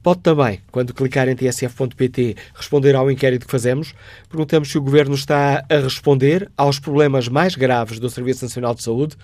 Pode 0.08 0.22
também, 0.22 0.62
quando 0.72 0.94
clicar 0.94 1.28
em 1.28 1.36
tsf.pt, 1.36 2.38
responder 2.56 2.96
ao 2.96 3.12
inquérito 3.12 3.46
que 3.46 3.52
fazemos. 3.52 3.94
Perguntamos 4.30 4.72
se 4.72 4.78
o 4.78 4.82
Governo 4.82 5.14
está 5.14 5.66
a 5.70 5.78
responder 5.80 6.50
aos 6.56 6.80
problemas 6.80 7.28
mais 7.28 7.56
graves 7.56 8.00
do 8.00 8.10
Serviço 8.10 8.46
Nacional 8.46 8.74
de 8.74 8.84
Saúde. 8.84 9.18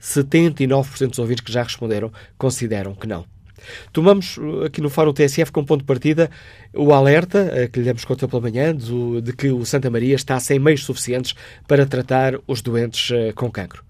79% 0.00 1.10
dos 1.10 1.18
ouvintes 1.18 1.44
que 1.44 1.52
já 1.52 1.62
responderam 1.62 2.10
consideram 2.38 2.94
que 2.94 3.06
não. 3.06 3.26
Tomamos 3.92 4.38
uh, 4.38 4.64
aqui 4.64 4.80
no 4.80 4.88
Fórum 4.88 5.12
TSF 5.12 5.52
como 5.52 5.66
ponto 5.66 5.80
de 5.80 5.86
partida 5.86 6.30
o 6.72 6.94
alerta 6.94 7.52
uh, 7.52 7.70
que 7.70 7.80
lhe 7.80 7.84
demos 7.84 8.06
conta 8.06 8.26
pela 8.26 8.40
manhã 8.40 8.74
de, 8.74 9.34
que 9.34 9.50
o 9.50 9.66
Santa 9.66 9.90
Maria 9.90 10.14
está 10.14 10.40
sem 10.40 10.58
meios 10.58 10.82
suficientes 10.82 11.34
para 11.68 11.84
tratar 11.84 12.40
os 12.46 12.62
doentes 12.62 13.10
uh, 13.10 13.34
com 13.34 13.50
cancro. 13.50 13.84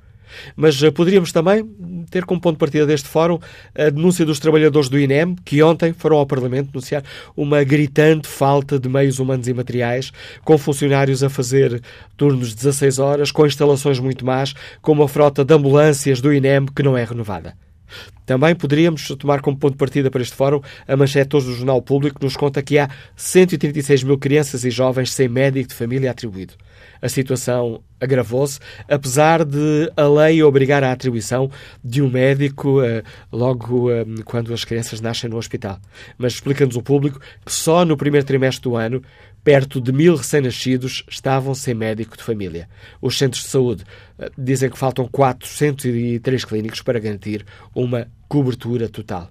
Mas 0.57 0.81
poderíamos 0.91 1.33
também 1.33 1.65
ter 2.11 2.25
como 2.25 2.41
ponto 2.41 2.55
de 2.55 2.59
partida 2.59 2.87
deste 2.87 3.09
fórum 3.09 3.39
a 3.75 3.91
denúncia 3.91 4.25
dos 4.25 4.39
trabalhadores 4.39 4.89
do 4.89 4.99
INEM, 4.99 5.37
que 5.45 5.63
ontem 5.63 5.93
foram 5.93 6.17
ao 6.17 6.27
Parlamento 6.27 6.71
denunciar 6.73 7.03
uma 7.37 7.63
gritante 7.65 8.29
falta 8.29 8.79
de 8.79 8.89
meios 8.89 9.19
humanos 9.19 9.49
e 9.49 9.55
materiais, 9.55 10.13
com 10.45 10.57
funcionários 10.59 11.23
a 11.23 11.31
fazer 11.31 11.83
turnos 12.17 12.51
de 12.51 12.57
16 12.57 12.99
horas, 12.99 13.31
com 13.31 13.47
instalações 13.47 13.99
muito 13.99 14.25
más, 14.25 14.55
com 14.81 14.93
uma 14.93 15.09
frota 15.09 15.45
de 15.45 15.55
ambulâncias 15.55 16.21
do 16.21 16.33
INEM 16.33 16.67
que 16.67 16.83
não 16.83 16.97
é 16.97 17.05
renovada. 17.05 17.55
Também 18.25 18.55
poderíamos 18.55 19.07
tomar 19.19 19.41
como 19.41 19.57
ponto 19.57 19.73
de 19.73 19.79
partida 19.79 20.11
para 20.11 20.23
este 20.23 20.35
fórum 20.35 20.61
a 20.87 20.97
manchete 20.97 21.37
hoje 21.37 21.47
do 21.47 21.55
Jornal 21.55 21.83
Público 21.83 22.19
que 22.19 22.25
nos 22.25 22.37
conta 22.37 22.63
que 22.63 22.79
há 22.79 22.89
136 23.17 24.05
mil 24.05 24.19
crianças 24.19 24.65
e 24.65 24.71
jovens 24.71 25.13
sem 25.13 25.29
médico 25.29 25.69
de 25.69 25.75
família 25.75 26.11
atribuído. 26.11 26.55
A 27.03 27.09
situação 27.09 27.83
agravou-se, 28.01 28.61
apesar 28.89 29.45
de 29.45 29.93
a 29.97 30.07
lei 30.07 30.41
obrigar 30.41 30.85
à 30.85 30.93
atribuição 30.93 31.51
de 31.85 32.01
um 32.01 32.09
médico 32.09 32.81
uh, 32.81 33.03
logo 33.33 33.91
uh, 33.91 34.07
quando 34.25 34.55
as 34.55 34.65
crianças 34.65 35.01
nascem 35.01 35.29
no 35.29 35.37
hospital. 35.37 35.81
Mas 36.17 36.35
explica-nos 36.35 36.77
o 36.77 36.83
público 36.83 37.21
que 37.45 37.53
só 37.53 37.85
no 37.85 37.97
primeiro 37.97 38.25
trimestre 38.25 38.63
do 38.63 38.77
ano 38.77 39.03
perto 39.43 39.81
de 39.81 39.91
mil 39.91 40.15
recém-nascidos 40.15 41.05
estavam 41.11 41.57
sem 41.57 41.75
médico 41.75 42.17
de 42.17 42.23
família. 42.23 42.69
Os 43.01 43.19
centros 43.19 43.43
de 43.43 43.49
saúde 43.49 43.83
uh, 44.17 44.31
dizem 44.39 44.71
que 44.71 44.79
faltam 44.79 45.09
403 45.09 46.45
clínicos 46.45 46.83
para 46.83 47.01
garantir 47.01 47.45
uma 47.75 48.07
cobertura 48.29 48.89
total. 48.89 49.29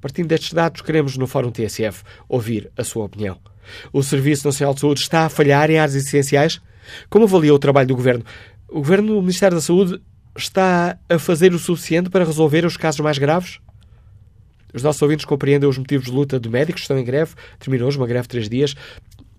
Partindo 0.00 0.26
destes 0.26 0.52
dados, 0.52 0.82
queremos 0.82 1.16
no 1.16 1.28
Fórum 1.28 1.52
TSF 1.52 2.02
ouvir 2.28 2.72
a 2.76 2.82
sua 2.82 3.04
opinião. 3.04 3.38
O 3.92 4.02
Serviço 4.02 4.48
Nacional 4.48 4.74
de 4.74 4.80
Saúde 4.80 5.00
está 5.00 5.26
a 5.26 5.28
falhar 5.28 5.70
em 5.70 5.78
áreas 5.78 5.94
essenciais? 5.94 6.60
Como 7.08 7.24
avalia 7.24 7.54
o 7.54 7.58
trabalho 7.58 7.88
do 7.88 7.96
Governo? 7.96 8.24
O 8.68 8.76
Governo, 8.76 9.18
o 9.18 9.20
Ministério 9.20 9.56
da 9.56 9.60
Saúde, 9.60 10.00
está 10.36 10.96
a 11.08 11.18
fazer 11.18 11.52
o 11.52 11.58
suficiente 11.58 12.08
para 12.10 12.24
resolver 12.24 12.64
os 12.64 12.76
casos 12.76 13.00
mais 13.00 13.18
graves? 13.18 13.58
Os 14.74 14.82
nossos 14.82 15.02
ouvintes 15.02 15.26
compreendem 15.26 15.68
os 15.68 15.76
motivos 15.76 16.06
de 16.06 16.12
luta 16.12 16.40
de 16.40 16.48
médicos 16.48 16.80
que 16.80 16.84
estão 16.84 16.98
em 16.98 17.04
greve. 17.04 17.34
Terminou 17.58 17.88
hoje 17.88 17.98
uma 17.98 18.06
greve 18.06 18.22
de 18.22 18.28
três 18.28 18.48
dias. 18.48 18.74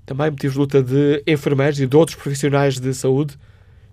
Também 0.06 0.30
motivos 0.30 0.54
de 0.54 0.60
luta 0.60 0.84
de 0.84 1.24
enfermeiros 1.26 1.80
e 1.80 1.88
de 1.88 1.98
outros 1.98 2.16
profissionais 2.16 2.78
de 2.80 2.94
saúde. 2.94 3.36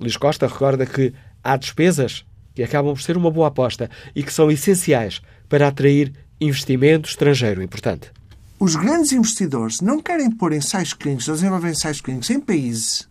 Luís 0.00 0.16
Costa 0.16 0.48
recorda 0.48 0.84
que 0.84 1.14
há 1.44 1.56
despesas 1.56 2.24
que 2.52 2.64
acabam 2.64 2.94
por 2.94 3.00
ser 3.00 3.16
uma 3.16 3.30
boa 3.30 3.46
aposta 3.46 3.88
e 4.12 4.24
que 4.24 4.32
são 4.32 4.50
essenciais 4.50 5.22
para 5.48 5.68
atrair 5.68 6.12
investimento 6.40 7.08
estrangeiro 7.08 7.62
importante. 7.62 8.10
Os 8.60 8.76
grandes 8.76 9.10
investidores 9.12 9.80
não 9.80 10.02
querem 10.02 10.30
pôr 10.30 10.52
ensaios 10.52 10.92
clínicos 10.92 11.24
desenvolver 11.24 11.70
ensaios 11.70 12.02
clínicos 12.02 12.28
em 12.28 12.38
países 12.38 13.08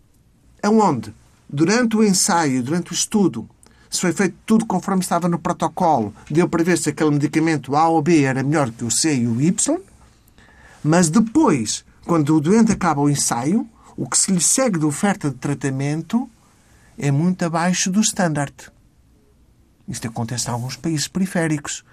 onde, 0.64 1.14
durante 1.48 1.96
o 1.96 2.04
ensaio, 2.04 2.62
durante 2.62 2.92
o 2.92 2.94
estudo, 2.94 3.50
se 3.90 4.02
foi 4.02 4.12
feito 4.12 4.36
tudo 4.46 4.66
conforme 4.66 5.02
estava 5.02 5.28
no 5.28 5.40
protocolo, 5.40 6.14
deu 6.30 6.48
para 6.48 6.64
ver 6.64 6.78
se 6.78 6.90
aquele 6.90 7.12
medicamento 7.12 7.76
A 7.76 7.88
ou 7.88 8.02
B 8.02 8.24
era 8.24 8.44
melhor 8.44 8.70
que 8.72 8.84
o 8.84 8.92
C 8.92 9.16
e 9.16 9.28
o 9.28 9.42
Y, 9.42 9.80
mas 10.84 11.10
depois, 11.10 11.84
quando 12.06 12.36
o 12.36 12.42
doente 12.42 12.72
acaba 12.72 13.02
o 13.02 13.10
ensaio, 13.10 13.68
o 13.98 14.08
que 14.08 14.18
se 14.18 14.32
lhe 14.32 14.42
segue 14.42 14.78
de 14.78 14.86
oferta 14.86 15.30
de 15.30 15.36
tratamento 15.38 16.30
é 16.98 17.10
muito 17.10 17.44
abaixo 17.44 17.90
do 17.90 18.02
standard. 18.02 18.54
Isto 19.88 20.08
acontece 20.08 20.48
em 20.48 20.52
alguns 20.52 20.76
países 20.76 21.08
periféricos. 21.08 21.84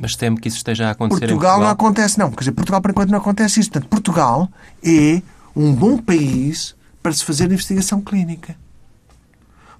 Mas 0.00 0.16
temo 0.16 0.40
que 0.40 0.48
isso 0.48 0.56
esteja 0.56 0.88
a 0.88 0.90
acontecer 0.92 1.26
Portugal, 1.26 1.36
em 1.36 1.40
Portugal. 1.40 1.60
não 1.60 1.68
acontece, 1.68 2.18
não. 2.18 2.30
Quer 2.30 2.40
dizer, 2.40 2.52
Portugal, 2.52 2.80
por 2.80 2.90
enquanto, 2.90 3.10
não 3.10 3.18
acontece 3.18 3.60
isso. 3.60 3.70
Portanto, 3.70 3.90
Portugal 3.90 4.48
é 4.82 5.20
um 5.54 5.74
bom 5.74 5.98
país 5.98 6.74
para 7.02 7.12
se 7.12 7.24
fazer 7.24 7.44
investigação 7.44 8.00
clínica. 8.00 8.56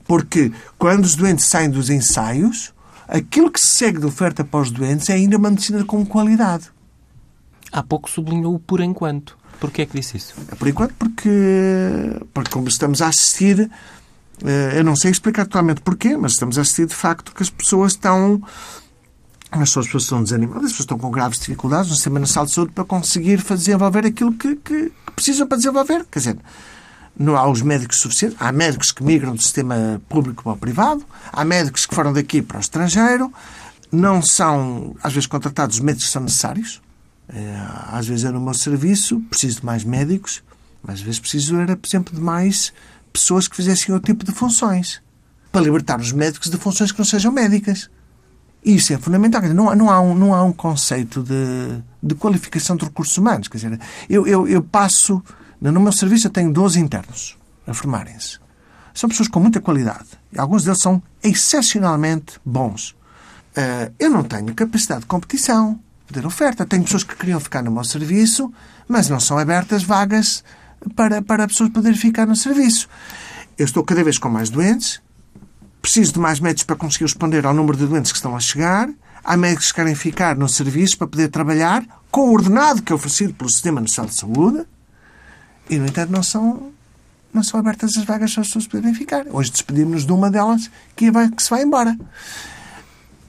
Porque 0.05 0.53
quando 0.79 1.05
os 1.05 1.15
doentes 1.15 1.47
saem 1.47 1.71
dos 1.71 1.89
ensaios, 1.89 2.75
aquilo 3.09 3.51
que 3.51 3.61
se 3.61 3.69
segue 3.69 3.99
de 4.01 4.07
oferta 4.07 4.45
para 4.45 4.61
os 4.61 4.71
doentes 4.71 5.09
é 5.09 5.15
ainda 5.15 5.37
uma 5.37 5.51
medicina 5.51 5.85
com 5.85 6.05
qualidade. 6.05 6.71
Há 7.73 7.83
pouco 7.83 8.11
sublinhou 8.11 8.55
o 8.55 8.59
por 8.59 8.81
enquanto. 8.81 9.39
Porquê 9.59 9.83
é 9.83 9.87
que 9.87 9.99
disse 9.99 10.17
isso? 10.17 10.35
Por 10.59 10.67
enquanto, 10.69 10.95
porque, 10.95 11.31
porque 12.35 12.51
como 12.51 12.69
estamos 12.69 13.01
a 13.01 13.09
assistir, 13.09 13.71
eh, 14.45 14.73
eu 14.79 14.85
não 14.85 14.97
sei 14.97 15.11
explicar 15.11 15.45
totalmente 15.45 15.81
porquê, 15.83 16.17
mas 16.17 16.33
estamos 16.33 16.59
a 16.59 16.63
assistir 16.63 16.87
de 16.87 16.95
facto 16.95 17.35
que 17.35 17.43
as 17.43 17.51
pessoas 17.51 17.93
estão. 17.93 18.43
As 19.51 19.75
pessoas 19.75 19.87
estão 19.87 20.23
desanimadas, 20.23 20.67
as 20.67 20.71
pessoas 20.73 20.85
estão 20.85 20.99
com 20.99 21.11
graves 21.11 21.41
dificuldades 21.41 21.91
no 21.91 21.97
Sistema 21.97 22.21
Nacional 22.21 22.47
de 22.47 22.53
Saúde 22.53 22.73
para 22.73 22.85
conseguir 22.85 23.39
fazer, 23.39 23.65
desenvolver 23.65 24.07
aquilo 24.07 24.33
que, 24.33 24.55
que, 24.57 24.85
que 24.85 25.13
precisam 25.15 25.47
para 25.47 25.57
desenvolver. 25.57 26.07
Quer 26.11 26.19
dizer, 26.21 26.39
não 27.19 27.37
há 27.37 27.49
os 27.49 27.61
médicos 27.61 27.99
suficientes. 27.99 28.37
Há 28.41 28.53
médicos 28.53 28.93
que 28.93 29.03
migram 29.03 29.35
do 29.35 29.43
sistema 29.43 30.01
público 30.09 30.43
para 30.45 30.53
o 30.53 30.57
privado, 30.57 31.05
há 31.33 31.45
médicos 31.45 31.85
que 31.85 31.95
foram 31.95 32.13
daqui 32.13 32.41
para 32.41 32.59
o 32.59 32.61
estrangeiro, 32.61 33.33
não 33.93 34.23
são, 34.23 34.97
às 35.03 35.13
vezes, 35.13 35.27
contratados 35.27 35.77
os 35.77 35.83
médicos 35.83 36.07
que 36.07 36.13
são 36.13 36.23
necessários. 36.23 36.81
Eh, 37.29 37.67
às 37.93 38.07
vezes, 38.07 38.25
é 38.25 38.31
no 38.31 38.41
meu 38.41 38.55
serviço, 38.55 39.21
preciso 39.29 39.61
de 39.61 39.67
mais 39.67 39.85
médicos, 39.85 40.43
mas 40.83 40.97
às 40.97 41.01
vezes 41.03 41.21
preciso, 41.21 41.57
era, 41.57 41.77
por 41.77 41.87
exemplo, 41.87 42.15
de 42.15 42.21
mais 42.21 42.73
pessoas 43.13 43.49
que 43.49 43.57
fizessem 43.57 43.93
outro 43.93 44.13
tipo 44.13 44.25
de 44.25 44.33
funções. 44.33 45.03
Para 45.53 45.63
libertar 45.63 46.01
os 46.01 46.13
médicos 46.13 46.49
de 46.49 46.57
funções 46.57 46.93
que 46.93 46.99
não 46.99 47.05
sejam 47.05 47.33
médicas. 47.33 47.91
Isso 48.65 48.93
é 48.93 48.99
fundamental. 48.99 49.43
Não, 49.43 49.75
não, 49.75 49.91
há 49.91 50.01
um, 50.01 50.15
não 50.15 50.35
há 50.35 50.45
um 50.45 50.53
conceito 50.53 51.23
de, 51.23 51.83
de 52.03 52.15
qualificação 52.15 52.77
de 52.77 52.85
recursos 52.85 53.17
humanos. 53.17 53.49
Quer 53.49 53.59
dizer, 53.59 53.81
eu, 54.09 54.27
eu, 54.27 54.47
eu 54.47 54.63
passo. 54.63 55.23
No 55.61 55.81
meu 55.81 55.93
serviço 55.93 56.27
eu 56.27 56.31
tenho 56.31 56.53
12 56.53 56.81
internos 56.81 57.37
a 57.67 57.75
formarem-se. 57.75 58.39
São 58.95 59.09
pessoas 59.09 59.29
com 59.29 59.41
muita 59.41 59.61
qualidade. 59.61 60.09
Alguns 60.37 60.65
deles 60.65 60.81
são 60.81 61.03
excepcionalmente 61.23 62.41
bons. 62.45 62.95
Eh, 63.55 63.93
eu 63.99 64.11
não 64.11 64.23
tenho 64.23 64.55
capacidade 64.55 65.03
de 65.03 65.07
competição, 65.07 65.79
de 66.11 66.27
oferta. 66.27 66.67
Tenho 66.67 66.83
pessoas 66.83 67.05
que 67.05 67.15
queriam 67.17 67.41
ficar 67.41 67.63
no 67.63 67.71
meu 67.71 67.85
serviço, 67.85 68.53
mas 68.89 69.09
não 69.09 69.21
são 69.21 69.39
abertas 69.39 69.83
vagas 69.83 70.43
para, 70.95 71.23
para 71.23 71.47
pessoas 71.47 71.71
poderem 71.71 71.97
ficar 71.97 72.27
no 72.27 72.37
serviço. 72.37 72.89
Eu 73.57 73.65
estou 73.65 73.85
cada 73.85 74.03
vez 74.03 74.19
com 74.19 74.29
mais 74.29 74.51
doentes, 74.51 75.01
preciso 75.81 76.13
de 76.15 76.19
mais 76.19 76.41
médicos 76.41 76.65
para 76.65 76.77
conseguir 76.77 77.05
responder 77.05 77.47
ao 77.47 77.55
número 77.55 77.77
de 77.77 77.87
doentes 77.87 78.13
que 78.13 78.19
estão 78.19 78.37
a 78.37 78.41
chegar. 78.41 78.89
Há 79.23 79.37
médicos 79.37 79.69
que 79.69 79.75
querem 79.75 79.95
ficar 79.95 80.37
no 80.37 80.49
serviço 80.49 80.97
para 80.99 81.07
poder 81.07 81.29
trabalhar 81.29 81.85
com 82.11 82.23
o 82.29 82.33
ordenado 82.33 82.83
que 82.83 82.93
é 82.93 82.95
oferecido 82.95 83.35
pelo 83.35 83.51
Sistema 83.51 83.81
Nacional 83.81 84.09
de 84.11 84.15
Saúde 84.17 84.65
e, 85.69 85.77
no 85.79 85.87
entanto, 85.87 86.11
não 86.11 86.23
são, 86.23 86.73
não 87.33 87.43
são 87.43 87.61
abertas 87.61 87.97
as 87.97 88.05
vagas 88.05 88.33
para 88.33 88.41
as 88.41 88.47
pessoas 88.49 88.67
poderem 88.67 88.95
ficar. 88.95 89.27
Hoje 89.31 89.51
despedimos-nos 89.51 90.07
de 90.07 90.13
uma 90.13 90.31
delas 90.31 90.71
que, 90.97 91.11
vai, 91.11 91.29
que 91.31 91.43
se 91.43 91.51
vai 91.51 91.63
embora. 91.63 91.97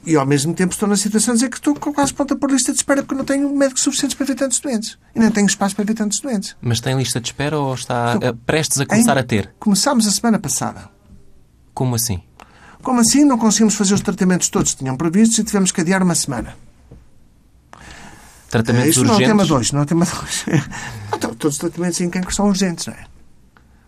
E, 0.04 0.16
ao 0.16 0.26
mesmo 0.26 0.52
tempo, 0.52 0.72
estou 0.72 0.88
na 0.88 0.96
situação 0.96 1.32
de 1.34 1.38
dizer 1.40 1.50
que 1.50 1.58
estou 1.58 1.74
quase 1.76 2.12
pronta 2.12 2.34
por 2.34 2.50
lista 2.50 2.72
de 2.72 2.78
espera 2.78 3.02
porque 3.04 3.14
não 3.14 3.24
tenho 3.24 3.54
médicos 3.56 3.82
suficientes 3.84 4.16
para 4.16 4.26
ver 4.26 4.34
tantos 4.34 4.58
doentes. 4.58 4.98
E 5.14 5.20
não 5.20 5.30
tenho 5.30 5.46
espaço 5.46 5.76
para 5.76 5.84
ver 5.84 5.94
tantos 5.94 6.18
doentes. 6.18 6.56
Mas 6.60 6.80
tem 6.80 6.96
lista 6.96 7.20
de 7.20 7.28
espera 7.28 7.56
ou 7.56 7.72
está 7.74 8.14
Estou- 8.14 8.28
eh, 8.30 8.34
prestes 8.44 8.80
a 8.80 8.86
começar 8.86 9.10
Ainda- 9.12 9.20
a 9.20 9.24
ter? 9.24 9.54
Começámos 9.60 10.08
a 10.08 10.10
semana 10.10 10.40
passada. 10.40 10.90
Como 11.72 11.94
assim? 11.94 12.20
Como 12.82 13.00
assim 13.00 13.24
não 13.24 13.38
conseguimos 13.38 13.74
fazer 13.74 13.94
os 13.94 14.00
tratamentos 14.00 14.48
todos 14.48 14.72
que 14.72 14.78
tinham 14.78 14.96
previstos 14.96 15.38
e 15.38 15.44
tivemos 15.44 15.70
que 15.70 15.80
adiar 15.80 16.02
uma 16.02 16.14
semana? 16.14 16.56
Tratamentos 18.50 18.96
Isto 18.96 19.04
não 19.04 19.14
é 19.14 19.16
o 19.16 19.18
tema 19.18 19.42
urgentes? 19.42 19.48
2, 19.48 19.72
não 19.72 19.80
é 19.80 19.82
o 19.82 19.86
tema 19.86 20.04
2. 20.04 20.44
Então, 21.14 21.34
todos 21.34 21.54
os 21.54 21.58
tratamentos 21.60 22.00
em 22.00 22.10
cancro 22.10 22.34
são 22.34 22.48
urgentes, 22.48 22.86
não 22.86 22.94
é? 22.94 23.04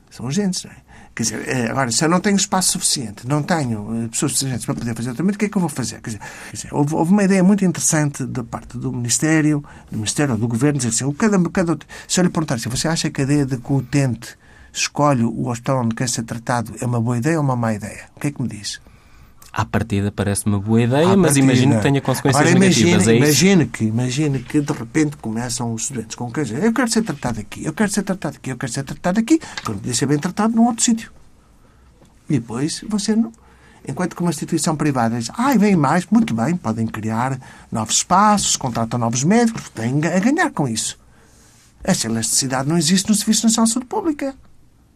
São 0.08 0.26
urgentes, 0.26 0.62
não 0.62 0.70
é? 0.70 0.76
Quer 1.14 1.23
dizer, 1.23 1.49
eh, 1.49 1.70
agora, 1.70 1.91
se 1.93 2.05
eu 2.05 2.08
não 2.08 2.20
tenho 2.20 2.37
espaço 2.37 2.73
suficiente, 2.73 3.26
não 3.26 3.43
tenho 3.43 4.05
eh, 4.05 4.08
pessoas 4.08 4.32
suficientes 4.32 4.64
para 4.64 4.75
poder 4.75 4.94
fazer 4.94 5.11
o 5.11 5.14
tratamento, 5.14 5.37
o 5.37 5.38
que 5.38 5.44
é 5.44 5.49
que 5.49 5.56
eu 5.56 5.61
vou 5.61 5.69
fazer? 5.69 6.00
Quer 6.00 6.11
dizer, 6.11 6.20
quer 6.50 6.56
dizer, 6.56 6.75
houve, 6.75 6.94
houve 6.94 7.12
uma 7.12 7.23
ideia 7.23 7.43
muito 7.43 7.64
interessante 7.64 8.25
da 8.25 8.43
parte 8.43 8.76
do 8.79 8.93
Ministério, 8.93 9.64
do 9.91 9.99
Ministério 9.99 10.35
ou 10.35 10.38
do 10.38 10.49
Governo, 10.49 10.79
dizer 10.79 10.91
assim, 10.91 11.12
cada, 11.12 11.38
cada, 11.50 11.79
se 12.08 12.20
eu 12.20 12.25
lhe 12.25 12.31
perguntar 12.31 12.56
assim, 12.56 12.69
você 12.69 12.88
acha 12.88 13.11
que 13.11 13.20
a 13.20 13.25
ideia 13.25 13.46
de 13.46 13.58
que 13.58 13.73
o 13.73 13.76
utente 13.76 14.37
escolhe 14.75 15.23
o 15.25 15.49
hospital 15.49 15.82
onde 15.85 15.94
quer 15.94 16.09
ser 16.09 16.25
tratado 16.25 16.75
é 16.81 16.85
uma 16.87 17.00
boa 17.00 17.17
ideia 17.17 17.38
ou 17.38 17.44
uma 17.44 17.56
má 17.56 17.73
ideia? 17.73 18.06
O 18.17 18.21
que 18.21 18.26
é 18.26 18.31
que 18.32 18.43
me 18.43 18.49
diz? 18.49 18.81
À 19.53 19.65
partida 19.65 20.11
parece 20.11 20.47
uma 20.47 20.59
boa 20.59 20.82
ideia, 20.82 21.06
À 21.11 21.17
mas 21.17 21.29
partida. 21.35 21.44
imagino 21.47 21.76
que 21.76 21.82
tenha 21.82 22.00
consequências 22.00 22.55
negativas. 22.55 22.82
imagine, 22.85 22.93
é 22.93 22.99
isso? 22.99 23.11
imagine 23.12 23.67
que, 23.67 23.85
imagine 23.85 24.38
que 24.41 24.61
de 24.61 24.73
repente 24.73 25.17
começam 25.19 25.73
os 25.73 25.82
estudantes 25.82 26.17
com 26.17 26.29
queixa. 26.31 26.55
Eu 26.55 26.73
quero 26.73 26.91
ser 26.91 27.03
tratado 27.03 27.38
aqui, 27.38 27.65
eu 27.65 27.73
quero 27.73 27.91
ser 27.93 28.03
tratado 28.03 28.37
aqui, 28.37 28.50
eu 28.50 28.56
quero 28.56 28.73
ser 28.73 28.82
tratado 28.82 29.21
aqui, 29.21 29.38
quando 29.65 29.79
podia 29.79 29.94
ser 29.94 30.06
bem 30.06 30.19
tratado 30.19 30.56
num 30.56 30.65
outro 30.67 30.82
sítio. 30.82 31.12
E 32.29 32.32
depois 32.41 32.82
você 32.88 33.15
não. 33.15 33.31
Enquanto 33.87 34.17
que 34.17 34.23
uma 34.23 34.31
instituição 34.31 34.75
privada 34.75 35.17
diz, 35.19 35.31
ai, 35.37 35.56
vem 35.56 35.77
mais, 35.77 36.05
muito 36.11 36.35
bem, 36.35 36.56
podem 36.56 36.87
criar 36.87 37.38
novos 37.70 37.97
espaços, 37.99 38.56
contratam 38.56 38.99
novos 38.99 39.23
médicos, 39.23 39.69
têm 39.69 40.00
a 40.05 40.19
ganhar 40.19 40.50
com 40.50 40.67
isso. 40.67 40.99
Essa 41.85 42.09
elasticidade 42.09 42.67
não 42.69 42.79
existe 42.79 43.09
no 43.09 43.15
Serviço 43.15 43.44
Nacional 43.47 43.67
de 43.67 43.73
Saúde 43.75 43.87
Pública. 43.87 44.35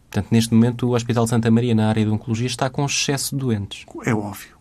Portanto, 0.09 0.27
neste 0.31 0.53
momento, 0.53 0.87
o 0.87 0.95
Hospital 0.95 1.23
de 1.25 1.29
Santa 1.29 1.51
Maria, 1.51 1.75
na 1.75 1.87
área 1.89 2.03
de 2.03 2.09
Oncologia, 2.09 2.47
está 2.47 2.69
com 2.69 2.83
excesso 2.85 3.35
de 3.35 3.41
doentes. 3.41 3.85
É 4.05 4.13
óbvio. 4.13 4.57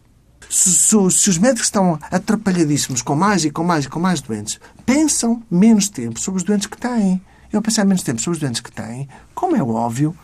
Se, 0.50 0.70
se- 0.70 1.10
se 1.10 1.30
os 1.30 1.38
médicos 1.38 1.66
estão 1.66 1.98
atrapalhadíssimos 2.10 3.02
com 3.02 3.14
mais 3.14 3.44
e 3.44 3.50
com 3.50 3.64
mais 3.64 3.84
e 3.84 3.88
com 3.88 3.98
mais 4.00 4.20
doentes, 4.20 4.60
pensam 4.84 5.42
menos 5.50 5.88
tempo 5.88 6.18
sobre 6.20 6.38
os 6.38 6.44
doentes 6.44 6.66
que 6.66 6.76
têm. 6.78 7.20
Eu 7.52 7.62
pensar 7.62 7.84
menos 7.84 8.02
tempo 8.02 8.20
sobre 8.20 8.36
os 8.36 8.40
doentes 8.40 8.60
que 8.60 8.70
têm, 8.70 9.08
como 9.34 9.56
é 9.56 9.62
óbvio, 9.62 10.14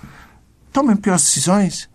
tomem 0.72 0.94
piores 0.96 1.22
decisões. 1.24 1.88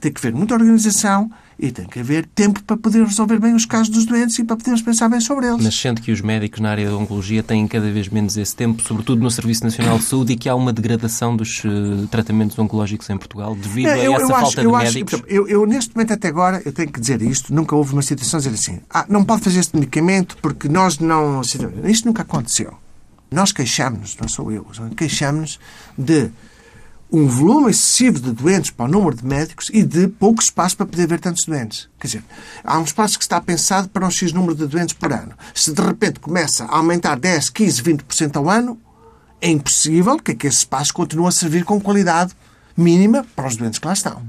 Tem 0.00 0.12
que 0.12 0.18
haver 0.20 0.34
muita 0.34 0.54
organização 0.54 1.30
e 1.58 1.70
tem 1.70 1.86
que 1.86 2.00
haver 2.00 2.26
tempo 2.34 2.62
para 2.64 2.76
poder 2.76 3.04
resolver 3.04 3.38
bem 3.38 3.54
os 3.54 3.64
casos 3.64 3.88
dos 3.88 4.04
doentes 4.04 4.38
e 4.38 4.44
para 4.44 4.56
podermos 4.56 4.82
pensar 4.82 5.08
bem 5.08 5.20
sobre 5.20 5.46
eles. 5.46 5.62
Mas 5.62 5.74
sente 5.74 6.00
que 6.00 6.10
os 6.10 6.20
médicos 6.20 6.60
na 6.60 6.70
área 6.70 6.88
da 6.90 6.96
Oncologia 6.96 7.42
têm 7.42 7.66
cada 7.68 7.90
vez 7.90 8.08
menos 8.08 8.36
esse 8.36 8.54
tempo, 8.54 8.82
sobretudo 8.82 9.22
no 9.22 9.30
Serviço 9.30 9.64
Nacional 9.64 9.98
de 9.98 10.04
Saúde, 10.04 10.32
e 10.32 10.36
que 10.36 10.48
há 10.48 10.54
uma 10.54 10.72
degradação 10.72 11.36
dos 11.36 11.62
eh, 11.64 12.06
tratamentos 12.10 12.58
oncológicos 12.58 13.08
em 13.10 13.16
Portugal 13.16 13.54
devido 13.54 13.86
a 13.88 13.96
essa 13.98 14.26
falta 14.28 14.60
de 14.60 14.66
eu 14.66 14.74
acho- 14.74 14.84
médicos? 14.94 15.12
exemplo, 15.14 15.30
eu, 15.30 15.48
eu, 15.48 15.66
neste 15.66 15.94
momento 15.94 16.12
até 16.12 16.28
agora, 16.28 16.60
eu 16.64 16.72
tenho 16.72 16.90
que 16.90 17.00
dizer 17.00 17.22
isto, 17.22 17.54
nunca 17.54 17.76
houve 17.76 17.92
uma 17.92 18.02
situação 18.02 18.40
de 18.40 18.48
dizer 18.48 18.72
assim, 18.72 18.80
ah, 18.90 19.06
não 19.08 19.24
pode 19.24 19.42
fazer 19.42 19.60
este 19.60 19.76
medicamento 19.76 20.36
porque 20.42 20.68
nós 20.68 20.98
não... 20.98 21.40
Isto 21.84 22.06
nunca 22.06 22.22
aconteceu. 22.22 22.74
Nós 23.30 23.52
queixamos-nos, 23.52 24.16
não 24.20 24.28
sou 24.28 24.52
eu, 24.52 24.66
queixamos-nos 24.96 25.58
de 25.96 26.30
um 27.12 27.26
volume 27.26 27.70
excessivo 27.70 28.18
de 28.18 28.32
doentes 28.32 28.70
para 28.70 28.86
o 28.86 28.88
número 28.88 29.16
de 29.16 29.24
médicos 29.24 29.70
e 29.72 29.82
de 29.82 30.08
pouco 30.08 30.42
espaço 30.42 30.76
para 30.76 30.86
poder 30.86 31.06
ver 31.06 31.20
tantos 31.20 31.44
doentes. 31.44 31.88
Quer 32.00 32.06
dizer, 32.08 32.24
há 32.64 32.78
um 32.78 32.84
espaço 32.84 33.18
que 33.18 33.24
está 33.24 33.40
pensado 33.40 33.88
para 33.88 34.06
um 34.06 34.10
X 34.10 34.32
número 34.32 34.54
de 34.54 34.66
doentes 34.66 34.94
por 34.94 35.12
ano. 35.12 35.32
Se 35.54 35.72
de 35.72 35.80
repente 35.80 36.18
começa 36.18 36.64
a 36.64 36.76
aumentar 36.76 37.16
10, 37.18 37.50
15, 37.50 37.82
20% 37.82 38.36
ao 38.36 38.50
ano, 38.50 38.78
é 39.40 39.48
impossível 39.48 40.18
que 40.18 40.32
aquele 40.32 40.52
espaço 40.52 40.92
continue 40.92 41.28
a 41.28 41.30
servir 41.30 41.64
com 41.64 41.80
qualidade 41.80 42.32
mínima 42.76 43.24
para 43.36 43.46
os 43.46 43.56
doentes 43.56 43.78
que 43.78 43.86
lá 43.86 43.92
estão. 43.92 44.22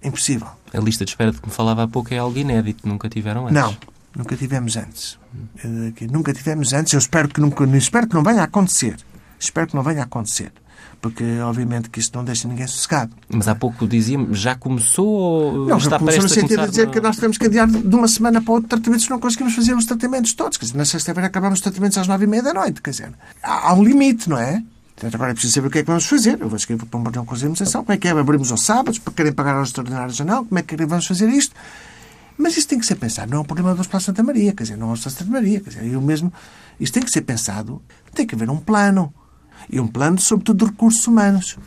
É 0.00 0.08
impossível. 0.08 0.48
A 0.72 0.80
lista 0.80 1.04
de 1.04 1.10
espera 1.12 1.30
de 1.30 1.40
que 1.40 1.46
me 1.46 1.52
falava 1.52 1.84
há 1.84 1.88
pouco 1.88 2.12
é 2.12 2.18
algo 2.18 2.36
inédito, 2.36 2.88
nunca 2.88 3.08
tiveram 3.08 3.46
antes. 3.46 3.54
Não, 3.54 3.76
nunca 4.16 4.36
tivemos 4.36 4.76
antes. 4.76 5.18
Eh, 5.62 6.06
Nunca 6.10 6.32
tivemos 6.32 6.72
antes. 6.72 6.92
Eu 6.92 6.98
espero 6.98 7.28
que, 7.28 7.40
nunca, 7.40 7.64
espero 7.76 8.06
que 8.08 8.14
não 8.14 8.22
venha 8.22 8.40
a 8.40 8.44
acontecer. 8.44 8.96
Espero 9.38 9.66
que 9.66 9.74
não 9.74 9.82
venha 9.82 10.00
a 10.00 10.04
acontecer. 10.04 10.52
Porque, 11.00 11.24
obviamente, 11.40 11.88
que 11.90 12.00
isto 12.00 12.16
não 12.16 12.24
deixa 12.24 12.48
ninguém 12.48 12.66
sossegado. 12.66 13.14
Mas 13.28 13.46
há 13.46 13.54
pouco 13.54 13.86
dizia 13.86 14.18
já 14.32 14.54
começou 14.54 15.06
ou 15.06 15.66
Não, 15.68 15.76
está 15.76 15.90
já 15.90 15.98
começou 15.98 16.22
no 16.22 16.28
sentido 16.28 16.62
de 16.62 16.70
dizer 16.70 16.90
que 16.90 17.00
nós 17.00 17.16
temos 17.16 17.38
que 17.38 17.46
adiar 17.46 17.68
de 17.68 17.94
uma 17.94 18.08
semana 18.08 18.40
para 18.40 18.54
outra 18.54 18.68
tratamentos 18.70 19.04
se 19.04 19.10
não 19.10 19.20
conseguimos 19.20 19.54
fazer 19.54 19.74
os 19.74 19.84
tratamentos 19.84 20.32
todos. 20.32 20.58
Quer 20.58 20.66
dizer, 20.66 20.78
na 20.78 20.84
sexta-feira 20.84 21.26
acabamos 21.28 21.58
os 21.58 21.62
tratamentos 21.62 21.96
às 21.98 22.08
nove 22.08 22.24
e 22.24 22.26
meia 22.26 22.42
da 22.42 22.54
noite. 22.54 22.82
Quer 22.82 22.90
dizer, 22.90 23.12
há, 23.42 23.70
há 23.70 23.74
um 23.74 23.84
limite, 23.84 24.28
não 24.28 24.38
é? 24.38 24.62
Portanto, 24.96 25.14
agora 25.14 25.30
é 25.32 25.34
preciso 25.34 25.52
saber 25.52 25.68
o 25.68 25.70
que 25.70 25.78
é 25.78 25.82
que 25.82 25.88
vamos 25.88 26.06
fazer. 26.06 26.40
Eu 26.40 26.48
vou 26.48 26.56
escrever 26.56 26.86
para 26.86 26.96
uma 26.98 27.04
reunião 27.04 27.26
com 27.26 27.34
a 27.34 27.36
administração. 27.36 27.84
Como 27.84 27.92
é 27.92 27.98
que 27.98 28.08
é? 28.08 28.12
Abrimos 28.12 28.50
aos 28.50 28.62
sábados 28.62 28.98
para 28.98 29.12
querem 29.12 29.32
pagar 29.32 29.56
aos 29.56 29.68
extraordinários 29.68 30.18
ou 30.18 30.26
não? 30.26 30.44
Como 30.44 30.58
é 30.58 30.62
que 30.62 30.74
vamos 30.86 31.06
fazer 31.06 31.28
isto? 31.28 31.54
Mas 32.38 32.56
isso 32.56 32.66
tem 32.66 32.78
que 32.78 32.86
ser 32.86 32.96
pensado. 32.96 33.30
Não 33.30 33.38
é 33.38 33.40
um 33.42 33.44
problema 33.44 33.74
do 33.74 33.80
Hospital 33.80 34.00
Santa 34.00 34.22
Maria. 34.22 34.54
Quer 34.54 34.62
dizer, 34.62 34.76
não 34.76 34.86
é 34.86 34.90
o 34.90 34.92
Hospital 34.94 35.18
Santa 35.18 35.30
Maria. 35.30 35.60
Quer 35.60 35.70
dizer, 35.70 35.86
eu 35.86 36.00
mesmo... 36.00 36.32
Isto 36.80 36.94
tem 36.94 37.02
que 37.02 37.10
ser 37.10 37.20
pensado. 37.22 37.82
Tem 38.14 38.26
que 38.26 38.34
haver 38.34 38.48
um 38.48 38.56
plano. 38.56 39.12
E 39.70 39.80
um 39.80 39.86
plano, 39.86 40.20
sobretudo, 40.20 40.64
de 40.64 40.70
recursos 40.70 41.06
humanos. 41.06 41.58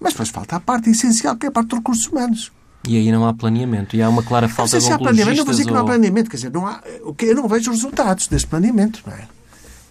Mas 0.00 0.12
depois 0.12 0.30
falta 0.30 0.56
a 0.56 0.60
parte 0.60 0.90
essencial, 0.90 1.36
que 1.36 1.46
é 1.46 1.48
a 1.48 1.52
parte 1.52 1.68
dos 1.68 1.78
recursos 1.78 2.06
humanos. 2.06 2.52
E 2.88 2.96
aí 2.96 3.12
não 3.12 3.26
há 3.26 3.34
planeamento. 3.34 3.94
E 3.94 4.02
há 4.02 4.08
uma 4.08 4.22
clara 4.22 4.48
Não 4.48 4.54
falta 4.54 4.70
sei 4.70 4.80
de 4.80 4.86
se 4.86 4.92
há 4.92 4.98
planeamento, 4.98 5.36
não 5.36 5.44
vou 5.44 5.52
dizer 5.52 5.66
que 5.66 5.72
não 5.72 5.80
há 5.80 5.84
planeamento. 5.84 6.30
Quer 6.30 6.36
dizer, 6.36 6.50
não 6.50 6.66
há, 6.66 6.80
eu 7.20 7.34
não 7.34 7.46
vejo 7.46 7.70
os 7.70 7.76
resultados 7.76 8.26
desse 8.26 8.46
planeamento. 8.46 9.02
Não 9.06 9.12
é? 9.12 9.28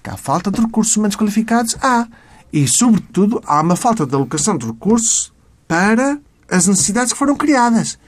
Que 0.02 0.10
há 0.10 0.18
falta 0.18 0.50
de 0.50 0.60
recursos 0.60 0.96
humanos 0.98 1.16
qualificados, 1.16 1.78
há. 1.82 2.08
E, 2.52 2.68
sobretudo, 2.68 3.42
há 3.46 3.62
uma 3.62 3.76
falta 3.76 4.08
de 4.08 4.16
alocação 4.16 4.58
de 4.58 4.66
recursos 4.66 5.32
para 5.68 6.20
as 6.50 6.66
necessidades 6.66 7.14
que 7.14 7.20
foram 7.20 7.36
criadas. 7.36 8.00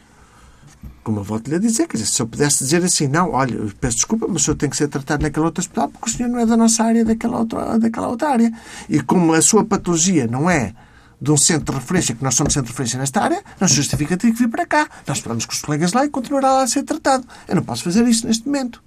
Como 1.04 1.20
eu 1.20 1.24
volto-lhe 1.24 1.56
a 1.56 1.60
dizer, 1.60 1.88
quer 1.88 1.98
dizer, 1.98 2.10
se 2.10 2.22
eu 2.22 2.28
pudesse 2.28 2.60
dizer 2.64 2.84
assim, 2.84 3.08
não, 3.08 3.32
olha, 3.32 3.56
eu 3.56 3.72
peço 3.82 3.96
desculpa, 3.98 4.28
mas 4.30 4.44
o 4.44 4.46
senhor 4.46 4.56
tem 4.58 4.70
que 4.70 4.78
ser 4.78 4.88
tratado 4.88 5.24
naquele 5.24 5.46
outro 5.46 5.60
hospital 5.62 5.90
porque 5.90 6.10
o 6.10 6.14
senhor 6.14 6.30
não 6.30 6.40
é 6.40 6.46
da 6.46 6.56
nossa 6.56 6.84
área, 6.84 7.04
daquela 7.04 7.40
outra, 7.40 7.80
daquela 7.80 8.08
outra 8.08 8.30
área. 8.30 8.52
E 8.88 9.02
como 9.02 9.34
a 9.34 9.42
sua 9.42 9.66
patologia 9.66 10.28
não 10.28 10.48
é 10.50 10.74
de 11.20 11.32
um 11.32 11.38
centro 11.38 11.74
de 11.74 11.80
referência, 11.82 12.14
que 12.16 12.24
nós 12.24 12.36
somos 12.36 12.54
centro 12.54 12.68
de 12.68 12.72
referência 12.74 13.00
nesta 13.00 13.20
área, 13.22 13.44
não 13.60 13.68
se 13.68 13.74
justifica 13.76 14.16
ter 14.16 14.32
que 14.32 14.38
vir 14.38 14.48
para 14.48 14.66
cá. 14.66 14.88
Nós 15.08 15.18
esperamos 15.18 15.46
com 15.46 15.54
os 15.54 15.62
colegas 15.62 15.92
lá 15.94 16.06
e 16.06 16.10
continuará 16.10 16.52
lá 16.54 16.64
a 16.64 16.68
ser 16.68 16.84
tratado. 16.84 17.26
Eu 17.48 17.56
não 17.56 17.64
posso 17.64 17.84
fazer 17.84 18.08
isso 18.08 18.28
neste 18.28 18.46
momento. 18.46 18.82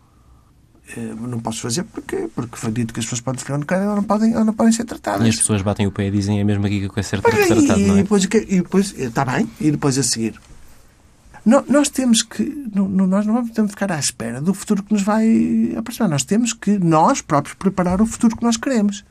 Eh, 0.97 1.15
Não 1.21 1.41
posso 1.41 1.63
fazer 1.63 1.83
porque, 1.85 2.29
porque 2.35 2.57
foi 2.57 2.71
dito 2.71 2.93
que 2.93 3.01
as 3.01 3.07
pessoas 3.07 3.21
podem 3.23 3.39
ficar 3.41 3.55
onde 3.57 3.65
querem 3.67 3.89
ou 3.89 3.97
não 3.97 4.03
podem, 4.05 4.37
ou 4.37 4.45
não 4.45 4.53
podem 4.53 4.73
ser 4.73 4.85
tratadas. 4.85 5.27
E 5.27 5.31
as 5.31 5.37
pessoas 5.37 5.63
batem 5.63 5.87
o 5.87 5.91
pé 5.91 6.09
e 6.09 6.11
dizem 6.11 6.39
é 6.41 6.45
mesmo 6.45 6.65
aqui 6.67 6.79
que 6.81 6.87
eu 6.87 6.91
quero 6.93 7.07
ser 7.07 7.21
tratado, 7.23 7.81
e, 7.81 7.87
não 7.87 7.97
e 7.97 8.01
é? 8.01 8.03
depois, 8.03 8.27
que- 8.27 8.47
e 8.49 8.57
depois 8.61 8.95
está 8.99 9.25
bem, 9.25 9.49
e 9.61 9.71
depois 9.71 9.97
a 9.99 10.03
seguir. 10.03 10.39
Nós 11.45 11.91
temos 11.91 12.23
que, 12.23 12.43
no- 12.75 12.89
nós 13.07 13.27
não 13.27 13.47
podemos 13.47 13.73
ficar 13.73 13.93
à 13.93 13.99
espera 13.99 14.41
do 14.41 14.55
futuro 14.55 14.83
que 14.83 14.93
nos 14.95 15.03
vai 15.03 15.75
aproximar. 15.77 16.09
Nós 16.09 16.25
temos 16.25 16.53
que, 16.55 16.79
nós 16.79 17.21
próprios, 17.21 17.55
preparar 17.55 18.01
o 18.01 18.07
futuro 18.07 18.35
que 18.37 18.43
nós 18.43 18.57
queremos. 18.57 19.05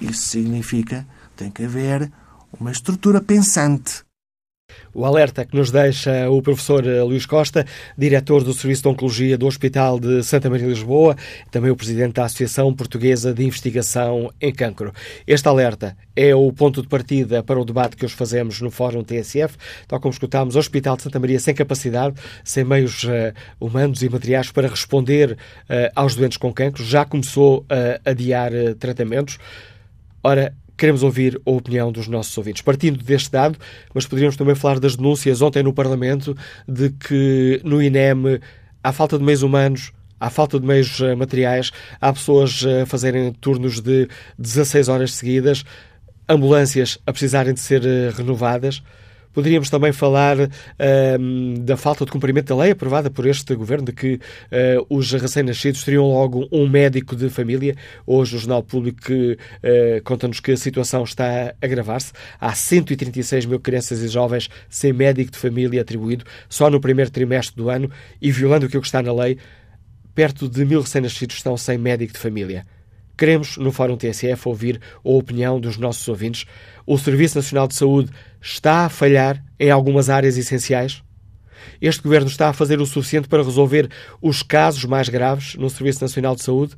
Isso 0.00 0.22
significa 0.28 1.06
tem 1.36 1.50
que 1.50 1.64
haver 1.64 2.10
uma 2.58 2.70
estrutura 2.70 3.20
pensante 3.20 4.04
O 4.92 5.04
alerta 5.04 5.44
que 5.44 5.56
nos 5.56 5.70
deixa 5.70 6.28
o 6.30 6.42
professor 6.42 6.86
eh, 6.86 7.02
Luís 7.02 7.24
Costa, 7.24 7.64
diretor 7.96 8.42
do 8.42 8.52
Serviço 8.52 8.82
de 8.82 8.88
Oncologia 8.88 9.38
do 9.38 9.46
Hospital 9.46 10.00
de 10.00 10.22
Santa 10.22 10.50
Maria 10.50 10.66
de 10.66 10.72
Lisboa, 10.72 11.16
também 11.50 11.70
o 11.70 11.76
presidente 11.76 12.14
da 12.14 12.24
Associação 12.24 12.74
Portuguesa 12.74 13.32
de 13.32 13.44
Investigação 13.44 14.32
em 14.40 14.52
Cancro. 14.52 14.92
Este 15.26 15.48
alerta 15.48 15.96
é 16.16 16.34
o 16.34 16.52
ponto 16.52 16.82
de 16.82 16.88
partida 16.88 17.42
para 17.42 17.60
o 17.60 17.64
debate 17.64 17.96
que 17.96 18.04
hoje 18.04 18.14
fazemos 18.14 18.60
no 18.60 18.70
Fórum 18.70 19.04
TSF. 19.04 19.56
Tal 19.86 20.00
como 20.00 20.12
escutámos, 20.12 20.56
o 20.56 20.58
Hospital 20.58 20.96
de 20.96 21.04
Santa 21.04 21.20
Maria 21.20 21.38
sem 21.38 21.54
capacidade, 21.54 22.14
sem 22.44 22.64
meios 22.64 23.04
uh, 23.04 23.32
humanos 23.60 24.02
e 24.02 24.08
materiais 24.08 24.50
para 24.50 24.68
responder 24.68 25.32
uh, 25.32 25.36
aos 25.94 26.14
doentes 26.16 26.36
com 26.36 26.52
cancro, 26.52 26.84
já 26.84 27.04
começou 27.04 27.64
a 27.68 28.10
adiar 28.10 28.50
tratamentos. 28.78 29.38
Ora, 30.22 30.52
Queremos 30.80 31.02
ouvir 31.02 31.38
a 31.44 31.50
opinião 31.50 31.92
dos 31.92 32.08
nossos 32.08 32.38
ouvintes. 32.38 32.62
Partindo 32.62 33.04
deste 33.04 33.30
dado, 33.30 33.58
mas 33.92 34.06
poderíamos 34.06 34.34
também 34.34 34.54
falar 34.54 34.80
das 34.80 34.96
denúncias 34.96 35.42
ontem 35.42 35.62
no 35.62 35.74
Parlamento 35.74 36.34
de 36.66 36.88
que 36.88 37.60
no 37.62 37.82
INEM 37.82 38.40
há 38.82 38.90
falta 38.90 39.18
de 39.18 39.22
meios 39.22 39.42
humanos, 39.42 39.92
há 40.18 40.30
falta 40.30 40.58
de 40.58 40.66
meios 40.66 40.98
eh, 41.02 41.14
materiais, 41.14 41.70
há 42.00 42.10
pessoas 42.10 42.64
a 42.64 42.86
fazerem 42.86 43.30
turnos 43.30 43.82
de 43.82 44.08
16 44.38 44.88
horas 44.88 45.12
seguidas, 45.12 45.66
ambulâncias 46.26 46.96
a 47.06 47.12
precisarem 47.12 47.52
de 47.52 47.60
ser 47.60 47.84
eh, 47.84 48.10
renovadas. 48.16 48.82
Poderíamos 49.32 49.70
também 49.70 49.92
falar 49.92 50.36
uh, 50.38 51.58
da 51.60 51.76
falta 51.76 52.04
de 52.04 52.10
cumprimento 52.10 52.48
da 52.48 52.62
lei 52.62 52.72
aprovada 52.72 53.10
por 53.10 53.26
este 53.26 53.54
governo, 53.54 53.86
de 53.86 53.92
que 53.92 54.14
uh, 54.14 54.86
os 54.88 55.12
recém-nascidos 55.12 55.84
teriam 55.84 56.04
logo 56.04 56.48
um 56.50 56.68
médico 56.68 57.14
de 57.14 57.30
família. 57.30 57.76
Hoje 58.06 58.36
o 58.36 58.38
Jornal 58.40 58.62
Público 58.62 59.12
uh, 59.12 60.02
conta-nos 60.02 60.40
que 60.40 60.52
a 60.52 60.56
situação 60.56 61.04
está 61.04 61.50
a 61.50 61.54
agravar-se. 61.64 62.12
Há 62.40 62.54
136 62.54 63.46
mil 63.46 63.60
crianças 63.60 64.02
e 64.02 64.08
jovens 64.08 64.48
sem 64.68 64.92
médico 64.92 65.30
de 65.30 65.38
família 65.38 65.80
atribuído 65.80 66.24
só 66.48 66.68
no 66.68 66.80
primeiro 66.80 67.10
trimestre 67.10 67.56
do 67.56 67.70
ano 67.70 67.90
e 68.20 68.32
violando 68.32 68.66
aquilo 68.66 68.82
que 68.82 68.88
está 68.88 69.02
na 69.02 69.12
lei, 69.12 69.38
perto 70.14 70.48
de 70.48 70.64
mil 70.64 70.80
recém-nascidos 70.80 71.36
estão 71.36 71.56
sem 71.56 71.78
médico 71.78 72.12
de 72.12 72.18
família. 72.18 72.66
Queremos, 73.20 73.58
no 73.58 73.70
Fórum 73.70 73.98
TSF, 73.98 74.48
ouvir 74.48 74.80
a 75.04 75.10
opinião 75.10 75.60
dos 75.60 75.76
nossos 75.76 76.08
ouvintes. 76.08 76.46
O 76.86 76.96
Serviço 76.96 77.36
Nacional 77.36 77.68
de 77.68 77.74
Saúde 77.74 78.10
está 78.40 78.86
a 78.86 78.88
falhar 78.88 79.44
em 79.58 79.70
algumas 79.70 80.08
áreas 80.08 80.38
essenciais? 80.38 81.02
Este 81.82 82.02
governo 82.02 82.28
está 82.28 82.48
a 82.48 82.54
fazer 82.54 82.80
o 82.80 82.86
suficiente 82.86 83.28
para 83.28 83.42
resolver 83.42 83.90
os 84.22 84.42
casos 84.42 84.86
mais 84.86 85.10
graves 85.10 85.54
no 85.56 85.68
Serviço 85.68 86.00
Nacional 86.00 86.34
de 86.34 86.42
Saúde? 86.42 86.74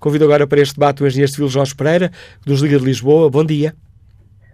Convido 0.00 0.24
agora 0.24 0.46
para 0.46 0.60
este 0.60 0.74
debate 0.74 1.02
o 1.02 1.06
engenheiro 1.06 1.30
civil 1.30 1.48
Jorge 1.48 1.76
Pereira, 1.76 2.08
que 2.42 2.50
nos 2.50 2.60
liga 2.60 2.78
de 2.78 2.84
Lisboa. 2.84 3.30
Bom 3.30 3.44
dia. 3.44 3.72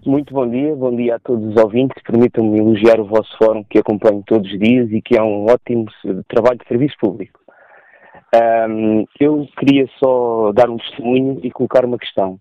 Muito 0.05 0.33
bom 0.33 0.49
dia, 0.49 0.75
bom 0.75 0.95
dia 0.95 1.17
a 1.17 1.19
todos 1.19 1.45
os 1.49 1.57
ouvintes. 1.57 2.03
Permitam-me 2.03 2.59
elogiar 2.59 3.01
o 3.01 3.07
vosso 3.07 3.37
fórum 3.39 3.65
que 3.65 3.79
acompanho 3.79 4.23
todos 4.27 4.51
os 4.51 4.59
dias 4.59 4.91
e 4.91 5.01
que 5.01 5.17
é 5.17 5.23
um 5.23 5.47
ótimo 5.47 5.87
trabalho 6.29 6.59
de 6.59 6.69
serviço 6.69 6.97
público. 7.01 7.41
Um, 8.35 9.07
eu 9.19 9.49
queria 9.59 9.87
só 9.99 10.53
dar 10.53 10.69
um 10.69 10.77
testemunho 10.77 11.41
e 11.43 11.51
colocar 11.51 11.85
uma 11.85 11.99
questão. 11.99 12.39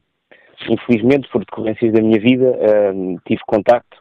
Infelizmente, 0.70 1.30
por 1.30 1.40
decorrências 1.40 1.94
da 1.94 2.02
minha 2.02 2.20
vida, 2.20 2.58
um, 2.94 3.18
tive 3.26 3.42
contacto, 3.48 3.98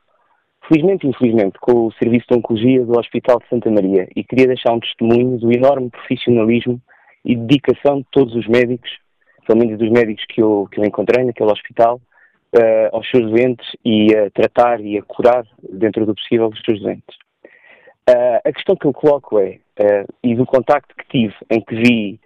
felizmente 0.69 1.07
e 1.07 1.11
infelizmente, 1.11 1.59
com 1.61 1.87
o 1.87 1.93
Serviço 1.93 2.27
de 2.29 2.37
Oncologia 2.37 2.85
do 2.85 2.99
Hospital 2.99 3.39
de 3.39 3.49
Santa 3.49 3.71
Maria 3.71 4.09
e 4.17 4.25
queria 4.25 4.49
deixar 4.49 4.73
um 4.73 4.81
testemunho 4.81 5.39
do 5.39 5.53
enorme 5.53 5.91
profissionalismo 5.91 6.81
e 7.27 7.35
dedicação 7.35 7.99
de 7.99 8.07
todos 8.13 8.35
os 8.35 8.47
médicos, 8.47 8.89
pelo 9.47 9.59
menos 9.59 9.79
dos 9.79 9.91
médicos 9.91 10.25
que 10.29 10.41
eu, 10.41 10.69
que 10.71 10.81
eu 10.81 10.85
encontrei 10.85 11.25
naquele 11.25 11.51
hospital, 11.51 12.01
uh, 12.55 12.97
aos 12.97 13.09
seus 13.11 13.29
doentes 13.29 13.67
e 13.85 14.15
a 14.17 14.31
tratar 14.31 14.81
e 14.81 14.97
a 14.97 15.03
curar, 15.03 15.45
dentro 15.63 16.07
do 16.07 16.15
possível, 16.15 16.49
os 16.49 16.61
seus 16.65 16.81
doentes. 16.81 17.17
Uh, 18.09 18.39
a 18.45 18.53
questão 18.53 18.77
que 18.77 18.87
eu 18.87 18.93
coloco 18.93 19.41
é, 19.41 19.59
uh, 19.81 20.15
e 20.23 20.37
do 20.37 20.47
contacto 20.47 20.95
que 20.95 21.09
tive, 21.09 21.35
em 21.51 21.61
que 21.61 21.75
vi, 21.75 22.21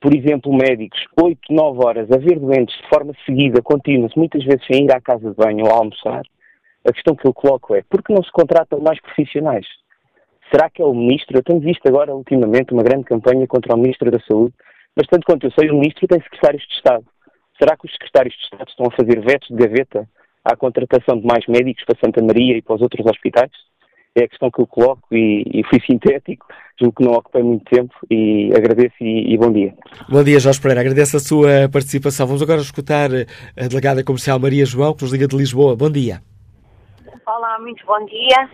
por 0.00 0.12
exemplo, 0.12 0.52
médicos 0.52 1.00
8, 1.22 1.40
9 1.48 1.84
horas 1.84 2.10
a 2.10 2.18
ver 2.18 2.40
doentes 2.40 2.76
de 2.76 2.88
forma 2.88 3.12
seguida, 3.24 3.62
contínua, 3.62 4.10
muitas 4.16 4.42
vezes 4.44 4.66
sem 4.66 4.84
ir 4.84 4.92
à 4.92 5.00
casa 5.00 5.30
de 5.30 5.36
banho 5.36 5.64
ou 5.64 5.72
almoçar, 5.72 6.22
a 6.84 6.92
questão 6.92 7.14
que 7.14 7.26
eu 7.26 7.32
coloco 7.32 7.76
é, 7.76 7.82
por 7.82 8.02
que 8.02 8.12
não 8.12 8.22
se 8.24 8.32
contratam 8.32 8.80
mais 8.80 9.00
profissionais? 9.00 9.66
Será 10.50 10.68
que 10.68 10.82
é 10.82 10.84
o 10.84 10.92
Ministro? 10.92 11.38
Eu 11.38 11.42
tenho 11.42 11.60
visto 11.60 11.86
agora, 11.86 12.14
ultimamente, 12.14 12.72
uma 12.72 12.82
grande 12.82 13.04
campanha 13.04 13.46
contra 13.46 13.74
o 13.74 13.78
Ministro 13.78 14.10
da 14.10 14.18
Saúde, 14.20 14.54
mas 14.96 15.06
tanto 15.06 15.24
quanto 15.24 15.46
eu 15.46 15.52
sei, 15.52 15.70
o 15.70 15.74
Ministro 15.74 16.08
tem 16.08 16.20
secretários 16.20 16.66
de 16.66 16.74
Estado. 16.74 17.04
Será 17.58 17.76
que 17.76 17.86
os 17.86 17.92
secretários 17.92 18.34
de 18.34 18.42
Estado 18.42 18.68
estão 18.68 18.86
a 18.86 18.96
fazer 18.96 19.20
vetos 19.20 19.48
de 19.48 19.54
gaveta 19.54 20.08
à 20.44 20.56
contratação 20.56 21.20
de 21.20 21.26
mais 21.26 21.46
médicos 21.46 21.84
para 21.84 21.98
Santa 22.02 22.22
Maria 22.22 22.56
e 22.56 22.62
para 22.62 22.74
os 22.74 22.82
outros 22.82 23.06
hospitais? 23.06 23.50
É 24.16 24.24
a 24.24 24.28
questão 24.28 24.50
que 24.50 24.60
eu 24.60 24.66
coloco 24.66 25.06
e, 25.12 25.44
e 25.46 25.62
fui 25.64 25.78
sintético, 25.86 26.46
julgo 26.80 26.96
que 26.96 27.04
não 27.04 27.12
ocupei 27.12 27.44
muito 27.44 27.64
tempo 27.70 27.94
e 28.10 28.50
agradeço 28.56 28.96
e, 29.00 29.32
e, 29.32 29.38
bom 29.38 29.52
dia. 29.52 29.72
Bom 30.08 30.24
dia, 30.24 30.40
Jorge 30.40 30.60
Pereira, 30.60 30.80
agradeço 30.80 31.16
a 31.16 31.20
sua 31.20 31.68
participação. 31.72 32.26
Vamos 32.26 32.42
agora 32.42 32.60
escutar 32.60 33.08
a 33.56 33.68
delegada 33.68 34.02
comercial 34.02 34.40
Maria 34.40 34.66
João, 34.66 34.94
que 34.94 35.02
nos 35.02 35.12
liga 35.12 35.28
de 35.28 35.36
Lisboa. 35.36 35.76
Bom 35.76 35.90
dia. 35.90 36.20
Olá, 37.24 37.58
muito 37.60 37.86
bom 37.86 38.04
dia. 38.06 38.50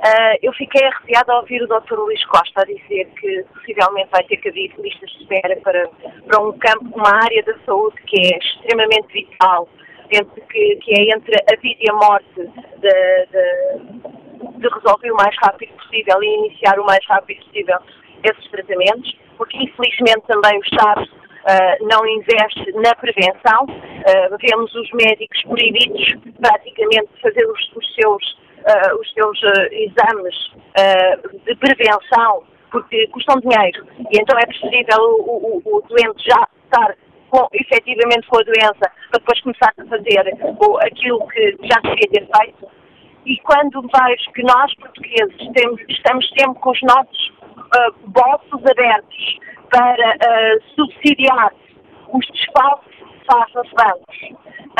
Uh, 0.00 0.38
eu 0.40 0.50
fiquei 0.54 0.82
arrepiada 0.86 1.30
ao 1.30 1.40
ouvir 1.40 1.62
o 1.62 1.66
Dr. 1.66 1.92
Luís 1.92 2.24
Costa 2.24 2.64
dizer 2.64 3.04
que 3.20 3.44
possivelmente 3.52 4.08
vai 4.10 4.24
ter 4.24 4.38
que 4.38 4.48
haver 4.48 4.72
listas 4.78 5.10
de 5.10 5.22
espera 5.22 5.54
para, 5.60 5.86
para 6.26 6.42
um 6.42 6.56
campo, 6.58 6.96
uma 6.96 7.22
área 7.22 7.42
da 7.42 7.54
saúde 7.66 8.00
que 8.06 8.18
é 8.18 8.38
extremamente 8.38 9.12
vital, 9.12 9.68
entre, 10.10 10.40
que, 10.40 10.76
que 10.76 10.92
é 10.98 11.14
entre 11.14 11.36
a 11.52 11.60
vida 11.60 11.80
e 11.82 11.90
a 11.90 11.94
morte 11.94 12.34
de, 12.34 13.26
de, 13.26 14.58
de 14.58 14.68
resolver 14.68 15.12
o 15.12 15.16
mais 15.16 15.36
rápido 15.36 15.70
possível 15.74 16.22
e 16.22 16.46
iniciar 16.46 16.80
o 16.80 16.86
mais 16.86 17.04
rápido 17.06 17.44
possível 17.44 17.78
esses 18.24 18.50
tratamentos, 18.50 19.14
porque 19.36 19.58
infelizmente 19.58 20.22
também 20.26 20.58
o 20.58 20.64
Estado 20.64 21.02
uh, 21.02 21.88
não 21.88 22.06
investe 22.06 22.72
na 22.72 22.94
prevenção. 22.94 23.64
Uh, 23.64 24.36
vemos 24.40 24.74
os 24.74 24.90
médicos 24.92 25.42
proibidos 25.42 26.14
praticamente 26.40 27.12
de 27.14 27.20
fazer 27.20 27.44
os, 27.44 27.72
os 27.76 27.94
seus 27.94 28.40
uh, 28.60 29.00
os 29.00 29.12
seus 29.12 29.42
uh, 29.42 29.68
exames 29.72 30.36
uh, 30.76 31.44
de 31.44 31.54
prevenção, 31.56 32.44
porque 32.70 33.06
custam 33.08 33.40
dinheiro. 33.40 33.86
E 33.98 34.20
então 34.20 34.38
é 34.38 34.46
preferível 34.46 34.98
o, 35.00 35.62
o, 35.64 35.76
o 35.76 35.82
doente 35.82 36.24
já 36.24 36.46
estar 36.64 36.96
com, 37.30 37.46
efetivamente 37.52 38.26
com 38.28 38.38
a 38.38 38.42
doença 38.42 38.92
para 39.10 39.18
depois 39.18 39.40
começar 39.40 39.72
a 39.78 39.84
fazer 39.84 40.38
o, 40.42 40.78
aquilo 40.78 41.26
que 41.28 41.56
já 41.62 41.80
devia 41.80 42.08
ter 42.10 42.28
feito. 42.36 42.68
E 43.26 43.36
quando 43.38 43.82
vejo 43.82 44.32
que 44.32 44.42
nós, 44.42 44.74
portugueses, 44.76 45.52
temos, 45.54 45.80
estamos 45.88 46.28
sempre 46.28 46.60
com 46.60 46.70
os 46.70 46.82
nossos 46.82 47.32
bolsos 48.06 48.66
abertos 48.66 49.38
para 49.70 50.16
subsidiar 50.74 51.52
os 52.12 52.26
desfalques 52.28 52.96
que 52.96 53.26
faz 53.30 53.54
nos 53.54 53.70
bancos, 53.72 54.16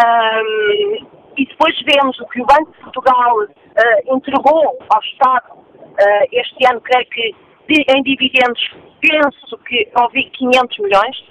um, 0.00 1.19
e 1.36 1.46
depois 1.46 1.74
vemos 1.82 2.18
o 2.20 2.26
que 2.26 2.42
o 2.42 2.46
Banco 2.46 2.72
de 2.72 2.78
Portugal 2.80 3.36
uh, 3.42 4.16
entregou 4.16 4.78
ao 4.88 5.00
Estado 5.00 5.52
uh, 5.54 6.26
este 6.32 6.66
ano, 6.66 6.80
creio 6.80 7.06
que 7.06 7.34
em 7.72 8.02
dividendos, 8.02 8.60
penso 9.00 9.58
que 9.58 9.88
ouvi 9.96 10.24
500 10.30 10.78
milhões, 10.78 11.24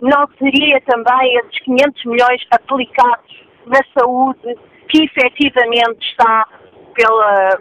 não 0.00 0.28
seria 0.38 0.80
também 0.82 1.36
esses 1.38 1.58
500 1.60 2.04
milhões 2.04 2.42
aplicados 2.50 3.42
na 3.66 3.80
saúde 3.98 4.56
que 4.88 5.04
efetivamente 5.04 6.06
está 6.10 6.46
pela, 6.94 7.60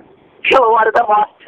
pela 0.49 0.67
hora 0.67 0.91
da 0.91 1.03
morte, 1.05 1.45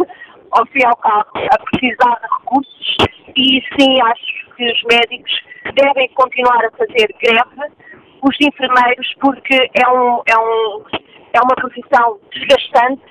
ao 0.52 0.66
fim 0.68 0.80
e 0.80 0.86
ao 0.86 0.96
cabo, 0.98 1.30
a 1.36 1.60
precisar 1.60 2.16
de 2.16 2.28
recursos. 2.40 2.98
E 3.36 3.64
sim 3.78 4.02
acho 4.02 4.56
que 4.56 4.72
os 4.72 4.84
médicos 4.84 5.32
devem 5.76 6.10
continuar 6.10 6.66
a 6.66 6.72
fazer 6.72 7.14
greve, 7.22 7.74
os 8.22 8.36
enfermeiros, 8.42 9.14
porque 9.20 9.56
é, 9.56 9.88
um, 9.90 10.22
é, 10.26 10.38
um, 10.38 10.84
é 11.34 11.42
uma 11.42 11.56
profissão 11.56 12.20
desgastante 12.34 13.02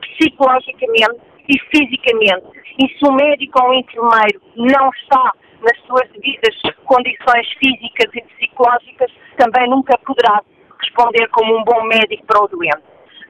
psicologicamente 0.00 1.20
e 1.48 1.58
fisicamente. 1.70 2.46
E 2.78 2.88
se 2.88 3.06
o 3.06 3.12
médico 3.12 3.62
ou 3.62 3.70
o 3.70 3.74
enfermeiro 3.74 4.40
não 4.56 4.90
está 4.90 5.32
nas 5.60 5.78
suas 5.86 6.08
devidas 6.12 6.56
condições 6.84 7.48
físicas 7.58 8.10
e 8.14 8.22
psicológicas, 8.22 9.10
também 9.36 9.68
nunca 9.68 9.96
poderá 9.98 10.42
responder 10.80 11.28
como 11.28 11.58
um 11.58 11.64
bom 11.64 11.82
médico 11.84 12.24
para 12.26 12.42
o 12.42 12.48
doente. 12.48 12.82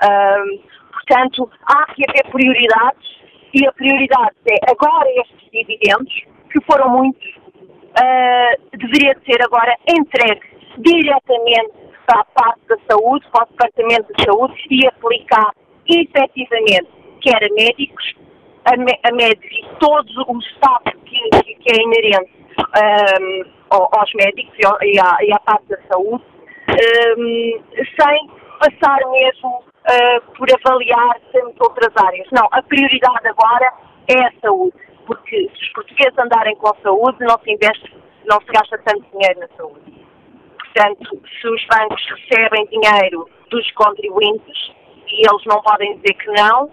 Um, 0.02 0.70
Portanto, 1.10 1.50
há 1.66 1.87
que 1.92 2.04
haver 2.08 2.30
prioridades 2.30 3.18
e 3.52 3.66
a 3.66 3.72
prioridade 3.72 4.37
é 4.49 4.70
agora 4.70 5.08
estes 5.16 5.50
dividendos, 5.50 6.12
que 6.52 6.60
foram 6.64 6.88
muitos, 6.90 7.26
uh, 7.37 8.76
deveria 8.76 9.16
ser 9.26 9.42
agora 9.42 9.75
entregue 9.88 10.40
diretamente 10.78 11.72
para 12.06 12.20
a 12.20 12.24
parte 12.24 12.60
da 12.68 12.76
saúde, 12.90 13.26
para 13.32 13.44
o 13.44 13.48
Departamento 13.50 14.12
de 14.14 14.24
Saúde 14.24 14.54
e 14.70 14.86
aplicar 14.86 15.52
efetivamente, 15.88 16.88
quer 17.20 17.44
a 17.44 17.54
médicos, 17.54 18.14
a, 18.64 18.72
a 19.08 19.12
médicos 19.12 19.50
e 19.50 19.78
todo 19.78 20.24
o 20.28 20.38
staff 20.38 20.84
que, 21.04 21.54
que 21.54 21.72
é 21.72 21.82
inerente 21.82 22.30
um, 22.58 23.60
aos 23.70 24.12
médicos 24.14 24.54
e, 24.82 24.98
à, 24.98 25.16
e 25.22 25.32
à 25.32 25.38
parte 25.40 25.66
da 25.68 25.78
saúde, 25.88 26.24
um, 26.68 27.62
sem 27.76 28.30
passar 28.58 28.98
mesmo 29.10 29.48
uh, 29.58 30.32
por 30.36 30.48
avaliar 30.52 31.16
sempre 31.32 31.56
outras 31.60 31.92
áreas. 31.96 32.28
Não, 32.32 32.46
a 32.52 32.62
prioridade 32.62 33.28
agora 33.28 33.72
é 34.08 34.26
a 34.26 34.32
saúde, 34.42 34.76
porque 35.06 35.48
se 35.56 35.62
os 35.62 35.72
portugueses 35.72 36.18
andarem 36.18 36.56
com 36.56 36.74
saúde, 36.82 37.18
não 37.20 37.38
se 37.40 37.52
investe, 37.52 37.96
não 38.26 38.40
se 38.40 38.46
gasta 38.46 38.78
tanto 38.84 39.04
dinheiro 39.12 39.40
na 39.40 39.48
saúde. 39.56 40.00
Portanto, 40.80 41.20
se 41.40 41.46
os 41.46 41.66
bancos 41.66 42.02
recebem 42.08 42.66
dinheiro 42.70 43.28
dos 43.50 43.70
contribuintes 43.72 44.72
e 45.08 45.28
eles 45.28 45.44
não 45.44 45.60
podem 45.60 45.96
dizer 45.96 46.14
que 46.14 46.30
não, 46.30 46.70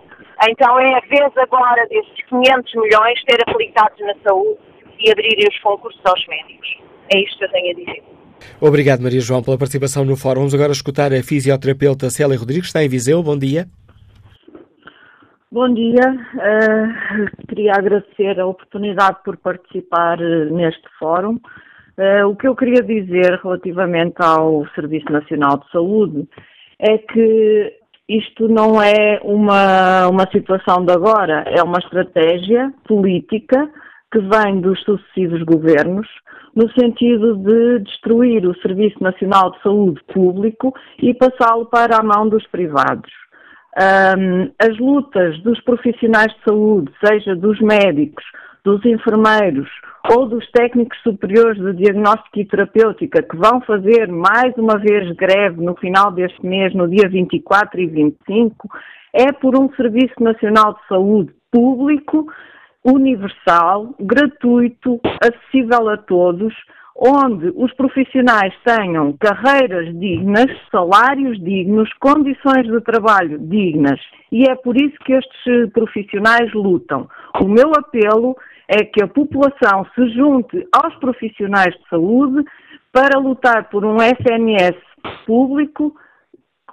então 0.47 0.79
é 0.79 0.95
a 0.95 0.99
vez 1.01 1.35
agora 1.35 1.85
desses 1.87 2.25
500 2.29 2.73
milhões 2.75 3.19
ser 3.29 3.41
aplicados 3.45 3.99
na 3.99 4.13
saúde 4.23 4.59
e 4.99 5.11
abrirem 5.11 5.47
os 5.49 5.59
concursos 5.59 5.99
aos 6.05 6.25
médicos. 6.27 6.77
É 7.13 7.19
isto 7.19 7.37
que 7.37 7.45
eu 7.45 7.51
tenho 7.51 7.71
a 7.71 7.79
dizer. 7.79 8.03
Obrigado, 8.61 9.01
Maria 9.01 9.19
João, 9.19 9.43
pela 9.43 9.57
participação 9.57 10.05
no 10.05 10.15
fórum. 10.15 10.41
Vamos 10.41 10.53
agora 10.53 10.71
escutar 10.71 11.11
a 11.11 11.21
fisioterapeuta 11.21 12.09
Célia 12.09 12.37
Rodrigues, 12.37 12.67
está 12.67 12.81
em 12.81 12.87
Viseu. 12.87 13.21
Bom 13.21 13.37
dia. 13.37 13.67
Bom 15.51 15.73
dia. 15.73 16.15
Uh, 16.35 17.47
queria 17.47 17.73
agradecer 17.73 18.39
a 18.39 18.45
oportunidade 18.45 19.17
por 19.25 19.35
participar 19.35 20.17
uh, 20.21 20.55
neste 20.55 20.87
fórum. 20.97 21.39
Uh, 21.99 22.27
o 22.27 22.35
que 22.35 22.47
eu 22.47 22.55
queria 22.55 22.83
dizer 22.83 23.39
relativamente 23.41 24.15
ao 24.19 24.67
Serviço 24.75 25.11
Nacional 25.11 25.57
de 25.57 25.71
Saúde 25.71 26.29
é 26.79 26.99
que 26.99 27.73
isto 28.07 28.47
não 28.47 28.79
é 28.81 29.19
uma, 29.23 30.07
uma 30.07 30.29
situação 30.31 30.85
de 30.85 30.93
agora, 30.93 31.43
é 31.47 31.61
uma 31.63 31.79
estratégia 31.79 32.71
política 32.87 33.67
que 34.11 34.19
vem 34.19 34.61
dos 34.61 34.79
sucessivos 34.83 35.41
governos 35.41 36.07
no 36.55 36.71
sentido 36.71 37.35
de 37.37 37.79
destruir 37.79 38.47
o 38.47 38.59
Serviço 38.61 39.01
Nacional 39.01 39.51
de 39.51 39.61
Saúde 39.61 40.01
Público 40.13 40.73
e 41.01 41.13
passá-lo 41.13 41.65
para 41.65 41.97
a 41.97 42.03
mão 42.03 42.29
dos 42.29 42.45
privados. 42.47 43.11
Um, 43.77 44.51
as 44.59 44.77
lutas 44.79 45.39
dos 45.43 45.61
profissionais 45.61 46.33
de 46.33 46.43
saúde, 46.47 46.91
seja 47.05 47.35
dos 47.35 47.59
médicos, 47.59 48.23
dos 48.67 48.83
enfermeiros 48.85 49.69
ou 50.11 50.27
dos 50.27 50.45
técnicos 50.51 51.01
superiores 51.01 51.57
de 51.57 51.73
diagnóstico 51.73 52.37
e 52.37 52.45
terapêutica 52.45 53.23
que 53.23 53.37
vão 53.37 53.61
fazer 53.61 54.09
mais 54.09 54.53
uma 54.57 54.77
vez 54.77 55.09
greve 55.15 55.63
no 55.63 55.73
final 55.77 56.11
deste 56.11 56.45
mês, 56.45 56.75
no 56.75 56.85
dia 56.89 57.07
24 57.07 57.79
e 57.79 57.87
25, 57.87 58.67
é 59.13 59.31
por 59.31 59.57
um 59.57 59.73
Serviço 59.73 60.21
Nacional 60.21 60.73
de 60.73 60.85
Saúde 60.89 61.33
público, 61.49 62.27
universal, 62.83 63.95
gratuito, 63.97 64.99
acessível 65.23 65.87
a 65.87 65.95
todos, 65.95 66.53
onde 66.97 67.53
os 67.55 67.73
profissionais 67.75 68.53
tenham 68.65 69.15
carreiras 69.17 69.97
dignas, 69.97 70.47
salários 70.69 71.41
dignos, 71.41 71.89
condições 71.99 72.65
de 72.65 72.81
trabalho 72.81 73.39
dignas. 73.39 73.99
E 74.29 74.43
é 74.49 74.55
por 74.55 74.75
isso 74.75 74.97
que 75.05 75.13
estes 75.13 75.71
profissionais 75.71 76.51
lutam. 76.53 77.07
O 77.39 77.47
meu 77.47 77.71
apelo 77.77 78.35
é 78.67 78.83
que 78.83 79.01
a 79.01 79.07
população 79.07 79.85
se 79.95 80.09
junte 80.09 80.67
aos 80.73 80.95
profissionais 80.95 81.73
de 81.75 81.89
saúde 81.89 82.43
para 82.91 83.19
lutar 83.19 83.69
por 83.69 83.85
um 83.85 83.97
SNS 83.97 84.75
público, 85.25 85.95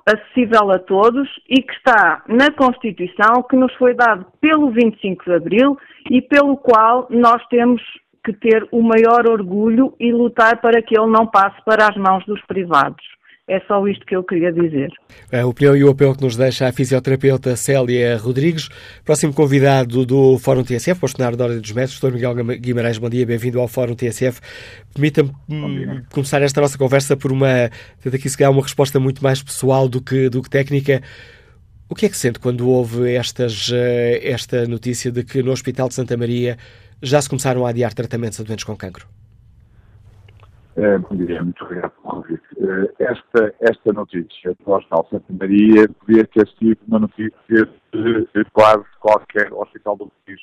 acessível 0.07 0.71
a 0.71 0.79
todos 0.79 1.29
e 1.49 1.63
que 1.63 1.73
está 1.73 2.23
na 2.29 2.51
Constituição, 2.51 3.43
que 3.49 3.57
nos 3.57 3.73
foi 3.75 3.95
dado 3.95 4.27
pelo 4.41 4.71
25 4.71 5.25
de 5.25 5.33
Abril 5.35 5.79
e 6.11 6.21
pelo 6.21 6.57
qual 6.57 7.07
nós 7.11 7.43
temos 7.49 7.81
que 8.25 8.33
ter 8.33 8.67
o 8.73 8.83
maior 8.83 9.29
orgulho 9.29 9.95
e 10.01 10.13
lutar 10.13 10.61
para 10.61 10.83
que 10.83 10.99
ele 10.99 11.11
não 11.11 11.27
passe 11.27 11.63
para 11.65 11.89
as 11.89 11.97
mãos 11.97 12.25
dos 12.27 12.41
privados. 12.47 13.05
É 13.47 13.61
só 13.69 13.87
isto 13.87 14.07
que 14.07 14.17
eu 14.17 14.25
queria 14.25 14.51
dizer. 14.51 14.91
A 15.31 15.45
opinião 15.45 15.77
e 15.77 15.85
o 15.85 15.91
apelo 15.91 16.17
que 16.17 16.23
nos 16.23 16.35
deixa 16.35 16.67
a 16.67 16.73
fisioterapeuta 16.73 17.55
Célia 17.57 18.17
Rodrigues. 18.17 18.71
Próximo 19.05 19.35
convidado 19.35 20.07
do 20.07 20.39
Fórum 20.39 20.65
TSF, 20.65 20.99
bastonário 20.99 21.37
da 21.37 21.45
Ordem 21.45 21.61
dos 21.61 21.73
Mestres, 21.73 22.01
Dr. 22.01 22.15
Miguel 22.15 22.35
Guimarães, 22.59 22.97
bom 22.97 23.11
dia, 23.11 23.27
bem-vindo 23.27 23.61
ao 23.61 23.69
Fórum 23.69 23.95
TSF. 23.95 24.41
Permita-me 24.95 25.31
hum, 25.47 26.03
começar 26.11 26.41
esta 26.41 26.59
nossa 26.63 26.79
conversa 26.79 27.19
por 27.19 27.31
uma, 27.31 27.71
tendo 28.03 28.17
aqui 28.17 28.31
se 28.31 28.39
calhar 28.39 28.51
uma 28.51 28.63
resposta 28.63 28.99
muito 28.99 29.23
mais 29.23 29.43
pessoal 29.43 29.91
do 29.91 30.01
que, 30.01 30.31
do 30.31 30.41
que 30.41 30.49
técnica. 30.49 31.03
O 31.87 31.95
que 31.95 32.07
é 32.07 32.09
que 32.09 32.17
sente 32.17 32.39
quando 32.39 32.67
houve 32.67 33.15
estas, 33.15 33.71
eh, 33.75 34.21
esta 34.23 34.67
notícia 34.67 35.13
de 35.13 35.23
que 35.23 35.43
no 35.43 35.53
Hospital 35.53 35.89
de 35.89 35.95
Santa 35.95 36.17
Maria 36.17 36.57
já 37.03 37.21
se 37.21 37.29
começaram 37.29 37.67
a 37.67 37.69
adiar 37.69 37.93
tratamentos 37.93 38.41
a 38.41 38.43
doentes 38.43 38.65
com 38.65 38.75
cancro? 38.75 39.07
É, 40.77 40.99
bom 40.99 41.15
dia, 41.15 41.41
muito 41.41 41.65
obrigado 41.65 41.93
pelo 41.93 42.15
convite. 42.15 42.43
Eh, 42.59 42.95
esta, 42.99 43.55
esta 43.61 43.93
notícia 43.93 44.57
do 44.59 44.73
Hospital 44.73 45.07
Santa 45.09 45.33
Maria 45.33 45.89
podia 46.01 46.27
ter 46.27 46.49
sido 46.59 46.79
uma 46.89 46.99
notícia 46.99 47.69
de 47.93 48.45
quase 48.53 48.85
qualquer 48.99 49.53
hospital 49.53 49.97
do 49.97 50.11
país. 50.27 50.41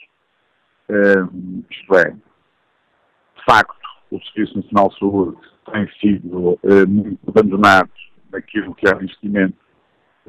Um, 0.89 1.63
isto 1.70 1.96
é, 1.96 2.12
de 2.12 3.46
facto, 3.46 3.76
o 4.10 4.22
Serviço 4.22 4.58
Nacional 4.58 4.89
de 4.89 5.00
Saúde 5.00 5.38
tem 5.70 5.89
sido 6.00 6.58
muito 6.88 7.20
abandonado 7.30 7.91
naquilo 8.32 8.74
que 8.76 8.88
é 8.88 8.96
o 8.96 9.04
investimento 9.04 9.58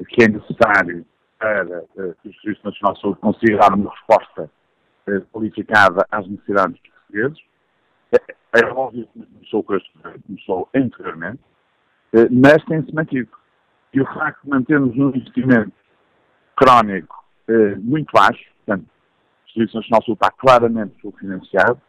que 0.09 0.23
é 0.23 0.27
necessário 0.27 1.05
para 1.39 1.81
que 2.21 2.27
o 2.27 2.33
Serviço 2.41 2.65
Nacional 2.65 2.93
de 2.95 3.01
Saúde 3.01 3.19
consiga 3.21 3.57
dar 3.57 3.73
uma 3.73 3.89
resposta 3.89 4.51
qualificada 5.31 6.05
às 6.11 6.27
necessidades 6.27 6.77
dos 6.81 6.91
portugueses. 6.91 7.52
É, 8.13 8.61
é 8.61 8.65
óbvio 8.65 9.07
que 9.07 9.25
começou, 9.25 9.63
começou 9.63 10.69
anteriormente, 10.75 11.39
eh, 12.13 12.27
mas 12.31 12.63
tem-se 12.65 12.93
mantido. 12.93 13.29
E 13.93 14.01
o 14.01 14.05
facto 14.05 14.43
de 14.43 14.49
mantermos 14.49 14.95
um 14.95 15.09
investimento 15.09 15.73
crónico 16.55 17.23
eh, 17.47 17.75
muito 17.77 18.11
baixo, 18.13 18.43
portanto, 18.57 18.85
o 18.85 19.51
Serviço 19.51 19.77
Nacional 19.77 20.03
Saúde 20.03 20.19
está 20.21 20.31
claramente 20.31 21.01
subfinanciado, 21.01 21.81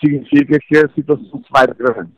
significa 0.00 0.58
que 0.60 0.78
a 0.78 0.88
situação 0.90 1.42
se 1.42 1.50
vai 1.50 1.66
degradando. 1.66 2.12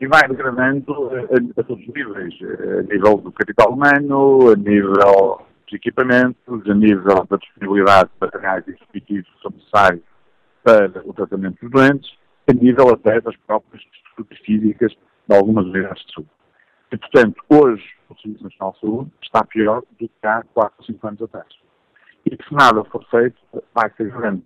E 0.00 0.06
vai 0.06 0.26
degradando 0.26 1.10
eh, 1.14 1.26
a, 1.56 1.60
a, 1.60 1.64
todos 1.64 1.86
os 1.86 1.94
níveis, 1.94 2.34
a 2.42 2.82
nível 2.82 3.18
do 3.18 3.32
capital 3.32 3.74
humano, 3.74 4.50
a 4.52 4.56
nível 4.56 5.46
dos 5.66 5.74
equipamentos, 5.74 6.70
a 6.70 6.74
nível 6.74 7.26
da 7.28 7.36
disponibilidade 7.36 8.08
de 8.08 8.16
materiais 8.18 8.64
e 8.66 8.72
dispositivos 8.72 9.28
que 9.28 9.42
são 9.42 9.50
necessários 9.50 10.02
para 10.62 11.02
o 11.04 11.12
tratamento 11.12 11.60
dos 11.60 11.70
doentes, 11.70 12.19
nível 12.52 12.92
até 12.92 13.20
das 13.20 13.36
próprias 13.46 13.82
estruturas 13.82 14.38
físicas 14.44 14.92
de 15.28 15.36
algumas 15.36 15.66
unidades 15.66 16.04
de 16.06 16.14
saúde. 16.14 16.30
E, 16.92 16.96
portanto, 16.96 17.42
hoje 17.48 17.84
o 18.08 18.14
Serviço 18.20 18.44
Nacional 18.44 18.72
de 18.72 18.80
Saúde 18.80 19.10
está 19.22 19.44
pior 19.44 19.82
do 19.98 20.08
que 20.08 20.26
há 20.26 20.42
4 20.54 20.74
ou 20.78 20.84
5 20.84 21.06
anos 21.06 21.22
atrás. 21.22 21.46
E 22.26 22.36
que 22.36 22.48
se 22.48 22.54
nada 22.54 22.84
for 22.84 23.04
feito, 23.10 23.36
vai 23.74 23.90
ser 23.96 24.10
grande. 24.10 24.42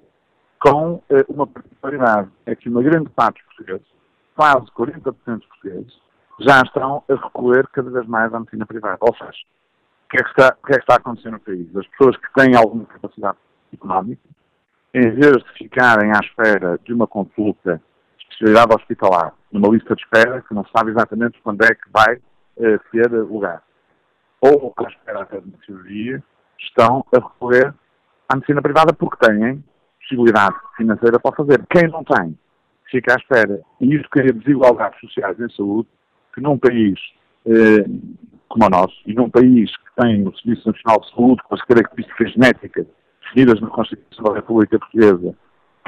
Com 0.60 1.02
eh, 1.10 1.24
uma 1.28 1.46
particularidade, 1.46 2.30
é 2.46 2.54
que 2.54 2.68
uma 2.68 2.82
grande 2.82 3.08
parte 3.10 3.42
dos 3.42 3.56
portugueses, 3.56 3.86
quase 4.36 4.66
40% 4.72 5.38
dos 5.38 5.46
portugueses, 5.46 6.00
já 6.40 6.60
estão 6.62 7.02
a 7.08 7.14
recorrer 7.14 7.66
cada 7.68 7.90
vez 7.90 8.06
mais 8.06 8.32
à 8.32 8.38
medicina 8.38 8.66
privada. 8.66 8.98
Ou 9.00 9.14
seja, 9.16 9.30
o 9.30 10.08
que, 10.10 10.18
é 10.18 10.22
que 10.22 10.30
está, 10.30 10.56
o 10.62 10.66
que 10.66 10.72
é 10.72 10.76
que 10.76 10.82
está 10.82 10.94
a 10.94 10.96
acontecer 10.98 11.30
no 11.30 11.40
país? 11.40 11.76
As 11.76 11.86
pessoas 11.88 12.16
que 12.16 12.32
têm 12.34 12.54
alguma 12.54 12.84
capacidade 12.84 13.38
económica, 13.72 14.22
em 14.92 15.10
vez 15.10 15.32
de 15.32 15.52
ficarem 15.58 16.12
à 16.12 16.20
espera 16.20 16.78
de 16.84 16.92
uma 16.92 17.06
consulta 17.06 17.82
especialidade 18.34 18.74
hospitalar, 18.74 19.32
numa 19.52 19.68
lista 19.68 19.94
de 19.94 20.02
espera 20.02 20.42
que 20.42 20.54
não 20.54 20.64
sabe 20.76 20.90
exatamente 20.90 21.40
quando 21.42 21.62
é 21.62 21.74
que 21.74 21.90
vai 21.92 22.16
uh, 22.16 22.78
ter 22.90 23.10
lugar. 23.10 23.62
Ou 24.40 24.74
à 24.76 24.88
espera 24.88 25.22
até 25.22 25.40
de 25.40 25.48
uma 25.48 25.58
cirurgia, 25.64 26.22
estão 26.58 27.04
a 27.12 27.18
recorrer 27.18 27.74
à 28.28 28.36
medicina 28.36 28.60
privada 28.60 28.92
porque 28.92 29.26
têm 29.26 29.64
possibilidade 30.00 30.56
financeira 30.76 31.18
para 31.18 31.36
fazer. 31.36 31.64
Quem 31.70 31.88
não 31.88 32.04
tem, 32.04 32.38
fica 32.90 33.14
à 33.14 33.16
espera. 33.16 33.60
E 33.80 33.94
isto 33.94 34.08
cria 34.10 34.32
desigualdades 34.32 35.00
sociais 35.00 35.38
em 35.40 35.48
saúde 35.50 35.88
que 36.34 36.40
num 36.40 36.58
país 36.58 36.98
eh, 37.46 37.84
como 38.48 38.66
o 38.66 38.70
nosso, 38.70 38.94
e 39.04 39.12
num 39.12 39.28
país 39.28 39.70
que 39.76 40.02
tem 40.02 40.26
o 40.26 40.36
Serviço 40.36 40.68
Nacional 40.68 41.00
de 41.00 41.10
Saúde, 41.10 41.42
com 41.42 41.54
as 41.54 41.62
características 41.62 42.32
genéticas 42.32 42.86
definidas 43.22 43.60
na 43.60 43.68
Constituição 43.68 44.24
da 44.24 44.34
República 44.34 44.78
Portuguesa, 44.78 45.34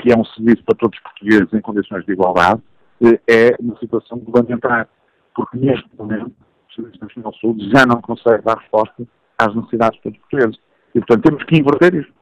que 0.01 0.13
é 0.13 0.17
um 0.17 0.25
serviço 0.25 0.63
para 0.65 0.77
todos 0.77 0.97
os 0.97 1.03
portugueses 1.03 1.53
em 1.53 1.61
condições 1.61 2.05
de 2.05 2.13
igualdade, 2.13 2.61
eh, 3.03 3.21
é 3.27 3.57
uma 3.61 3.79
situação 3.79 4.19
de 4.19 4.31
vamos 4.31 4.51
entrar. 4.51 4.89
Porque 5.35 5.57
neste 5.59 5.89
momento 5.99 6.33
o 6.71 6.75
Serviço 6.75 6.99
Nacional 7.03 7.33
de 7.33 7.41
Saúde 7.41 7.71
já 7.71 7.87
não 7.87 8.01
consegue 8.01 8.43
dar 8.43 8.59
resposta 8.59 9.07
às 9.39 9.55
necessidades 9.55 9.97
de 9.99 10.03
todos 10.03 10.19
os 10.19 10.23
portugueses. 10.23 10.61
E, 10.95 11.01
portanto, 11.01 11.23
temos 11.25 11.45
que 11.45 11.57
inverter 11.59 11.95
isso. 11.95 12.13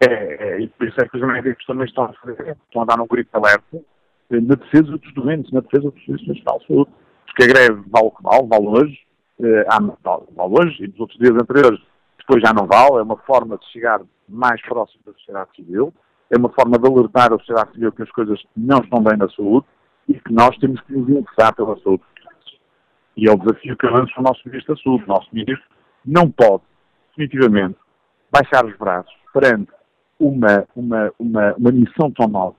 É, 0.00 0.06
é, 0.06 0.60
e 0.60 0.68
por 0.68 0.88
isso 0.88 1.00
é 1.00 1.08
que 1.08 1.16
os 1.16 1.26
médicos 1.26 1.64
também 1.66 1.86
estão 1.86 2.04
a, 2.04 2.12
fazer, 2.14 2.56
estão 2.66 2.82
a 2.82 2.84
dar 2.84 3.00
um 3.00 3.06
grito 3.06 3.30
de 3.30 3.36
alerta 3.36 3.76
eh, 4.30 4.40
na 4.40 4.54
defesa 4.54 4.98
dos 4.98 5.14
doentes, 5.14 5.52
na 5.52 5.60
defesa 5.60 5.90
do 5.90 6.00
Serviço 6.00 6.28
Nacional 6.28 6.58
de 6.58 6.66
Saúde. 6.66 6.90
Porque 7.26 7.44
a 7.44 7.46
greve 7.46 7.82
vale 7.88 8.06
o 8.06 8.10
que 8.10 8.22
vale, 8.22 8.46
vale 8.46 8.66
hoje, 8.66 8.98
eh, 9.40 9.66
vale 10.02 10.54
hoje 10.58 10.84
e 10.84 10.88
nos 10.88 11.00
outros 11.00 11.18
dias 11.18 11.34
anteriores 11.34 11.80
depois 12.26 12.42
já 12.42 12.52
não 12.54 12.66
vale, 12.66 13.00
é 13.00 13.02
uma 13.02 13.18
forma 13.18 13.58
de 13.58 13.66
chegar 13.70 14.00
mais 14.28 14.60
próximo 14.62 15.02
da 15.04 15.12
sociedade 15.12 15.50
civil, 15.54 15.92
é 16.30 16.38
uma 16.38 16.48
forma 16.50 16.78
de 16.78 16.88
alertar 16.88 17.32
a 17.32 17.38
sociedade 17.38 17.72
civil 17.72 17.92
que 17.92 18.02
as 18.02 18.10
coisas 18.10 18.42
não 18.56 18.78
estão 18.78 19.02
bem 19.02 19.16
na 19.16 19.28
saúde 19.30 19.66
e 20.08 20.14
que 20.14 20.32
nós 20.32 20.56
temos 20.58 20.80
que 20.82 20.92
nos 20.92 21.08
interessar 21.08 21.54
pela 21.54 21.78
saúde. 21.80 22.02
E 23.16 23.28
é 23.28 23.32
o 23.32 23.38
desafio 23.38 23.76
que 23.76 23.86
lança 23.86 24.12
o 24.18 24.22
nosso 24.22 24.40
Ministro 24.46 24.74
da 24.74 24.82
Saúde. 24.82 25.04
O 25.04 25.08
nosso 25.08 25.28
Ministro 25.32 25.64
não 26.04 26.30
pode, 26.30 26.62
definitivamente, 27.10 27.78
baixar 28.30 28.64
os 28.66 28.76
braços 28.76 29.14
perante 29.32 29.70
uma, 30.18 30.66
uma, 30.74 31.12
uma, 31.18 31.54
uma 31.54 31.72
missão 31.72 32.10
tão 32.10 32.26
nobre 32.26 32.58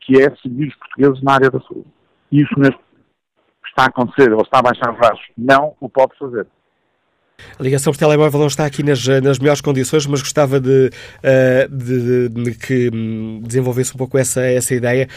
que 0.00 0.20
é 0.20 0.34
seguir 0.36 0.68
os 0.68 0.76
portugueses 0.76 1.22
na 1.22 1.32
área 1.32 1.50
da 1.50 1.60
saúde. 1.60 1.86
Isso 2.30 2.52
neste 2.58 2.78
está 3.66 3.84
a 3.84 3.86
acontecer, 3.86 4.32
ou 4.32 4.42
está 4.42 4.60
a 4.60 4.62
baixar 4.62 4.92
os 4.92 4.98
braços, 4.98 5.26
não 5.36 5.74
o 5.80 5.88
pode 5.88 6.16
fazer. 6.16 6.46
A 7.58 7.62
ligação 7.62 7.92
por 7.92 7.98
telemóvel 7.98 8.40
não 8.40 8.46
está 8.46 8.64
aqui 8.66 8.82
nas, 8.82 9.06
nas 9.22 9.38
melhores 9.38 9.60
condições, 9.60 10.06
mas 10.06 10.20
gostava 10.20 10.60
de, 10.60 10.90
uh, 10.90 11.76
de, 11.76 12.28
de, 12.28 12.44
de 12.44 12.54
que 12.54 12.90
hum, 12.92 13.42
desenvolvesse 13.44 13.94
um 13.94 13.98
pouco 13.98 14.18
essa, 14.18 14.42
essa 14.42 14.74
ideia. 14.74 15.08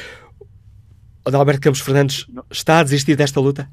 Adalberto 1.25 1.61
Campos 1.61 1.81
Fernandes 1.81 2.25
está 2.49 2.79
a 2.79 2.83
desistir 2.83 3.15
desta 3.15 3.39
luta? 3.39 3.67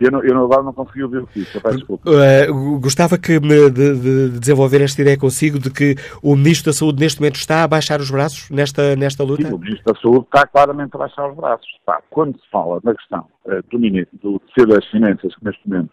Eu, 0.00 0.12
não, 0.12 0.22
eu 0.22 0.44
agora 0.44 0.62
não 0.62 0.72
consegui 0.72 1.02
ouvir 1.02 1.18
o 1.18 1.26
que 1.26 1.40
disse, 1.40 1.58
desculpa. 1.60 2.08
Uh, 2.08 2.78
gostava 2.78 3.18
que 3.18 3.40
de, 3.40 3.70
de, 3.70 4.38
desenvolver 4.38 4.80
esta 4.80 5.02
ideia 5.02 5.18
consigo 5.18 5.58
de 5.58 5.70
que 5.70 5.96
o 6.22 6.36
Ministro 6.36 6.70
da 6.70 6.72
Saúde 6.72 7.00
neste 7.00 7.20
momento 7.20 7.34
está 7.34 7.64
a 7.64 7.68
baixar 7.68 8.00
os 8.00 8.08
braços 8.08 8.48
nesta, 8.48 8.94
nesta 8.94 9.24
luta? 9.24 9.48
Sim, 9.48 9.54
o 9.54 9.58
Ministro 9.58 9.92
da 9.92 10.00
Saúde 10.00 10.24
está 10.26 10.46
claramente 10.46 10.94
a 10.94 10.98
baixar 10.98 11.28
os 11.28 11.36
braços. 11.36 11.66
Está. 11.80 12.00
Quando 12.10 12.38
se 12.38 12.48
fala 12.48 12.80
na 12.84 12.94
questão 12.94 13.26
uh, 13.46 13.62
do 13.68 13.78
Ministro, 13.80 14.16
do 14.22 14.38
Terceiro 14.38 14.70
das 14.70 14.86
Finanças, 14.86 15.34
que 15.34 15.44
neste 15.44 15.68
momento 15.68 15.90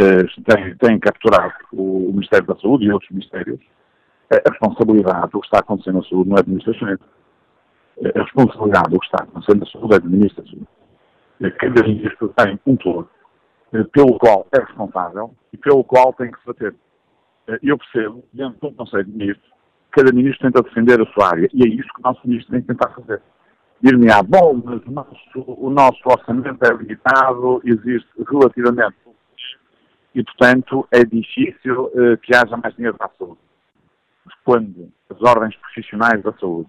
uh, 0.00 0.42
tem, 0.44 0.76
tem 0.76 0.98
capturado 0.98 1.54
o, 1.72 2.10
Ministério 2.12 2.46
da 2.46 2.56
Saúde 2.56 2.86
e 2.86 2.92
outros 2.92 3.10
ministérios, 3.10 3.60
a 4.30 4.50
responsabilidade 4.50 5.30
do 5.30 5.40
que 5.40 5.46
está 5.46 5.60
acontecendo 5.60 5.96
na 5.96 6.02
saúde 6.04 6.28
não 6.28 6.36
é 6.36 6.42
do 6.42 6.50
Ministro 6.50 6.72
da 6.72 6.78
Saúde. 6.78 7.02
A 8.14 8.22
responsabilidade 8.22 8.90
do 8.90 9.00
que 9.00 9.06
está 9.06 9.24
acontecendo 9.24 9.60
na 9.60 9.66
saúde 9.66 9.94
é 9.94 10.00
do 10.00 10.10
Ministro 10.10 10.44
da 10.44 10.50
Saúde. 10.50 10.68
Cada 11.58 11.82
ministro 11.82 12.34
tem 12.36 12.60
um 12.66 12.76
todo 12.76 13.08
eh, 13.72 13.84
pelo 13.92 14.18
qual 14.18 14.46
é 14.52 14.60
responsável 14.60 15.34
e 15.52 15.56
pelo 15.56 15.84
qual 15.84 16.12
tem 16.14 16.30
que 16.30 16.40
se 16.40 16.46
bater. 16.46 16.74
Eh, 17.46 17.58
eu 17.62 17.78
percebo, 17.78 18.24
dentro 18.32 18.58
de 18.60 18.66
um 18.66 18.74
Conselho 18.74 19.04
de 19.04 19.12
Ministros, 19.12 19.50
cada 19.90 20.12
ministro 20.12 20.50
tenta 20.50 20.62
defender 20.62 21.00
a 21.00 21.06
sua 21.12 21.28
área 21.30 21.48
e 21.52 21.62
é 21.62 21.68
isso 21.68 21.88
que 21.94 22.00
o 22.00 22.02
nosso 22.02 22.20
ministro 22.26 22.52
tem 22.52 22.60
que 22.62 22.68
tentar 22.68 22.90
fazer. 22.90 23.22
Dir-me-á, 23.80 24.22
bom, 24.22 24.60
mas 24.64 24.84
o 24.84 24.90
nosso, 24.90 25.44
o 25.46 25.70
nosso 25.70 26.00
orçamento 26.04 26.64
é 26.64 26.74
limitado, 26.74 27.60
existe 27.64 28.08
relativamente 28.28 28.96
e, 30.14 30.22
portanto, 30.22 30.86
é 30.90 31.04
difícil 31.04 31.84
uh, 31.86 32.16
que 32.18 32.34
haja 32.34 32.56
mais 32.56 32.74
dinheiro 32.74 32.96
para 32.96 33.06
a 33.06 33.18
saúde. 33.18 33.38
Quando 34.44 34.90
as 35.10 35.20
ordens 35.22 35.56
profissionais 35.56 36.22
da 36.22 36.32
saúde 36.34 36.68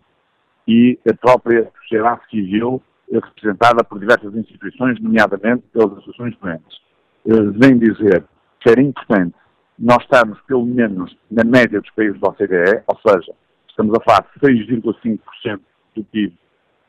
e 0.68 1.00
a 1.10 1.14
própria 1.14 1.72
sociedade 1.82 2.22
civil, 2.30 2.82
representada 3.12 3.84
por 3.84 4.00
diversas 4.00 4.34
instituições, 4.36 5.00
nomeadamente 5.02 5.64
pelas 5.74 5.98
associações 5.98 6.38
doentes, 6.38 6.78
vem 7.26 7.78
dizer 7.78 8.24
que 8.60 8.70
era 8.70 8.82
importante 8.82 9.36
nós 9.80 10.04
estarmos 10.04 10.40
pelo 10.42 10.66
menos 10.66 11.18
na 11.32 11.44
média 11.44 11.80
dos 11.80 11.90
países 11.92 12.20
da 12.20 12.30
OCDE, 12.30 12.84
ou 12.86 13.00
seja, 13.00 13.34
estamos 13.70 13.96
a 13.98 14.04
falar 14.04 14.28
de 14.34 14.48
6,5% 14.76 15.60
do 15.96 16.04
PIB 16.04 16.38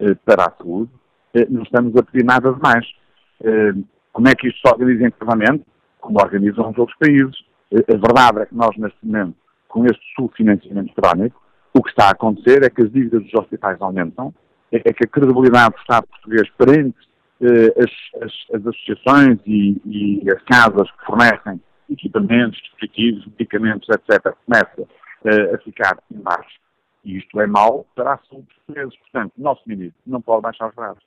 eh, 0.00 0.14
para 0.24 0.46
a 0.46 0.50
saúde, 0.56 0.90
eh, 1.34 1.46
não 1.48 1.62
estamos 1.62 1.94
a 1.96 2.02
pedir 2.02 2.24
nada 2.24 2.52
de 2.52 2.60
mais. 2.60 2.84
Eh, 3.44 3.72
como 4.12 4.28
é 4.28 4.34
que 4.34 4.48
isto 4.48 4.60
se 4.60 4.74
organiza 4.74 5.06
internamente? 5.06 5.64
Como 6.00 6.20
organizam 6.20 6.70
os 6.70 6.78
outros 6.78 6.96
países. 6.98 7.36
a 7.72 7.96
verdade 7.96 8.40
é 8.40 8.46
que 8.46 8.54
nós, 8.54 8.76
neste 8.76 8.98
momento, 9.04 9.36
com 9.68 9.84
este 9.84 10.00
subfinanciamento 10.16 10.92
crónico, 10.94 11.40
o 11.72 11.82
que 11.82 11.90
está 11.90 12.08
a 12.08 12.12
acontecer 12.12 12.64
é 12.64 12.70
que 12.70 12.82
as 12.82 12.90
dívidas 12.90 13.22
dos 13.22 13.34
hospitais 13.34 13.80
aumentam, 13.80 14.34
é, 14.72 14.78
é 14.78 14.92
que 14.92 15.04
a 15.04 15.08
credibilidade 15.08 15.74
do 15.74 15.80
Estado 15.80 16.06
português 16.08 16.48
perante 16.58 16.96
eh, 17.40 17.74
as, 17.82 18.22
as, 18.22 18.32
as, 18.54 18.66
associações 18.66 19.38
e, 19.46 19.80
e, 19.86 20.30
as 20.30 20.42
casas 20.42 20.90
que 20.90 21.06
fornecem 21.06 21.60
equipamentos, 21.88 22.60
dispositivos, 22.60 23.26
medicamentos, 23.26 23.88
etc., 23.88 24.34
começa 24.44 24.88
eh, 25.24 25.54
a 25.54 25.58
ficar 25.58 25.98
em 26.12 26.20
baixo. 26.20 26.60
E 27.02 27.16
isto 27.16 27.40
é 27.40 27.46
mau 27.46 27.86
para 27.94 28.14
a 28.14 28.18
saúde 28.28 28.46
dos 28.46 28.56
portugueses. 28.56 28.98
Portanto, 28.98 29.32
o 29.38 29.42
nosso 29.42 29.62
ministro 29.66 30.00
não 30.06 30.20
pode 30.20 30.42
baixar 30.42 30.68
os 30.68 30.74
braços. 30.74 31.02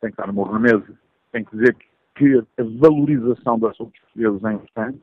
Tem 0.00 0.10
que 0.10 0.14
estar 0.14 0.26
no 0.26 0.32
morro 0.32 0.54
na 0.54 0.60
mesa. 0.60 0.98
Tem 1.32 1.44
que 1.44 1.54
dizer 1.54 1.74
que, 1.74 1.84
que 2.14 2.38
a 2.38 2.62
valorização 2.80 3.58
da 3.58 3.72
saúde 3.74 4.00
portugueses 4.00 4.44
é 4.44 4.52
importante. 4.52 4.98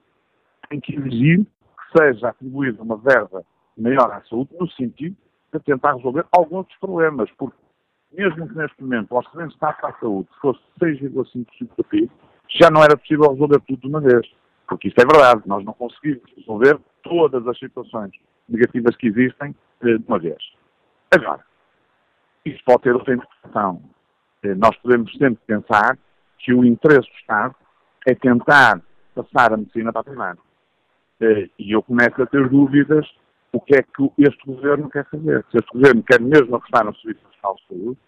Tem 0.69 0.80
que 0.80 0.95
exigir 0.95 1.45
que 1.45 1.97
seja 1.97 2.30
atribuída 2.30 2.82
uma 2.82 2.97
verba 2.97 3.43
maior 3.78 4.12
à 4.12 4.21
saúde, 4.24 4.50
no 4.60 4.69
sentido 4.71 5.15
de 5.54 5.60
tentar 5.60 5.95
resolver 5.95 6.26
alguns 6.32 6.65
dos 6.67 6.78
problemas, 6.78 7.30
porque 7.38 7.58
mesmo 8.13 8.47
que 8.47 8.56
neste 8.56 8.82
momento 8.82 9.12
o 9.12 9.17
orçamento 9.17 9.54
está 9.54 9.74
para 9.74 9.89
a 9.89 10.00
saúde 10.00 10.30
fosse 10.41 10.60
6,5% 10.82 11.45
do 11.78 11.84
PIB, 11.84 12.12
já 12.60 12.69
não 12.69 12.84
era 12.84 12.97
possível 12.97 13.32
resolver 13.32 13.60
tudo 13.62 13.82
de 13.82 13.88
uma 13.88 14.02
vez. 14.02 14.30
Porque 14.67 14.88
isso 14.88 14.95
é 15.00 15.06
verdade, 15.06 15.41
nós 15.45 15.63
não 15.65 15.74
conseguimos 15.74 16.24
resolver 16.38 16.80
todas 17.04 17.45
as 17.47 17.58
situações 17.60 18.12
negativas 18.47 18.95
que 18.95 19.08
existem 19.08 19.56
eh, 19.82 19.97
de 19.97 20.06
uma 20.08 20.19
vez. 20.19 20.38
Agora, 21.13 21.43
isso 22.45 22.62
pode 22.65 22.84
ter 22.84 22.93
outra 22.93 23.13
interpretação. 23.13 23.82
Eh, 24.43 24.56
nós 24.56 24.76
podemos 24.78 25.12
sempre 25.13 25.41
pensar 25.45 25.97
que 26.43 26.54
o 26.54 26.65
interesse 26.65 27.08
do 27.08 27.17
Estado 27.17 27.56
é 28.08 28.15
tentar 28.15 28.82
passar 29.13 29.54
a 29.54 29.58
medicina 29.58 29.91
para 29.91 30.01
a 30.01 30.06
privada. 30.06 30.39
Eh, 31.21 31.49
e 31.60 31.71
eu 31.71 31.84
começo 31.84 32.21
a 32.21 32.25
ter 32.25 32.49
dúvidas 32.49 33.08
o 33.54 33.60
que 33.60 33.75
é 33.75 33.84
que 33.84 34.12
este 34.17 34.45
governo 34.45 34.89
quer 34.89 35.06
fazer. 35.10 35.45
Se 35.51 35.58
este 35.58 35.71
governo 35.71 36.04
quer 36.04 36.19
mesmo 36.19 36.56
apostar 36.56 36.86
no 36.86 36.95
Serviço 36.95 37.23
Nacional 37.25 37.56
de 37.56 37.67
Saúde, 37.67 37.99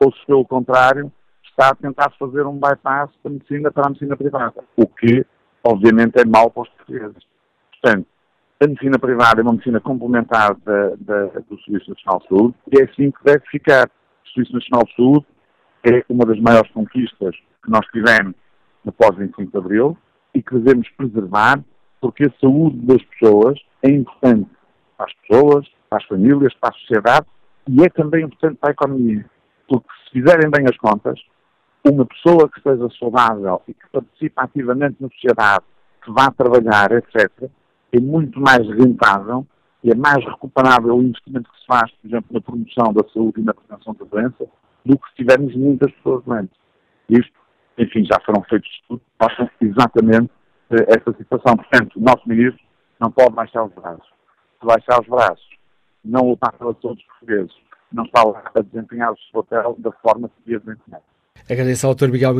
ou 0.00 0.12
se, 0.12 0.26
pelo 0.26 0.44
contrário, 0.44 1.12
está 1.44 1.70
a 1.70 1.74
tentar 1.74 2.10
fazer 2.18 2.46
um 2.46 2.58
bypass 2.58 3.10
da 3.24 3.30
medicina 3.30 3.70
para 3.70 3.86
a 3.86 3.88
medicina 3.88 4.16
privada, 4.16 4.64
o 4.76 4.86
que, 4.86 5.24
obviamente, 5.64 6.20
é 6.20 6.24
mau 6.24 6.50
para 6.50 6.62
os 6.62 6.68
portugueses. 6.70 7.26
Portanto, 7.72 8.06
a 8.60 8.66
medicina 8.66 8.98
privada 8.98 9.40
é 9.40 9.42
uma 9.42 9.52
medicina 9.52 9.80
complementar 9.80 10.56
da, 10.56 10.90
da, 10.98 11.26
do 11.48 11.60
Serviço 11.62 11.90
Nacional 11.90 12.20
de 12.20 12.28
Saúde 12.28 12.54
e 12.72 12.80
é 12.80 12.84
assim 12.84 13.10
que 13.10 13.24
deve 13.24 13.44
ficar. 13.50 13.88
O 13.88 14.28
Serviço 14.30 14.54
Nacional 14.54 14.84
de 14.84 14.96
Saúde 14.96 15.26
é 15.84 16.04
uma 16.08 16.26
das 16.26 16.40
maiores 16.40 16.70
conquistas 16.72 17.36
que 17.68 17.70
nós 17.70 17.86
tivemos 17.88 18.34
após 18.86 19.16
25 19.16 19.52
de 19.52 19.58
Abril 19.58 19.98
e 20.34 20.42
que 20.42 20.58
devemos 20.58 20.88
preservar 20.90 21.62
porque 22.00 22.24
a 22.24 22.32
saúde 22.40 22.78
das 22.78 23.02
pessoas 23.04 23.60
é 23.82 23.90
importante 23.90 24.48
para 24.96 25.06
as 25.06 25.12
pessoas, 25.14 25.68
para 25.90 25.98
as 25.98 26.04
famílias, 26.04 26.54
para 26.54 26.70
a 26.70 26.78
sociedade 26.78 27.26
e 27.68 27.82
é 27.82 27.88
também 27.90 28.24
importante 28.24 28.56
para 28.56 28.70
a 28.70 28.72
economia. 28.72 29.24
Porque 29.68 29.86
se 30.04 30.12
fizerem 30.12 30.50
bem 30.50 30.64
as 30.66 30.76
contas, 30.78 31.20
uma 31.86 32.06
pessoa 32.06 32.48
que 32.48 32.58
esteja 32.58 32.88
saudável 32.98 33.60
e 33.68 33.74
que 33.74 33.88
participe 33.92 34.32
ativamente 34.36 34.96
na 35.00 35.08
sociedade, 35.10 35.64
que 36.02 36.10
vá 36.10 36.30
trabalhar, 36.30 36.92
etc., 36.92 37.50
é 37.92 38.00
muito 38.00 38.40
mais 38.40 38.66
rentável 38.68 39.46
e 39.84 39.90
é 39.90 39.94
mais 39.94 40.24
recuperável 40.24 40.96
o 40.96 41.02
investimento 41.02 41.50
que 41.50 41.60
se 41.60 41.66
faz, 41.66 41.90
por 41.92 42.08
exemplo, 42.08 42.28
na 42.30 42.40
promoção 42.40 42.92
da 42.92 43.06
saúde 43.12 43.40
e 43.40 43.44
na 43.44 43.54
prevenção 43.54 43.94
da 43.94 44.04
doença, 44.04 44.46
do 44.84 44.98
que 44.98 45.08
se 45.10 45.16
tivermos 45.16 45.54
muitas 45.54 45.92
pessoas 45.92 46.24
doentes. 46.24 46.56
Isto, 47.08 47.38
enfim, 47.78 48.04
já 48.04 48.18
foram 48.24 48.42
feitos 48.42 48.68
estudos 48.70 49.04
mostram 49.20 49.50
exatamente 49.60 50.30
eh, 50.70 50.86
essa 50.88 51.12
situação. 51.16 51.56
Portanto, 51.56 51.96
o 51.96 52.00
nosso 52.00 52.28
ministro 52.28 52.62
não 53.00 53.10
pode 53.10 53.34
baixar 53.34 53.64
os 53.64 53.72
braços 53.72 54.18
se 54.58 54.66
baixar 54.66 55.00
os 55.00 55.06
braços, 55.06 55.48
não 56.04 56.28
lutar 56.30 56.52
pela 56.54 56.74
saúde 56.80 56.96
dos 56.96 57.04
portugueses, 57.04 57.56
não 57.92 58.04
está 58.04 58.22
a 58.54 58.60
desempenhar 58.60 59.12
o 59.12 59.18
seu 59.18 59.42
papel 59.42 59.76
da 59.78 59.92
forma 59.92 60.28
que 60.28 60.34
devia 60.44 60.60
desempenhar. 60.60 61.02
Agradeço 61.48 61.86
ao 61.86 61.94
Dr. 61.94 62.08
Miguel 62.08 62.34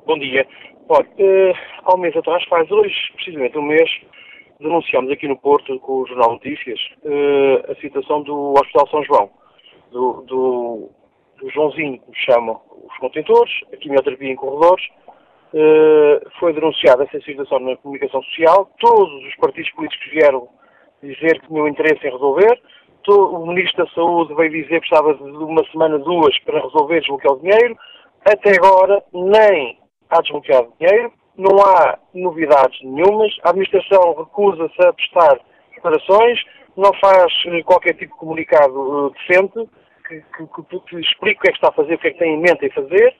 Bom 0.06 0.18
dia. 0.18 0.48
Olha, 0.88 1.06
uh, 1.06 1.54
há 1.84 1.96
um 1.96 2.00
mês 2.00 2.16
atrás, 2.18 2.44
faz 2.50 2.72
hoje, 2.72 2.96
precisamente 3.16 3.58
um 3.58 3.62
mês, 3.62 3.90
denunciámos 4.60 5.12
aqui 5.12 5.28
no 5.28 5.38
Porto, 5.38 5.80
com 5.80 6.02
o 6.02 6.08
Jornal 6.08 6.34
Notícias, 6.34 6.80
uh, 7.04 7.72
a 7.72 7.76
situação 7.76 8.22
do 8.24 8.52
Hospital 8.52 8.88
São 8.90 9.04
João, 9.04 9.30
do, 9.92 10.22
do, 10.24 10.90
do 11.40 11.50
Joãozinho, 11.50 12.00
como 12.00 12.16
chamam 12.16 12.62
os 12.90 12.98
contentores, 12.98 13.52
a 13.74 13.78
quimioterapia 13.78 14.32
em 14.32 14.36
corredores. 14.36 14.86
Uh, 15.52 16.30
foi 16.40 16.54
denunciada 16.54 17.04
essa 17.04 17.20
situação 17.22 17.60
na 17.60 17.76
comunicação 17.78 18.22
social. 18.24 18.70
Todos 18.80 19.26
os 19.26 19.36
partidos 19.38 19.72
políticos 19.72 20.12
vieram 20.12 20.48
dizer 21.02 21.40
que 21.40 21.48
tinham 21.48 21.68
interesse 21.68 22.06
em 22.06 22.12
resolver. 22.12 22.62
o 23.08 23.46
Ministro 23.48 23.86
da 23.86 23.92
Saúde 23.92 24.36
veio 24.36 24.52
dizer 24.52 24.80
que 24.82 24.88
estava 24.88 25.14
de 25.16 25.24
uma 25.24 25.64
semana, 25.72 25.98
duas, 25.98 26.38
para 26.40 26.62
resolver 26.62 27.00
desbloquear 27.00 27.34
o 27.34 27.40
dinheiro. 27.40 27.78
Até 28.26 28.52
agora, 28.58 29.02
nem 29.14 29.80
há 30.10 30.22
desbloqueado 30.22 30.74
dinheiro, 30.80 31.12
não 31.40 31.58
há 31.62 31.98
novidades 32.14 32.78
nenhumas, 32.84 33.34
a 33.44 33.50
administração 33.50 34.14
recusa-se 34.14 34.86
a 34.86 34.94
prestar 34.94 35.40
declarações, 35.74 36.44
não 36.76 36.92
faz 37.00 37.34
eh, 37.48 37.64
qualquer 37.64 37.94
tipo 37.94 38.14
de 38.14 38.20
comunicado 38.20 39.08
uh, 39.08 39.10
decente 39.12 39.70
que, 40.08 40.22
que, 40.22 40.48
que, 40.48 40.80
que, 40.80 41.00
explique 41.00 41.40
o 41.40 41.42
que 41.42 41.50
é 41.50 41.52
que 41.52 41.58
está 41.58 41.70
a 41.70 41.74
fazer, 41.74 41.96
o 41.96 41.98
que 41.98 42.08
é 42.08 42.12
que 42.12 42.20
tem 42.20 42.36
em 42.36 42.42
mente 42.42 42.66
em 42.66 42.72
fazer. 42.72 43.16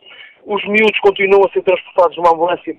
Os 0.46 0.64
miúdos 0.66 1.00
continuam 1.00 1.46
a 1.46 1.52
ser 1.52 1.64
transportados 1.64 2.18
numa 2.18 2.34
ambulância 2.34 2.76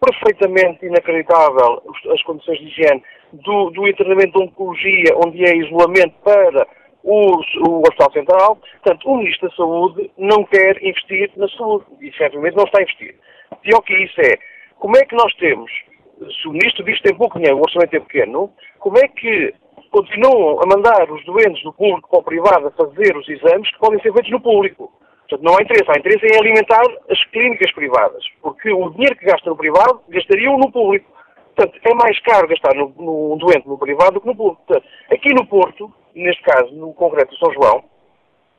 perfeitamente 0.00 0.86
inacreditável, 0.86 1.82
as 2.12 2.22
condições 2.22 2.58
de 2.58 2.66
higiene, 2.66 3.02
do, 3.32 3.70
do 3.70 3.88
internamento 3.88 4.38
de 4.38 4.44
oncologia, 4.44 5.16
onde 5.24 5.44
é 5.44 5.56
isolamento 5.56 6.14
para 6.24 6.66
o, 7.02 7.36
o 7.36 7.80
Hospital 7.80 8.12
Central. 8.12 8.56
Portanto, 8.56 9.08
o 9.08 9.16
Ministro 9.16 9.48
da 9.48 9.56
Saúde 9.56 10.10
não 10.16 10.44
quer 10.44 10.82
investir 10.82 11.30
na 11.36 11.48
saúde. 11.48 11.84
E, 12.00 12.08
efetivamente, 12.08 12.56
não 12.56 12.64
está 12.64 12.78
a 12.78 12.82
investir. 12.82 13.14
Pior 13.62 13.80
que 13.82 13.94
isso 13.94 14.20
é, 14.20 14.38
como 14.80 14.96
é 14.96 15.04
que 15.04 15.14
nós 15.14 15.32
temos, 15.34 15.70
se 16.18 16.48
o 16.48 16.52
ministro 16.52 16.82
diz 16.84 16.96
que 16.96 17.08
tem 17.08 17.14
pouco 17.14 17.38
dinheiro, 17.38 17.58
o 17.58 17.60
orçamento 17.60 17.94
é 17.94 18.00
pequeno, 18.00 18.50
como 18.78 18.98
é 18.98 19.06
que 19.06 19.54
continuam 19.90 20.58
a 20.62 20.66
mandar 20.66 21.10
os 21.12 21.22
doentes 21.26 21.62
do 21.62 21.72
público 21.72 22.08
para 22.08 22.18
o 22.18 22.22
privado 22.22 22.66
a 22.66 22.70
fazer 22.70 23.14
os 23.14 23.28
exames 23.28 23.70
que 23.70 23.78
podem 23.78 24.00
ser 24.00 24.12
feitos 24.12 24.30
no 24.30 24.40
público? 24.40 24.90
Portanto, 25.28 25.44
não 25.44 25.56
há 25.56 25.62
interesse. 25.62 25.90
Há 25.90 25.98
interesse 25.98 26.26
em 26.26 26.38
alimentar 26.38 26.82
as 27.08 27.22
clínicas 27.26 27.70
privadas, 27.72 28.24
porque 28.42 28.72
o 28.72 28.90
dinheiro 28.90 29.16
que 29.16 29.26
gasta 29.26 29.48
no 29.48 29.56
privado, 29.56 30.00
gastariam 30.08 30.58
no 30.58 30.72
público. 30.72 31.08
Portanto, 31.54 31.78
é 31.84 31.94
mais 31.94 32.18
caro 32.20 32.48
gastar 32.48 32.74
no, 32.74 32.88
no 32.96 33.36
doente 33.36 33.68
no 33.68 33.78
privado 33.78 34.14
do 34.14 34.20
que 34.22 34.26
no 34.28 34.36
público. 34.36 34.62
Portanto, 34.66 34.88
aqui 35.12 35.28
no 35.34 35.46
Porto, 35.46 35.92
neste 36.14 36.42
caso, 36.42 36.72
no 36.74 36.94
concreto 36.94 37.32
de 37.32 37.38
São 37.38 37.52
João, 37.52 37.84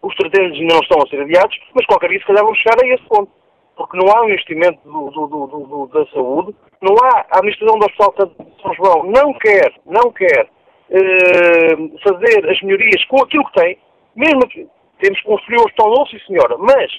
os 0.03 0.15
tratamentos 0.15 0.59
não 0.61 0.79
estão 0.79 1.01
a 1.01 1.09
ser 1.09 1.19
adiados, 1.21 1.57
mas 1.73 1.85
qualquer 1.87 2.09
dia 2.09 2.19
se 2.19 2.25
calhar 2.25 2.45
vão 2.45 2.53
chegar 2.55 2.77
a 2.81 2.87
esse 2.87 3.03
ponto 3.05 3.40
porque 3.81 3.97
não 3.97 4.13
há 4.13 4.21
um 4.21 4.29
investimento 4.29 4.79
do, 4.85 5.09
do, 5.09 5.47
do, 5.47 5.87
da 5.87 6.05
saúde, 6.11 6.55
não 6.81 6.95
há, 7.03 7.25
a 7.31 7.39
administração 7.39 7.79
do 7.79 7.85
Hospital 7.85 8.13
de 8.27 8.61
São 8.61 8.73
João 8.75 9.03
não 9.05 9.33
quer, 9.33 9.73
não 9.87 10.11
quer 10.11 10.47
eh, 10.91 11.75
fazer 12.03 12.47
as 12.47 12.61
melhorias 12.61 13.03
com 13.05 13.23
aquilo 13.23 13.45
que 13.45 13.59
tem, 13.59 13.77
mesmo 14.15 14.47
que 14.49 14.67
temos 14.99 15.19
que 15.19 15.25
construir 15.25 15.57
o 15.57 15.65
hospital 15.65 15.89
novo, 15.89 16.07
sim 16.09 16.19
senhora, 16.27 16.55
mas 16.59 16.91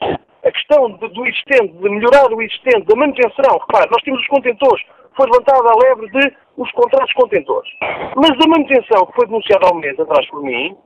a 0.45 0.51
questão 0.51 0.91
de, 0.91 1.09
do 1.09 1.25
existente, 1.25 1.69
de 1.69 1.89
melhorar 1.89 2.33
o 2.33 2.43
existente, 2.43 2.85
da 2.87 2.97
manutenção, 2.97 3.59
repare, 3.59 3.89
nós 3.93 4.03
temos 4.03 4.21
os 4.21 4.27
contentores, 4.27 4.85
foi 5.17 5.27
levantada 5.27 5.69
a 5.69 5.89
lebre 5.89 6.11
de 6.11 6.37
os 6.57 6.71
contratos 6.73 7.13
contentores. 7.13 7.71
Mas 8.17 8.31
a 8.31 8.49
manutenção 8.49 9.07
que 9.07 9.15
foi 9.15 9.27
denunciada 9.27 9.69
há 9.69 9.73
um 9.73 9.79
mês 9.79 9.99
atrás 10.01 10.27
por 10.29 10.43
mim, 10.43 10.77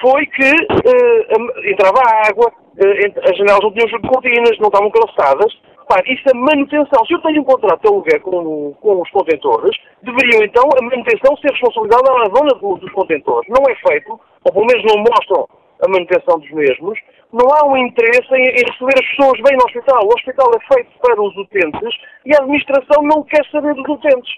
foi 0.00 0.26
que 0.26 0.50
uh, 0.50 1.70
entrava 1.70 2.00
água, 2.28 2.46
uh, 2.48 3.30
as 3.30 3.36
janelas 3.36 3.62
não 3.62 3.72
tinham 3.72 4.00
cortinas, 4.02 4.58
não 4.58 4.68
estavam 4.68 4.90
calçadas. 4.90 5.52
Pá, 5.88 6.02
isso 6.06 6.22
é 6.28 6.34
manutenção. 6.34 7.04
Se 7.06 7.14
eu 7.14 7.22
tenho 7.22 7.40
um 7.40 7.44
contrato 7.44 7.80
de 7.80 7.88
aluguer 7.88 8.20
com, 8.20 8.74
com 8.74 9.00
os 9.00 9.10
contentores, 9.10 9.74
deveriam 10.02 10.44
então 10.44 10.68
a 10.78 10.82
manutenção 10.82 11.34
ser 11.38 11.50
responsabilidade 11.50 12.02
da 12.02 12.24
dona 12.28 12.76
dos 12.78 12.92
contentores. 12.92 13.48
Não 13.48 13.64
é 13.70 13.74
feito, 13.88 14.20
ou 14.44 14.52
pelo 14.52 14.66
menos 14.66 14.84
não 14.84 14.98
mostram 14.98 15.48
a 15.82 15.88
manutenção 15.88 16.38
dos 16.38 16.50
mesmos. 16.50 16.98
Não 17.32 17.46
há 17.54 17.66
um 17.66 17.76
interesse 17.76 18.28
em, 18.34 18.42
em 18.42 18.64
receber 18.68 18.94
as 18.96 19.16
pessoas 19.16 19.40
bem 19.40 19.56
no 19.56 19.64
hospital. 19.64 20.04
O 20.04 20.14
hospital 20.14 20.50
é 20.56 20.74
feito 20.74 20.90
para 21.00 21.22
os 21.22 21.36
utentes 21.36 21.94
e 22.26 22.34
a 22.34 22.42
administração 22.42 23.02
não 23.02 23.22
quer 23.22 23.44
saber 23.50 23.74
dos 23.74 23.88
utentes. 23.88 24.34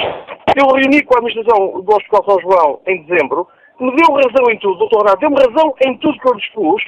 Eu 0.57 0.67
reuni 0.75 1.03
com 1.03 1.15
a 1.15 1.19
administração 1.19 1.81
do 1.81 1.93
Hospital 1.93 2.25
São 2.25 2.41
João 2.41 2.81
em 2.87 3.03
dezembro 3.03 3.47
me 3.81 3.97
deu 3.97 4.13
razão 4.13 4.51
em 4.51 4.59
tudo, 4.59 4.79
doutor 4.79 5.05
Renato, 5.05 5.21
deu-me 5.21 5.37
razão 5.37 5.75
em 5.87 5.97
tudo 5.99 6.19
que 6.19 6.29
eu 6.29 6.37
dispus 6.37 6.83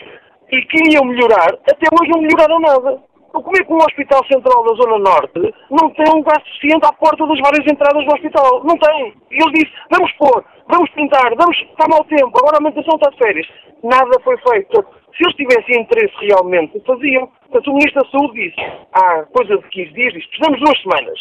e 0.53 0.63
que 0.63 0.93
iam 0.93 1.05
melhorar, 1.05 1.55
até 1.55 1.89
hoje 1.91 2.11
não 2.11 2.21
melhoraram 2.21 2.61
nada. 2.61 3.03
Como 3.33 3.57
é 3.57 3.65
que 3.65 3.73
um 3.73 3.79
hospital 3.79 4.21
central 4.27 4.63
da 4.63 4.75
Zona 4.75 4.99
Norte 4.99 5.55
não 5.71 5.89
tem 5.91 6.05
um 6.15 6.23
gasto 6.23 6.47
suficiente 6.49 6.85
à 6.85 6.93
porta 6.93 7.27
das 7.27 7.41
várias 7.41 7.67
entradas 7.67 8.05
do 8.05 8.13
hospital? 8.13 8.63
Não 8.63 8.77
tem. 8.77 9.15
E 9.31 9.43
ele 9.43 9.53
disse, 9.55 9.73
vamos 9.91 10.13
pôr, 10.13 10.45
vamos 10.69 10.91
pintar, 10.91 11.35
vamos, 11.35 11.57
está 11.57 11.89
mau 11.89 12.05
tempo, 12.05 12.31
agora 12.37 12.59
a 12.59 12.61
manutenção 12.61 12.95
está 12.97 13.09
de 13.09 13.17
férias. 13.17 13.47
Nada 13.83 14.21
foi 14.23 14.37
feito. 14.37 14.85
Se 15.17 15.25
eles 15.25 15.37
tivessem 15.37 15.81
interesse 15.81 16.15
realmente, 16.21 16.79
faziam. 16.87 17.27
Portanto, 17.49 17.71
o 17.71 17.75
Ministro 17.75 18.03
da 18.03 18.11
Saúde 18.11 18.49
disse, 18.49 18.61
há 18.93 19.23
coisa 19.25 19.57
de 19.57 19.69
15 19.69 19.93
dias, 19.95 20.13
disse, 20.13 20.29
precisamos 20.29 20.59
de 20.59 20.65
duas 20.65 20.83
semanas. 20.83 21.19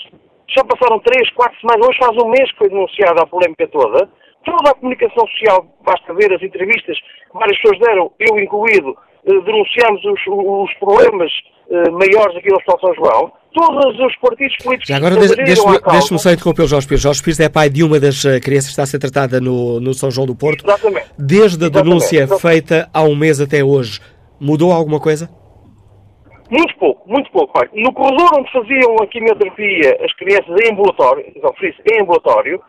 Já 0.50 0.64
passaram 0.66 1.00
três, 1.00 1.30
quatro 1.32 1.58
semanas, 1.62 1.88
hoje 1.88 1.98
faz 1.98 2.18
um 2.18 2.28
mês 2.28 2.52
que 2.52 2.58
foi 2.58 2.70
denunciada 2.70 3.24
a 3.24 3.28
polémica 3.28 3.70
toda 3.70 4.10
toda 4.44 4.72
a 4.72 4.76
comunicação 4.76 5.28
social, 5.28 5.66
basta 5.86 6.14
ver 6.14 6.34
as 6.34 6.42
entrevistas 6.42 6.98
que 7.00 7.38
várias 7.38 7.58
pessoas 7.62 7.80
deram, 7.80 8.12
eu 8.20 8.40
incluído, 8.40 8.96
eh, 9.26 9.42
denunciamos 9.42 10.04
os, 10.06 10.20
os 10.28 10.74
problemas 10.80 11.32
eh, 11.70 11.90
maiores 11.92 12.36
aqui 12.36 12.50
no 12.50 12.58
Hospital 12.58 12.80
São 12.80 12.94
João, 12.96 13.32
todos 13.54 14.00
os 14.00 14.16
partidos 14.18 14.56
políticos... 14.58 14.88
Já 14.88 14.98
agora 14.98 15.16
deixe-me 15.16 15.80
deixe 15.80 16.18
só 16.18 16.32
interromper 16.32 16.64
o 16.64 16.68
Jorge 16.68 16.88
Pires. 16.88 17.02
Jorge 17.02 17.24
Pires 17.24 17.40
é 17.40 17.50
pai 17.50 17.70
de 17.70 17.84
uma 17.84 18.00
das 18.00 18.24
eh, 18.26 18.40
crianças 18.40 18.68
que 18.68 18.72
está 18.72 18.84
a 18.84 18.88
ser 18.88 19.00
tratada 19.00 19.40
no, 19.40 19.80
no 19.80 19.94
São 19.94 20.10
João 20.10 20.26
do 20.26 20.36
Porto. 20.36 20.66
Exatamente. 20.66 21.08
Desde 21.18 21.66
a 21.66 21.70
denúncia 21.70 22.24
exatamente. 22.24 22.42
feita 22.42 22.90
há 22.94 23.04
um 23.04 23.16
mês 23.16 23.40
até 23.40 23.64
hoje, 23.64 24.00
mudou 24.40 24.72
alguma 24.72 25.00
coisa? 25.00 25.30
Muito 26.50 26.76
pouco, 26.78 27.10
muito 27.10 27.32
pouco. 27.32 27.54
Pai. 27.54 27.70
No 27.74 27.94
corredor 27.94 28.30
onde 28.38 28.52
faziam 28.52 28.96
a 29.02 29.08
quimioterapia 29.08 29.98
as 30.04 30.14
crianças 30.16 30.54
em 30.62 30.74
ambulatório, 30.74 31.24
então, 31.34 31.54
em 31.62 32.02
ambulatório, 32.02 32.62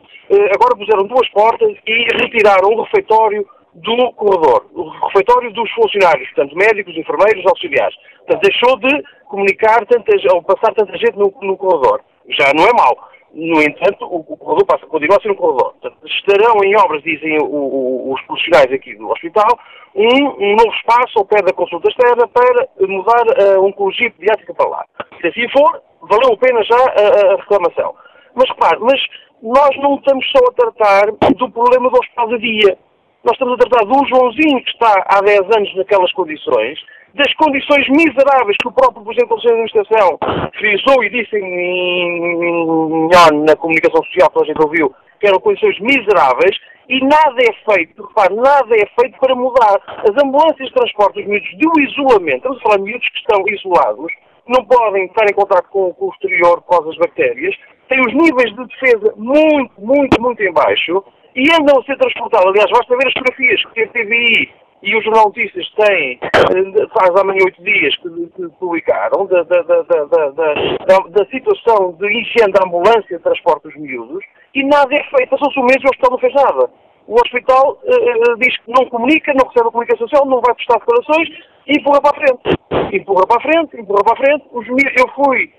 agora 0.55 0.77
puseram 0.77 1.07
duas 1.07 1.29
portas 1.31 1.77
e 1.87 2.07
retiraram 2.17 2.71
o 2.71 2.83
refeitório 2.83 3.47
do 3.75 4.13
corredor, 4.13 4.67
o 4.75 4.89
refeitório 5.07 5.53
dos 5.53 5.71
funcionários, 5.73 6.29
portanto, 6.31 6.57
médicos, 6.57 6.97
enfermeiros, 6.97 7.47
auxiliares. 7.47 7.97
Portanto, 8.19 8.43
deixou 8.43 8.79
de 8.79 9.03
comunicar 9.27 9.85
tanta, 9.87 10.13
ou 10.35 10.43
passar 10.43 10.75
tanta 10.75 10.97
gente 10.99 11.17
no, 11.17 11.33
no 11.43 11.57
corredor. 11.57 12.03
Já 12.29 12.53
não 12.55 12.65
é 12.65 12.73
mau. 12.73 12.97
No 13.33 13.63
entanto, 13.63 14.05
o, 14.05 14.19
o 14.21 14.37
corredor 14.37 14.67
passa, 14.67 14.87
continua 14.87 15.17
a 15.17 15.23
ser 15.23 15.31
um 15.31 15.37
corredor. 15.37 15.73
Portanto, 15.81 16.07
estarão 16.07 16.63
em 16.63 16.77
obras, 16.77 17.03
dizem 17.03 17.41
o, 17.41 17.47
o, 17.47 18.13
os 18.13 18.21
profissionais 18.23 18.71
aqui 18.71 18.95
do 18.95 19.09
hospital, 19.09 19.59
um, 19.95 20.05
um, 20.05 20.57
novo 20.57 20.75
espaço 20.77 21.19
ao 21.19 21.25
pé 21.25 21.41
da 21.43 21.53
consulta 21.53 21.89
externa 21.89 22.29
para 22.29 22.69
mudar 22.87 23.25
a 23.41 23.61
oncologia 23.61 24.11
pediátrica 24.11 24.53
para 24.53 24.69
lá. 24.69 24.85
Se 25.21 25.29
assim 25.29 25.49
for, 25.49 25.81
valeu 26.03 26.35
a 26.35 26.37
pena 26.37 26.63
já 26.63 26.77
a, 26.77 27.33
a 27.33 27.37
reclamação. 27.37 27.95
Mas 28.35 28.49
repare, 28.51 28.79
mas 28.81 29.01
nós 29.43 29.77
não 29.79 29.97
estamos 29.97 30.25
só 30.31 30.39
a 30.47 30.53
tratar 30.53 31.07
do 31.35 31.51
problema 31.51 31.91
do 31.91 31.99
hospital 31.99 32.29
de 32.29 32.39
dia. 32.39 32.79
Nós 33.25 33.33
estamos 33.33 33.55
a 33.55 33.57
tratar 33.57 33.85
do 33.85 34.07
Joãozinho 34.07 34.63
que 34.63 34.71
está 34.71 35.05
há 35.07 35.21
10 35.21 35.41
anos 35.57 35.77
naquelas 35.77 36.13
condições, 36.13 36.79
das 37.15 37.33
condições 37.35 37.89
miseráveis 37.89 38.57
que 38.61 38.69
o 38.69 38.73
próprio 38.73 39.05
Presidente 39.05 39.29
do 39.29 39.35
Conselho 39.35 39.55
de 39.55 39.63
Administração 39.63 40.19
frisou 40.59 41.05
e 41.05 41.11
disse 41.11 41.37
em, 41.37 43.09
na 43.45 43.57
comunicação 43.57 44.03
social 44.05 44.31
que 44.31 44.43
a 44.43 44.47
gente 44.47 44.63
ouviu, 44.63 44.95
que 45.21 45.27
eram 45.27 45.41
condições 45.41 45.79
miseráveis, 45.81 46.57
E 46.89 47.01
nada 47.01 47.39
é 47.39 47.73
feito, 47.73 48.05
repare, 48.05 48.35
nada 48.35 48.75
é 48.75 48.87
feito 49.01 49.19
para 49.19 49.35
mudar. 49.35 49.81
As 50.03 50.23
ambulâncias 50.23 50.69
de 50.69 50.75
transporte 50.75 51.23
dos 51.23 51.27
miúdos 51.27 51.59
do 51.59 51.81
isolamento, 51.81 52.37
estamos 52.39 52.59
a 52.59 52.63
falar 52.63 52.77
de 52.79 52.83
miúdos 52.83 53.09
que 53.09 53.19
estão 53.19 53.45
isolados, 53.49 54.13
não 54.49 54.65
podem 54.65 55.07
estar 55.07 55.25
em 55.31 55.35
contato 55.35 55.69
com, 55.71 55.95
com 55.95 56.07
o 56.07 56.11
exterior 56.11 56.61
por 56.63 56.71
causa 56.71 56.89
das 56.89 56.99
bactérias, 56.99 57.55
têm 57.93 58.01
os 58.01 58.15
níveis 58.15 58.55
de 58.57 58.67
defesa 58.67 59.13
muito, 59.17 59.73
muito, 59.79 60.21
muito 60.21 60.43
em 60.43 60.53
baixo 60.53 61.05
e 61.37 61.45
andam 61.53 61.79
a 61.79 61.85
ser 61.85 61.97
transportados. 61.99 62.47
Aliás, 62.47 62.71
basta 62.71 62.97
ver 62.97 63.07
as 63.07 63.13
fotografias 63.13 63.65
que 63.67 63.83
a 63.83 63.89
TVI 63.89 64.51
e 64.83 64.97
os 64.97 65.05
jornalistas 65.05 65.71
têm, 65.77 66.19
eh, 66.23 66.87
faz 66.99 67.15
amanhã 67.21 67.39
oito 67.45 67.63
dias 67.63 67.95
que, 67.97 68.09
que 68.09 68.49
publicaram, 68.59 69.27
da, 69.27 69.43
da, 69.45 69.63
da, 69.63 69.83
da, 69.83 71.27
situação 71.31 71.93
de 71.93 72.21
incêndio 72.21 72.53
da 72.53 72.67
ambulância 72.67 73.17
de 73.17 73.23
transporte 73.23 73.63
dos 73.65 73.77
miúdos, 73.77 74.25
e 74.55 74.65
nada 74.65 74.93
é 74.93 75.05
feito. 75.05 75.31
Passou-se 75.31 75.61
um 75.61 75.65
mês 75.65 75.79
e 75.81 75.87
o 75.87 75.91
hospital 75.91 76.11
não 76.11 76.19
fez 76.19 76.35
nada. 76.35 76.71
O 77.07 77.15
hospital 77.15 77.79
uh, 77.85 78.37
diz 78.39 78.57
que 78.59 78.73
não 78.73 78.89
comunica, 78.89 79.33
não 79.35 79.47
recebe 79.47 79.69
a 79.69 79.71
comunicação 79.71 80.09
social, 80.09 80.27
não 80.27 80.41
vai 80.41 80.55
prestar 80.55 80.79
declarações 80.79 81.29
e 81.67 81.79
empurra 81.79 82.01
para 82.01 82.11
a 82.11 82.21
frente. 82.21 82.97
Empurra 82.97 83.27
para 83.27 83.37
a 83.37 83.43
frente, 83.43 83.81
empurra 83.81 84.05
para 84.05 84.15
a 84.15 84.17
frente. 84.17 84.45
Os, 84.53 84.67
eu 84.67 85.09
fui, 85.15 85.53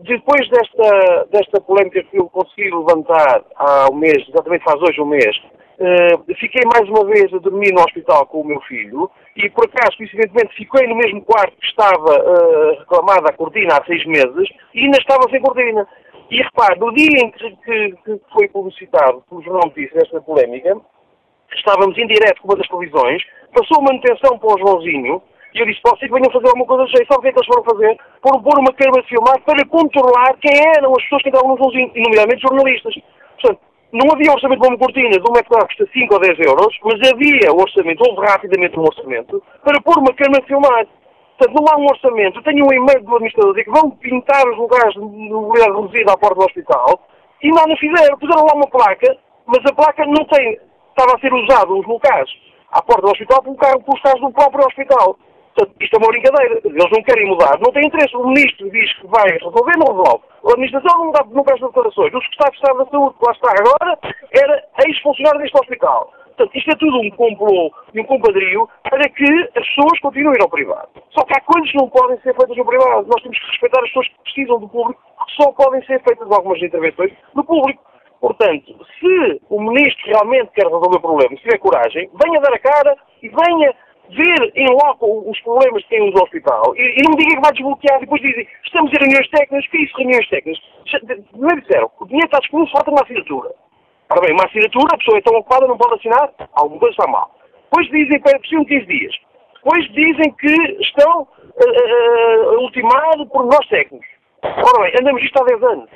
depois 0.00 0.48
desta, 0.48 1.26
desta 1.30 1.60
polémica 1.60 2.02
que 2.04 2.18
eu 2.18 2.28
consegui 2.28 2.70
levantar 2.70 3.44
há 3.56 3.88
um 3.90 3.96
mês, 3.96 4.24
exatamente 4.28 4.64
faz 4.64 4.80
hoje 4.82 5.00
um 5.00 5.06
mês, 5.06 5.36
uh, 5.78 6.34
fiquei 6.36 6.62
mais 6.72 6.88
uma 6.88 7.04
vez 7.04 7.32
a 7.32 7.38
dormir 7.38 7.72
no 7.72 7.80
hospital 7.80 8.26
com 8.26 8.40
o 8.40 8.46
meu 8.46 8.60
filho 8.62 9.10
e, 9.36 9.48
por 9.50 9.66
acaso, 9.66 9.96
coincidentemente, 9.96 10.54
fiquei 10.56 10.86
no 10.88 10.96
mesmo 10.96 11.22
quarto 11.22 11.56
que 11.56 11.66
estava 11.66 12.76
reclamada 12.78 13.30
a 13.30 13.32
cortina 13.32 13.76
há 13.76 13.84
seis 13.84 14.04
meses 14.06 14.48
e 14.74 14.84
ainda 14.84 14.98
estava 14.98 15.28
sem 15.30 15.40
cortina. 15.40 15.86
E 16.30 16.42
repare, 16.42 16.78
no 16.78 16.92
dia 16.92 17.24
em 17.24 17.30
que, 17.30 17.50
que, 17.64 17.92
que 18.04 18.20
foi 18.32 18.48
publicitado 18.48 19.22
pelo 19.28 19.42
Jornal 19.42 19.66
Notícias 19.66 20.04
esta 20.04 20.20
polémica, 20.20 20.76
estávamos 21.54 21.96
em 21.96 22.06
direto 22.06 22.42
com 22.42 22.48
uma 22.48 22.56
das 22.56 22.68
televisões, 22.68 23.22
passou 23.54 23.82
manutenção 23.82 24.38
para 24.38 24.54
o 24.54 24.58
Joãozinho, 24.58 25.22
e 25.54 25.60
eu 25.60 25.66
disse, 25.66 25.80
que 25.80 26.08
venham 26.08 26.30
fazer 26.30 26.46
alguma 26.46 26.66
coisa 26.66 26.84
de 26.84 26.92
jeito. 26.92 27.08
Sabe 27.08 27.18
o 27.18 27.22
que 27.22 27.28
é 27.28 27.32
que 27.32 27.38
eles 27.38 27.46
foram 27.46 27.64
fazer? 27.64 27.98
Foram 28.22 28.42
pôr 28.42 28.58
uma 28.58 28.72
câmera 28.72 29.02
de 29.02 29.08
filmar 29.08 29.40
para 29.42 29.66
controlar 29.66 30.36
quem 30.40 30.52
eram 30.76 30.92
as 30.92 31.02
pessoas 31.04 31.22
que 31.22 31.28
entravam 31.28 31.56
no 31.56 31.72
e 31.72 32.02
nomeadamente 32.02 32.42
jornalistas. 32.42 32.94
Portanto, 33.40 33.60
não 33.92 34.12
havia 34.12 34.32
orçamento 34.32 34.60
para 34.60 34.68
uma 34.68 34.78
cortina 34.78 35.10
de 35.10 35.24
um 35.24 35.32
metro 35.32 35.58
que 35.58 35.76
custa 35.76 35.92
5 35.92 36.14
ou 36.14 36.20
10 36.20 36.38
euros, 36.40 36.78
mas 36.84 37.00
havia 37.08 37.52
orçamento, 37.52 38.04
houve 38.04 38.26
rapidamente 38.26 38.78
um 38.78 38.82
orçamento, 38.82 39.42
para 39.64 39.80
pôr 39.80 39.98
uma 39.98 40.12
câmera 40.12 40.42
de 40.42 40.48
filmar. 40.48 40.86
Portanto, 41.38 41.56
não 41.56 41.72
há 41.72 41.76
um 41.78 41.86
orçamento. 41.86 42.38
Eu 42.38 42.42
tenho 42.42 42.66
um 42.66 42.72
e-mail 42.72 43.00
do 43.02 43.14
administrador 43.14 43.54
que 43.54 43.70
vão 43.70 43.90
pintar 43.90 44.46
os 44.48 44.58
lugares 44.58 44.92
de 44.92 45.00
mobilidade 45.00 45.72
reduzida 45.72 46.12
à 46.12 46.18
porta 46.18 46.34
do 46.34 46.44
hospital 46.44 47.00
e 47.42 47.48
nada 47.48 47.76
fizeram. 47.76 48.18
Puseram 48.18 48.44
lá 48.44 48.54
uma 48.54 48.68
placa, 48.68 49.16
mas 49.46 49.64
a 49.64 49.72
placa 49.72 50.04
não 50.04 50.24
tem. 50.26 50.58
Estava 50.90 51.16
a 51.16 51.20
ser 51.20 51.32
usada 51.32 51.70
nos 51.70 51.86
locais 51.86 52.28
à 52.72 52.82
porta 52.82 53.02
do 53.02 53.12
hospital 53.12 53.42
por 53.42 53.56
pelos 53.56 54.02
carros 54.02 54.20
do 54.20 54.32
próprio 54.32 54.66
hospital. 54.66 55.16
Portanto, 55.58 55.74
isto 55.80 55.94
é 55.94 55.98
uma 55.98 56.08
brincadeira. 56.08 56.60
Eles 56.64 56.90
não 56.92 57.02
querem 57.02 57.26
mudar, 57.26 57.58
não 57.58 57.72
têm 57.72 57.86
interesse. 57.86 58.16
O 58.16 58.28
ministro 58.28 58.70
diz 58.70 58.92
que 58.94 59.06
vai 59.08 59.28
resolver, 59.28 59.76
não 59.76 59.90
resolve. 59.90 60.24
A 60.44 60.50
administração 60.52 60.98
não 60.98 61.10
dá 61.10 61.24
não 61.28 61.42
presta 61.42 61.66
declarações. 61.66 62.14
O 62.14 62.22
secretário 62.22 62.52
de 62.52 62.58
Estado 62.58 62.78
da 62.78 62.90
Saúde, 62.90 63.16
que 63.18 63.26
lá 63.26 63.32
está 63.32 63.50
agora, 63.58 63.98
era 64.30 64.64
ex-funcionário 64.86 65.40
deste 65.40 65.58
hospital. 65.58 66.12
Portanto, 66.26 66.56
isto 66.56 66.70
é 66.70 66.76
tudo 66.76 67.00
um 67.00 67.10
complô 67.10 67.72
e 67.92 68.00
um 68.00 68.04
compadrio 68.04 68.68
para 68.88 69.08
que 69.08 69.50
as 69.56 69.66
pessoas 69.66 69.98
continuem 69.98 70.38
ao 70.40 70.48
privado. 70.48 70.88
Só 71.10 71.24
que 71.24 71.34
há 71.34 71.40
coisas 71.40 71.68
que 71.72 71.78
não 71.78 71.88
podem 71.90 72.16
ser 72.20 72.36
feitas 72.36 72.56
no 72.56 72.64
privado. 72.64 73.08
Nós 73.08 73.22
temos 73.22 73.38
que 73.40 73.46
respeitar 73.46 73.80
as 73.80 73.88
pessoas 73.88 74.08
que 74.08 74.22
precisam 74.22 74.60
do 74.60 74.68
público, 74.68 75.02
que 75.26 75.42
só 75.42 75.50
podem 75.50 75.84
ser 75.86 76.00
feitas 76.04 76.30
algumas 76.30 76.62
intervenções 76.62 77.12
no 77.34 77.42
público. 77.42 77.82
Portanto, 78.20 78.74
se 78.98 79.40
o 79.48 79.60
ministro 79.60 80.06
realmente 80.06 80.50
quer 80.52 80.64
resolver 80.64 80.96
o 80.96 81.00
problema, 81.00 81.36
se 81.36 81.42
tiver 81.42 81.58
coragem, 81.58 82.08
venha 82.24 82.40
dar 82.40 82.52
a 82.52 82.58
cara 82.58 82.96
e 83.22 83.28
venha 83.28 83.74
ver 84.10 84.52
em 84.54 84.66
loco 84.70 85.30
os 85.30 85.40
problemas 85.40 85.82
que 85.84 85.90
tem 85.90 86.02
o 86.02 86.22
hospital 86.22 86.74
e, 86.76 86.98
e 86.98 87.02
não 87.04 87.12
me 87.12 87.16
diga 87.18 87.36
que 87.36 87.42
vai 87.42 87.52
desbloquear 87.52 88.00
depois 88.00 88.22
dizem 88.22 88.46
estamos 88.64 88.92
em 88.92 88.98
reuniões 88.98 89.28
técnicas, 89.28 89.66
que 89.68 89.78
isso, 89.78 89.96
reuniões 89.96 90.28
técnicas? 90.28 90.64
Primeiro 91.30 91.60
disseram, 91.62 91.90
o 92.00 92.06
dinheiro 92.06 92.26
está 92.26 92.38
disponível, 92.38 92.72
falta 92.72 92.90
uma 92.90 93.02
assinatura. 93.02 93.50
Ora 94.10 94.20
bem, 94.22 94.32
uma 94.32 94.44
assinatura, 94.44 94.94
a 94.94 94.98
pessoa 94.98 95.18
é 95.18 95.20
tão 95.20 95.36
ocupada, 95.36 95.66
não 95.66 95.76
pode 95.76 95.94
assinar, 95.94 96.32
alguma 96.54 96.80
coisa 96.80 96.92
está 96.92 97.10
mal. 97.10 97.30
Depois 97.70 97.86
dizem 97.90 98.20
precisam 98.20 98.64
de 98.64 98.80
15 98.80 98.86
dias. 98.86 99.14
Depois 99.54 99.84
dizem 99.92 100.32
que 100.32 100.82
estão 100.82 101.22
uh, 101.22 101.26
uh, 101.26 102.50
a 102.54 102.60
ultimar 102.60 103.26
por 103.30 103.44
nós 103.44 103.66
técnicos. 103.68 104.08
Ora 104.42 104.82
bem, 104.82 104.94
andamos 105.00 105.22
isto 105.22 105.42
há 105.42 105.44
10 105.44 105.62
anos. 105.62 105.90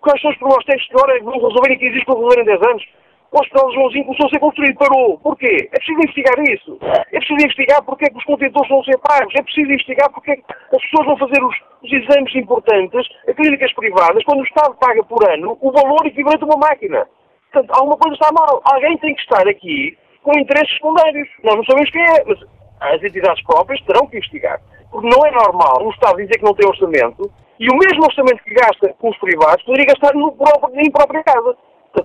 Quais 0.00 0.20
são 0.22 0.30
os 0.30 0.38
pormenores 0.38 0.64
técnicos 0.64 0.88
que 0.88 0.96
agora 0.96 1.22
vão 1.22 1.34
resolver 1.34 1.72
em 1.72 1.78
15 1.78 1.92
dias 1.92 2.04
para 2.04 2.14
resolver 2.14 2.40
em 2.40 2.44
10 2.44 2.62
anos? 2.62 2.84
O 3.32 3.40
Hospital 3.40 3.68
de 3.68 3.74
Joãozinho 3.74 4.04
começou 4.04 4.26
a 4.26 4.28
ser 4.28 4.38
construído, 4.38 4.76
parou. 4.76 5.18
Porquê? 5.18 5.68
É 5.72 5.78
preciso 5.78 5.98
investigar 5.98 6.38
isso. 6.50 6.78
É 6.82 7.18
preciso 7.18 7.40
investigar 7.40 7.82
porque 7.82 8.04
é 8.04 8.10
que 8.10 8.18
os 8.18 8.24
contentores 8.24 8.68
vão 8.68 8.84
ser 8.84 8.98
pagos. 8.98 9.34
É 9.34 9.42
preciso 9.42 9.72
investigar 9.72 10.10
porque 10.12 10.32
é 10.32 10.36
que 10.36 10.44
as 10.48 10.82
pessoas 10.82 11.06
vão 11.06 11.16
fazer 11.16 11.42
os, 11.42 11.56
os 11.82 11.92
exames 11.92 12.34
importantes 12.36 13.08
a 13.26 13.32
clínicas 13.32 13.72
privadas 13.72 14.22
quando 14.24 14.40
o 14.40 14.44
Estado 14.44 14.76
paga 14.78 15.02
por 15.04 15.26
ano 15.26 15.56
o 15.62 15.72
valor 15.72 16.06
equivalente 16.06 16.44
a 16.44 16.46
uma 16.46 16.58
máquina. 16.58 17.08
Portanto, 17.50 17.74
alguma 17.74 17.96
coisa 17.96 18.14
está 18.14 18.30
mal. 18.32 18.60
Alguém 18.64 18.98
tem 18.98 19.14
que 19.14 19.22
estar 19.22 19.48
aqui 19.48 19.96
com 20.22 20.38
interesses 20.38 20.74
secundários. 20.74 21.28
Nós 21.42 21.56
não 21.56 21.64
sabemos 21.64 21.90
quem 21.90 22.02
é, 22.02 22.24
mas 22.26 22.38
as 22.80 23.02
entidades 23.02 23.42
próprias 23.44 23.80
terão 23.82 24.06
que 24.08 24.18
investigar. 24.18 24.60
Porque 24.90 25.08
não 25.08 25.26
é 25.26 25.30
normal 25.30 25.86
um 25.86 25.90
Estado 25.90 26.18
dizer 26.18 26.36
que 26.36 26.44
não 26.44 26.54
tem 26.54 26.68
orçamento 26.68 27.32
e 27.58 27.70
o 27.70 27.78
mesmo 27.78 28.04
orçamento 28.04 28.44
que 28.44 28.52
gasta 28.52 28.92
com 28.98 29.08
os 29.08 29.18
privados 29.18 29.64
poderia 29.64 29.86
gastar 29.86 30.12
no 30.14 30.32
próprio, 30.32 30.80
em 30.80 30.90
própria 30.90 31.22
casa. 31.24 31.56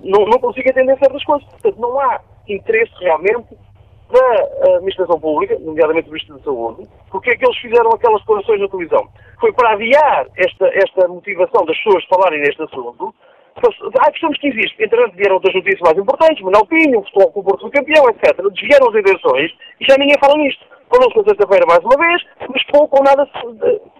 Não, 0.04 0.26
não 0.26 0.40
consigo 0.40 0.70
entender 0.70 0.98
certas 0.98 1.24
coisas. 1.24 1.48
Portanto, 1.50 1.80
não 1.80 2.00
há 2.00 2.22
interesse 2.48 2.92
realmente 3.00 3.56
da 4.10 4.76
administração 4.76 5.20
pública, 5.20 5.58
nomeadamente 5.60 6.06
do 6.06 6.12
Ministro 6.12 6.38
da 6.38 6.44
Saúde, 6.44 6.88
porque 7.12 7.32
é 7.32 7.36
que 7.36 7.46
eles 7.46 7.58
fizeram 7.58 7.90
aquelas 7.92 8.22
declarações 8.22 8.62
na 8.62 8.68
televisão? 8.70 9.08
Foi 9.40 9.52
para 9.54 9.74
adiar 9.74 10.28
esta, 10.38 10.68
esta 10.68 11.08
motivação 11.08 11.66
das 11.66 11.78
pessoas 11.78 12.06
falarem 12.06 12.40
neste 12.40 12.62
assunto. 12.64 13.14
Há 14.00 14.12
questões 14.12 14.38
que 14.40 14.48
existem. 14.48 14.86
Entretanto, 14.86 15.16
vieram 15.16 15.36
outras 15.36 15.54
notícias 15.56 15.82
mais 15.82 15.98
importantes, 15.98 16.44
Manuel 16.44 16.66
Pinho, 16.68 17.00
o 17.00 17.32
com 17.32 17.40
o 17.40 17.44
Porto 17.44 17.70
campeão, 17.72 18.08
etc. 18.10 18.36
Desviaram 18.54 18.90
as 18.90 18.96
intenções 18.96 19.52
e 19.82 19.86
já 19.86 19.98
ninguém 19.98 20.16
fala 20.20 20.38
nisto. 20.38 20.64
Falou-se 20.90 21.18
na 21.18 21.24
sexta-feira 21.24 21.66
mais 21.68 21.84
uma 21.84 21.98
vez, 21.98 22.24
mas 22.48 22.64
pouco 22.66 22.98
ou 22.98 23.04
nada 23.04 23.26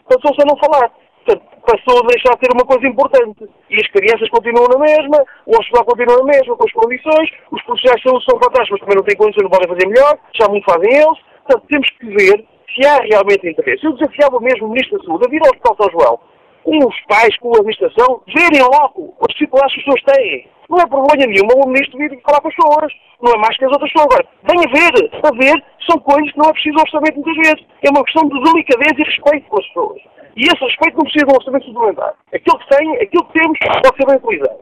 passou-se 0.08 0.42
a 0.42 0.46
não 0.46 0.58
falar. 0.58 0.92
Passou 1.36 2.00
a 2.00 2.08
deixar 2.08 2.32
de 2.36 2.46
ser 2.46 2.54
uma 2.54 2.66
coisa 2.66 2.88
importante. 2.88 3.44
E 3.70 3.76
as 3.76 3.88
crianças 3.92 4.30
continuam 4.30 4.68
na 4.70 4.80
mesma, 4.80 5.18
o 5.46 5.52
hospital 5.52 5.86
continua 5.86 6.18
na 6.20 6.24
mesma, 6.24 6.56
com 6.56 6.64
as 6.64 6.72
condições, 6.72 7.30
os 7.52 7.62
profissionais 7.64 8.02
de 8.02 8.10
saúde 8.10 8.26
são 8.26 8.40
fantásticos, 8.40 8.70
mas 8.72 8.80
também 8.80 8.96
não 8.96 9.04
têm 9.04 9.18
condições, 9.18 9.44
não 9.44 9.52
podem 9.52 9.68
fazer 9.68 9.88
melhor, 9.88 10.18
já 10.34 10.48
muito 10.48 10.64
fazem 10.64 10.94
eles. 10.94 11.20
Portanto, 11.44 11.68
temos 11.68 11.90
que 11.92 12.06
ver 12.08 12.46
se 12.74 12.88
há 12.88 13.02
realmente 13.04 13.50
interesse. 13.50 13.86
Eu 13.86 13.94
desafiava 13.94 14.40
mesmo 14.40 14.68
o 14.68 14.70
Ministro 14.70 15.00
da 15.00 15.06
Saúde 15.06 15.26
a 15.28 15.30
vir 15.30 15.42
ao 15.44 15.52
Hospital 15.52 15.76
São 15.76 15.92
João, 15.92 16.20
com 16.64 16.78
os 16.86 17.00
pais, 17.08 17.38
com 17.38 17.50
a 17.50 17.60
administração, 17.60 18.22
verem 18.28 18.62
logo 18.62 19.16
as 19.22 19.34
dificuldades 19.34 19.74
que 19.74 19.80
as 19.80 19.86
pessoas 19.86 20.16
têm. 20.16 20.48
Não 20.70 20.78
é 20.80 20.86
problema 20.86 21.26
nenhuma 21.26 21.64
o 21.64 21.68
Ministro 21.68 21.98
vir 21.98 22.20
falar 22.22 22.42
com 22.42 22.50
as 22.50 22.56
pessoas. 22.56 22.94
Não 23.22 23.34
é 23.34 23.38
mais 23.38 23.58
que 23.58 23.66
as 23.66 23.72
outras 23.72 23.92
pessoas. 23.92 24.14
Agora, 24.14 24.28
venha 24.44 24.68
ver, 24.68 25.10
a 25.24 25.32
ver, 25.32 25.64
são 25.90 25.98
coisas 26.00 26.32
que 26.32 26.38
não 26.38 26.50
é 26.50 26.54
preciso 26.54 26.78
orçamento 26.78 27.16
muitas 27.16 27.36
vezes. 27.38 27.66
É 27.84 27.90
uma 27.90 28.04
questão 28.04 28.28
de 28.28 28.44
delicadeza 28.44 28.96
e 29.00 29.04
respeito 29.04 29.48
com 29.48 29.60
as 29.60 29.68
pessoas. 29.68 30.02
E 30.38 30.44
esse 30.44 30.64
respeito 30.64 30.98
não 30.98 31.04
precisa 31.04 31.26
de 31.26 31.32
um 31.32 31.36
orçamento 31.36 31.66
suplementar. 31.66 32.14
Aquilo 32.32 32.60
que 32.60 32.70
tem, 32.70 32.96
aquilo 33.02 33.26
que 33.26 33.40
temos, 33.40 33.60
pode 33.60 33.98
ser 33.98 34.06
bem 34.06 34.16
utilizado. 34.18 34.60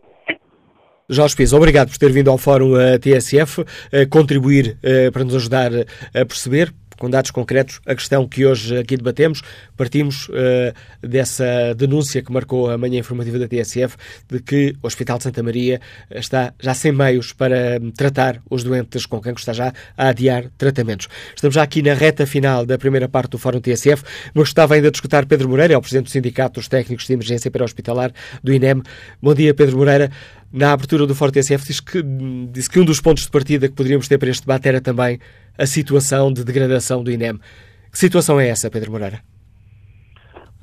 Jorge 1.07 1.35
Pires, 1.35 1.53
obrigado 1.53 1.89
por 1.89 1.97
ter 1.97 2.11
vindo 2.11 2.31
ao 2.31 2.37
Fórum 2.37 2.73
uh, 2.73 2.97
TSF, 2.97 3.61
uh, 3.61 3.65
contribuir 4.09 4.77
uh, 4.77 5.11
para 5.11 5.23
nos 5.23 5.35
ajudar 5.35 5.71
a 5.73 6.25
perceber 6.25 6.73
com 6.97 7.09
dados 7.09 7.31
concretos, 7.31 7.79
a 7.85 7.95
questão 7.95 8.27
que 8.27 8.45
hoje 8.45 8.77
aqui 8.77 8.97
debatemos. 8.97 9.41
Partimos 9.75 10.29
uh, 10.29 10.73
dessa 11.01 11.73
denúncia 11.75 12.21
que 12.21 12.31
marcou 12.31 12.69
a 12.69 12.77
manhã 12.77 12.99
informativa 12.99 13.37
da 13.39 13.47
TSF 13.47 13.95
de 14.29 14.39
que 14.39 14.75
o 14.81 14.87
Hospital 14.87 15.17
de 15.17 15.23
Santa 15.23 15.43
Maria 15.43 15.79
está 16.09 16.53
já 16.59 16.73
sem 16.73 16.91
meios 16.91 17.33
para 17.33 17.79
tratar 17.95 18.41
os 18.49 18.63
doentes 18.63 19.05
com 19.05 19.19
cancro, 19.19 19.39
está 19.39 19.53
já 19.53 19.73
a 19.97 20.09
adiar 20.09 20.45
tratamentos. 20.57 21.07
Estamos 21.35 21.55
já 21.55 21.63
aqui 21.63 21.81
na 21.81 21.93
reta 21.93 22.25
final 22.25 22.65
da 22.65 22.77
primeira 22.77 23.07
parte 23.07 23.31
do 23.31 23.37
Fórum 23.37 23.59
TSF, 23.59 24.03
mas 24.33 24.45
gostava 24.45 24.75
ainda 24.75 24.91
de 24.91 24.97
escutar 24.97 25.25
Pedro 25.25 25.49
Moreira, 25.49 25.73
é 25.73 25.77
o 25.77 25.81
Presidente 25.81 26.05
do 26.05 26.11
Sindicato 26.11 26.59
dos 26.59 26.67
Técnicos 26.67 27.05
de 27.05 27.13
Emergência 27.13 27.51
Hospitalar 27.63 28.11
do 28.43 28.53
INEM. 28.53 28.81
Bom 29.21 29.33
dia, 29.33 29.53
Pedro 29.53 29.77
Moreira. 29.77 30.11
Na 30.57 30.71
abertura 30.71 31.05
do 31.05 31.13
TSF 31.13 31.65
disse 31.67 31.83
que, 31.83 32.01
disse 32.01 32.69
que 32.69 32.79
um 32.79 32.85
dos 32.85 33.01
pontos 33.01 33.25
de 33.25 33.29
partida 33.29 33.67
que 33.67 33.75
poderíamos 33.75 34.07
ter 34.07 34.17
para 34.17 34.29
este 34.29 34.47
debate 34.47 34.69
era 34.69 34.79
também 34.79 35.19
a 35.59 35.65
situação 35.65 36.31
de 36.31 36.45
degradação 36.45 37.03
do 37.03 37.11
INEM. 37.11 37.37
Que 37.91 37.99
situação 37.99 38.39
é 38.39 38.47
essa, 38.47 38.71
Pedro 38.71 38.89
Moreira? 38.89 39.19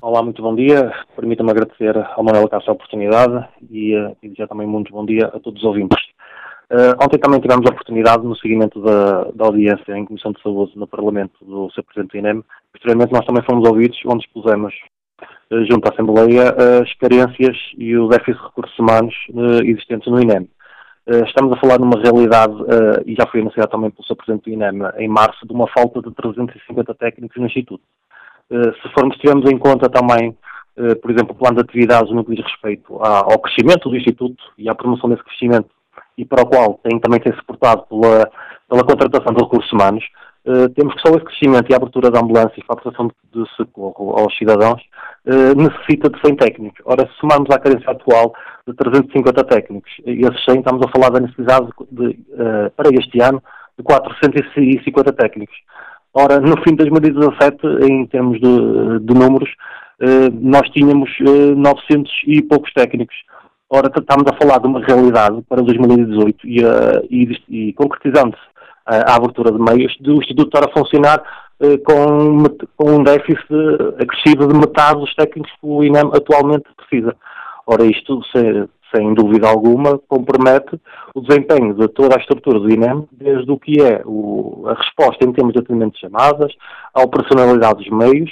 Olá, 0.00 0.22
muito 0.22 0.40
bom 0.40 0.54
dia. 0.54 0.90
Permita-me 1.14 1.50
agradecer 1.50 1.94
ao 2.16 2.24
Manuel 2.24 2.48
Castro 2.48 2.70
a 2.70 2.74
oportunidade 2.74 3.46
e, 3.70 3.94
uh, 3.94 4.16
e 4.22 4.34
também 4.46 4.66
muito 4.66 4.90
bom 4.90 5.04
dia 5.04 5.26
a 5.26 5.38
todos 5.38 5.60
os 5.60 5.68
ouvintes. 5.68 6.02
Uh, 6.70 6.96
ontem 7.04 7.18
também 7.18 7.42
tivemos 7.42 7.66
a 7.66 7.74
oportunidade, 7.74 8.24
no 8.24 8.34
seguimento 8.36 8.80
da, 8.80 9.24
da, 9.34 9.44
audiência 9.44 9.92
em 9.92 10.06
Comissão 10.06 10.32
de 10.32 10.40
Saúde 10.40 10.72
no 10.74 10.86
Parlamento 10.86 11.34
do 11.44 11.70
Sr. 11.70 11.82
Presidente 11.82 12.12
do 12.12 12.18
INEM, 12.18 12.42
posteriormente 12.72 13.12
nós 13.12 13.26
também 13.26 13.44
fomos 13.44 13.68
ouvidos, 13.68 14.00
onde 14.06 14.24
expusemos, 14.24 14.72
junto 15.68 15.86
à 15.86 15.92
Assembleia, 15.92 16.54
as 16.82 16.92
carências 16.94 17.56
e 17.76 17.96
o 17.96 18.08
déficit 18.08 18.38
de 18.38 18.46
recursos 18.46 18.78
humanos 18.78 19.14
existentes 19.64 20.10
no 20.10 20.20
INEM. 20.20 20.48
Estamos 21.26 21.52
a 21.52 21.60
falar 21.60 21.78
numa 21.78 22.00
realidade, 22.00 22.54
e 23.06 23.14
já 23.14 23.26
foi 23.26 23.40
anunciado 23.40 23.70
também 23.70 23.90
pelo 23.90 24.06
Sr. 24.06 24.16
Presidente 24.16 24.44
do 24.44 24.50
INEM 24.50 24.80
em 24.98 25.08
março, 25.08 25.46
de 25.46 25.52
uma 25.52 25.66
falta 25.68 26.00
de 26.00 26.14
350 26.14 26.94
técnicos 26.94 27.36
no 27.36 27.46
Instituto. 27.46 27.82
Se 28.50 28.88
formos, 28.94 29.16
tivermos 29.16 29.50
em 29.50 29.58
conta 29.58 29.88
também, 29.88 30.36
por 31.02 31.10
exemplo, 31.10 31.32
o 31.32 31.34
plano 31.34 31.56
de 31.56 31.62
atividades 31.62 32.12
no 32.12 32.24
que 32.24 32.34
diz 32.34 32.44
respeito 32.44 32.96
ao 33.02 33.38
crescimento 33.40 33.88
do 33.88 33.96
Instituto 33.96 34.42
e 34.56 34.68
à 34.68 34.74
promoção 34.74 35.10
desse 35.10 35.24
crescimento, 35.24 35.70
e 36.16 36.24
para 36.24 36.42
o 36.42 36.46
qual 36.46 36.80
tem 36.82 36.98
também 37.00 37.20
tem 37.20 37.34
suportado 37.34 37.82
pela, 37.88 38.30
pela 38.68 38.84
contratação 38.84 39.34
de 39.34 39.42
recursos 39.42 39.72
humanos, 39.72 40.04
Uh, 40.44 40.68
temos 40.70 40.94
que 40.94 41.02
só 41.02 41.14
esse 41.14 41.24
crescimento 41.24 41.70
e 41.70 41.72
a 41.72 41.76
abertura 41.76 42.10
da 42.10 42.18
ambulância 42.18 42.60
para 42.66 42.76
a 42.76 42.82
prestação 42.82 43.08
de, 43.32 43.48
socorro 43.56 44.18
aos 44.18 44.36
cidadãos 44.36 44.82
uh, 45.24 45.54
necessita 45.54 46.10
de 46.10 46.20
100 46.20 46.34
técnicos. 46.34 46.80
Ora, 46.84 47.06
se 47.06 47.16
somarmos 47.20 47.48
à 47.50 47.60
carência 47.60 47.88
atual 47.88 48.34
de 48.66 48.74
350 48.74 49.44
técnicos, 49.44 49.90
e 50.04 50.22
esses 50.22 50.44
100 50.44 50.58
estamos 50.58 50.84
a 50.84 50.90
falar 50.90 51.10
da 51.10 51.20
necessidade 51.20 51.68
de, 51.92 52.06
uh, 52.06 52.70
para 52.76 52.88
este 52.92 53.22
ano 53.22 53.40
de 53.78 53.84
450 53.84 55.12
técnicos. 55.12 55.56
Ora, 56.12 56.40
no 56.40 56.60
fim 56.62 56.70
de 56.70 56.90
2017, 56.90 57.58
em 57.88 58.04
termos 58.06 58.40
de, 58.40 58.98
de 59.00 59.14
números, 59.14 59.48
nós 60.42 60.68
tínhamos 60.70 61.10
900 61.20 62.12
e 62.26 62.42
poucos 62.42 62.70
técnicos. 62.74 63.14
Ora, 63.70 63.90
estamos 63.96 64.24
a 64.30 64.36
falar 64.36 64.58
de 64.58 64.66
uma 64.66 64.84
realidade 64.84 65.40
para 65.48 65.62
2018 65.62 66.46
e, 66.46 66.60
e, 67.08 67.68
e 67.68 67.72
concretizando-se 67.72 68.51
a 68.86 69.14
abertura 69.16 69.52
de 69.52 69.58
meios, 69.58 69.96
do 70.00 70.14
Instituto 70.14 70.56
estar 70.56 70.68
a 70.68 70.72
funcionar 70.72 71.22
eh, 71.60 71.78
com, 71.78 72.42
um 72.80 73.04
déficit 73.04 73.46
acrescido 74.00 74.48
de 74.48 74.54
metade 74.54 74.98
dos 74.98 75.14
técnicos 75.14 75.52
que 75.52 75.66
o 75.66 75.84
INEM 75.84 76.10
atualmente 76.12 76.64
precisa. 76.76 77.14
Ora, 77.66 77.84
isto, 77.84 78.20
sem, 78.32 78.68
sem 78.92 79.14
dúvida 79.14 79.48
alguma, 79.48 79.96
compromete 80.08 80.80
o 81.14 81.20
desempenho 81.20 81.74
de 81.74 81.86
toda 81.88 82.16
a 82.16 82.20
estrutura 82.20 82.58
do 82.58 82.68
INEM, 82.68 83.06
desde 83.12 83.50
o 83.50 83.58
que 83.58 83.80
é 83.80 84.02
o, 84.04 84.64
a 84.66 84.74
resposta 84.74 85.24
em 85.24 85.32
termos 85.32 85.52
de 85.52 85.60
atendimento 85.60 85.94
de 85.94 86.00
chamadas, 86.00 86.52
à 86.92 87.02
operacionalidade 87.02 87.84
dos 87.84 87.96
meios 87.96 88.30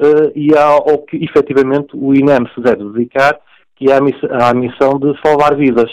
uh, 0.00 0.32
e 0.34 0.56
ao, 0.56 0.98
que 1.04 1.24
efetivamente 1.24 1.90
o 1.94 2.12
INEM 2.12 2.48
se 2.52 2.60
deve 2.60 2.84
dedicar, 2.90 3.38
que 3.76 3.90
é 3.90 3.96
a 3.96 4.54
missão 4.54 4.98
de 4.98 5.16
salvar 5.24 5.54
vidas. 5.54 5.90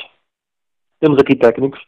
Temos 1.00 1.20
aqui 1.20 1.36
técnicos 1.36 1.80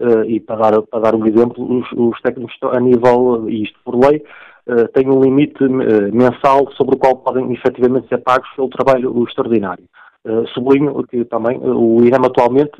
Uh, 0.00 0.22
e 0.28 0.38
para 0.38 0.70
dar, 0.70 0.82
para 0.82 1.00
dar 1.00 1.14
um 1.16 1.26
exemplo, 1.26 1.80
os, 1.80 1.90
os, 1.92 2.20
técnicos 2.20 2.56
a 2.72 2.78
nível, 2.78 3.50
e 3.50 3.64
isto 3.64 3.76
por 3.84 3.96
lei, 3.96 4.22
uh, 4.68 4.86
têm 4.88 5.08
um 5.08 5.20
limite 5.20 5.64
uh, 5.64 6.14
mensal 6.14 6.70
sobre 6.76 6.94
o 6.94 6.98
qual 6.98 7.16
podem 7.16 7.52
efetivamente 7.52 8.08
ser 8.08 8.18
pagos 8.18 8.48
pelo 8.54 8.68
trabalho 8.68 9.24
extraordinário. 9.24 9.84
sublinho 10.54 11.02
que 11.04 11.24
também 11.24 11.58
o 11.58 12.04
IREM 12.04 12.26
atualmente 12.26 12.72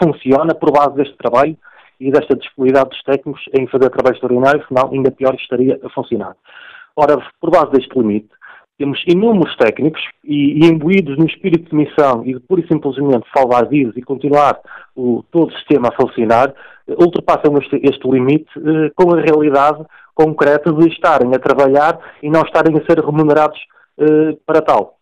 funciona 0.00 0.54
por 0.54 0.70
base 0.70 0.94
deste 0.94 1.16
trabalho 1.16 1.56
e 1.98 2.10
desta 2.10 2.36
disponibilidade 2.36 2.90
dos 2.90 3.02
técnicos 3.02 3.42
em 3.52 3.66
fazer 3.66 3.90
trabalho 3.90 4.14
extraordinário, 4.14 4.64
senão 4.68 4.90
ainda 4.92 5.10
pior 5.10 5.34
estaria 5.34 5.80
a 5.82 5.88
funcionar. 5.90 6.36
Ora, 6.94 7.18
por 7.40 7.50
base 7.50 7.72
deste 7.72 7.98
limite, 7.98 8.28
temos 8.78 9.02
inúmeros 9.06 9.56
técnicos 9.56 10.02
e, 10.24 10.64
e, 10.64 10.66
imbuídos 10.66 11.16
no 11.16 11.26
espírito 11.26 11.70
de 11.70 11.76
missão 11.76 12.22
e 12.24 12.34
de 12.34 12.40
pura 12.40 12.60
e 12.60 12.68
simplesmente 12.68 13.26
salvar 13.34 13.66
vidas 13.68 13.96
e 13.96 14.02
continuar 14.02 14.58
o, 14.94 15.24
todo 15.30 15.48
o 15.48 15.56
sistema 15.56 15.88
a 15.88 15.96
funcionar, 16.00 16.52
ultrapassam 16.88 17.56
este, 17.58 17.80
este 17.82 18.08
limite 18.08 18.50
eh, 18.58 18.90
com 18.94 19.12
a 19.12 19.20
realidade 19.20 19.84
concreta 20.14 20.72
de 20.72 20.88
estarem 20.88 21.34
a 21.34 21.38
trabalhar 21.38 21.98
e 22.22 22.30
não 22.30 22.42
estarem 22.42 22.76
a 22.76 22.84
ser 22.84 23.04
remunerados 23.04 23.58
eh, 23.98 24.36
para 24.46 24.62
tal. 24.62 24.96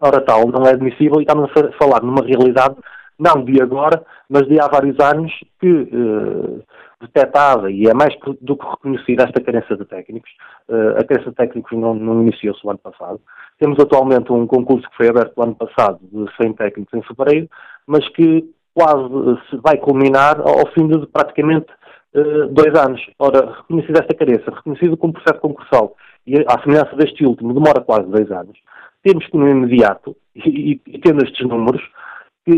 Ora, 0.00 0.20
tal 0.20 0.46
não 0.48 0.64
é 0.64 0.70
admissível 0.70 1.18
e 1.18 1.22
estamos 1.22 1.50
a 1.50 1.72
falar 1.72 2.02
numa 2.02 2.24
realidade 2.24 2.76
não 3.18 3.44
de 3.44 3.60
agora, 3.60 4.02
mas 4.28 4.46
de 4.46 4.60
há 4.60 4.68
vários 4.68 4.98
anos 5.00 5.32
que 5.60 5.66
eh, 5.66 6.62
detectada 7.00 7.70
e 7.70 7.86
é 7.86 7.94
mais 7.94 8.14
do 8.40 8.56
que 8.56 8.66
reconhecida 8.66 9.24
esta 9.24 9.40
carência 9.40 9.76
de 9.76 9.84
técnicos. 9.84 10.30
Uh, 10.68 10.98
a 10.98 11.04
carência 11.04 11.30
de 11.30 11.36
técnicos 11.36 11.78
não, 11.78 11.94
não 11.94 12.22
iniciou-se 12.22 12.66
o 12.66 12.70
ano 12.70 12.78
passado. 12.78 13.20
Temos 13.58 13.78
atualmente 13.78 14.32
um 14.32 14.46
concurso 14.46 14.88
que 14.90 14.96
foi 14.96 15.08
aberto 15.08 15.36
o 15.36 15.42
ano 15.42 15.54
passado 15.54 16.00
de 16.02 16.26
100 16.40 16.52
técnicos 16.54 16.94
em 16.94 17.02
fevereiro, 17.02 17.48
mas 17.86 18.08
que 18.10 18.44
quase 18.74 19.40
se 19.50 19.56
vai 19.58 19.76
culminar 19.76 20.40
ao 20.40 20.66
fim 20.72 20.86
de 20.86 21.06
praticamente 21.06 21.66
uh, 22.14 22.46
dois 22.48 22.78
anos. 22.78 23.00
Ora, 23.18 23.56
reconhecida 23.58 24.00
esta 24.00 24.14
carência, 24.14 24.52
reconhecido 24.52 24.96
como 24.96 25.12
processo 25.12 25.40
concursal 25.40 25.96
e 26.26 26.44
a 26.46 26.60
semelhança 26.62 26.94
deste 26.96 27.24
último 27.24 27.54
demora 27.54 27.80
quase 27.80 28.06
dois 28.08 28.30
anos, 28.30 28.58
temos 29.02 29.26
que 29.26 29.36
no 29.36 29.48
imediato, 29.48 30.16
e, 30.34 30.80
e 30.86 30.98
tendo 30.98 31.24
estes 31.24 31.46
números, 31.46 31.82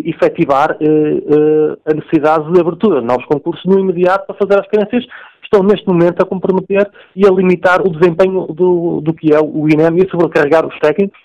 efetivar 0.09 0.77
eh, 0.81 0.85
eh, 0.85 1.91
a 1.91 1.95
necessidade 1.95 2.53
de 2.53 2.61
abertura 2.61 3.01
de 3.01 3.07
novos 3.07 3.25
concursos 3.27 3.65
no 3.65 3.79
imediato 3.79 4.27
para 4.27 4.37
fazer 4.37 4.61
as 4.61 4.67
carências 4.69 5.05
que 5.05 5.45
estão 5.45 5.63
neste 5.63 5.87
momento 5.87 6.23
a 6.23 6.27
comprometer 6.27 6.89
e 7.17 7.27
a 7.27 7.31
limitar 7.31 7.81
o 7.81 7.91
desempenho 7.91 8.47
do, 8.47 9.01
do 9.01 9.13
que 9.13 9.35
é 9.35 9.41
o 9.41 9.69
INEM 9.69 9.99
e 9.99 10.07
a 10.07 10.11
sobrecarregar 10.11 10.67
os 10.67 10.79
técnicos 10.79 11.19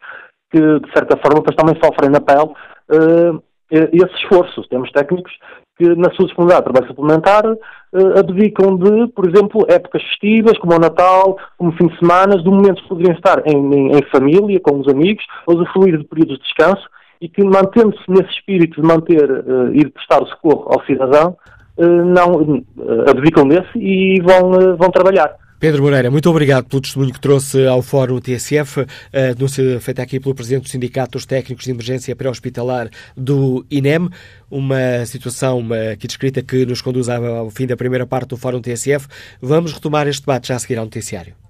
que, 0.52 0.60
de 0.60 0.92
certa 0.94 1.18
forma, 1.18 1.44
também 1.56 1.76
sofrem 1.84 2.10
na 2.10 2.22
pele 2.22 2.50
uh, 2.50 3.44
esse 3.70 4.16
esforço. 4.24 4.64
Temos 4.70 4.92
técnicos 4.92 5.32
que, 5.78 5.84
na 5.96 6.10
sua 6.12 6.26
disponibilidade 6.26 6.66
de 6.66 6.72
trabalho 6.72 6.88
suplementar, 6.88 7.44
abdicam 8.18 8.78
de, 8.78 9.08
por 9.08 9.28
exemplo, 9.28 9.66
épocas 9.68 10.02
festivas, 10.04 10.58
como 10.60 10.76
o 10.76 10.80
Natal, 10.80 11.38
como 11.58 11.74
fim 11.74 11.88
de 11.88 11.98
semana, 12.00 12.38
de 12.38 12.50
momentos 12.50 12.82
que 12.84 12.90
poderiam 12.90 13.16
estar 13.16 13.42
em, 13.46 13.58
em, 13.58 13.98
em 13.98 14.02
família, 14.12 14.60
com 14.62 14.80
os 14.80 14.88
amigos, 14.88 15.26
ou 15.46 15.62
de 15.62 15.72
fluir 15.74 15.98
de 15.98 16.06
períodos 16.06 16.38
de 16.38 16.44
descanso, 16.44 16.88
e 17.26 17.30
que, 17.30 17.44
mantendo-se 17.44 18.04
nesse 18.08 18.30
espírito 18.34 18.80
de 18.80 18.88
manter 18.88 19.30
uh, 19.30 19.74
e 19.74 19.80
de 19.80 19.90
prestar 19.90 20.22
o 20.22 20.28
socorro 20.28 20.72
ao 20.72 20.86
cidadão, 20.86 21.36
uh, 21.78 21.86
não 21.86 22.60
uh, 22.78 23.10
abdicam 23.10 23.48
desse 23.48 23.78
e 23.78 24.22
vão, 24.22 24.78
vão 24.78 24.92
trabalhar. 24.92 25.36
Pedro 25.60 25.82
Moreira, 25.82 26.12
muito 26.12 26.30
obrigado 26.30 26.66
pelo 26.66 26.82
testemunho 26.82 27.12
que 27.12 27.20
trouxe 27.20 27.66
ao 27.66 27.82
Fórum 27.82 28.20
TSF, 28.20 28.86
denúncia 29.36 29.80
feita 29.80 30.04
aqui 30.04 30.20
pelo 30.20 30.36
Presidente 30.36 30.64
do 30.64 30.70
Sindicato 30.70 31.14
dos 31.14 31.26
Técnicos 31.26 31.64
de 31.64 31.72
Emergência 31.72 32.16
Pré-Hospitalar 32.16 32.90
do 33.16 33.66
INEM, 33.72 34.10
uma 34.52 35.06
situação 35.06 35.66
aqui 35.94 36.08
descrita 36.08 36.44
que 36.44 36.66
nos 36.66 36.82
conduz 36.82 37.08
ao 37.08 37.50
fim 37.50 37.66
da 37.66 37.78
primeira 37.78 38.06
parte 38.06 38.30
do 38.30 38.38
Fórum 38.38 38.62
TSF. 38.62 39.08
Vamos 39.42 39.74
retomar 39.74 40.08
este 40.08 40.22
debate 40.22 40.50
já 40.50 40.56
a 40.56 40.60
seguir 40.60 40.78
ao 40.78 40.86
noticiário. 40.86 41.45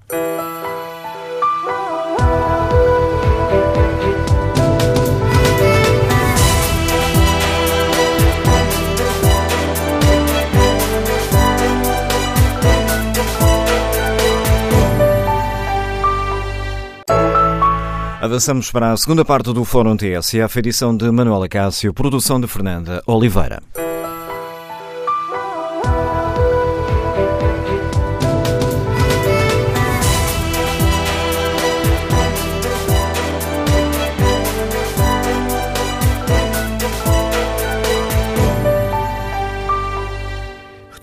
Avançamos 18.25 18.71
para 18.71 18.91
a 18.91 18.97
segunda 18.97 19.23
parte 19.23 19.53
do 19.53 19.63
Fórum 19.63 19.95
TSF, 19.95 20.57
edição 20.57 20.97
de 20.97 21.11
Manuela 21.11 21.47
Cássio, 21.47 21.93
produção 21.93 22.41
de 22.41 22.47
Fernanda 22.47 23.03
Oliveira. 23.05 23.61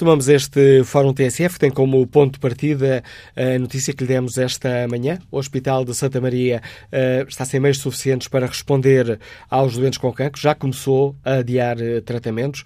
Retomamos 0.03 0.28
este 0.28 0.82
Fórum 0.82 1.14
TSF, 1.14 1.55
que 1.55 1.61
tem 1.61 1.70
como 1.70 2.05
ponto 2.09 2.32
de 2.32 2.40
partida 2.40 3.05
a 3.36 3.57
notícia 3.57 3.94
que 3.94 4.03
lhe 4.03 4.09
demos 4.09 4.36
esta 4.36 4.88
manhã. 4.88 5.20
O 5.30 5.38
Hospital 5.38 5.84
de 5.84 5.94
Santa 5.94 6.20
Maria 6.20 6.61
uh, 6.86 7.28
está 7.28 7.44
sem 7.44 7.61
meios 7.61 7.78
suficientes 7.78 8.26
para 8.26 8.44
responder 8.44 9.20
aos 9.48 9.76
doentes 9.76 10.00
com 10.00 10.12
cancro, 10.12 10.42
já 10.42 10.57
começou 10.57 11.14
a 11.24 11.34
adiar 11.34 11.76
uh, 11.76 12.03
tratamentos. 12.03 12.64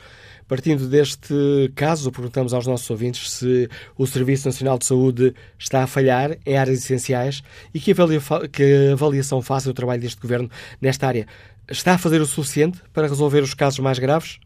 Partindo 0.49 0.89
deste 0.89 1.71
caso, 1.75 2.11
perguntamos 2.11 2.55
aos 2.55 2.67
nossos 2.67 2.89
ouvintes 2.89 3.31
se 3.31 3.69
o 3.99 4.07
Serviço 4.07 4.49
Nacional 4.49 4.79
de 4.79 4.87
Saúde 4.87 5.35
está 5.59 5.83
a 5.83 5.87
falhar 5.87 6.39
em 6.47 6.57
áreas 6.57 6.79
essenciais 6.79 7.43
e 7.75 7.79
que, 7.79 7.91
avalia, 7.91 8.21
que 8.51 8.93
avaliação 8.95 9.43
faz 9.43 9.67
o 9.67 9.75
trabalho 9.75 10.01
deste 10.01 10.23
Governo 10.23 10.51
nesta 10.81 11.07
área. 11.07 11.27
Está 11.69 11.97
a 11.97 11.99
fazer 11.99 12.23
o 12.23 12.27
suficiente 12.27 12.81
para 12.95 13.07
resolver 13.07 13.43
os 13.43 13.53
casos 13.53 13.81
mais 13.81 13.99
graves? 13.99 14.39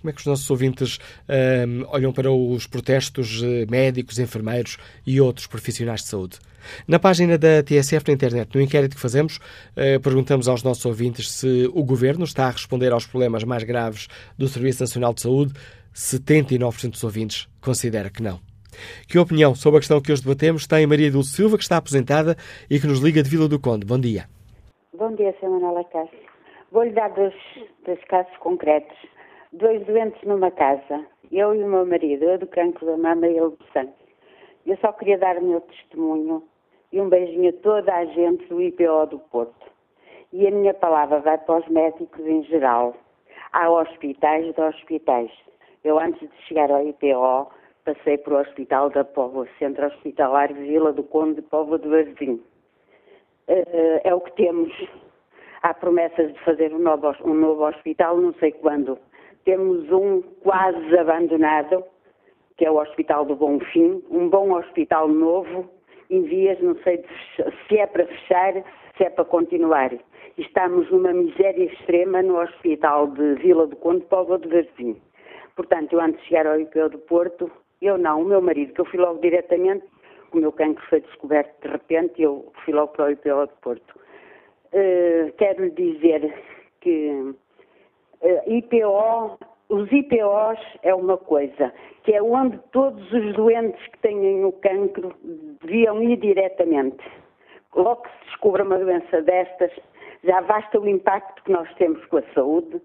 Como 0.00 0.10
é 0.10 0.12
que 0.12 0.20
os 0.20 0.26
nossos 0.26 0.48
ouvintes 0.50 0.98
um, 1.28 1.84
olham 1.88 2.12
para 2.12 2.30
os 2.30 2.66
protestos 2.66 3.42
eh, 3.42 3.66
médicos, 3.68 4.18
enfermeiros 4.18 4.78
e 5.04 5.20
outros 5.20 5.48
profissionais 5.48 6.02
de 6.02 6.08
saúde? 6.08 6.38
Na 6.86 6.98
página 6.98 7.36
da 7.36 7.62
TSF 7.62 8.06
na 8.06 8.14
internet, 8.14 8.54
no 8.54 8.60
inquérito 8.60 8.94
que 8.94 9.00
fazemos, 9.00 9.36
uh, 9.36 10.00
perguntamos 10.02 10.48
aos 10.48 10.62
nossos 10.62 10.84
ouvintes 10.84 11.30
se 11.30 11.68
o 11.72 11.82
Governo 11.82 12.24
está 12.24 12.46
a 12.46 12.50
responder 12.50 12.92
aos 12.92 13.06
problemas 13.06 13.44
mais 13.44 13.64
graves 13.64 14.08
do 14.36 14.48
Serviço 14.48 14.82
Nacional 14.82 15.14
de 15.14 15.22
Saúde. 15.22 15.54
79% 15.94 16.90
dos 16.90 17.02
ouvintes 17.02 17.48
considera 17.60 18.10
que 18.10 18.22
não. 18.22 18.38
Que 19.08 19.18
opinião 19.18 19.54
sobre 19.54 19.78
a 19.78 19.80
questão 19.80 20.00
que 20.00 20.12
hoje 20.12 20.22
debatemos 20.22 20.66
tem 20.66 20.86
Maria 20.86 21.10
Dulce 21.10 21.32
Silva, 21.32 21.56
que 21.56 21.64
está 21.64 21.78
aposentada 21.78 22.36
e 22.70 22.78
que 22.78 22.86
nos 22.86 23.00
liga 23.00 23.22
de 23.22 23.28
Vila 23.28 23.48
do 23.48 23.58
Conde. 23.58 23.84
Bom 23.84 23.98
dia. 23.98 24.28
Bom 24.96 25.14
dia, 25.16 25.30
Sra. 25.30 25.48
Manuela. 25.48 25.84
Vou-lhe 26.70 26.92
dar 26.92 27.08
dois, 27.14 27.34
dois 27.84 27.98
casos 28.04 28.36
concretos. 28.38 28.96
Dois 29.52 29.84
doentes 29.86 30.22
numa 30.22 30.50
casa, 30.50 31.04
eu 31.30 31.54
e 31.54 31.62
o 31.62 31.66
meu 31.66 31.86
marido, 31.86 32.24
eu 32.24 32.38
do 32.38 32.46
cancro 32.46 32.86
da 32.86 32.96
mama 32.96 33.26
e 33.26 33.36
ele 33.36 33.50
do 33.50 33.64
sangue. 33.72 33.92
Eu 34.66 34.76
só 34.78 34.92
queria 34.92 35.18
dar 35.18 35.38
o 35.38 35.44
meu 35.44 35.60
testemunho 35.60 36.42
e 36.92 37.00
um 37.00 37.08
beijinho 37.08 37.50
a 37.50 37.62
toda 37.62 37.94
a 37.94 38.04
gente 38.04 38.46
do 38.46 38.60
IPO 38.60 39.06
do 39.10 39.18
Porto. 39.18 39.66
E 40.32 40.46
a 40.46 40.50
minha 40.50 40.74
palavra 40.74 41.20
vai 41.20 41.38
para 41.38 41.60
os 41.60 41.68
médicos 41.68 42.26
em 42.26 42.42
geral. 42.44 42.94
Há 43.52 43.70
hospitais 43.70 44.54
de 44.54 44.60
hospitais. 44.60 45.30
Eu, 45.82 45.98
antes 45.98 46.20
de 46.20 46.36
chegar 46.42 46.70
ao 46.70 46.86
IPO, 46.86 47.50
passei 47.84 48.18
para 48.18 48.34
o 48.34 48.40
Hospital 48.40 48.90
da 48.90 49.04
Póvoa, 49.04 49.48
Centro 49.58 49.86
Hospitalar 49.86 50.52
Vila 50.52 50.92
do 50.92 51.02
Conde 51.02 51.36
de 51.36 51.42
Póvoa 51.42 51.78
de 51.78 51.88
Varzim. 51.88 52.42
Uh, 53.48 54.00
é 54.04 54.14
o 54.14 54.20
que 54.20 54.32
temos. 54.32 54.70
Há 55.62 55.72
promessas 55.72 56.32
de 56.32 56.38
fazer 56.40 56.74
um 56.74 56.78
novo, 56.78 57.14
um 57.24 57.32
novo 57.32 57.66
hospital, 57.66 58.18
não 58.18 58.34
sei 58.34 58.52
quando. 58.52 58.98
Temos 59.44 59.90
um 59.90 60.22
quase 60.42 60.98
abandonado, 60.98 61.84
que 62.56 62.64
é 62.64 62.70
o 62.70 62.80
Hospital 62.80 63.24
do 63.24 63.36
Bonfim, 63.36 64.02
um 64.10 64.28
bom 64.28 64.52
hospital 64.52 65.08
novo, 65.08 65.70
em 66.10 66.22
vias, 66.22 66.60
não 66.60 66.76
sei 66.82 67.04
se 67.68 67.78
é 67.78 67.86
para 67.86 68.06
fechar, 68.06 68.54
se 68.96 69.04
é 69.04 69.10
para 69.10 69.24
continuar. 69.24 69.92
Estamos 70.36 70.90
numa 70.90 71.12
miséria 71.12 71.64
extrema 71.64 72.22
no 72.22 72.40
Hospital 72.40 73.08
de 73.08 73.34
Vila 73.34 73.66
do 73.66 73.76
Conde, 73.76 74.04
Póvoa 74.06 74.38
de 74.38 74.48
Varzim. 74.48 75.00
Portanto, 75.56 75.92
eu 75.92 76.00
antes 76.00 76.20
de 76.22 76.28
chegar 76.28 76.46
ao 76.46 76.60
IPO 76.60 76.90
do 76.90 76.98
Porto, 76.98 77.50
eu 77.82 77.98
não, 77.98 78.22
o 78.22 78.24
meu 78.24 78.40
marido, 78.40 78.72
que 78.72 78.80
eu 78.80 78.84
fui 78.84 78.98
logo 78.98 79.20
diretamente, 79.20 79.84
o 80.32 80.36
meu 80.36 80.52
cancro 80.52 80.84
foi 80.88 81.00
descoberto 81.00 81.62
de 81.62 81.68
repente 81.68 82.22
eu 82.22 82.52
fui 82.64 82.74
logo 82.74 82.92
para 82.92 83.06
o 83.06 83.10
IPO 83.10 83.46
de 83.46 83.54
Porto. 83.60 83.98
Uh, 84.72 85.32
quero 85.38 85.64
lhe 85.64 85.70
dizer 85.70 86.34
que 86.80 87.34
IPO, 88.46 89.38
os 89.68 89.92
IPOs 89.92 90.58
é 90.82 90.94
uma 90.94 91.16
coisa, 91.16 91.72
que 92.02 92.12
é 92.14 92.22
onde 92.22 92.58
todos 92.72 93.12
os 93.12 93.34
doentes 93.34 93.86
que 93.88 93.98
têm 93.98 94.44
o 94.44 94.52
cancro 94.52 95.14
deviam 95.62 96.02
ir 96.02 96.16
diretamente. 96.16 97.04
Logo 97.74 98.02
que 98.02 98.08
se 98.08 98.24
descobre 98.30 98.62
uma 98.62 98.78
doença 98.78 99.22
destas, 99.22 99.70
já 100.24 100.40
basta 100.42 100.80
o 100.80 100.88
impacto 100.88 101.42
que 101.44 101.52
nós 101.52 101.72
temos 101.74 102.04
com 102.06 102.16
a 102.16 102.22
saúde, 102.34 102.80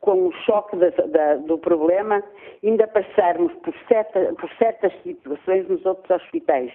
com 0.00 0.28
o 0.28 0.32
choque 0.32 0.76
da, 0.76 0.90
da, 0.90 1.36
do 1.36 1.58
problema, 1.58 2.22
ainda 2.62 2.86
passarmos 2.86 3.52
por, 3.54 3.74
certa, 3.88 4.34
por, 4.34 4.50
certas 4.58 4.92
situações 5.02 5.68
nos 5.68 5.84
outros 5.86 6.10
hospitais. 6.10 6.72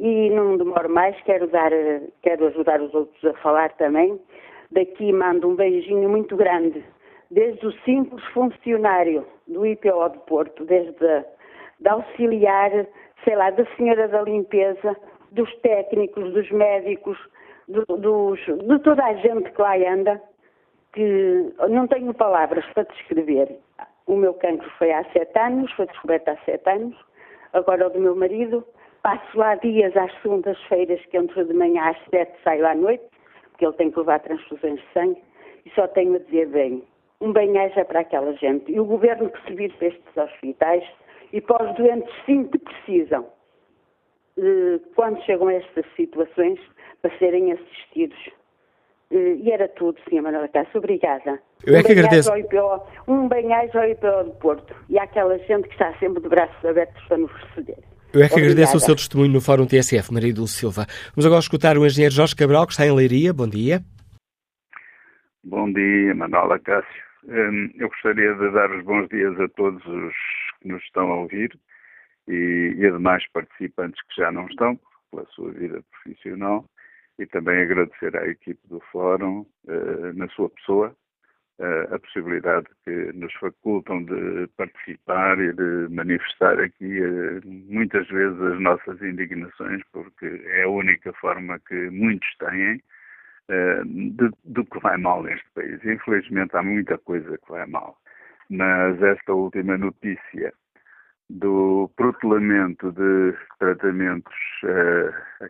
E 0.00 0.30
não 0.30 0.56
demoro 0.56 0.88
mais, 0.88 1.16
quero, 1.22 1.46
dar, 1.48 1.70
quero 2.22 2.46
ajudar 2.46 2.80
os 2.80 2.92
outros 2.94 3.24
a 3.24 3.34
falar 3.34 3.70
também. 3.76 4.18
Daqui 4.70 5.12
mando 5.12 5.48
um 5.48 5.56
beijinho 5.56 6.08
muito 6.08 6.36
grande, 6.36 6.84
desde 7.30 7.66
o 7.66 7.72
simples 7.82 8.24
funcionário 8.26 9.26
do 9.46 9.66
IPO 9.66 10.08
de 10.10 10.18
Porto, 10.20 10.64
desde 10.64 11.06
a, 11.06 11.24
da 11.80 11.92
auxiliar, 11.92 12.86
sei 13.24 13.36
lá, 13.36 13.50
da 13.50 13.64
senhora 13.76 14.08
da 14.08 14.22
limpeza, 14.22 14.96
dos 15.32 15.54
técnicos, 15.56 16.32
dos 16.32 16.50
médicos, 16.50 17.18
do, 17.68 17.84
dos, 17.96 18.40
de 18.40 18.78
toda 18.80 19.04
a 19.04 19.14
gente 19.14 19.50
que 19.50 19.60
lá 19.60 19.76
anda, 19.76 20.20
que 20.92 21.52
não 21.68 21.86
tenho 21.86 22.12
palavras 22.14 22.64
para 22.72 22.84
descrever. 22.84 23.58
O 24.06 24.16
meu 24.16 24.34
cancro 24.34 24.68
foi 24.78 24.90
há 24.90 25.04
sete 25.12 25.38
anos, 25.38 25.70
foi 25.72 25.86
descoberto 25.86 26.28
há 26.28 26.36
sete 26.44 26.68
anos, 26.70 26.96
agora 27.52 27.86
o 27.86 27.90
do 27.90 28.00
meu 28.00 28.16
marido. 28.16 28.64
Passo 29.02 29.38
lá 29.38 29.54
dias 29.54 29.96
às 29.96 30.12
segundas-feiras, 30.22 31.04
que 31.06 31.16
entro 31.16 31.44
de 31.44 31.54
manhã 31.54 31.90
às 31.90 31.98
sete, 32.10 32.32
saio 32.42 32.66
à 32.66 32.74
noite, 32.74 33.04
porque 33.50 33.66
ele 33.66 33.74
tem 33.74 33.90
que 33.90 33.98
levar 33.98 34.20
transfusões 34.20 34.80
de 34.80 34.92
sangue, 34.92 35.22
e 35.64 35.70
só 35.70 35.86
tenho 35.88 36.16
a 36.16 36.18
dizer 36.18 36.48
bem, 36.48 36.82
um 37.20 37.32
bem-aja 37.32 37.84
para 37.84 38.00
aquela 38.00 38.32
gente. 38.34 38.70
E 38.70 38.78
o 38.78 38.84
governo 38.84 39.30
que 39.30 39.42
se 39.46 39.54
vir 39.54 39.72
para 39.74 39.88
estes 39.88 40.16
hospitais 40.16 40.84
e 41.32 41.40
para 41.40 41.70
os 41.70 41.76
doentes 41.76 42.12
sim 42.24 42.44
que 42.44 42.58
precisam, 42.58 43.26
eh, 44.38 44.78
quando 44.94 45.20
chegam 45.24 45.48
a 45.48 45.54
estas 45.54 45.84
situações, 45.96 46.58
para 47.02 47.16
serem 47.18 47.52
assistidos 47.52 48.18
eh, 49.10 49.34
e 49.36 49.50
era 49.50 49.68
tudo, 49.68 49.98
Sra. 50.06 50.22
Manuela 50.22 50.48
Cássio. 50.48 50.78
Obrigada. 50.78 51.40
Eu 51.64 51.76
é 51.76 51.82
que 51.82 51.88
um 51.88 51.98
agradeço. 51.98 52.30
Um 53.06 53.28
bem-aja 53.28 53.80
ao 53.80 53.88
IPO 53.88 54.24
do 54.24 54.30
Porto 54.38 54.74
e 54.88 54.98
àquela 54.98 55.38
gente 55.38 55.68
que 55.68 55.74
está 55.74 55.92
sempre 55.98 56.22
de 56.22 56.28
braços 56.28 56.64
abertos 56.64 57.02
para 57.06 57.18
nos 57.18 57.32
receber. 57.32 57.78
Eu 58.12 58.22
é 58.22 58.28
que 58.28 58.34
Obrigada. 58.34 58.52
agradeço 58.52 58.76
o 58.76 58.80
seu 58.80 58.96
testemunho 58.96 59.32
no 59.32 59.40
Fórum 59.40 59.66
TSF, 59.66 60.12
Maria 60.12 60.32
Dulce 60.32 60.60
Silva. 60.60 60.86
Vamos 61.14 61.26
agora 61.26 61.40
escutar 61.40 61.76
o 61.76 61.84
engenheiro 61.84 62.14
Jorge 62.14 62.34
Cabral, 62.34 62.66
que 62.66 62.72
está 62.72 62.86
em 62.86 62.94
Leiria. 62.94 63.34
Bom 63.34 63.46
dia. 63.46 63.80
Bom 65.44 65.70
dia, 65.72 66.14
Manuela 66.14 66.58
Cássio. 66.58 67.07
Hum, 67.28 67.70
eu 67.74 67.90
gostaria 67.90 68.34
de 68.34 68.50
dar 68.52 68.70
os 68.70 68.82
bons 68.84 69.06
dias 69.10 69.38
a 69.38 69.46
todos 69.48 69.84
os 69.84 70.14
que 70.62 70.68
nos 70.68 70.82
estão 70.82 71.12
a 71.12 71.16
ouvir 71.16 71.54
e, 72.26 72.74
e 72.74 72.86
a 72.86 72.90
demais 72.90 73.22
participantes 73.32 74.00
que 74.08 74.22
já 74.22 74.32
não 74.32 74.46
estão, 74.46 74.80
pela 75.10 75.26
sua 75.26 75.52
vida 75.52 75.84
profissional 75.90 76.64
e 77.18 77.26
também 77.26 77.60
agradecer 77.60 78.16
à 78.16 78.26
equipe 78.26 78.66
do 78.68 78.80
Fórum, 78.90 79.44
uh, 79.64 80.12
na 80.14 80.26
sua 80.28 80.48
pessoa, 80.48 80.96
uh, 81.58 81.94
a 81.94 81.98
possibilidade 81.98 82.66
que 82.86 83.12
nos 83.12 83.34
facultam 83.34 84.04
de 84.04 84.48
participar 84.56 85.38
e 85.38 85.52
de 85.52 85.94
manifestar 85.94 86.58
aqui 86.58 86.98
uh, 86.98 87.42
muitas 87.44 88.08
vezes 88.08 88.40
as 88.40 88.58
nossas 88.58 89.02
indignações, 89.02 89.82
porque 89.92 90.24
é 90.46 90.62
a 90.62 90.70
única 90.70 91.12
forma 91.12 91.58
que 91.58 91.90
muitos 91.90 92.28
têm 92.38 92.82
de, 93.48 94.30
do 94.44 94.64
que 94.64 94.80
vai 94.80 94.96
mal 94.96 95.22
neste 95.22 95.48
país. 95.54 95.84
Infelizmente 95.84 96.56
há 96.56 96.62
muita 96.62 96.98
coisa 96.98 97.38
que 97.38 97.50
vai 97.50 97.66
mal, 97.66 97.96
mas 98.50 99.00
esta 99.02 99.32
última 99.32 99.78
notícia 99.78 100.52
do 101.30 101.90
protelamento 101.96 102.90
de 102.92 103.34
tratamentos 103.58 104.34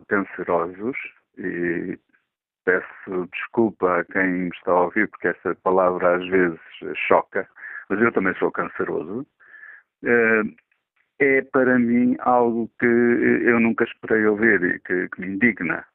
cancerosos 0.07 0.97
e 1.37 1.97
peço 2.65 3.27
desculpa 3.33 3.99
a 3.99 4.05
quem 4.05 4.27
me 4.27 4.49
está 4.49 4.71
a 4.71 4.81
ouvir 4.81 5.07
porque 5.09 5.29
essa 5.29 5.55
palavra 5.63 6.17
às 6.17 6.27
vezes 6.27 6.59
choca, 7.07 7.47
mas 7.89 7.99
eu 8.01 8.11
também 8.11 8.33
sou 8.35 8.51
canceroso. 8.51 9.25
Eh, 10.03 10.43
é 11.19 11.41
para 11.41 11.77
mim 11.79 12.15
algo 12.19 12.69
que 12.79 12.85
eu 12.85 13.59
nunca 13.59 13.83
esperei 13.83 14.25
ouvir 14.25 14.63
e 14.63 14.79
que, 14.79 15.09
que 15.09 15.21
me 15.21 15.27
indigna. 15.27 15.85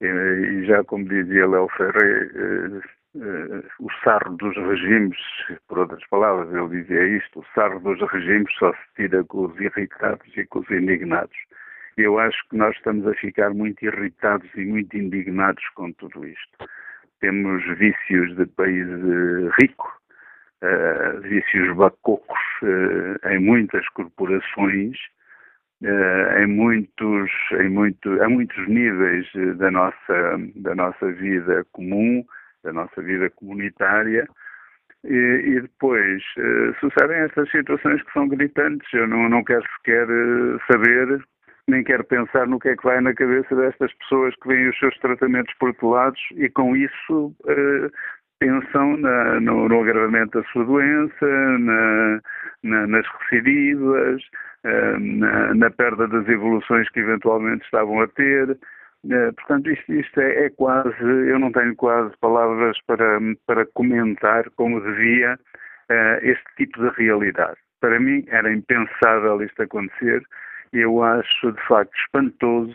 E 0.00 0.64
já 0.64 0.84
como 0.84 1.08
dizia 1.08 1.46
Léo 1.46 1.68
Ferré, 1.76 2.30
eh, 2.34 2.80
eh, 3.16 3.62
o 3.80 3.88
sarro 4.04 4.36
dos 4.36 4.56
regimes, 4.56 5.18
por 5.66 5.78
outras 5.78 6.06
palavras, 6.08 6.54
ele 6.54 6.82
dizia 6.82 7.04
isto, 7.16 7.40
o 7.40 7.44
sarro 7.54 7.80
dos 7.80 8.00
regimes 8.10 8.52
só 8.58 8.72
se 8.72 8.94
tira 8.96 9.24
com 9.24 9.46
os 9.46 9.60
irritados 9.60 10.36
e 10.36 10.46
com 10.46 10.60
os 10.60 10.70
indignados 10.70 11.36
eu 11.98 12.18
acho 12.18 12.38
que 12.48 12.56
nós 12.56 12.74
estamos 12.76 13.06
a 13.06 13.14
ficar 13.14 13.50
muito 13.50 13.84
irritados 13.84 14.48
e 14.54 14.64
muito 14.64 14.96
indignados 14.96 15.64
com 15.74 15.92
tudo 15.92 16.24
isto. 16.24 16.68
Temos 17.20 17.62
vícios 17.76 18.36
de 18.36 18.46
país 18.46 18.86
rico, 19.60 20.00
uh, 20.62 21.20
vícios 21.22 21.76
bacocos 21.76 22.38
em 23.24 23.38
muitas 23.40 23.86
corporações, 23.88 24.96
em 25.82 26.46
muitos, 26.46 27.30
em 27.60 27.68
muito, 27.68 28.22
a 28.22 28.28
muitos 28.28 28.68
níveis 28.68 29.26
da 29.56 29.70
nossa, 29.70 30.38
da 30.56 30.74
nossa 30.74 31.12
vida 31.12 31.64
comum, 31.72 32.24
da 32.64 32.72
nossa 32.72 33.00
vida 33.02 33.30
comunitária. 33.30 34.26
E, 35.04 35.14
e 35.14 35.60
depois 35.60 36.22
sucedem 36.80 37.18
estas 37.18 37.48
situações 37.50 38.02
que 38.02 38.12
são 38.12 38.26
gritantes. 38.26 38.92
Eu 38.92 39.06
não, 39.06 39.28
não 39.28 39.44
quero 39.44 39.64
sequer 39.76 40.06
saber 40.70 41.22
nem 41.68 41.84
quero 41.84 42.02
pensar 42.02 42.46
no 42.46 42.58
que 42.58 42.70
é 42.70 42.76
que 42.76 42.82
vai 42.82 43.00
na 43.00 43.14
cabeça 43.14 43.54
destas 43.54 43.92
pessoas 43.94 44.34
que 44.36 44.48
veem 44.48 44.70
os 44.70 44.78
seus 44.78 44.98
tratamentos 44.98 45.54
protelados 45.58 46.20
e 46.32 46.48
com 46.48 46.74
isso 46.74 47.34
pensam 48.38 48.96
na, 48.96 49.40
no, 49.40 49.68
no, 49.68 49.80
agravamento 49.82 50.40
da 50.40 50.48
sua 50.48 50.64
doença, 50.64 51.26
na, 51.58 52.20
na, 52.62 52.86
nas 52.86 53.06
recidivas, 53.20 54.22
uh, 54.64 55.54
na, 55.54 55.70
perda 55.70 56.06
das 56.08 56.28
evoluções 56.28 56.88
que 56.90 57.00
eventualmente 57.00 57.64
estavam 57.64 58.00
a 58.00 58.08
ter. 58.08 58.50
Uh, 59.04 59.32
portanto, 59.36 59.70
isto, 59.70 59.92
isto 59.92 60.20
é, 60.20 60.46
é, 60.46 60.50
quase, 60.50 61.00
eu 61.00 61.38
não 61.38 61.52
tenho 61.52 61.74
quase 61.76 62.14
palavras 62.20 62.76
para, 62.86 63.18
para 63.46 63.66
comentar 63.74 64.48
como 64.56 64.80
devia 64.80 65.38
este 66.20 66.44
tipo 66.58 66.82
de 66.82 66.90
realidade. 66.98 67.56
Para 67.80 67.98
mim 67.98 68.22
era 68.28 68.52
impensável 68.52 69.40
isto 69.42 69.62
acontecer 69.62 70.22
eu 70.72 71.02
acho 71.02 71.52
de 71.52 71.60
facto 71.66 71.94
espantoso 72.04 72.74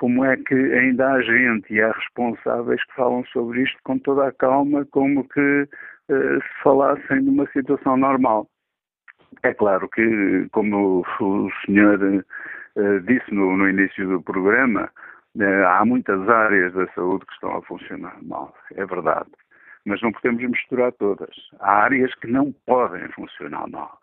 como 0.00 0.24
é 0.24 0.34
que 0.34 0.54
ainda 0.54 1.12
há 1.12 1.20
gente 1.20 1.74
e 1.74 1.80
há 1.82 1.92
responsáveis 1.92 2.82
que 2.86 2.94
falam 2.94 3.22
sobre 3.26 3.62
isto 3.62 3.78
com 3.84 3.98
toda 3.98 4.28
a 4.28 4.32
calma, 4.32 4.86
como 4.92 5.28
que 5.28 5.68
uh, 6.08 6.40
se 6.42 6.62
falassem 6.62 7.22
de 7.22 7.28
uma 7.28 7.46
situação 7.48 7.98
normal. 7.98 8.48
É 9.42 9.52
claro 9.52 9.86
que, 9.90 10.48
como 10.52 11.04
o 11.20 11.50
senhor 11.66 12.00
uh, 12.02 13.00
disse 13.00 13.30
no, 13.30 13.54
no, 13.58 13.68
início 13.68 14.08
do 14.08 14.22
programa, 14.22 14.90
uh, 15.36 15.66
há 15.68 15.84
muitas 15.84 16.26
áreas 16.30 16.72
da 16.72 16.86
saúde 16.94 17.26
que 17.26 17.34
estão 17.34 17.58
a 17.58 17.62
funcionar 17.62 18.16
mal, 18.22 18.54
é 18.76 18.86
verdade. 18.86 19.28
mas 19.84 20.00
não 20.00 20.12
podemos 20.12 20.42
misturar 20.42 20.92
todas. 20.92 21.36
Há 21.60 21.82
áreas 21.84 22.14
que 22.14 22.26
não 22.26 22.54
podem 22.66 23.06
funcionar 23.10 23.68
mal. 23.68 23.98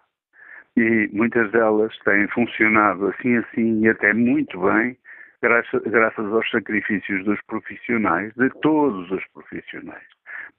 E 0.76 1.10
muitas 1.12 1.52
delas 1.52 1.98
têm 2.06 2.28
funcionado 2.28 3.08
assim, 3.08 3.38
assim 3.38 3.82
e 3.82 3.90
até 3.90 4.14
muito 4.14 4.60
bem, 4.60 4.96
graças, 5.42 5.82
graças 5.84 6.26
aos 6.26 6.50
sacrifícios 6.50 7.24
dos 7.26 7.40
profissionais, 7.48 8.34
de 8.36 8.50
todos 8.62 9.10
os 9.12 9.26
profissionais. 9.34 10.06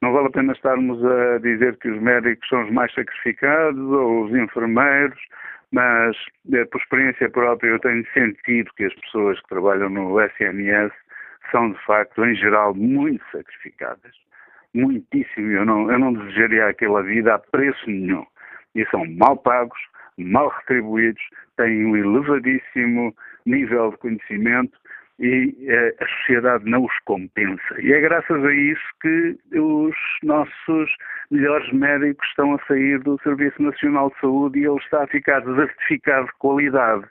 Não 0.00 0.12
vale 0.12 0.28
a 0.28 0.30
pena 0.30 0.52
estarmos 0.52 1.04
a 1.04 1.38
dizer 1.38 1.76
que 1.78 1.88
os 1.88 2.00
médicos 2.00 2.48
são 2.48 2.64
os 2.64 2.70
mais 2.70 2.92
sacrificados 2.94 3.78
ou 3.78 4.24
os 4.24 4.34
enfermeiros, 4.34 5.18
mas 5.72 6.16
eh, 6.52 6.64
por 6.66 6.80
experiência 6.80 7.28
própria 7.30 7.70
eu 7.70 7.78
tenho 7.80 8.06
sentido 8.12 8.70
que 8.76 8.84
as 8.84 8.94
pessoas 8.94 9.40
que 9.40 9.48
trabalham 9.48 9.90
no 9.90 10.20
SNS 10.20 10.92
são 11.50 11.72
de 11.72 11.84
facto, 11.84 12.24
em 12.24 12.34
geral, 12.34 12.74
muito 12.74 13.24
sacrificadas. 13.32 14.14
Muitíssimo. 14.74 15.50
Eu 15.50 15.64
não, 15.64 15.90
eu 15.90 15.98
não 15.98 16.12
desejaria 16.12 16.66
aquela 16.66 17.02
vida 17.02 17.34
a 17.34 17.38
preço 17.38 17.86
nenhum. 17.86 18.24
E 18.74 18.84
são 18.86 19.04
mal 19.16 19.36
pagos, 19.36 19.78
mal 20.18 20.48
retribuídos, 20.48 21.22
têm 21.56 21.86
um 21.86 21.96
elevadíssimo 21.96 23.14
nível 23.48 23.90
de 23.90 23.98
conhecimento 23.98 24.78
e 25.18 25.54
eh, 25.66 25.94
a 26.00 26.06
sociedade 26.06 26.64
não 26.64 26.84
os 26.84 26.98
compensa. 27.04 27.80
E 27.80 27.92
é 27.92 28.00
graças 28.00 28.44
a 28.44 28.52
isso 28.52 28.82
que 29.00 29.36
os 29.58 29.96
nossos 30.22 30.90
melhores 31.30 31.70
médicos 31.72 32.26
estão 32.28 32.54
a 32.54 32.58
sair 32.66 33.00
do 33.00 33.20
Serviço 33.22 33.60
Nacional 33.60 34.10
de 34.10 34.20
Saúde 34.20 34.60
e 34.60 34.64
ele 34.64 34.78
está 34.78 35.02
a 35.02 35.08
ficar 35.08 35.40
desertificado 35.40 36.26
de 36.26 36.32
qualidade. 36.38 37.04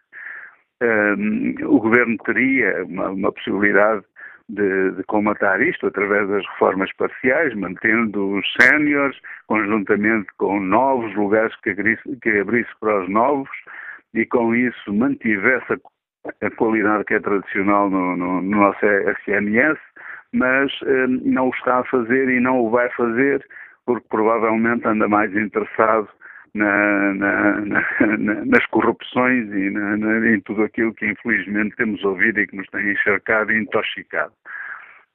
Um, 0.82 1.56
o 1.66 1.80
governo 1.80 2.18
teria 2.20 2.86
uma, 2.86 3.10
uma 3.10 3.32
possibilidade 3.32 4.06
de, 4.48 4.92
de, 4.92 5.04
comatar 5.04 5.62
isto 5.62 5.88
através 5.88 6.30
das 6.30 6.46
reformas 6.52 6.94
parciais, 6.94 7.54
mantendo 7.56 8.36
os 8.36 8.46
séniores, 8.62 9.18
conjuntamente 9.48 10.28
com 10.38 10.60
novos 10.60 11.14
lugares 11.16 11.54
que 11.62 11.72
abrisse, 11.72 12.18
que 12.22 12.30
abrisse 12.30 12.70
para 12.80 13.04
os 13.04 13.10
novos, 13.10 13.50
e 14.14 14.26
com 14.26 14.56
isso 14.56 14.94
mantivesse 14.94 15.74
a 15.74 15.78
a 16.42 16.50
qualidade 16.52 17.06
que 17.06 17.16
é 17.16 17.20
tradicional 17.20 17.90
no, 17.90 18.16
no, 18.18 18.42
no 18.42 18.58
nosso 18.58 18.86
SNS, 18.86 19.80
mas 20.34 20.72
eh, 20.84 21.08
não 21.08 21.48
o 21.48 21.54
está 21.54 21.80
a 21.80 21.84
fazer 21.86 22.30
e 22.30 22.40
não 22.40 22.60
o 22.60 22.70
vai 22.70 22.90
fazer 22.92 23.46
porque 23.86 24.06
provavelmente 24.10 24.86
anda 24.86 25.08
mais 25.08 25.34
interessado 25.36 26.10
na, 26.54 27.14
na, 27.14 27.62
na, 27.62 28.46
nas 28.46 28.66
corrupções 28.68 29.48
e 29.52 30.34
em 30.34 30.42
tudo 30.42 30.64
aquilo 30.64 30.94
que 30.94 31.06
infelizmente 31.06 31.76
temos 31.78 32.04
ouvido 32.04 32.40
e 32.40 32.48
que 32.48 32.58
nos 32.58 32.68
tem 32.68 32.92
encharcado 32.92 33.52
e 33.52 33.62
intoxicado. 33.62 34.34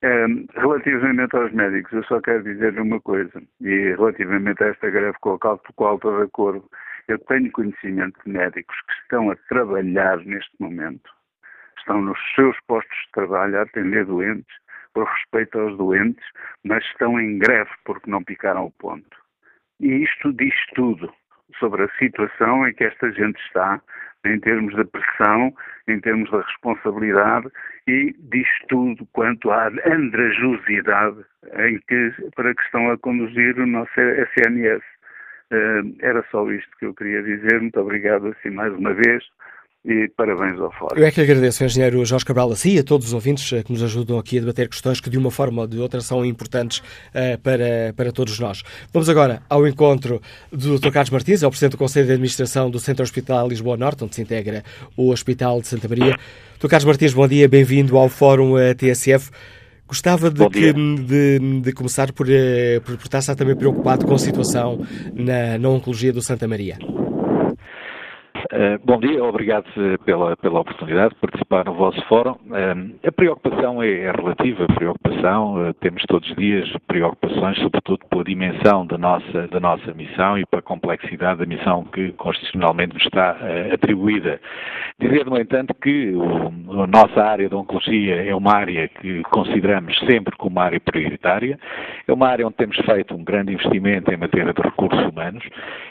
Eh, 0.02 0.26
relativamente 0.54 1.36
aos 1.36 1.52
médicos, 1.52 1.92
eu 1.92 2.04
só 2.04 2.20
quero 2.20 2.42
dizer 2.42 2.78
uma 2.80 3.00
coisa, 3.00 3.40
e 3.60 3.94
relativamente 3.96 4.62
a 4.64 4.68
esta 4.68 4.90
greve 4.90 5.16
com 5.20 5.34
a 5.34 5.38
qual 5.38 5.94
estou 5.94 6.18
de 6.18 6.24
acordo, 6.24 6.64
eu 7.08 7.18
tenho 7.18 7.50
conhecimento 7.52 8.18
de 8.24 8.32
médicos 8.32 8.76
que 8.82 8.92
estão 9.02 9.30
a 9.30 9.36
trabalhar 9.48 10.18
neste 10.18 10.52
momento, 10.60 11.10
estão 11.78 12.00
nos 12.00 12.18
seus 12.34 12.56
postos 12.66 12.96
de 13.06 13.12
trabalho 13.12 13.58
a 13.58 13.62
atender 13.62 14.06
doentes, 14.06 14.62
por 14.94 15.06
respeito 15.06 15.58
aos 15.58 15.76
doentes, 15.76 16.24
mas 16.64 16.84
estão 16.84 17.18
em 17.18 17.38
greve 17.38 17.70
porque 17.84 18.10
não 18.10 18.22
picaram 18.22 18.66
o 18.66 18.72
ponto. 18.72 19.16
E 19.80 20.04
isto 20.04 20.32
diz 20.32 20.54
tudo 20.74 21.12
sobre 21.58 21.84
a 21.84 21.88
situação 21.98 22.66
em 22.66 22.74
que 22.74 22.84
esta 22.84 23.10
gente 23.12 23.40
está, 23.46 23.80
em 24.24 24.38
termos 24.38 24.74
de 24.74 24.84
pressão, 24.84 25.52
em 25.88 26.00
termos 26.00 26.30
de 26.30 26.36
responsabilidade, 26.36 27.48
e 27.86 28.14
diz 28.18 28.48
tudo 28.68 29.06
quanto 29.12 29.50
à 29.50 29.68
andrajosidade 29.86 31.24
em 31.56 31.78
que, 31.88 32.12
para 32.36 32.54
que 32.54 32.62
estão 32.62 32.90
a 32.90 32.98
conduzir 32.98 33.58
o 33.58 33.66
nosso 33.66 33.92
SNS. 34.00 34.82
Era 36.00 36.24
só 36.30 36.50
isto 36.50 36.70
que 36.78 36.86
eu 36.86 36.94
queria 36.94 37.22
dizer. 37.22 37.60
Muito 37.60 37.78
obrigado 37.78 38.28
assim 38.28 38.50
mais 38.50 38.72
uma 38.74 38.94
vez 38.94 39.22
e 39.84 40.08
parabéns 40.16 40.60
ao 40.60 40.70
Fórum. 40.72 40.96
Eu 40.96 41.04
é 41.04 41.10
que 41.10 41.20
agradeço, 41.20 41.64
engenheiro 41.64 42.04
Jorge 42.04 42.24
Cabral, 42.24 42.52
a 42.52 42.56
si 42.56 42.76
e 42.76 42.78
a 42.78 42.84
todos 42.84 43.08
os 43.08 43.12
ouvintes 43.12 43.52
eh, 43.52 43.64
que 43.64 43.72
nos 43.72 43.82
ajudam 43.82 44.16
aqui 44.16 44.38
a 44.38 44.40
debater 44.40 44.68
questões 44.68 45.00
que 45.00 45.10
de 45.10 45.18
uma 45.18 45.30
forma 45.30 45.62
ou 45.62 45.66
de 45.66 45.78
outra 45.78 46.00
são 46.00 46.24
importantes 46.24 46.78
uh, 46.78 47.38
para, 47.42 47.92
para 47.96 48.12
todos 48.12 48.38
nós. 48.38 48.62
Vamos 48.92 49.08
agora 49.08 49.42
ao 49.50 49.66
encontro 49.66 50.20
do 50.52 50.78
Dr. 50.78 50.92
Carlos 50.92 51.10
Martins, 51.10 51.42
é 51.42 51.46
o 51.46 51.50
Presidente 51.50 51.72
do 51.72 51.78
Conselho 51.78 52.06
de 52.06 52.12
Administração 52.12 52.70
do 52.70 52.78
Centro 52.78 53.02
Hospitalar 53.02 53.46
Lisboa 53.46 53.76
Norte, 53.76 54.04
onde 54.04 54.14
se 54.14 54.22
integra 54.22 54.62
o 54.96 55.10
Hospital 55.10 55.60
de 55.60 55.66
Santa 55.66 55.88
Maria. 55.88 56.14
Dr. 56.60 56.68
Carlos 56.68 56.84
Martins, 56.84 57.12
bom 57.12 57.26
dia, 57.26 57.48
bem-vindo 57.48 57.96
ao 57.96 58.08
Fórum 58.08 58.52
uh, 58.54 58.74
TSF. 58.76 59.30
Gostava 59.92 60.30
de, 60.30 60.48
que, 60.48 60.72
de, 60.72 61.60
de, 61.60 61.72
começar 61.72 62.12
por, 62.12 62.26
por, 62.82 62.96
por 62.96 63.04
estar 63.04 63.34
também 63.34 63.54
preocupado 63.54 64.06
com 64.06 64.14
a 64.14 64.18
situação 64.18 64.80
na, 65.12 65.58
na 65.58 65.68
Oncologia 65.68 66.10
do 66.10 66.22
Santa 66.22 66.48
Maria. 66.48 66.78
Uh, 68.52 68.78
bom 68.84 69.00
dia, 69.00 69.24
obrigado 69.24 69.64
pela, 70.04 70.36
pela 70.36 70.60
oportunidade 70.60 71.14
de 71.14 71.20
participar 71.22 71.64
no 71.64 71.72
vosso 71.72 71.98
fórum. 72.06 72.32
Uh, 72.32 72.94
a 73.02 73.10
preocupação 73.10 73.82
é, 73.82 73.90
é, 73.90 74.12
relativa, 74.12 74.64
a 74.64 74.74
preocupação, 74.74 75.72
temos 75.80 76.02
todos 76.06 76.28
os 76.28 76.36
dias 76.36 76.70
preocupações, 76.86 77.56
sobretudo 77.60 78.04
pela 78.10 78.22
dimensão 78.22 78.86
da 78.86 78.98
nossa, 78.98 79.48
da 79.48 79.58
nossa 79.58 79.94
missão 79.94 80.36
e 80.36 80.44
pela 80.44 80.60
complexidade 80.60 81.38
da 81.38 81.46
missão 81.46 81.82
que 81.84 82.12
constitucionalmente 82.12 82.92
nos 82.92 83.02
está 83.04 83.38
atribuída. 83.72 84.38
Dizer, 85.00 85.24
no 85.24 85.40
entanto, 85.40 85.72
que 85.72 86.12
o, 86.12 86.82
a 86.82 86.86
nossa 86.86 87.22
área 87.22 87.48
de 87.48 87.54
oncologia 87.54 88.16
é 88.16 88.34
uma 88.34 88.52
área 88.52 88.86
que 88.86 89.22
consideramos 89.30 89.98
sempre 90.00 90.36
como 90.36 90.56
uma 90.56 90.64
área 90.64 90.78
prioritária, 90.78 91.58
é 92.06 92.12
uma 92.12 92.28
área 92.28 92.46
onde 92.46 92.56
temos 92.56 92.76
feito 92.76 93.14
um 93.14 93.24
grande 93.24 93.54
investimento 93.54 94.12
em 94.12 94.16
matéria 94.18 94.52
de 94.52 94.60
recursos 94.60 95.06
humanos, 95.06 95.42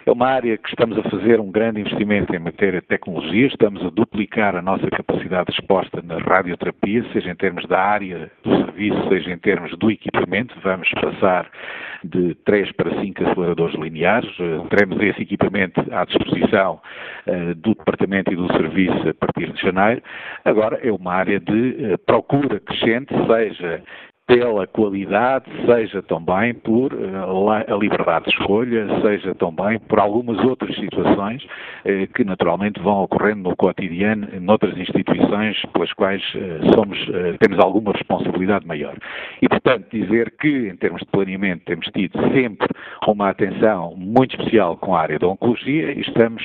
é 0.06 0.12
uma 0.12 0.28
área 0.28 0.56
que 0.60 0.70
estamos 0.70 0.96
a 1.00 1.04
fazer 1.10 1.40
um 1.40 1.50
grande 1.50 1.82
investimento 1.82 2.36
em 2.36 2.38
matéria 2.38 2.51
de 2.52 2.88
tecnologia, 2.88 3.48
estamos 3.48 3.84
a 3.86 3.90
duplicar 3.90 4.56
a 4.56 4.62
nossa 4.62 4.90
capacidade 4.90 5.52
de 5.52 5.58
resposta 5.58 6.02
na 6.02 6.18
radioterapia, 6.18 7.04
seja 7.12 7.32
em 7.32 7.36
termos 7.36 7.66
da 7.68 7.80
área 7.80 8.32
do 8.44 8.56
serviço, 8.58 9.10
seja 9.10 9.32
em 9.32 9.38
termos 9.38 9.76
do 9.78 9.90
equipamento. 9.90 10.56
Vamos 10.62 10.90
passar 10.92 11.50
de 12.04 12.36
3 12.46 12.72
para 12.74 13.02
5 13.02 13.24
aceleradores 13.24 13.76
lineares. 13.76 14.30
Eh, 14.40 14.68
teremos 14.70 15.02
esse 15.02 15.22
equipamento 15.22 15.84
à 15.92 16.06
disposição 16.06 16.82
uh, 17.28 17.56
do 17.56 17.76
Departamento 17.76 18.32
e 18.32 18.36
do 18.36 18.52
Serviço 18.54 19.10
a 19.10 19.14
partir 19.14 19.52
de 19.52 19.62
janeiro. 19.62 20.02
Agora, 20.44 20.80
é 20.84 20.92
uma 20.92 21.14
área 21.14 21.40
de 21.40 21.94
uh, 21.94 21.98
procura 22.06 22.60
crescente, 22.60 23.14
seja 23.28 23.84
pela 24.28 24.66
qualidade, 24.66 25.46
seja 25.66 26.02
também 26.04 26.54
por 26.54 26.94
uh, 26.94 27.50
a 27.50 27.76
liberdade 27.76 28.26
de 28.26 28.32
escolha, 28.32 28.88
seja 29.02 29.36
também 29.36 29.78
por 29.80 30.00
algumas 30.00 30.40
outras 30.46 30.74
situações 30.76 31.44
uh, 31.44 32.08
que 32.16 32.24
naturalmente 32.24 32.80
vão 32.82 33.04
ocorrendo 33.04 33.50
no 33.50 33.56
cotidiano 33.56 34.28
noutras 34.40 34.78
instituições 34.78 35.62
pelas 35.74 35.92
quais 35.94 36.24
uh, 36.36 36.74
somos, 36.74 36.98
temos 37.40 37.60
alguma 37.60 37.92
responsabilidade 37.92 38.66
maior. 38.66 38.96
E, 39.42 39.50
portanto, 39.50 39.88
dizer 39.92 40.34
que, 40.40 40.70
em 40.70 40.78
termos 40.78 41.02
de 41.02 41.08
planeamento, 41.08 41.66
temos 41.66 41.88
tido 41.88 42.18
sempre 42.34 42.68
uma 43.08 43.30
atenção 43.30 43.96
muito 43.98 44.36
especial 44.36 44.78
com 44.78 44.96
a 44.96 45.02
área 45.02 45.20
da 45.20 45.28
oncologia 45.28 45.92
e 45.92 46.02
estamos, 46.02 46.44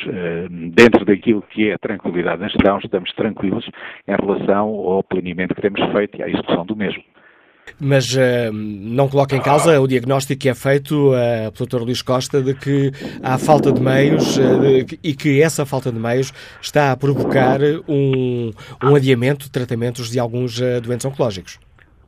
dentro 0.73 1.05
daquilo 1.05 1.43
que 1.43 1.69
é 1.69 1.75
a 1.75 1.79
tranquilidade 1.79 2.41
na 2.41 2.49
gestão, 2.49 2.79
estamos 2.79 3.13
tranquilos 3.13 3.69
em 4.09 4.17
relação 4.17 4.69
ao 4.69 5.03
planeamento 5.03 5.55
que 5.55 5.63
temos 5.63 5.81
feito 5.93 6.19
e 6.19 6.23
à 6.23 6.29
execução 6.29 6.65
do 6.65 6.75
mesmo. 6.75 7.03
Mas 7.81 8.15
uh, 8.15 8.53
não 8.53 9.09
coloca 9.09 9.37
em 9.37 9.41
causa 9.41 9.81
o 9.81 9.87
diagnóstico 9.87 10.41
que 10.41 10.49
é 10.49 10.55
feito 10.55 11.13
uh, 11.13 11.53
pelo 11.53 11.69
Dr. 11.69 11.85
Luís 11.85 12.03
Costa 12.03 12.41
de 12.43 12.55
que 12.55 12.93
há 13.23 13.37
falta 13.39 13.73
de 13.73 13.81
meios 13.81 14.37
uh, 14.39 14.61
de, 14.61 14.99
e 15.03 15.15
que 15.15 15.43
essa 15.43 15.67
falta 15.67 15.93
de 15.93 15.99
meios 15.99 16.33
está 16.61 16.93
a 16.93 16.97
provocar 16.97 17.61
um, 17.89 18.51
um 18.83 18.95
adiamento 18.95 19.45
de 19.47 19.51
tratamentos 19.51 20.11
de 20.11 20.19
alguns 20.19 20.61
doentes 20.83 21.05
oncológicos. 21.05 21.59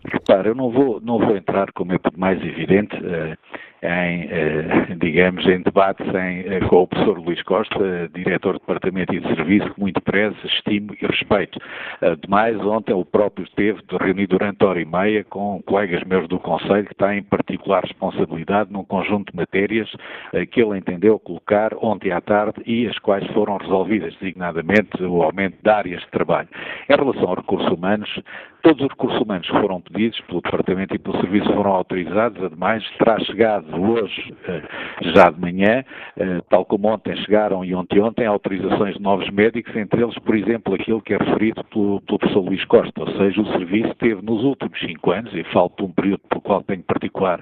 Repara, 0.04 0.48
eu 0.48 0.54
não 0.54 0.70
vou, 0.70 1.00
não 1.00 1.18
vou 1.18 1.36
entrar, 1.36 1.72
como 1.72 1.92
é 1.92 1.98
mais 2.16 2.40
evidente, 2.42 2.96
em, 3.83 4.29
eh, 4.31 4.97
digamos, 5.01 5.47
em 5.47 5.62
debates 5.62 6.07
em, 6.07 6.41
eh, 6.53 6.61
com 6.68 6.83
o 6.83 6.87
professor 6.87 7.18
Luís 7.18 7.43
Costa, 7.43 8.11
diretor 8.14 8.55
do 8.55 8.61
Departamento 8.61 9.14
e 9.14 9.20
de 9.20 9.29
Serviço, 9.29 9.72
que 9.74 9.81
muito 9.81 10.01
prezo, 10.01 10.37
estimo 10.45 10.95
e 11.01 11.07
respeito. 11.07 11.59
Ademais, 12.01 12.57
ontem 12.61 12.93
ele 12.93 13.05
próprio 13.05 13.45
esteve 13.45 13.81
reunido 14.01 14.39
durante 14.39 14.64
hora 14.64 14.81
e 14.81 14.85
meia 14.85 15.24
com 15.24 15.62
colegas 15.62 16.03
meus 16.05 16.29
do 16.29 16.39
Conselho, 16.39 16.87
que 16.87 16.95
têm 16.95 17.22
particular 17.22 17.83
responsabilidade 17.83 18.72
num 18.72 18.85
conjunto 18.85 19.31
de 19.31 19.37
matérias 19.37 19.91
eh, 20.33 20.47
que 20.47 20.61
ele 20.61 20.79
entendeu 20.79 21.18
colocar 21.18 21.72
ontem 21.81 22.11
à 22.12 22.20
tarde 22.20 22.61
e 22.66 22.87
as 22.87 22.99
quais 22.99 23.26
foram 23.29 23.57
resolvidas, 23.57 24.14
designadamente 24.14 25.03
o 25.03 25.22
aumento 25.22 25.57
de 25.62 25.70
áreas 25.70 26.01
de 26.03 26.09
trabalho. 26.09 26.49
Em 26.89 26.97
relação 26.97 27.29
aos 27.29 27.39
recursos 27.39 27.70
humanos, 27.70 28.09
todos 28.62 28.82
os 28.82 28.88
recursos 28.88 29.20
humanos 29.20 29.46
que 29.46 29.61
foram 29.61 29.80
pedidos 29.80 30.20
pelo 30.22 30.40
Departamento 30.40 30.94
e 30.94 30.98
pelo 30.98 31.20
Serviço 31.20 31.52
foram 31.52 31.72
autorizados, 31.72 32.42
ademais, 32.42 32.84
terá 32.98 33.18
chegado 33.20 33.66
de 33.66 33.78
hoje, 33.78 34.34
eh, 34.46 34.62
já 35.14 35.30
de 35.30 35.40
manhã, 35.40 35.84
eh, 36.16 36.40
tal 36.48 36.64
como 36.64 36.88
ontem 36.88 37.16
chegaram 37.18 37.64
e 37.64 37.74
ontem 37.74 38.00
ontem 38.00 38.26
autorizações 38.26 38.94
de 38.96 39.02
novos 39.02 39.28
médicos, 39.30 39.74
entre 39.76 40.02
eles, 40.02 40.18
por 40.18 40.36
exemplo, 40.36 40.74
aquilo 40.74 41.00
que 41.00 41.14
é 41.14 41.18
referido 41.18 41.62
pelo, 41.64 42.00
pelo 42.02 42.18
professor 42.18 42.40
Luís 42.40 42.64
Costa, 42.64 43.00
ou 43.00 43.11
seja, 43.16 43.40
o 43.40 43.46
serviço 43.52 43.94
teve 43.94 44.22
nos 44.22 44.42
últimos 44.42 44.78
cinco 44.80 45.11
anos, 45.12 45.32
e 45.34 45.44
falo 45.44 45.70
por 45.70 45.84
um 45.84 45.92
período 45.92 46.20
pelo 46.28 46.40
qual 46.40 46.62
tenho 46.62 46.82
particular 46.82 47.40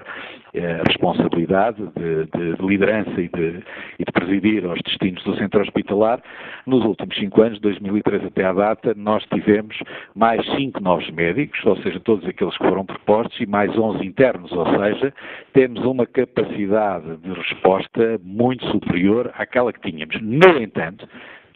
eh, 0.53 0.81
responsabilidade 0.87 1.77
de, 1.95 2.25
de, 2.25 2.55
de 2.55 2.65
liderança 2.65 3.21
e 3.21 3.27
de, 3.27 3.63
e 3.99 4.05
de, 4.05 4.11
presidir 4.11 4.65
aos 4.65 4.79
destinos 4.81 5.23
do 5.23 5.35
centro 5.35 5.61
hospitalar, 5.61 6.21
nos 6.65 6.83
últimos 6.83 7.15
cinco 7.15 7.41
anos, 7.41 7.59
2003 7.59 8.25
até 8.25 8.45
à 8.45 8.53
data, 8.53 8.93
nós 8.95 9.23
tivemos 9.25 9.77
mais 10.15 10.43
cinco 10.55 10.81
novos 10.81 11.06
médicos, 11.11 11.63
ou 11.65 11.75
seja, 11.77 11.99
todos 11.99 12.27
aqueles 12.27 12.57
que 12.57 12.67
foram 12.67 12.85
propostos, 12.85 13.39
e 13.39 13.45
mais 13.45 13.75
11 13.77 14.05
internos, 14.05 14.51
ou 14.51 14.65
seja, 14.77 15.13
temos 15.53 15.83
uma 15.85 16.05
capacidade 16.05 17.17
de 17.17 17.33
resposta 17.33 18.19
muito 18.23 18.65
superior 18.71 19.31
àquela 19.35 19.71
que 19.73 19.91
tínhamos. 19.91 20.19
No 20.21 20.61
entanto, 20.61 21.07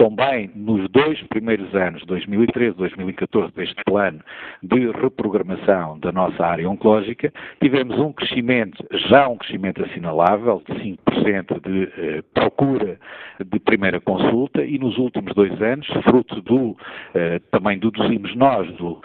também 0.02 0.49
nos 0.56 0.89
dois 0.89 1.22
primeiros 1.28 1.76
anos, 1.76 2.04
2013 2.08 2.72
e 2.72 2.78
2014, 2.80 3.54
deste 3.54 3.84
plano 3.86 4.20
de 4.64 4.89
reprogramação 4.89 5.99
da 5.99 6.12
nossa 6.12 6.43
área 6.43 6.68
oncológica, 6.68 7.32
tivemos 7.62 7.99
um 7.99 8.12
crescimento, 8.12 8.84
já 9.10 9.28
um 9.28 9.38
crescimento 9.38 9.84
assinalável, 9.84 10.64
de 10.68 10.74
5% 10.74 11.62
de 11.62 11.84
eh, 11.84 12.24
procura 12.34 12.99
de 13.45 13.60
primeira 13.60 13.99
consulta 14.02 14.64
e 14.64 14.80
nos 14.80 14.97
últimos 14.97 15.36
dois 15.36 15.62
anos, 15.62 15.86
fruto 16.04 16.41
do, 16.41 16.76
eh, 17.14 17.39
também 17.52 17.78
deduzimos 17.78 18.36
nós, 18.36 18.68
do, 18.78 18.99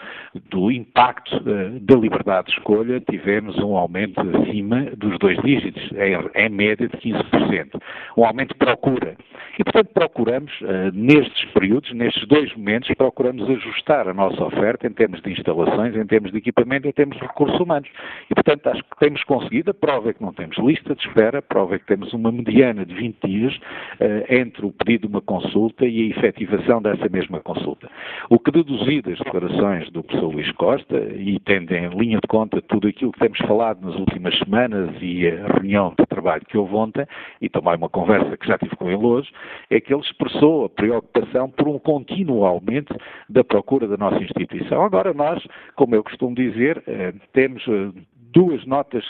do 0.48 0.70
impacto 0.70 1.36
eh, 1.46 1.78
da 1.80 1.94
liberdade 1.96 2.46
de 2.46 2.54
escolha, 2.54 3.00
tivemos 3.00 3.58
um 3.58 3.76
aumento 3.76 4.18
acima 4.20 4.86
dos 4.96 5.18
dois 5.18 5.36
dígitos, 5.42 5.82
em, 5.92 6.46
em 6.46 6.48
média 6.48 6.88
de 6.88 6.96
15%. 6.96 7.80
Um 8.16 8.24
aumento 8.24 8.52
de 8.52 8.58
procura. 8.58 9.14
E, 9.58 9.64
portanto, 9.64 9.90
procuramos 9.94 10.52
eh, 10.62 10.85
nestes 10.92 11.44
períodos, 11.52 11.92
nestes 11.92 12.26
dois 12.26 12.54
momentos, 12.54 12.90
procuramos 12.96 13.48
ajustar 13.48 14.08
a 14.08 14.14
nossa 14.14 14.44
oferta 14.44 14.86
em 14.86 14.92
termos 14.92 15.20
de 15.22 15.32
instalações, 15.32 15.96
em 15.96 16.06
termos 16.06 16.32
de 16.32 16.38
equipamento, 16.38 16.88
em 16.88 16.92
termos 16.92 17.16
de 17.16 17.22
recursos 17.22 17.58
humanos. 17.58 17.88
E, 18.30 18.34
portanto, 18.34 18.66
acho 18.68 18.82
que 18.82 18.98
temos 18.98 19.22
conseguido. 19.24 19.70
A 19.70 19.74
prova 19.74 20.10
é 20.10 20.12
que 20.12 20.22
não 20.22 20.32
temos 20.32 20.56
lista 20.58 20.94
de 20.94 21.06
espera, 21.06 21.38
a 21.38 21.42
prova 21.42 21.76
é 21.76 21.78
que 21.78 21.86
temos 21.86 22.12
uma 22.12 22.30
mediana 22.30 22.84
de 22.84 22.94
20 22.94 23.26
dias 23.26 23.56
uh, 23.56 24.32
entre 24.32 24.66
o 24.66 24.72
pedido 24.72 25.02
de 25.02 25.06
uma 25.08 25.20
consulta 25.20 25.86
e 25.86 26.02
a 26.02 26.18
efetivação 26.18 26.80
dessa 26.80 27.08
mesma 27.08 27.40
consulta. 27.40 27.88
O 28.30 28.38
que 28.38 28.50
deduzi 28.50 29.02
das 29.02 29.18
declarações 29.18 29.90
do 29.90 30.02
professor 30.02 30.32
Luís 30.32 30.50
Costa, 30.52 30.96
e 31.16 31.38
tendo 31.40 31.72
em 31.72 31.88
linha 31.90 32.18
de 32.18 32.28
conta 32.28 32.60
tudo 32.62 32.88
aquilo 32.88 33.12
que 33.12 33.20
temos 33.20 33.38
falado 33.38 33.84
nas 33.84 33.98
últimas 33.98 34.36
semanas 34.38 34.90
e 35.00 35.28
a 35.28 35.46
reunião 35.52 35.94
de 35.98 36.06
trabalho 36.06 36.42
que 36.46 36.56
houve 36.56 36.74
ontem, 36.74 37.06
e 37.40 37.48
também 37.48 37.76
uma 37.76 37.88
conversa 37.88 38.36
que 38.36 38.46
já 38.46 38.58
tive 38.58 38.76
com 38.76 38.90
ele 38.90 39.04
hoje, 39.04 39.30
é 39.70 39.80
que 39.80 39.92
ele 39.92 40.02
expressou 40.02 40.68
preocupação 40.76 41.50
por 41.50 41.66
um 41.68 41.78
contínuo 41.78 42.44
aumento 42.44 42.94
da 43.28 43.42
procura 43.42 43.88
da 43.88 43.96
nossa 43.96 44.22
instituição. 44.22 44.84
Agora, 44.84 45.12
nós, 45.12 45.42
como 45.74 45.94
eu 45.94 46.04
costumo 46.04 46.34
dizer, 46.34 46.82
eh, 46.86 47.12
temos 47.32 47.66
eh, 47.66 47.90
duas 48.32 48.64
notas 48.66 49.02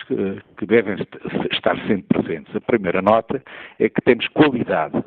que 0.57 0.67
devem 0.67 0.97
estar 1.53 1.77
sempre 1.87 2.05
presentes. 2.23 2.55
A 2.55 2.61
primeira 2.61 3.03
nota 3.03 3.43
é 3.79 3.89
que 3.89 4.01
temos 4.01 4.29
qualidade 4.29 5.03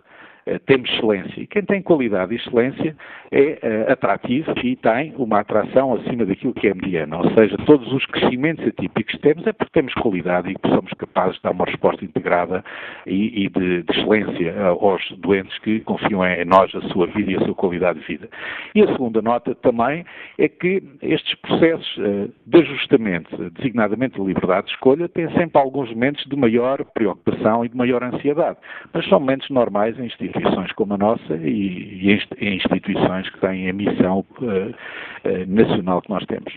temos 0.65 0.89
excelência. 0.89 1.41
E 1.41 1.47
quem 1.47 1.63
tem 1.63 1.81
qualidade 1.81 2.33
e 2.33 2.37
excelência 2.37 2.95
é 3.31 3.85
uh, 3.87 3.91
atrativo 3.91 4.53
e 4.63 4.75
tem 4.75 5.13
uma 5.17 5.39
atração 5.39 5.93
acima 5.93 6.25
daquilo 6.25 6.53
que 6.53 6.67
é 6.67 6.73
mediana. 6.73 7.17
Ou 7.17 7.31
seja, 7.33 7.55
todos 7.65 7.91
os 7.93 8.05
crescimentos 8.07 8.65
atípicos 8.65 9.13
que 9.13 9.19
temos 9.19 9.45
é 9.45 9.53
porque 9.53 9.71
temos 9.73 9.93
qualidade 9.95 10.49
e 10.49 10.55
que 10.55 10.69
somos 10.69 10.91
capazes 10.93 11.35
de 11.35 11.43
dar 11.43 11.51
uma 11.51 11.65
resposta 11.65 12.03
integrada 12.03 12.63
e, 13.05 13.45
e 13.45 13.49
de, 13.49 13.83
de, 13.83 13.91
excelência 13.91 14.59
aos 14.61 15.01
doentes 15.17 15.57
que 15.59 15.79
confiam 15.81 16.25
em 16.25 16.45
nós 16.45 16.73
a 16.73 16.81
sua 16.89 17.05
vida 17.07 17.31
e 17.31 17.35
a 17.35 17.41
sua 17.41 17.53
qualidade 17.53 17.99
de 17.99 18.05
vida. 18.05 18.29
E 18.73 18.81
a 18.81 18.87
segunda 18.87 19.21
nota 19.21 19.53
também 19.55 20.05
é 20.37 20.47
que 20.47 20.81
estes 21.01 21.35
processos 21.35 21.99
de 22.45 22.57
ajustamento, 22.57 23.49
designadamente 23.51 24.19
de 24.19 24.25
liberdade 24.25 24.67
de 24.67 24.73
escolha, 24.73 25.07
têm 25.09 25.29
sempre 25.31 25.59
alguns 25.61 25.89
momentos 25.89 26.25
de 26.25 26.35
maior 26.35 26.83
preocupação 26.93 27.63
e 27.63 27.69
de 27.69 27.77
maior 27.77 28.03
ansiedade. 28.03 28.57
Mas 28.93 29.07
são 29.07 29.19
momentos 29.19 29.49
normais 29.49 29.97
em 29.99 30.05
instituições 30.05 30.38
instituições 30.39 30.71
como 30.73 30.93
a 30.93 30.97
nossa 30.97 31.35
e, 31.35 31.99
e 32.01 32.19
em 32.39 32.57
instituições 32.57 33.29
que 33.29 33.39
têm 33.39 33.69
a 33.69 33.73
missão 33.73 34.25
uh, 34.41 34.45
uh, 34.45 34.73
nacional 35.47 36.01
que 36.01 36.09
nós 36.09 36.25
temos. 36.25 36.53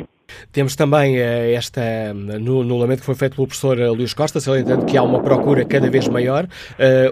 Temos 0.50 0.74
também 0.76 1.16
uh, 1.16 1.54
esta, 1.54 2.14
no, 2.14 2.64
no 2.64 2.78
lamento 2.78 3.00
que 3.00 3.06
foi 3.06 3.14
feito 3.14 3.36
pelo 3.36 3.46
professor 3.46 3.78
Luís 3.78 4.14
Costa, 4.14 4.40
salientando 4.40 4.86
que 4.86 4.96
há 4.96 5.02
uma 5.02 5.22
procura 5.22 5.64
cada 5.64 5.90
vez 5.90 6.08
maior, 6.08 6.46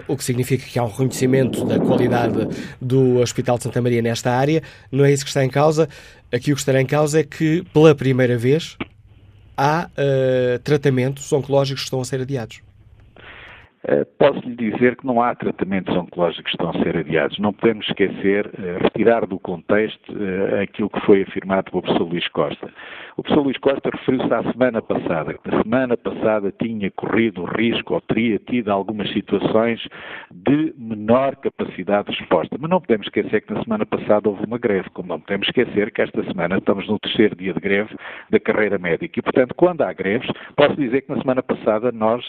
o 0.07 0.17
que 0.17 0.23
significa 0.23 0.65
que 0.65 0.79
há 0.79 0.83
um 0.83 0.87
reconhecimento 0.87 1.65
da 1.65 1.79
qualidade 1.79 2.47
do 2.81 3.19
Hospital 3.19 3.57
de 3.57 3.63
Santa 3.63 3.81
Maria 3.81 4.01
nesta 4.01 4.31
área. 4.31 4.61
Não 4.91 5.05
é 5.05 5.11
isso 5.11 5.23
que 5.23 5.29
está 5.29 5.43
em 5.43 5.49
causa. 5.49 5.87
Aqui 6.31 6.51
o 6.51 6.55
que 6.55 6.61
estará 6.61 6.81
em 6.81 6.85
causa 6.85 7.19
é 7.19 7.23
que, 7.23 7.63
pela 7.73 7.93
primeira 7.93 8.37
vez, 8.37 8.77
há 9.57 9.89
tratamentos 10.63 11.31
oncológicos 11.31 11.81
que 11.81 11.87
estão 11.87 12.01
a 12.01 12.05
ser 12.05 12.21
adiados. 12.21 12.61
Eh, 13.83 14.05
posso 14.19 14.39
lhe 14.47 14.55
dizer 14.55 14.95
que 14.95 15.07
não 15.07 15.21
há 15.21 15.33
tratamentos 15.33 15.95
oncológicos 15.95 16.43
que 16.43 16.51
estão 16.51 16.69
a 16.69 16.83
ser 16.83 16.97
adiados. 16.97 17.39
Não 17.39 17.51
podemos 17.51 17.87
esquecer, 17.87 18.51
eh, 18.59 18.77
retirar 18.79 19.25
do 19.25 19.39
contexto 19.39 20.13
eh, 20.15 20.63
aquilo 20.63 20.89
que 20.89 20.99
foi 21.01 21.23
afirmado 21.23 21.71
pelo 21.71 21.81
professor 21.81 22.07
Luís 22.07 22.27
Costa. 22.27 22.69
O 23.17 23.23
professor 23.23 23.41
Luís 23.43 23.57
Costa 23.57 23.89
referiu-se 23.91 24.31
à 24.31 24.43
semana 24.51 24.81
passada, 24.83 25.33
que 25.33 25.49
na 25.49 25.63
semana 25.63 25.97
passada 25.97 26.53
tinha 26.61 26.91
corrido 26.91 27.41
o 27.41 27.45
risco 27.45 27.95
ou 27.95 28.01
teria 28.01 28.37
tido 28.37 28.69
algumas 28.69 29.11
situações 29.13 29.81
de 30.29 30.75
menor 30.77 31.35
capacidade 31.37 32.11
de 32.11 32.19
resposta. 32.19 32.55
Mas 32.59 32.69
não 32.69 32.79
podemos 32.79 33.07
esquecer 33.07 33.41
que 33.41 33.53
na 33.53 33.63
semana 33.63 33.85
passada 33.85 34.29
houve 34.29 34.45
uma 34.45 34.59
greve, 34.59 34.91
como 34.91 35.09
não 35.09 35.19
podemos 35.19 35.47
esquecer 35.47 35.91
que 35.91 36.03
esta 36.03 36.23
semana 36.25 36.57
estamos 36.57 36.87
no 36.87 36.99
terceiro 36.99 37.35
dia 37.35 37.53
de 37.53 37.59
greve 37.59 37.95
da 38.29 38.39
carreira 38.39 38.77
médica. 38.77 39.19
E, 39.19 39.23
portanto, 39.23 39.55
quando 39.55 39.81
há 39.81 39.91
greves, 39.91 40.29
posso 40.55 40.75
dizer 40.75 41.01
que 41.01 41.11
na 41.11 41.19
semana 41.19 41.41
passada 41.41 41.91
nós 41.91 42.23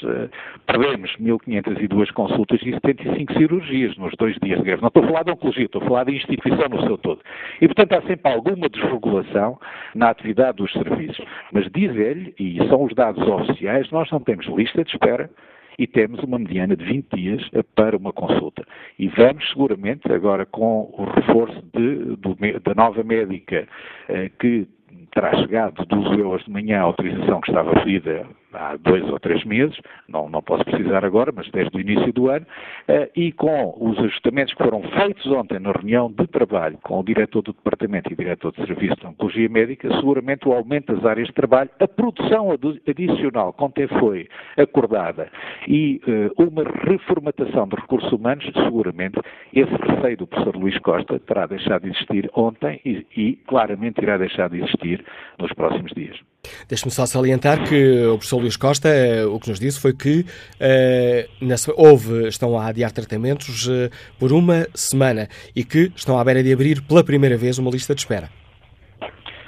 perdemos 0.67 1.15
mil 1.19 1.39
502 1.45 2.11
consultas 2.13 2.61
e 2.63 2.73
75 2.73 3.33
cirurgias 3.35 3.97
nos 3.97 4.13
dois 4.17 4.37
dias 4.43 4.59
de 4.59 4.65
greve. 4.65 4.83
Não 4.83 4.89
estou 4.89 5.05
a 5.05 5.07
falar 5.07 5.23
de 5.25 5.33
oncologia, 5.33 5.65
estou 5.65 5.83
a 5.83 5.87
falar 5.87 6.05
de 6.05 6.17
instituição 6.17 6.69
no 6.69 6.83
seu 6.87 6.99
todo. 6.99 7.21
E, 7.61 7.67
portanto, 7.67 7.93
há 7.93 8.03
sempre 8.03 8.33
alguma 8.33 8.69
desregulação 8.69 9.59
na 9.95 10.11
atividade 10.11 10.59
dos 10.59 10.73
serviços. 10.73 11.25
Mas 11.53 11.71
diz 11.73 11.95
ele, 11.97 12.35
e 12.39 12.57
são 12.69 12.85
os 12.85 12.95
dados 12.95 13.27
oficiais, 13.27 13.91
nós 13.91 14.11
não 14.11 14.21
temos 14.21 14.47
lista 14.47 14.85
de 14.85 14.91
espera 14.91 15.31
e 15.79 15.87
temos 15.87 16.23
uma 16.23 16.39
mediana 16.39 16.77
de 16.77 16.85
20 16.85 17.17
dias 17.17 17.51
para 17.75 17.97
uma 17.97 18.13
consulta. 18.13 18.65
E 18.99 19.09
vamos 19.09 19.49
seguramente, 19.49 20.11
agora 20.13 20.45
com 20.47 20.93
o 20.97 21.05
reforço 21.05 21.63
de, 21.75 22.17
do, 22.17 22.37
da 22.63 22.75
nova 22.75 23.03
médica 23.03 23.67
eh, 24.09 24.31
que 24.39 24.67
terá 25.13 25.35
chegado, 25.37 25.85
deduzo 25.87 26.15
eu 26.15 26.29
hoje 26.29 26.45
de 26.45 26.51
manhã, 26.51 26.81
a 26.81 26.83
autorização 26.83 27.41
que 27.41 27.51
estava 27.51 27.73
pedida 27.83 28.27
há 28.53 28.77
dois 28.77 29.09
ou 29.11 29.19
três 29.19 29.45
meses, 29.45 29.77
não, 30.09 30.29
não 30.29 30.43
posso 30.43 30.65
precisar 30.65 31.05
agora, 31.05 31.33
mas 31.35 31.51
desde 31.51 31.77
o 31.77 31.81
início 31.81 32.13
do 32.13 32.29
ano, 32.29 32.47
eh, 32.89 33.11
e 33.17 33.33
com 33.33 33.75
os 33.79 33.99
ajustamentos 33.99 34.55
que 34.55 34.63
foram 34.63 34.83
feitos 34.83 35.27
ontem 35.27 35.59
na 35.59 35.73
reunião 35.73 36.11
de 36.11 36.27
trabalho 36.27 36.79
com 36.83 37.01
o 37.01 37.05
diretor 37.05 37.43
do 37.43 37.53
Departamento 37.53 38.11
e 38.11 38.15
o 38.15 38.17
diretor 38.17 38.53
de 38.53 38.67
Serviço 38.67 38.97
de 38.97 39.07
Oncologia 39.07 39.49
Médica, 39.49 39.89
seguramente 39.97 40.49
o 40.49 40.53
aumento 40.53 40.95
das 40.95 41.05
áreas 41.05 41.29
de 41.29 41.35
trabalho, 41.35 41.71
a 41.81 41.89
produção 41.89 42.49
adicional 42.87 43.55
ontem 43.59 43.87
foi 43.87 44.29
acordada 44.57 45.31
e 45.69 46.01
uh, 46.07 46.43
uma 46.43 46.65
reformatação 46.65 47.69
de 47.69 47.77
recursos 47.77 48.13
humanos, 48.13 48.45
seguramente 48.65 49.21
esse 49.53 49.73
receio 49.73 50.17
do 50.17 50.27
professor 50.27 50.57
Luís 50.57 50.79
Costa 50.79 51.19
terá 51.21 51.47
deixado 51.47 51.83
de 51.83 51.91
existir 51.91 52.31
ontem 52.35 52.81
e, 52.85 53.07
e 53.17 53.37
claramente 53.47 54.01
irá 54.01 54.17
deixar 54.19 54.49
de 54.49 54.59
existir 54.63 55.05
nos 55.39 55.53
próximos 55.53 55.93
dias. 55.93 56.32
Deixe-me 56.69 56.91
só 56.91 57.07
salientar 57.07 57.69
que 57.69 58.05
o 58.07 58.17
professor 58.17 58.39
Luís 58.39 58.57
Costa, 58.57 58.89
eh, 58.89 59.25
o 59.25 59.39
que 59.39 59.49
nos 59.49 59.61
disse 59.61 59.79
foi 59.79 59.93
que 59.93 60.27
uh, 60.61 61.73
houve, 61.77 62.29
estão 62.29 62.59
a 62.59 62.67
adiar 62.67 62.91
tratamentos 62.91 63.69
uh, 63.69 63.89
por 64.19 64.33
uma 64.33 64.67
semana 64.75 65.29
e 65.55 65.63
que 65.63 65.93
estão 65.95 66.19
à 66.19 66.25
beira 66.25 66.43
de 66.43 66.53
abrir 66.53 66.83
pela 66.83 67.05
primeira 67.05 67.37
vez 67.37 67.59
uma 67.59 67.71
lista 67.71 67.95
de 67.95 68.01
espera. 68.01 68.29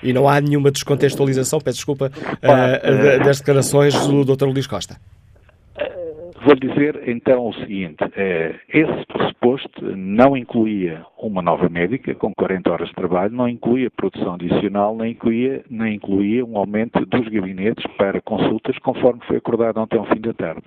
E 0.03 0.13
não 0.13 0.29
há 0.29 0.41
nenhuma 0.41 0.71
descontextualização, 0.71 1.61
peço 1.61 1.79
desculpa, 1.79 2.13
uh, 2.17 3.25
das 3.25 3.39
declarações 3.39 3.95
do 4.07 4.25
Dr. 4.25 4.45
Luís 4.45 4.67
Costa. 4.67 4.97
Vou 6.45 6.55
dizer 6.57 7.09
então 7.09 7.47
o 7.47 7.55
seguinte: 7.55 8.05
eh, 8.15 8.55
esse 8.69 9.07
pressuposto 9.07 9.97
não 9.97 10.37
incluía 10.37 11.07
uma 11.19 11.41
nova 11.41 11.71
médica 11.71 12.15
com 12.15 12.35
40 12.35 12.71
horas 12.71 12.89
de 12.89 12.95
trabalho, 12.95 13.35
não 13.35 13.49
incluía 13.49 13.91
produção 13.91 14.35
adicional, 14.35 14.95
nem 14.95 15.13
incluía, 15.13 15.65
nem 15.71 15.95
incluía 15.95 16.45
um 16.45 16.59
aumento 16.59 17.01
dos 17.07 17.27
gabinetes 17.29 17.83
para 17.97 18.21
consultas, 18.21 18.79
conforme 18.81 19.23
foi 19.27 19.39
acordado 19.39 19.81
ontem 19.81 19.99
ao 19.99 20.05
fim 20.05 20.21
da 20.21 20.35
tarde. 20.35 20.65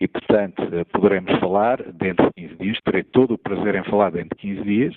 E, 0.00 0.06
portanto, 0.06 0.62
eh, 0.72 0.84
poderemos 0.92 1.36
falar 1.40 1.82
dentro 1.82 2.26
de 2.26 2.48
15 2.48 2.54
dias, 2.60 2.78
terei 2.84 3.02
todo 3.02 3.34
o 3.34 3.38
prazer 3.38 3.74
em 3.74 3.82
falar 3.82 4.12
dentro 4.12 4.36
de 4.36 4.42
15 4.42 4.62
dias 4.62 4.94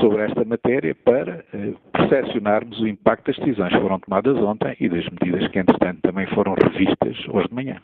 sobre 0.00 0.24
esta 0.24 0.44
matéria 0.44 0.92
para 1.04 1.44
eh, 1.54 1.74
percepcionarmos 1.92 2.80
o 2.80 2.88
impacto 2.88 3.26
das 3.26 3.36
decisões 3.36 3.72
que 3.72 3.80
foram 3.80 4.00
tomadas 4.00 4.36
ontem 4.38 4.74
e 4.80 4.88
das 4.88 5.08
medidas 5.08 5.46
que, 5.52 5.58
entretanto, 5.60 6.00
também 6.02 6.26
foram 6.34 6.54
revistas 6.54 7.16
hoje 7.28 7.46
de 7.46 7.54
manhã. 7.54 7.80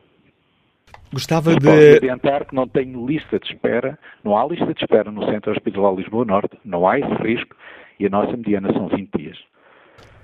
Gostava 1.12 1.54
de. 1.54 1.64
Posso 1.64 1.96
adiantar 1.96 2.44
que 2.44 2.54
não 2.54 2.66
tenho 2.66 3.06
lista 3.06 3.38
de 3.38 3.46
espera, 3.46 3.98
não 4.24 4.36
há 4.36 4.46
lista 4.46 4.72
de 4.72 4.82
espera 4.82 5.10
no 5.10 5.24
Centro 5.30 5.52
Hospitalar 5.52 5.94
Lisboa 5.94 6.24
Norte, 6.24 6.56
não 6.64 6.86
há 6.88 6.98
esse 6.98 7.14
risco 7.22 7.54
e 7.98 8.06
a 8.06 8.10
nossa 8.10 8.36
mediana 8.36 8.72
são 8.72 8.88
20 8.88 9.10
dias. 9.16 9.38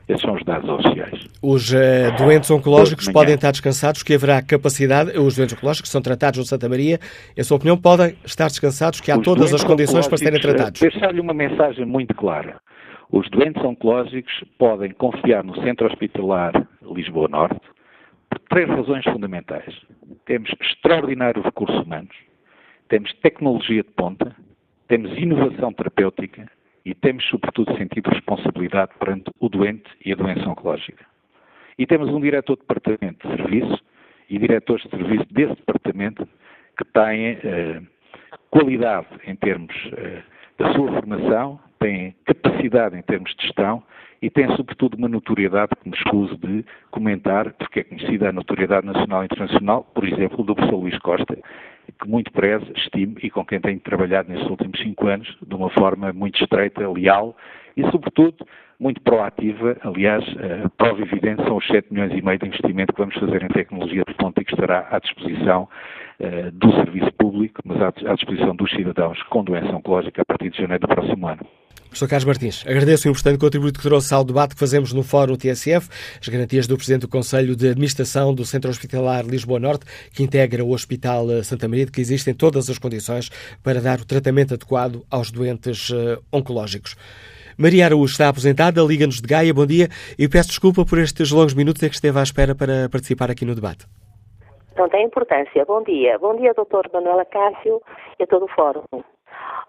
Esses 0.08 0.22
são 0.22 0.34
os 0.34 0.44
dados 0.44 0.68
oficiais. 0.68 1.26
Os 1.40 1.72
uh, 1.72 2.16
doentes 2.18 2.50
oncológicos 2.50 3.08
podem 3.10 3.34
estar 3.34 3.52
descansados, 3.52 4.02
que 4.02 4.14
haverá 4.14 4.42
capacidade, 4.42 5.16
os 5.16 5.36
doentes 5.36 5.56
oncológicos 5.56 5.88
que 5.88 5.92
são 5.92 6.02
tratados 6.02 6.38
no 6.38 6.44
Santa 6.44 6.68
Maria, 6.68 6.98
em 7.36 7.42
sua 7.42 7.56
opinião, 7.56 7.78
podem 7.78 8.16
estar 8.24 8.48
descansados, 8.48 9.00
que 9.00 9.10
há 9.10 9.16
os 9.16 9.24
todas 9.24 9.54
as 9.54 9.62
condições 9.62 10.08
para 10.08 10.18
serem 10.18 10.40
tratados. 10.40 10.82
Eh, 10.82 10.90
deixar-lhe 10.90 11.20
uma 11.20 11.32
mensagem 11.32 11.86
muito 11.86 12.14
clara. 12.14 12.60
Os 13.10 13.28
doentes 13.30 13.62
oncológicos 13.62 14.32
podem 14.58 14.90
confiar 14.92 15.44
no 15.44 15.54
Centro 15.62 15.86
Hospitalar 15.86 16.66
Lisboa 16.82 17.28
Norte 17.28 17.60
por 18.32 18.38
três 18.48 18.68
razões 18.68 19.04
fundamentais. 19.04 19.74
Temos 20.24 20.50
extraordinários 20.60 21.44
recursos 21.44 21.84
humanos, 21.84 22.16
temos 22.88 23.12
tecnologia 23.20 23.82
de 23.82 23.90
ponta, 23.90 24.34
temos 24.88 25.16
inovação 25.18 25.72
terapêutica 25.72 26.50
e 26.84 26.94
temos, 26.94 27.24
sobretudo, 27.28 27.76
sentido 27.76 28.08
de 28.08 28.16
responsabilidade 28.16 28.92
perante 28.98 29.30
o 29.38 29.48
doente 29.48 29.90
e 30.04 30.12
a 30.12 30.16
doença 30.16 30.48
oncológica. 30.48 31.04
E 31.78 31.86
temos 31.86 32.08
um 32.08 32.20
diretor 32.20 32.56
de 32.56 32.62
departamento 32.62 33.28
de 33.28 33.36
serviço 33.36 33.84
e 34.30 34.38
diretores 34.38 34.84
de 34.84 34.90
serviço 34.90 35.26
desse 35.30 35.54
departamento 35.56 36.26
que 36.76 36.84
têm 36.84 37.38
eh, 37.44 37.82
qualidade 38.50 39.08
em 39.26 39.36
termos 39.36 39.74
eh, 39.96 40.22
da 40.58 40.72
sua 40.72 40.90
formação, 40.92 41.60
têm 41.78 42.14
capacidade 42.24 42.96
em 42.96 43.02
termos 43.02 43.34
de 43.34 43.42
gestão 43.46 43.82
e 44.22 44.30
têm, 44.30 44.48
sobretudo, 44.56 44.96
uma 44.96 45.08
notoriedade 45.08 45.72
que 45.82 45.90
me 45.90 45.96
escuso 45.96 46.36
de 46.38 46.64
comentar, 46.92 47.52
porque 47.54 47.80
é 47.80 47.84
conhecida 47.84 48.28
a 48.28 48.32
notoriedade 48.32 48.86
nacional 48.86 49.22
e 49.22 49.24
internacional, 49.24 49.82
por 49.92 50.06
exemplo, 50.06 50.44
do 50.44 50.54
professor 50.54 50.76
Luís 50.76 50.96
Costa, 51.00 51.36
que 52.00 52.08
muito 52.08 52.30
prezo, 52.30 52.70
estimo 52.76 53.16
e 53.20 53.28
com 53.28 53.44
quem 53.44 53.60
tenho 53.60 53.80
trabalhado 53.80 54.30
nestes 54.30 54.48
últimos 54.48 54.78
cinco 54.80 55.08
anos 55.08 55.36
de 55.44 55.54
uma 55.54 55.68
forma 55.70 56.12
muito 56.12 56.40
estreita, 56.40 56.88
leal 56.88 57.36
e, 57.76 57.82
sobretudo, 57.90 58.46
muito 58.78 59.00
proativa. 59.00 59.76
Aliás, 59.82 60.24
a 60.64 60.68
prova 60.70 61.02
evidente 61.02 61.42
são 61.42 61.56
os 61.56 61.66
7 61.66 61.92
milhões 61.92 62.12
e 62.16 62.22
meio 62.22 62.38
de 62.38 62.46
investimento 62.46 62.92
que 62.92 63.00
vamos 63.00 63.16
fazer 63.16 63.42
em 63.42 63.48
tecnologia 63.48 64.04
de 64.06 64.14
ponta 64.14 64.40
e 64.40 64.44
que 64.44 64.54
estará 64.54 64.86
à 64.90 65.00
disposição 65.00 65.68
uh, 66.20 66.50
do 66.52 66.70
serviço 66.74 67.12
público, 67.14 67.60
mas 67.64 67.80
à, 67.82 67.88
à 67.88 68.14
disposição 68.14 68.54
dos 68.54 68.70
cidadãos 68.70 69.20
com 69.24 69.42
doença 69.42 69.74
oncológica 69.74 70.22
a 70.22 70.24
partir 70.24 70.50
de 70.50 70.58
janeiro 70.58 70.86
do 70.86 70.94
próximo 70.94 71.26
ano. 71.26 71.44
Professor 71.92 72.08
Carlos 72.08 72.24
Martins, 72.24 72.64
agradeço 72.66 73.06
o 73.06 73.10
importante 73.10 73.38
contributo 73.38 73.78
que 73.78 73.86
trouxe 73.86 74.14
ao 74.14 74.24
debate 74.24 74.54
que 74.54 74.58
fazemos 74.58 74.94
no 74.94 75.02
Fórum 75.02 75.36
TSF, 75.36 75.90
as 76.18 76.26
garantias 76.26 76.66
do 76.66 76.74
Presidente 76.74 77.02
do 77.02 77.08
Conselho 77.08 77.54
de 77.54 77.68
Administração 77.68 78.34
do 78.34 78.46
Centro 78.46 78.70
Hospitalar 78.70 79.26
Lisboa 79.26 79.60
Norte, 79.60 79.84
que 80.10 80.22
integra 80.22 80.64
o 80.64 80.70
Hospital 80.70 81.30
eh, 81.30 81.42
Santa 81.42 81.68
Maria, 81.68 81.84
de 81.84 81.92
que 81.92 82.00
existem 82.00 82.32
todas 82.32 82.70
as 82.70 82.78
condições 82.78 83.28
para 83.62 83.78
dar 83.78 84.00
o 84.00 84.06
tratamento 84.06 84.54
adequado 84.54 85.04
aos 85.10 85.30
doentes 85.30 85.90
uh, 85.90 86.18
oncológicos. 86.32 86.96
Maria 87.58 87.84
Araújo 87.84 88.12
está 88.12 88.30
aposentada, 88.30 88.80
liga-nos 88.80 89.20
de 89.20 89.28
Gaia, 89.28 89.52
bom 89.52 89.66
dia, 89.66 89.88
e 90.18 90.26
peço 90.26 90.48
desculpa 90.48 90.86
por 90.86 90.98
estes 90.98 91.30
longos 91.30 91.52
minutos 91.52 91.82
em 91.82 91.90
que 91.90 91.94
esteve 91.94 92.18
à 92.18 92.22
espera 92.22 92.54
para 92.54 92.88
participar 92.88 93.30
aqui 93.30 93.44
no 93.44 93.54
debate. 93.54 93.84
Não 94.78 94.88
tem 94.88 95.04
importância. 95.04 95.62
Bom 95.66 95.82
dia. 95.82 96.18
Bom 96.18 96.34
dia, 96.36 96.54
doutor 96.54 96.88
Manuela 96.90 97.26
Cássio 97.26 97.82
e 98.18 98.22
a 98.22 98.26
todo 98.26 98.46
o 98.46 98.48
Fórum. 98.48 98.82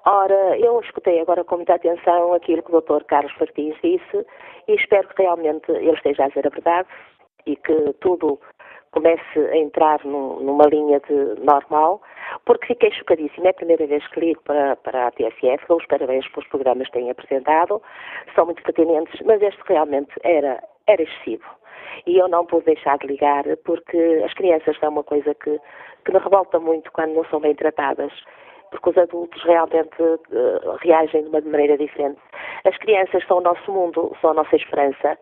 Ora, 0.05 0.57
eu 0.59 0.81
escutei 0.81 1.21
agora 1.21 1.45
com 1.45 1.55
muita 1.55 1.75
atenção 1.75 2.33
aquilo 2.33 2.61
que 2.61 2.75
o 2.75 2.81
Dr. 2.81 3.05
Carlos 3.05 3.33
Martins 3.39 3.75
disse 3.81 4.25
e 4.67 4.75
espero 4.75 5.07
que 5.07 5.21
realmente 5.21 5.71
ele 5.71 5.93
esteja 5.93 6.25
a 6.25 6.27
dizer 6.27 6.45
a 6.45 6.49
verdade 6.49 6.89
e 7.45 7.55
que 7.55 7.93
tudo 8.01 8.37
comece 8.91 9.39
a 9.39 9.55
entrar 9.55 10.03
numa 10.03 10.65
linha 10.65 10.99
de 10.99 11.41
normal, 11.41 12.01
porque 12.45 12.67
fiquei 12.67 12.91
chocadíssima. 12.91 13.47
É 13.47 13.49
a 13.51 13.53
primeira 13.53 13.87
vez 13.87 14.05
que 14.09 14.19
ligo 14.19 14.41
para, 14.43 14.75
para 14.75 15.07
a 15.07 15.11
TSF, 15.11 15.65
dou 15.69 15.77
os 15.77 15.85
parabéns 15.87 16.27
pelos 16.29 16.49
programas 16.49 16.87
que 16.87 16.93
têm 16.93 17.09
apresentado, 17.09 17.81
são 18.35 18.45
muito 18.45 18.61
pertinentes, 18.61 19.19
mas 19.25 19.41
este 19.41 19.61
realmente 19.65 20.11
era, 20.23 20.61
era 20.85 21.01
excessivo. 21.01 21.45
E 22.05 22.17
eu 22.17 22.27
não 22.27 22.45
pude 22.45 22.65
deixar 22.65 22.97
de 22.97 23.07
ligar, 23.07 23.45
porque 23.63 24.21
as 24.25 24.33
crianças 24.33 24.77
são 24.79 24.89
uma 24.89 25.03
coisa 25.03 25.33
que, 25.33 25.59
que 26.05 26.11
me 26.11 26.19
revolta 26.19 26.59
muito 26.59 26.91
quando 26.91 27.13
não 27.13 27.25
são 27.25 27.39
bem 27.39 27.55
tratadas 27.55 28.11
porque 28.73 28.89
os 28.89 28.97
adultos 28.97 29.41
realmente 29.43 30.01
uh, 30.01 30.75
reagem 30.81 31.23
de 31.23 31.29
uma 31.29 31.41
maneira 31.41 31.77
diferente. 31.77 32.19
As 32.65 32.75
crianças 32.77 33.25
são 33.27 33.37
o 33.37 33.41
nosso 33.41 33.71
mundo, 33.71 34.15
são 34.19 34.31
a 34.31 34.33
nossa 34.33 34.55
esperança 34.55 35.17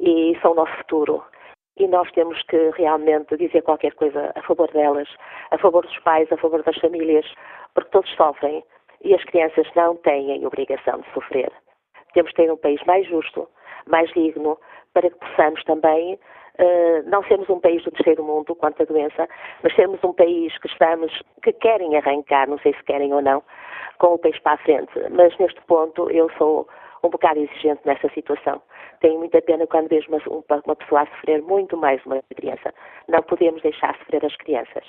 e 0.00 0.38
são 0.42 0.52
o 0.52 0.54
nosso 0.54 0.76
futuro. 0.76 1.24
E 1.78 1.88
nós 1.88 2.10
temos 2.12 2.42
que 2.42 2.70
realmente 2.76 3.36
dizer 3.38 3.62
qualquer 3.62 3.94
coisa 3.94 4.32
a 4.34 4.42
favor 4.42 4.70
delas, 4.72 5.08
a 5.50 5.56
favor 5.56 5.82
dos 5.82 5.98
pais, 6.00 6.30
a 6.30 6.36
favor 6.36 6.62
das 6.62 6.76
famílias, 6.78 7.26
porque 7.74 7.90
todos 7.90 8.14
sofrem 8.16 8.62
e 9.02 9.14
as 9.14 9.24
crianças 9.24 9.66
não 9.74 9.96
têm 9.96 10.46
obrigação 10.46 11.00
de 11.00 11.10
sofrer. 11.14 11.50
Temos 12.12 12.32
que 12.32 12.42
ter 12.42 12.52
um 12.52 12.56
país 12.58 12.82
mais 12.84 13.06
justo, 13.06 13.48
mais 13.86 14.10
digno, 14.10 14.58
para 14.92 15.08
que 15.08 15.16
possamos 15.16 15.64
também 15.64 16.18
uh, 16.60 17.10
não 17.10 17.22
sermos 17.24 17.48
um 17.48 17.58
país 17.58 17.82
do 17.84 17.90
terceiro 17.90 18.22
mundo 18.22 18.54
quanto 18.54 18.82
à 18.82 18.84
doença, 18.84 19.28
mas 19.62 19.74
sermos 19.74 20.02
um 20.04 20.12
país 20.12 20.56
que 20.58 20.68
estamos, 20.68 21.12
que 21.42 21.52
querem 21.52 21.96
arrancar, 21.96 22.48
não 22.48 22.58
sei 22.58 22.74
se 22.74 22.82
querem 22.84 23.12
ou 23.12 23.22
não, 23.22 23.42
com 23.98 24.14
o 24.14 24.18
país 24.18 24.38
para 24.40 24.52
a 24.52 24.58
frente. 24.58 24.92
Mas 25.10 25.36
neste 25.38 25.60
ponto 25.62 26.10
eu 26.10 26.30
sou 26.38 26.68
um 27.02 27.08
bocado 27.08 27.40
exigente 27.40 27.80
nessa 27.84 28.08
situação. 28.10 28.60
Tenho 29.00 29.18
muita 29.18 29.40
pena 29.40 29.66
quando 29.66 29.88
vejo 29.88 30.08
uma, 30.10 30.20
uma 30.66 30.76
pessoa 30.76 31.02
a 31.02 31.06
sofrer 31.06 31.42
muito 31.42 31.76
mais 31.76 32.04
uma 32.04 32.20
criança. 32.36 32.72
Não 33.08 33.22
podemos 33.22 33.62
deixar 33.62 33.96
sofrer 33.98 34.24
as 34.24 34.36
crianças. 34.36 34.84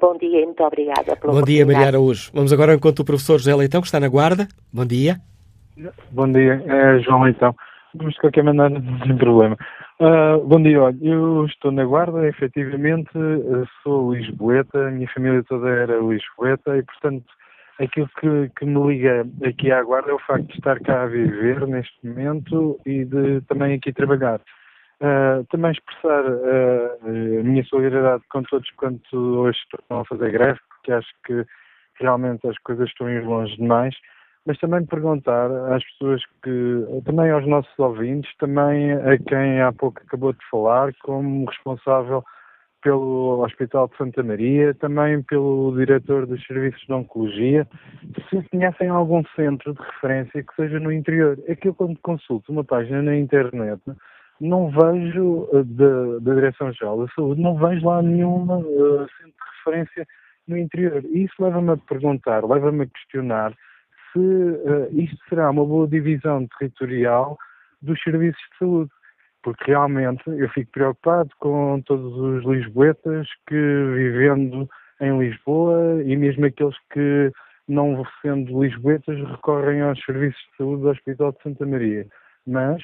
Bom 0.00 0.16
dia 0.16 0.42
e 0.42 0.46
muito 0.46 0.62
obrigada 0.62 1.16
pela 1.16 1.32
Bom 1.32 1.42
dia, 1.42 1.66
Maria 1.66 1.88
Araújo. 1.88 2.30
Vamos 2.32 2.52
agora 2.52 2.74
encontro 2.74 3.02
do 3.02 3.06
professor 3.06 3.38
José 3.38 3.54
Leitão, 3.54 3.80
que 3.80 3.88
está 3.88 3.98
na 3.98 4.08
guarda. 4.08 4.46
Bom 4.72 4.86
dia. 4.86 5.16
Bom 6.12 6.30
dia, 6.30 6.62
é 6.66 7.00
João 7.00 7.24
Leitão. 7.24 7.54
Mas 7.94 8.14
de 8.14 8.20
qualquer 8.20 8.44
maneira, 8.44 8.80
sem 9.04 9.16
problema. 9.16 9.56
Uh, 10.00 10.42
bom 10.46 10.62
dia, 10.62 10.80
olha, 10.80 10.96
eu 11.02 11.44
estou 11.44 11.70
na 11.70 11.84
Guarda, 11.84 12.26
efetivamente, 12.26 13.10
sou 13.82 14.14
lisboeta, 14.14 14.88
a 14.88 14.90
minha 14.90 15.06
família 15.12 15.44
toda 15.44 15.68
era 15.68 15.98
lisboeta 15.98 16.74
e, 16.78 16.82
portanto, 16.82 17.26
aquilo 17.78 18.08
que, 18.18 18.50
que, 18.56 18.64
me 18.64 18.80
liga 18.88 19.26
aqui 19.44 19.70
à 19.70 19.82
Guarda 19.82 20.10
é 20.10 20.14
o 20.14 20.18
facto 20.20 20.46
de 20.46 20.54
estar 20.54 20.80
cá 20.80 21.02
a 21.02 21.06
viver 21.06 21.66
neste 21.66 21.94
momento 22.02 22.80
e 22.86 23.04
de 23.04 23.42
também 23.42 23.74
aqui 23.74 23.92
trabalhar. 23.92 24.40
Uh, 25.02 25.44
também 25.50 25.72
expressar 25.72 26.24
uh, 26.24 27.40
a 27.40 27.42
minha 27.42 27.64
solidariedade 27.64 28.22
com 28.30 28.42
todos 28.44 28.70
quanto 28.78 29.14
hoje 29.14 29.58
estão 29.58 30.00
a 30.00 30.04
fazer 30.06 30.32
greve, 30.32 30.60
porque 30.70 30.92
acho 30.92 31.10
que 31.26 31.44
realmente 32.00 32.48
as 32.48 32.56
coisas 32.60 32.88
estão 32.88 33.06
a 33.06 33.12
ir 33.12 33.22
longe 33.22 33.54
demais 33.58 33.94
mas 34.46 34.58
também 34.58 34.84
perguntar 34.86 35.50
às 35.72 35.84
pessoas 35.84 36.22
que, 36.42 37.02
também 37.04 37.30
aos 37.30 37.46
nossos 37.46 37.78
ouvintes, 37.78 38.30
também 38.38 38.92
a 38.92 39.18
quem 39.18 39.60
há 39.60 39.72
pouco 39.72 40.00
acabou 40.00 40.32
de 40.32 40.44
falar, 40.50 40.92
como 41.02 41.44
responsável 41.44 42.24
pelo 42.82 43.42
Hospital 43.44 43.88
de 43.88 43.96
Santa 43.98 44.22
Maria, 44.22 44.74
também 44.74 45.22
pelo 45.22 45.74
diretor 45.76 46.26
dos 46.26 46.42
serviços 46.46 46.80
de 46.86 46.92
oncologia, 46.92 47.68
se 48.30 48.42
conhecem 48.50 48.88
algum 48.88 49.22
centro 49.36 49.74
de 49.74 49.80
referência 49.82 50.42
que 50.42 50.54
seja 50.54 50.80
no 50.80 50.90
interior. 50.90 51.38
É 51.46 51.54
que 51.54 51.68
eu 51.68 51.74
quando 51.74 51.98
consulto 52.00 52.50
uma 52.50 52.64
página 52.64 53.02
na 53.02 53.16
internet, 53.16 53.82
não 54.40 54.70
vejo 54.70 55.46
da, 55.52 56.18
da 56.20 56.34
Direção-Geral 56.34 57.04
da 57.04 57.12
Saúde, 57.12 57.42
não 57.42 57.56
vejo 57.56 57.86
lá 57.86 58.00
nenhum 58.00 58.44
uh, 58.44 59.06
centro 59.18 59.34
de 59.34 59.58
referência 59.58 60.06
no 60.48 60.56
interior. 60.56 61.04
E 61.04 61.24
isso 61.24 61.34
leva-me 61.38 61.72
a 61.72 61.76
perguntar, 61.76 62.42
leva-me 62.44 62.84
a 62.84 62.86
questionar 62.86 63.54
se 64.12 64.18
uh, 64.18 64.88
isto 64.92 65.18
será 65.28 65.50
uma 65.50 65.64
boa 65.64 65.86
divisão 65.86 66.46
territorial 66.58 67.38
dos 67.82 68.00
serviços 68.02 68.40
de 68.52 68.58
saúde. 68.58 68.90
Porque 69.42 69.70
realmente 69.70 70.22
eu 70.26 70.48
fico 70.50 70.70
preocupado 70.72 71.30
com 71.38 71.80
todos 71.86 72.14
os 72.14 72.44
lisboetas 72.44 73.26
que, 73.46 73.54
vivendo 73.94 74.68
em 75.00 75.18
Lisboa, 75.18 76.02
e 76.04 76.14
mesmo 76.14 76.44
aqueles 76.44 76.76
que, 76.92 77.32
não 77.66 78.04
sendo 78.20 78.62
lisboetas, 78.62 79.18
recorrem 79.30 79.80
aos 79.80 79.98
serviços 80.04 80.40
de 80.50 80.56
saúde 80.58 80.82
do 80.82 80.90
Hospital 80.90 81.32
de 81.32 81.42
Santa 81.42 81.64
Maria. 81.64 82.06
Mas 82.46 82.82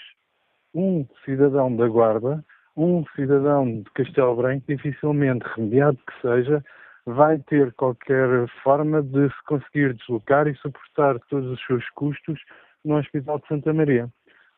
um 0.75 1.07
cidadão 1.25 1.77
da 1.77 1.87
Guarda, 1.89 2.43
um 2.75 3.05
cidadão 3.15 3.83
de 3.83 3.91
Castelo 3.95 4.37
Branco, 4.37 4.65
dificilmente, 4.67 5.45
remediado 5.55 5.99
que 5.99 6.21
seja, 6.23 6.65
vai 7.07 7.39
ter 7.39 7.73
qualquer 7.75 8.49
forma 8.63 9.01
de 9.03 9.29
se 9.29 9.45
conseguir 9.47 9.95
deslocar 9.95 10.49
e 10.49 10.57
suportar 10.57 11.19
todos 11.31 11.51
os 11.51 11.65
seus 11.67 11.89
custos 11.91 12.39
no 12.85 12.97
Hospital 12.97 13.39
de 13.39 13.47
Santa 13.47 13.73
Maria. 13.73 14.09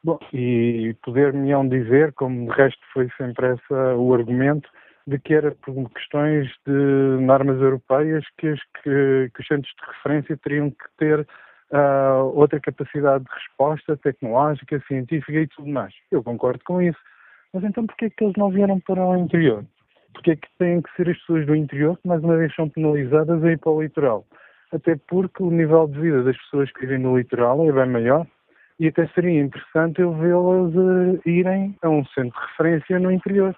Bom, 0.02 0.18
e 0.32 0.96
poder-me 1.02 1.52
dizer, 1.68 2.12
como 2.14 2.50
de 2.50 2.56
resto 2.56 2.80
foi 2.92 3.08
sempre 3.16 3.48
essa 3.48 3.94
o 3.96 4.14
argumento, 4.14 4.68
de 5.06 5.18
que 5.18 5.34
era 5.34 5.52
por 5.52 5.90
questões 5.90 6.48
de 6.66 7.24
normas 7.24 7.60
europeias 7.60 8.24
que, 8.38 8.48
as, 8.48 8.60
que, 8.82 9.30
que 9.34 9.40
os 9.40 9.46
centros 9.46 9.72
de 9.74 9.86
referência 9.86 10.36
teriam 10.36 10.70
que 10.70 10.84
ter 10.98 11.20
uh, 11.72 12.24
outra 12.34 12.60
capacidade 12.60 13.24
de 13.24 13.30
resposta 13.30 13.96
tecnológica, 13.96 14.82
científica 14.86 15.40
e 15.40 15.46
tudo 15.48 15.68
mais. 15.68 15.94
Eu 16.10 16.22
concordo 16.22 16.62
com 16.64 16.80
isso. 16.80 16.98
Mas 17.52 17.64
então 17.64 17.86
porquê 17.86 18.06
é 18.06 18.10
que 18.10 18.24
eles 18.24 18.36
não 18.36 18.50
vieram 18.50 18.78
para 18.80 19.04
o 19.04 19.16
interior? 19.16 19.64
Porque 20.12 20.32
é 20.32 20.36
que 20.36 20.48
têm 20.58 20.82
que 20.82 20.90
ser 20.96 21.08
as 21.08 21.18
pessoas 21.18 21.46
do 21.46 21.54
interior 21.54 21.98
que 21.98 22.08
mais 22.08 22.22
uma 22.22 22.36
vez 22.36 22.54
são 22.54 22.68
penalizadas 22.68 23.42
a 23.42 23.52
ir 23.52 23.58
para 23.58 23.70
o 23.70 23.82
litoral? 23.82 24.26
Até 24.72 24.96
porque 25.08 25.42
o 25.42 25.50
nível 25.50 25.86
de 25.88 26.00
vida 26.00 26.22
das 26.22 26.36
pessoas 26.36 26.70
que 26.72 26.80
vivem 26.80 26.98
no 26.98 27.16
litoral 27.16 27.68
é 27.68 27.72
bem 27.72 27.86
maior 27.86 28.26
e 28.78 28.88
até 28.88 29.06
seria 29.08 29.40
interessante 29.40 30.00
eu 30.00 30.12
vê-las 30.12 30.74
uh, 30.74 31.28
irem 31.28 31.76
a 31.82 31.88
um 31.88 32.04
centro 32.06 32.38
de 32.38 32.46
referência 32.46 32.98
no 32.98 33.10
interior. 33.10 33.56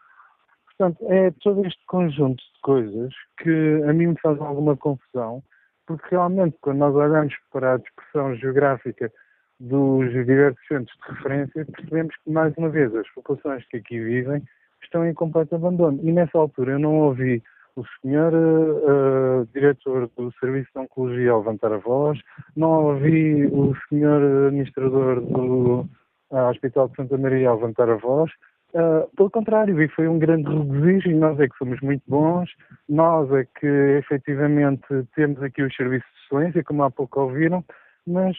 Portanto, 0.66 1.05
é 1.11 1.30
todo 1.42 1.66
este 1.66 1.84
conjunto 1.86 2.42
de 2.42 2.61
coisas 2.62 3.12
que 3.38 3.82
a 3.86 3.92
mim 3.92 4.09
me 4.09 4.20
faz 4.20 4.40
alguma 4.40 4.76
confusão, 4.76 5.42
porque 5.86 6.07
realmente 6.11 6.57
quando 6.62 6.78
nós 6.78 6.94
olhamos 6.94 7.34
para 7.53 7.74
a 7.74 7.76
dispersão 7.76 8.34
geográfica 8.36 9.12
dos 9.59 10.11
diversos 10.11 10.66
centros 10.66 10.96
de 10.96 11.14
referência, 11.14 11.66
percebemos 11.66 12.16
que, 12.24 12.30
mais 12.30 12.55
uma 12.57 12.70
vez, 12.70 12.94
as 12.94 13.09
populações 13.11 13.62
que 13.66 13.76
aqui 13.76 14.01
vivem 14.01 14.42
estão 14.91 15.07
em 15.07 15.14
completo 15.14 15.55
abandono. 15.55 16.01
E 16.03 16.12
nessa 16.12 16.36
altura 16.36 16.72
eu 16.72 16.78
não 16.78 16.97
ouvi 16.97 17.43
o 17.76 17.84
senhor 18.03 18.32
uh, 18.34 19.47
diretor 19.55 20.11
do 20.16 20.32
Serviço 20.41 20.68
de 20.74 20.80
Oncologia 20.80 21.36
levantar 21.36 21.72
a 21.72 21.78
voz, 21.78 22.18
não 22.57 22.86
ouvi 22.86 23.47
o 23.47 23.74
senhor 23.88 24.49
administrador 24.49 25.20
do 25.20 25.88
uh, 26.30 26.51
Hospital 26.51 26.88
de 26.88 26.97
Santa 26.97 27.16
Maria 27.16 27.55
levantar 27.55 27.88
a 27.88 27.95
voz. 27.95 28.30
Uh, 28.74 29.09
pelo 29.16 29.30
contrário, 29.30 29.74
vi 29.74 29.88
foi 29.88 30.09
um 30.09 30.18
grande 30.18 30.49
regozijo 30.49 31.11
e 31.11 31.14
nós 31.14 31.38
é 31.41 31.49
que 31.49 31.57
somos 31.57 31.80
muito 31.80 32.03
bons, 32.07 32.51
nós 32.88 33.30
é 33.32 33.45
que 33.59 33.66
efetivamente 33.66 34.84
temos 35.14 35.43
aqui 35.43 35.62
os 35.62 35.74
serviços 35.74 36.09
de 36.09 36.26
excelência, 36.26 36.64
como 36.64 36.82
há 36.82 36.91
pouco 36.91 37.20
ouviram, 37.20 37.64
mas 38.07 38.36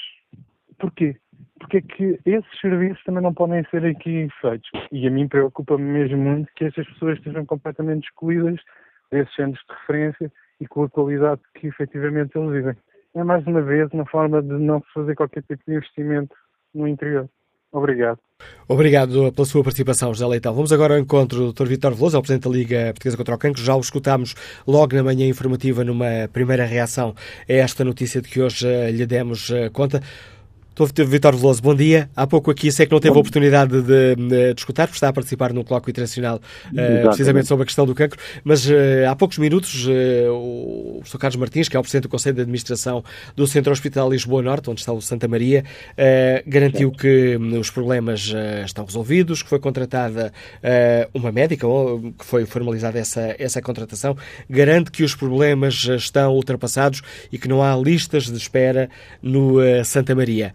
porquê? 0.81 1.15
Porque 1.59 1.77
é 1.77 1.81
que 1.81 2.19
esses 2.25 2.59
serviços 2.59 3.03
também 3.03 3.23
não 3.23 3.33
podem 3.33 3.63
ser 3.69 3.85
aqui 3.85 4.27
feitos. 4.41 4.69
E 4.91 5.07
a 5.07 5.11
mim 5.11 5.27
preocupa-me 5.27 5.83
mesmo 5.83 6.17
muito 6.17 6.51
que 6.55 6.65
essas 6.65 6.87
pessoas 6.87 7.17
estejam 7.17 7.45
completamente 7.45 8.05
excluídas 8.05 8.59
desses 9.11 9.33
centros 9.35 9.63
de 9.69 9.75
referência 9.75 10.31
e 10.59 10.67
com 10.67 10.83
a 10.83 10.89
qualidade 10.89 11.41
que 11.55 11.67
efetivamente 11.67 12.35
eles 12.35 12.51
vivem. 12.51 12.75
É 13.13 13.23
mais 13.23 13.45
uma 13.45 13.61
vez 13.61 13.89
uma 13.91 14.05
forma 14.05 14.41
de 14.41 14.53
não 14.53 14.81
fazer 14.93 15.15
qualquer 15.15 15.43
tipo 15.43 15.61
de 15.67 15.75
investimento 15.75 16.35
no 16.73 16.87
interior. 16.87 17.29
Obrigado. 17.71 18.19
Obrigado 18.67 19.31
pela 19.31 19.45
sua 19.45 19.63
participação, 19.63 20.13
José 20.13 20.25
Leitão. 20.25 20.53
Vamos 20.53 20.73
agora 20.73 20.95
ao 20.95 20.99
encontro 20.99 21.37
do 21.37 21.53
Dr. 21.53 21.67
Vitor 21.67 21.93
Veloso, 21.93 22.17
é 22.17 22.19
o 22.19 22.21
Presidente 22.21 22.43
da 22.43 22.49
Liga 22.49 22.85
Portuguesa 22.87 23.17
contra 23.17 23.35
o 23.35 23.37
Cancro. 23.37 23.63
Já 23.63 23.75
o 23.75 23.79
escutámos 23.79 24.35
logo 24.67 24.93
na 24.95 25.03
manhã 25.03 25.25
informativa 25.27 25.83
numa 25.83 26.27
primeira 26.33 26.65
reação 26.65 27.15
a 27.47 27.53
esta 27.53 27.85
notícia 27.85 28.21
de 28.21 28.27
que 28.27 28.41
hoje 28.41 28.67
eh, 28.67 28.91
lhe 28.91 29.05
demos 29.05 29.49
eh, 29.51 29.69
conta. 29.69 30.01
Estou 30.83 31.05
Vitor 31.05 31.35
Veloso, 31.35 31.61
bom 31.61 31.75
dia. 31.75 32.09
Há 32.15 32.25
pouco 32.25 32.49
aqui 32.49 32.71
sei 32.71 32.87
que 32.87 32.91
não 32.91 32.99
teve 32.99 33.15
a 33.15 33.19
oportunidade 33.19 33.83
de, 33.83 34.15
de, 34.15 34.53
escutar, 34.57 34.87
porque 34.87 34.97
está 34.97 35.09
a 35.09 35.13
participar 35.13 35.53
num 35.53 35.63
colóquio 35.63 35.91
internacional 35.91 36.37
uh, 36.37 37.07
precisamente 37.07 37.47
sobre 37.47 37.61
a 37.61 37.65
questão 37.67 37.85
do 37.85 37.93
cancro, 37.93 38.19
mas 38.43 38.65
uh, 38.65 38.73
há 39.07 39.15
poucos 39.15 39.37
minutos 39.37 39.85
uh, 39.85 40.31
o 40.31 41.01
Sr. 41.05 41.19
Carlos 41.19 41.35
Martins, 41.35 41.69
que 41.69 41.77
é 41.77 41.79
o 41.79 41.83
Presidente 41.83 42.03
do 42.03 42.09
Conselho 42.09 42.33
de 42.33 42.41
Administração 42.41 43.03
do 43.35 43.45
Centro 43.45 43.71
Hospital 43.71 44.09
Lisboa 44.09 44.41
Norte, 44.41 44.71
onde 44.71 44.79
está 44.79 44.91
o 44.91 44.99
Santa 45.03 45.27
Maria, 45.27 45.63
garantiu 46.47 46.89
Sim. 46.89 46.95
que 46.95 47.37
um, 47.37 47.59
os 47.59 47.69
problemas 47.69 48.33
estão 48.65 48.83
resolvidos, 48.83 49.43
que 49.43 49.49
foi 49.49 49.59
contratada 49.59 50.33
uma 51.13 51.31
médica, 51.31 51.67
ou 51.67 52.11
que 52.13 52.25
foi 52.25 52.45
formalizada 52.45 52.97
essa, 52.97 53.35
essa 53.37 53.61
contratação, 53.61 54.17
garante 54.49 54.89
que 54.89 55.03
os 55.03 55.13
problemas 55.13 55.75
estão 55.83 56.33
ultrapassados 56.33 57.03
e 57.31 57.37
que 57.37 57.47
não 57.47 57.61
há 57.61 57.75
listas 57.75 58.25
de 58.25 58.37
espera 58.37 58.89
no 59.21 59.57
Santa 59.83 60.15
Maria. 60.15 60.53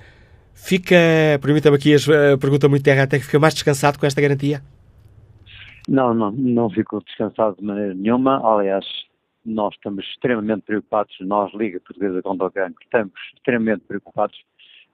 Fica, 0.67 0.97
permita-me 1.41 1.77
aqui 1.77 1.95
a 1.95 2.37
pergunta 2.37 2.69
muito 2.69 2.83
terra, 2.83 3.05
até 3.05 3.21
que 3.21 3.27
fica 3.27 3.39
mais 3.39 3.55
descansado 3.55 4.01
com 4.01 4.05
esta 4.05 4.21
garantia? 4.21 4.61
Não, 5.89 6.13
não, 6.13 6.33
não 6.33 6.69
fico 6.69 7.01
descansado 7.07 7.55
de 7.57 7.65
maneira 7.65 7.95
nenhuma. 7.95 8.45
Aliás, 8.45 8.85
nós 9.45 9.73
estamos 9.77 10.05
extremamente 10.05 10.63
preocupados, 10.63 11.15
nós, 11.21 11.55
Liga 11.55 11.79
Portuguesa 11.79 12.21
contra 12.21 12.49
o 12.49 12.51
Cancro, 12.51 12.83
estamos 12.83 13.13
extremamente 13.37 13.85
preocupados, 13.87 14.37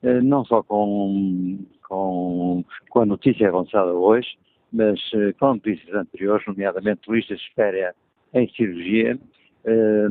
eh, 0.03 0.21
não 0.21 0.45
só 0.45 0.63
com, 0.63 1.59
com, 1.89 2.63
com 2.91 3.01
a 3.01 3.07
notícia 3.07 3.49
avançada 3.49 3.95
hoje, 3.95 4.29
mas 4.71 5.01
eh, 5.15 5.33
com 5.41 5.55
notícias 5.55 5.95
anteriores, 5.95 6.47
nomeadamente 6.47 7.11
listas 7.11 7.39
de 7.39 7.45
espera 7.47 7.95
em 8.35 8.47
cirurgia, 8.51 9.19
eh, 9.65 10.07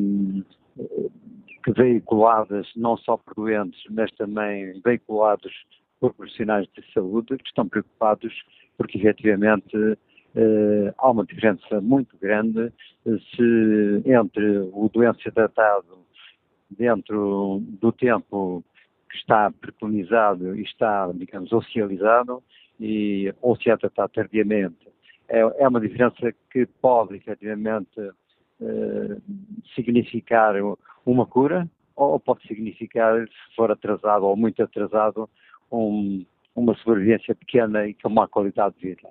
que 1.64 1.72
veiculadas 1.72 2.68
não 2.76 2.97
só 2.97 3.18
por 3.18 3.36
doentes, 3.36 3.82
mas 3.89 4.12
também 4.12 4.80
veiculados 4.84 5.51
por 5.99 6.14
profissionais 6.14 6.68
de 6.76 6.93
saúde 6.93 7.38
que 7.38 7.47
estão 7.47 7.68
preocupados 7.68 8.34
porque 8.78 8.97
efetivamente 8.97 9.78
eh, 10.36 10.93
há 10.97 11.12
uma 11.12 11.26
diferença 11.26 11.82
muito 11.82 12.18
grande 12.18 12.74
eh, 13.05 13.18
se 13.36 14.09
entre 14.09 14.59
o 14.74 14.89
doente 14.91 15.30
tratado 15.32 15.99
dentro 16.70 17.62
do 17.80 17.91
tempo 17.91 18.64
que 19.09 19.18
está 19.18 19.51
preconizado 19.51 20.55
e 20.55 20.64
está, 20.64 21.12
digamos, 21.14 21.51
oficializado 21.51 22.41
e, 22.80 23.34
ou 23.41 23.55
se 23.55 23.70
é 23.70 23.78
tratado 23.78 24.14
tardiamente. 24.14 24.88
É, 25.28 25.39
é 25.39 25.68
uma 25.68 25.82
diferença 25.82 26.34
que 26.49 26.66
pode 26.82 27.18
efetivamente 27.18 27.99
eh, 28.62 29.18
significar 29.76 30.55
uma 31.06 31.26
cura 31.26 31.68
ou 31.95 32.20
pode 32.20 32.47
significar, 32.47 33.28
se 33.28 33.56
for 33.56 33.72
atrasado 33.72 34.26
ou 34.26 34.36
muito 34.36 34.62
atrasado, 34.64 35.30
um, 35.72 36.26
uma 36.56 36.76
sobrevivência 36.76 37.36
pequena 37.36 37.88
e 37.88 37.93
com 37.93 38.10
má 38.10 38.28
qualidade 38.28 38.76
de 38.80 38.89
vida. 38.89 39.10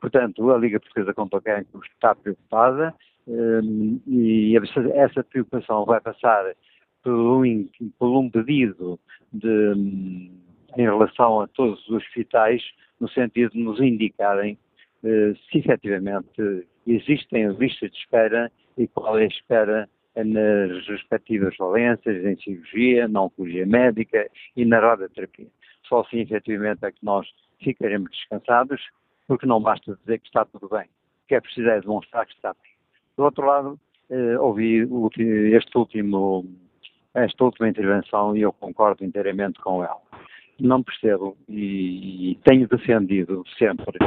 Portanto, 0.00 0.50
a 0.50 0.58
Liga 0.58 0.78
Portuguesa 0.78 1.14
contra 1.14 1.38
o 1.38 1.42
Cancro 1.42 1.80
está 1.84 2.14
preocupada 2.14 2.94
um, 3.26 4.00
e 4.06 4.56
essa 4.94 5.24
preocupação 5.24 5.84
vai 5.84 6.00
passar 6.00 6.54
por 7.02 7.12
um, 7.12 7.68
por 7.98 8.18
um 8.18 8.30
pedido 8.30 9.00
de, 9.32 10.28
em 10.76 10.82
relação 10.82 11.40
a 11.40 11.48
todos 11.48 11.80
os 11.88 11.96
hospitais, 11.96 12.62
no 13.00 13.08
sentido 13.08 13.52
de 13.52 13.62
nos 13.62 13.80
indicarem 13.80 14.58
uh, 15.02 15.36
se 15.50 15.58
efetivamente 15.58 16.66
existem 16.86 17.48
listas 17.52 17.90
de 17.90 17.98
espera 17.98 18.50
e 18.76 18.86
qual 18.86 19.18
é 19.18 19.24
a 19.24 19.28
espera 19.28 19.88
nas 20.24 20.86
respectivas 20.86 21.56
valências, 21.56 22.24
em 22.24 22.36
cirurgia, 22.36 23.06
na 23.08 23.22
oncologia 23.22 23.66
médica 23.66 24.28
e 24.56 24.64
na 24.64 24.80
radioterapia. 24.80 25.48
Só 25.88 26.00
assim, 26.00 26.20
efetivamente, 26.20 26.84
é 26.84 26.90
que 26.90 27.04
nós 27.04 27.26
ficaremos 27.62 28.10
descansados, 28.10 28.80
porque 29.26 29.46
não 29.46 29.60
basta 29.60 29.96
dizer 29.96 30.18
que 30.18 30.26
está 30.26 30.44
tudo 30.44 30.68
bem. 30.68 30.84
O 30.84 31.28
que 31.28 31.34
é 31.34 31.40
preciso 31.40 31.68
é 31.68 31.80
demonstrar 31.80 32.26
que 32.26 32.34
está 32.34 32.54
bem. 32.62 32.72
Do 33.16 33.24
outro 33.24 33.46
lado, 33.46 33.80
eh, 34.10 34.38
ouvi 34.38 34.86
este 35.54 35.76
último, 35.76 36.44
esta 37.14 37.44
última 37.44 37.68
intervenção 37.68 38.36
e 38.36 38.42
eu 38.42 38.52
concordo 38.52 39.04
inteiramente 39.04 39.58
com 39.60 39.82
ela. 39.82 40.00
Não 40.58 40.82
percebo 40.82 41.36
e, 41.48 42.32
e 42.32 42.34
tenho 42.44 42.68
defendido 42.68 43.44
sempre, 43.58 43.98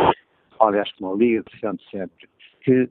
aliás, 0.60 0.92
como 0.94 1.14
a 1.14 1.16
Liga 1.16 1.44
defende 1.52 1.84
sempre, 1.92 2.30
que 2.62 2.90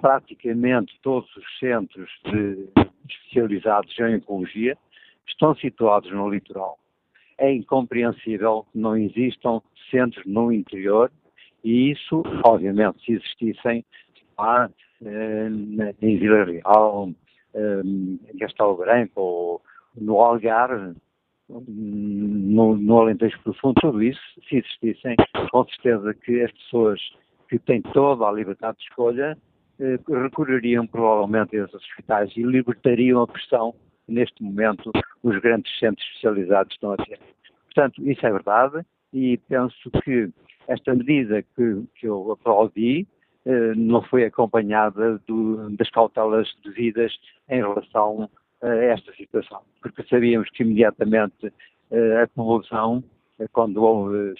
praticamente 0.00 0.98
todos 1.02 1.28
os 1.36 1.58
centros 1.58 2.10
de, 2.24 2.68
especializados 3.08 3.98
em 3.98 4.16
oncologia 4.16 4.76
estão 5.26 5.54
situados 5.56 6.10
no 6.10 6.28
litoral. 6.28 6.78
É 7.38 7.52
incompreensível 7.52 8.66
que 8.72 8.78
não 8.78 8.96
existam 8.96 9.62
centros 9.90 10.24
no 10.26 10.52
interior 10.52 11.10
e 11.64 11.90
isso, 11.90 12.22
obviamente, 12.44 13.04
se 13.04 13.12
existissem 13.12 13.84
lá 14.38 14.70
eh, 15.04 15.48
em 16.00 16.18
Vila 16.18 16.44
Real, 16.44 17.10
eh, 17.54 17.82
em 17.84 18.38
Castelo 18.38 18.76
Branco 18.76 19.20
ou 19.20 19.62
no 19.96 20.20
Algarve, 20.20 20.96
no, 21.48 22.76
no 22.76 23.00
Alentejo 23.00 23.38
Profundo, 23.42 23.74
tudo 23.80 24.02
isso, 24.02 24.20
se 24.48 24.56
existissem, 24.56 25.16
com 25.50 25.64
certeza 25.64 26.14
que 26.14 26.42
as 26.42 26.52
pessoas 26.52 27.00
que 27.48 27.58
têm 27.58 27.82
toda 27.82 28.26
a 28.26 28.32
liberdade 28.32 28.78
de 28.78 28.84
escolha 28.84 29.36
recorreriam 30.08 30.86
provavelmente 30.86 31.56
a 31.56 31.64
esses 31.64 31.74
hospitais 31.74 32.30
e 32.36 32.42
libertariam 32.42 33.22
a 33.22 33.26
pressão 33.26 33.74
que 34.06 34.12
neste 34.12 34.42
momento 34.42 34.90
os 35.22 35.38
grandes 35.40 35.76
centros 35.78 36.06
especializados 36.08 36.72
estão 36.74 36.92
a 36.92 36.96
ter. 36.96 37.18
Portanto, 37.66 38.02
isso 38.06 38.26
é 38.26 38.32
verdade 38.32 38.84
e 39.12 39.38
penso 39.48 39.90
que 40.02 40.30
esta 40.68 40.94
medida 40.94 41.42
que, 41.42 41.84
que 41.96 42.06
eu 42.06 42.32
aplaudi 42.32 43.06
eh, 43.44 43.74
não 43.74 44.02
foi 44.02 44.24
acompanhada 44.24 45.18
do, 45.26 45.70
das 45.76 45.90
cautelas 45.90 46.48
devidas 46.64 47.12
em 47.48 47.56
relação 47.56 48.28
a 48.62 48.68
esta 48.68 49.12
situação, 49.14 49.62
porque 49.80 50.02
sabíamos 50.04 50.50
que 50.50 50.62
imediatamente 50.62 51.52
eh, 51.90 52.22
a 52.22 52.28
população 52.28 53.02
quando 53.48 53.82
ouve 53.82 54.34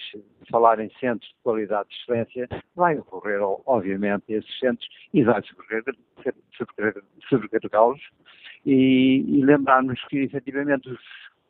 falar 0.49 0.79
em 0.79 0.89
centros 0.99 1.29
de 1.29 1.35
qualidade 1.43 1.89
de 1.89 1.95
excelência, 1.95 2.47
vai 2.75 2.97
ocorrer, 2.97 3.39
obviamente, 3.65 4.25
esses 4.29 4.59
centros 4.59 4.87
e 5.13 5.23
vai 5.23 5.41
sobrecarregá-los 7.29 8.01
e, 8.65 9.23
e 9.27 9.45
lembrar-nos 9.45 10.03
que, 10.05 10.19
efetivamente, 10.19 10.89
os, 10.89 10.99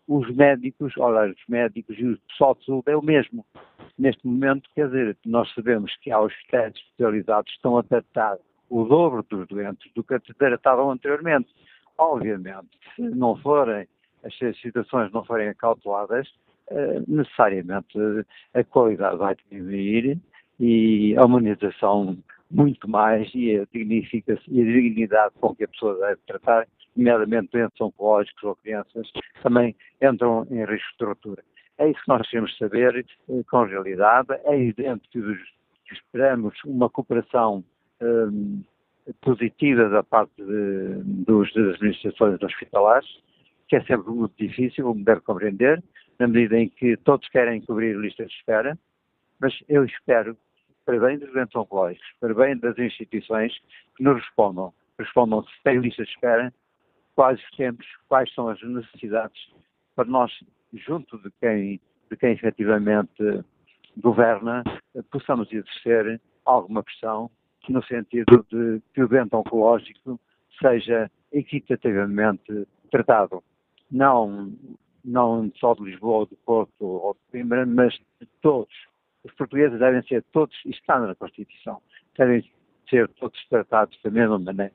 os 0.07 0.35
médicos, 0.35 0.93
olha, 0.97 1.31
os 1.31 1.43
médicos 1.47 1.97
e 1.97 2.05
o 2.05 2.17
pessoal 2.29 2.55
de 2.55 2.65
saúde 2.65 2.91
é 2.91 2.95
o 2.95 3.01
mesmo. 3.01 3.45
Neste 3.97 4.25
momento, 4.25 4.69
quer 4.73 4.87
dizer, 4.87 5.17
nós 5.25 5.51
sabemos 5.53 5.95
que 5.97 6.11
há 6.11 6.19
hospitais 6.19 6.73
especializados 6.75 7.49
que 7.51 7.55
estão 7.57 7.77
a 7.77 7.83
tratar 7.83 8.37
o 8.69 8.85
dobro 8.85 9.23
dos 9.23 9.47
doentes 9.47 9.91
do 9.93 10.03
que 10.03 10.17
tratavam 10.33 10.91
anteriormente. 10.91 11.53
Obviamente, 11.97 12.69
se 12.95 13.01
não 13.01 13.35
forem, 13.37 13.87
as 14.23 14.33
situações 14.59 15.11
não 15.11 15.25
forem 15.25 15.49
acauteladas, 15.49 16.27
necessariamente 17.07 17.97
a 18.53 18.63
qualidade 18.63 19.17
vai 19.17 19.35
diminuir 19.49 20.19
e 20.59 21.15
a 21.17 21.25
humanização 21.25 22.17
muito 22.51 22.89
mais 22.89 23.29
e 23.33 23.57
a, 23.57 23.67
e 23.73 24.61
a 24.61 24.65
dignidade 24.65 25.33
com 25.39 25.55
que 25.55 25.63
a 25.63 25.67
pessoa 25.67 25.97
deve 25.99 26.19
tratar, 26.27 26.67
nomeadamente 26.95 27.49
doentes 27.51 27.79
oncológicos 27.79 28.43
ou 28.43 28.55
crianças, 28.55 29.09
também 29.41 29.75
entram 30.01 30.45
em 30.51 30.65
risco 30.65 30.97
de 30.99 31.05
ruptura. 31.05 31.43
É 31.77 31.89
isso 31.89 31.99
que 32.01 32.09
nós 32.09 32.29
queremos 32.29 32.55
saber 32.57 33.05
eh, 33.29 33.43
com 33.49 33.63
realidade. 33.63 34.27
É 34.43 34.55
evidente 34.55 35.07
que 35.09 35.19
esperamos 35.91 36.53
uma 36.65 36.89
cooperação 36.89 37.63
um, 38.01 38.61
positiva 39.21 39.89
da 39.89 40.03
parte 40.03 40.33
de, 40.37 41.01
dos, 41.25 41.51
das 41.53 41.75
administrações 41.75 42.41
hospitalares, 42.41 43.09
que 43.67 43.77
é 43.77 43.83
sempre 43.85 44.11
muito 44.11 44.33
difícil, 44.37 44.85
como 44.85 45.03
deve 45.03 45.21
compreender, 45.21 45.83
na 46.21 46.27
medida 46.27 46.55
em 46.55 46.69
que 46.69 46.95
todos 46.97 47.27
querem 47.29 47.61
cobrir 47.61 47.97
listas 47.97 48.29
de 48.29 48.35
espera, 48.35 48.77
mas 49.39 49.57
eu 49.67 49.83
espero, 49.83 50.37
para 50.85 50.99
bem 50.99 51.17
dos 51.17 51.55
oncológicos, 51.55 52.07
para 52.19 52.31
bem 52.35 52.55
das 52.57 52.77
instituições, 52.77 53.51
que 53.97 54.03
nos 54.03 54.21
respondam. 54.21 54.71
Respondam 54.99 55.43
se 55.43 55.63
tem 55.63 55.79
listas 55.79 56.05
de 56.05 56.13
espera, 56.13 56.53
quais 57.15 57.41
temos, 57.57 57.87
quais 58.07 58.31
são 58.35 58.49
as 58.49 58.61
necessidades, 58.61 59.51
para 59.95 60.05
nós, 60.05 60.31
junto 60.71 61.17
de 61.17 61.31
quem, 61.39 61.81
de 62.11 62.17
quem 62.17 62.33
efetivamente 62.33 63.43
governa, 63.97 64.63
possamos 65.09 65.51
exercer 65.51 66.21
alguma 66.45 66.83
pressão 66.83 67.31
no 67.67 67.83
sentido 67.85 68.45
de 68.47 68.79
que 68.93 69.01
o 69.01 69.07
doente 69.07 69.35
oncológico 69.35 70.19
seja 70.61 71.09
equitativamente 71.31 72.67
tratado. 72.91 73.43
Não, 73.89 74.53
não 75.03 75.51
só 75.55 75.73
de 75.73 75.83
Lisboa, 75.83 76.25
do 76.25 76.35
Porto 76.37 76.85
ou 76.85 77.13
de 77.13 77.31
Coimbra, 77.31 77.65
mas 77.65 77.93
de 77.93 78.27
todos. 78.41 78.73
Os 79.23 79.33
portugueses 79.33 79.79
devem 79.79 80.01
ser 80.03 80.23
todos, 80.31 80.55
isto 80.65 80.79
está 80.79 80.99
na 80.99 81.15
Constituição, 81.15 81.81
devem 82.17 82.43
ser 82.89 83.07
todos 83.09 83.39
tratados 83.47 83.97
da 84.03 84.09
mesma 84.09 84.39
maneira. 84.39 84.73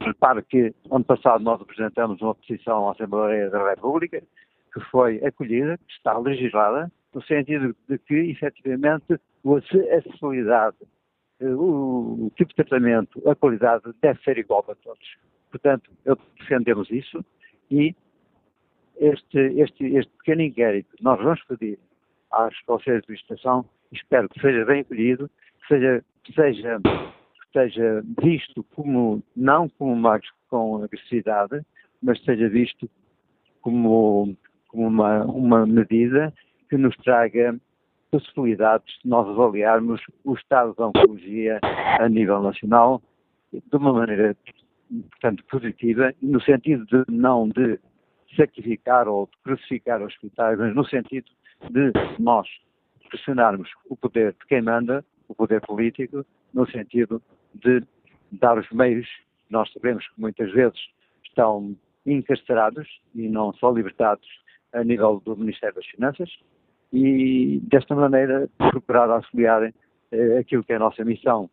Repare 0.00 0.42
que, 0.42 0.72
ano 0.90 1.04
passado, 1.04 1.42
nós 1.42 1.60
apresentamos 1.60 2.20
uma 2.22 2.34
petição 2.34 2.88
à 2.88 2.92
Assembleia 2.92 3.50
da 3.50 3.70
República, 3.70 4.22
que 4.72 4.80
foi 4.90 5.24
acolhida, 5.24 5.76
que 5.78 5.92
está 5.92 6.16
legislada, 6.16 6.90
no 7.12 7.22
sentido 7.22 7.74
de 7.88 7.98
que, 7.98 8.14
efetivamente, 8.14 9.14
a 9.14 9.96
acessibilidade, 9.96 10.76
eh, 11.40 11.48
o, 11.48 12.30
tipo 12.36 12.50
de 12.50 12.56
tratamento, 12.56 13.28
a 13.28 13.34
qualidade 13.34 13.92
deve 14.00 14.22
ser 14.22 14.38
igual 14.38 14.62
para 14.62 14.76
todos. 14.76 15.16
Portanto, 15.50 15.90
defendemos 16.38 16.90
isso 16.90 17.24
e 17.70 17.94
este, 18.98 19.38
este, 19.60 19.84
este 19.96 20.12
pequeno 20.18 20.42
inquérito 20.42 20.94
nós 21.00 21.18
vamos 21.22 21.42
pedir 21.44 21.78
às 22.30 22.58
conselhos 22.62 23.00
de 23.00 23.12
administração, 23.12 23.64
espero 23.92 24.28
que 24.28 24.40
seja 24.40 24.64
bem 24.64 24.80
acolhido, 24.80 25.30
que 25.60 25.68
seja, 25.68 26.04
seja, 26.34 26.80
seja 27.52 28.04
visto 28.20 28.62
como, 28.74 29.22
não 29.36 29.68
como 29.70 29.92
uma, 29.92 30.20
com 30.48 30.82
agressividade, 30.82 31.62
mas 32.02 32.22
seja 32.24 32.48
visto 32.48 32.88
como, 33.60 34.36
como 34.68 34.86
uma, 34.86 35.24
uma 35.24 35.66
medida 35.66 36.32
que 36.68 36.76
nos 36.76 36.96
traga 36.98 37.58
possibilidades 38.10 38.98
de 39.02 39.08
nós 39.08 39.28
avaliarmos 39.28 40.00
o 40.24 40.34
estado 40.34 40.74
da 40.74 40.88
oncologia 40.88 41.58
a 41.62 42.08
nível 42.08 42.40
nacional 42.42 43.02
de 43.52 43.76
uma 43.76 43.92
maneira, 43.92 44.36
portanto, 45.10 45.44
positiva, 45.50 46.12
no 46.22 46.40
sentido 46.40 46.84
de 46.86 47.04
não 47.10 47.48
de 47.48 47.78
sacrificar 48.36 49.08
ou 49.08 49.26
de 49.26 49.38
crucificar 49.42 50.02
hospitais, 50.02 50.58
mas 50.58 50.74
no 50.74 50.84
sentido 50.84 51.26
de 51.70 51.92
nós 52.18 52.46
pressionarmos 53.08 53.70
o 53.88 53.96
poder 53.96 54.32
de 54.32 54.46
quem 54.46 54.62
manda, 54.62 55.04
o 55.28 55.34
poder 55.34 55.60
político, 55.62 56.24
no 56.52 56.70
sentido 56.70 57.22
de 57.54 57.82
dar 58.30 58.58
os 58.58 58.68
meios, 58.70 59.08
nós 59.50 59.70
sabemos 59.72 60.06
que 60.08 60.20
muitas 60.20 60.52
vezes 60.52 60.78
estão 61.24 61.74
encarcerados 62.04 62.88
e 63.14 63.28
não 63.28 63.52
só 63.54 63.70
libertados 63.70 64.26
a 64.72 64.84
nível 64.84 65.20
do 65.24 65.36
Ministério 65.36 65.74
das 65.74 65.86
Finanças, 65.86 66.30
e 66.92 67.60
desta 67.64 67.94
maneira 67.94 68.48
procurar 68.56 69.10
auxiliar 69.10 69.72
eh, 70.10 70.38
aquilo 70.38 70.64
que 70.64 70.72
é 70.72 70.76
a 70.76 70.80
nossa 70.80 71.04
missão, 71.04 71.50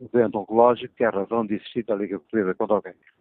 o 0.00 0.08
doente 0.08 0.36
oncológico, 0.36 0.94
que 0.94 1.04
é 1.04 1.08
a 1.08 1.10
razão 1.10 1.44
de 1.44 1.54
existir 1.54 1.84
da 1.84 1.96
Liga 1.96 2.18
Portuguesa 2.18 2.54
contra 2.54 2.76
o 2.76 2.82
Cancro. 2.82 3.17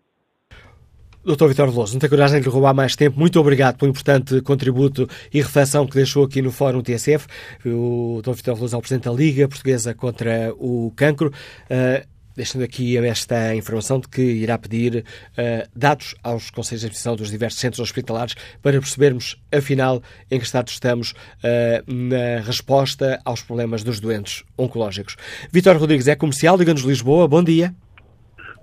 Doutor 1.23 1.49
Vitor 1.49 1.69
Veloso, 1.69 1.93
não 1.93 1.99
tem 1.99 2.09
coragem 2.09 2.39
de 2.39 2.45
lhe 2.45 2.51
roubar 2.51 2.73
mais 2.73 2.95
tempo. 2.95 3.19
Muito 3.19 3.39
obrigado 3.39 3.77
pelo 3.77 3.89
importante 3.89 4.39
contributo 4.41 5.09
e 5.33 5.41
reflexão 5.41 5.85
que 5.85 5.95
deixou 5.95 6.23
aqui 6.23 6.41
no 6.41 6.51
Fórum 6.51 6.81
TSF. 6.81 7.27
O 7.65 8.21
Dr. 8.23 8.33
Vitor 8.33 8.55
Veloso 8.55 8.75
é 8.75 8.79
o 8.79 8.81
Presidente 8.81 9.05
da 9.05 9.11
Liga 9.11 9.47
Portuguesa 9.47 9.93
contra 9.93 10.53
o 10.57 10.93
Cancro. 10.95 11.33
Uh, 11.69 12.07
deixando 12.37 12.63
aqui 12.63 12.95
esta 12.97 13.55
informação 13.55 13.99
de 13.99 14.07
que 14.07 14.21
irá 14.21 14.57
pedir 14.57 15.03
uh, 15.03 15.67
dados 15.75 16.15
aos 16.23 16.51
Conselhos 16.51 16.81
de 16.81 16.85
Administração 16.85 17.15
dos 17.15 17.31
diversos 17.31 17.59
centros 17.59 17.79
hospitalares 17.79 18.35
para 18.61 18.79
percebermos, 18.79 19.41
afinal, 19.51 20.01
em 20.29 20.39
que 20.39 20.45
estado 20.45 20.69
estamos 20.69 21.11
uh, 21.11 21.91
na 21.91 22.41
resposta 22.45 23.19
aos 23.25 23.41
problemas 23.41 23.83
dos 23.83 23.99
doentes 23.99 24.43
oncológicos. 24.55 25.17
Vitor 25.51 25.75
Rodrigues 25.77 26.07
é 26.07 26.15
comercial, 26.15 26.55
Liga-nos 26.55 26.83
Lisboa. 26.83 27.27
Bom 27.27 27.43
dia. 27.43 27.73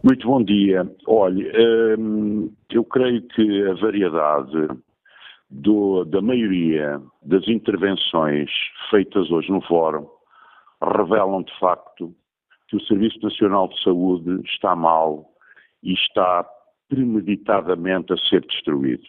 Muito 0.04 0.26
bom 0.26 0.44
dia. 0.44 0.86
Olha, 1.06 1.50
hum, 1.98 2.52
eu 2.70 2.84
creio 2.84 3.22
que 3.22 3.62
a 3.62 3.72
variedade 3.72 4.68
do, 5.48 6.04
da 6.04 6.20
maioria 6.20 7.00
das 7.22 7.48
intervenções 7.48 8.50
feitas 8.90 9.30
hoje 9.30 9.50
no 9.50 9.62
Fórum 9.62 10.06
revelam 10.82 11.42
de 11.42 11.58
facto 11.58 12.14
que 12.68 12.76
o 12.76 12.82
Serviço 12.82 13.18
Nacional 13.22 13.66
de 13.68 13.82
Saúde 13.82 14.42
está 14.44 14.76
mal 14.76 15.24
e 15.82 15.94
está 15.94 16.46
premeditadamente 16.90 18.12
a 18.12 18.18
ser 18.28 18.42
destruído. 18.42 19.08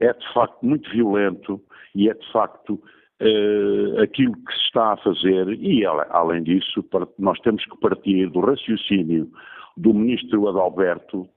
É 0.00 0.12
de 0.12 0.32
facto 0.34 0.66
muito 0.66 0.90
violento 0.90 1.62
e 1.94 2.10
é 2.10 2.14
de 2.14 2.32
facto 2.32 2.74
uh, 2.74 4.02
aquilo 4.02 4.34
que 4.34 4.52
se 4.52 4.64
está 4.64 4.94
a 4.94 4.96
fazer, 4.96 5.48
e 5.50 5.86
além 5.86 6.42
disso, 6.42 6.84
nós 7.20 7.38
temos 7.38 7.64
que 7.64 7.78
partir 7.78 8.28
do 8.30 8.40
raciocínio 8.40 9.30
do 9.78 9.94
ministro 9.94 10.48
Adalberto, 10.48 11.28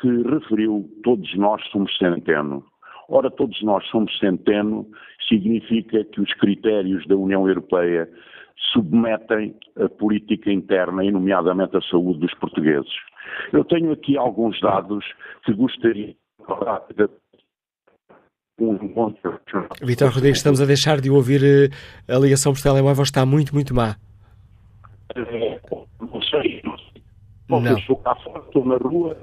que 0.00 0.08
referiu 0.22 0.88
todos 1.02 1.34
nós 1.36 1.62
somos 1.70 1.96
centeno. 1.98 2.64
Ora, 3.08 3.30
todos 3.30 3.60
nós 3.62 3.84
somos 3.88 4.16
centeno 4.18 4.86
significa 5.28 6.04
que 6.04 6.20
os 6.20 6.32
critérios 6.34 7.06
da 7.06 7.16
União 7.16 7.46
Europeia 7.46 8.08
submetem 8.72 9.54
a 9.76 9.88
política 9.88 10.50
interna, 10.52 11.04
e 11.04 11.10
nomeadamente 11.10 11.76
a 11.76 11.82
saúde 11.82 12.20
dos 12.20 12.34
portugueses. 12.34 12.92
Eu 13.52 13.64
tenho 13.64 13.92
aqui 13.92 14.16
alguns 14.16 14.60
dados 14.60 15.04
que 15.44 15.52
gostaria 15.52 16.14
de 16.96 17.08
Vitor 19.82 20.10
Rodrigues, 20.10 20.38
estamos 20.38 20.60
a 20.60 20.66
deixar 20.66 21.00
de 21.00 21.10
ouvir 21.10 21.40
eh, 21.42 22.14
a 22.14 22.18
ligação 22.18 22.52
por 22.52 22.60
telemóvel, 22.60 23.02
está 23.02 23.24
muito, 23.24 23.54
muito 23.54 23.74
má. 23.74 23.96
Não 25.16 26.22
sei, 26.22 26.60
não 26.62 26.76
Não. 27.50 27.78
Estou 27.78 27.96
cá 27.96 28.14
fora, 28.16 28.40
estou 28.40 28.64
na 28.64 28.76
rua, 28.76 29.16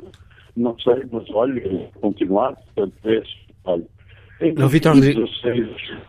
não 0.55 0.77
sei, 0.79 1.03
mas 1.11 1.29
olha, 1.31 1.89
continuar, 2.01 2.55
portanto, 2.55 2.93
é, 3.05 3.23
olha, 3.65 3.85
não, 4.55 4.69
Vitor 4.69 4.93
Rodrigues, 4.93 5.29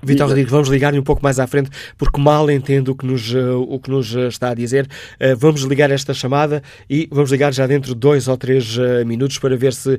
Vitor 0.02 0.26
Rodrigues, 0.26 0.50
vamos 0.50 0.68
ligar-lhe 0.68 0.98
um 0.98 1.02
pouco 1.02 1.22
mais 1.22 1.40
à 1.40 1.46
frente, 1.46 1.70
porque 1.96 2.20
mal 2.20 2.50
entendo 2.50 2.90
o 2.90 2.94
que 2.94 3.06
nos, 3.06 3.34
eh, 3.34 3.50
o 3.50 3.78
que 3.78 3.90
nos 3.90 4.14
eh, 4.14 4.28
está 4.28 4.50
a 4.50 4.54
dizer. 4.54 4.86
Eh, 5.18 5.34
vamos 5.34 5.62
ligar 5.62 5.90
esta 5.90 6.12
chamada 6.12 6.62
e 6.90 7.08
vamos 7.10 7.30
ligar 7.30 7.54
já 7.54 7.66
dentro 7.66 7.94
de 7.94 7.98
dois 7.98 8.28
ou 8.28 8.36
três 8.36 8.76
minutos 9.06 9.38
para 9.38 9.56
ver 9.56 9.72
se 9.72 9.98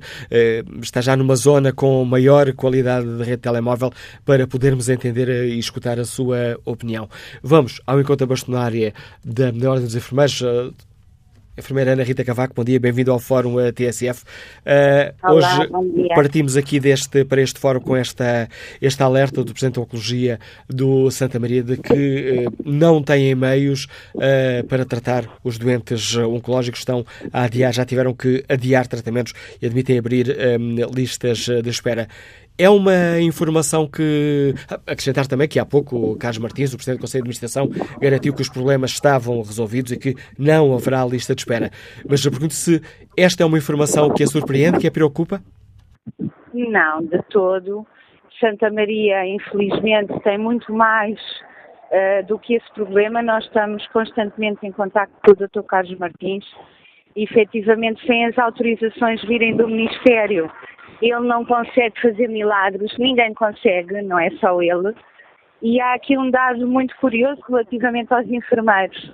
está 0.82 1.02
já 1.02 1.16
numa 1.16 1.36
zona 1.36 1.74
com 1.74 2.06
maior 2.06 2.54
qualidade 2.54 3.18
de 3.18 3.24
rede 3.24 3.42
telemóvel 3.42 3.92
para 4.24 4.46
podermos 4.46 4.90
entender 4.90 5.28
e 5.30 5.58
escutar 5.58 6.00
a 6.00 6.06
sua 6.06 6.60
opinião. 6.66 7.10
Vamos 7.42 7.82
ao 7.88 8.00
encontro 8.00 8.28
bastonária 8.28 8.94
da 9.26 9.48
Ordem 9.70 9.86
dos 9.86 9.96
Enfermeiros. 9.96 10.44
Enfermeira 11.60 11.92
Ana 11.92 12.04
Rita 12.04 12.24
Cavaco, 12.24 12.56
bom 12.56 12.64
dia, 12.64 12.80
bem-vindo 12.80 13.12
ao 13.12 13.20
Fórum 13.20 13.58
TSF. 13.74 14.24
Uh, 14.24 15.14
Olá, 15.22 15.60
hoje 15.60 16.08
partimos 16.16 16.56
aqui 16.56 16.80
deste, 16.80 17.26
para 17.26 17.42
este 17.42 17.60
fórum 17.60 17.82
com 17.82 17.98
esta, 17.98 18.48
este 18.82 19.04
alerta 19.04 19.44
do 19.44 19.52
Presidente 19.52 19.76
da 19.76 19.82
Oncologia 19.82 20.40
do 20.70 21.12
Santa 21.12 21.38
Maria 21.38 21.62
de 21.62 21.76
que 21.76 22.48
uh, 22.48 22.54
não 22.64 23.04
têm 23.04 23.36
meios 23.36 23.88
uh, 24.16 24.66
para 24.70 24.86
tratar 24.86 25.26
os 25.44 25.58
doentes 25.58 26.16
oncológicos, 26.16 26.80
estão 26.80 27.06
a 27.34 27.44
adiar, 27.44 27.74
já 27.74 27.86
tiveram 27.86 28.14
que 28.14 28.42
adiar 28.48 28.88
tratamentos 28.88 29.34
e 29.62 29.66
admitem 29.66 29.98
abrir 29.98 30.34
listas 30.96 31.40
de 31.40 31.70
espera. 31.70 32.08
É 32.60 32.70
uma 32.70 33.22
informação 33.22 33.88
que. 33.88 34.54
Acrescentar 34.86 35.26
também 35.28 35.48
que 35.48 35.58
há 35.58 35.66
pouco 35.66 35.96
o 35.96 36.18
Carlos 36.18 36.40
Martins, 36.40 36.74
o 36.74 36.76
Presidente 36.76 36.98
do 36.98 37.02
Conselho 37.02 37.24
de 37.24 37.30
Administração, 37.30 37.70
garantiu 38.02 38.36
que 38.36 38.42
os 38.42 38.50
problemas 38.50 38.92
estavam 38.92 39.38
resolvidos 39.38 39.94
e 39.94 39.98
que 39.98 40.14
não 40.38 40.74
haverá 40.74 41.06
lista 41.06 41.34
de 41.34 41.40
espera. 41.40 41.72
Mas 42.08 42.26
eu 42.26 42.32
pergunto 42.32 42.54
se 42.54 42.82
esta 43.16 43.44
é 43.44 43.46
uma 43.46 43.58
informação 43.58 44.14
que 44.14 44.22
a 44.24 44.28
surpreende, 44.28 44.78
que 44.78 44.88
a 44.88 44.92
preocupa? 44.92 45.42
Não, 46.54 47.02
de 47.02 47.22
todo. 47.30 47.88
Santa 48.42 48.70
Maria, 48.70 49.26
infelizmente, 49.26 50.20
tem 50.24 50.38
muito 50.38 50.74
mais 50.74 51.18
uh, 51.18 52.26
do 52.28 52.38
que 52.38 52.56
esse 52.56 52.74
problema. 52.74 53.22
Nós 53.22 53.46
estamos 53.46 53.88
constantemente 53.88 54.66
em 54.68 54.72
contato 54.74 55.12
com 55.24 55.32
o 55.32 55.36
Dr. 55.36 55.62
Carlos 55.66 55.98
Martins 55.98 56.46
e, 57.16 57.24
efetivamente, 57.24 58.06
sem 58.06 58.26
as 58.26 58.38
autorizações 58.38 59.22
virem 59.24 59.56
do 59.56 59.66
Ministério, 59.66 60.52
ele 61.02 61.28
não 61.28 61.46
consegue 61.46 62.00
fazer 62.02 62.28
milagres, 62.28 62.96
ninguém 62.98 63.34
consegue, 63.34 64.02
não 64.02 64.20
é 64.20 64.30
só 64.32 64.62
ele. 64.62 64.94
E 65.62 65.80
há 65.82 65.94
aqui 65.94 66.18
um 66.18 66.30
dado 66.30 66.66
muito 66.68 66.96
curioso 66.98 67.42
relativamente 67.48 68.14
aos 68.14 68.28
enfermeiros, 68.28 69.14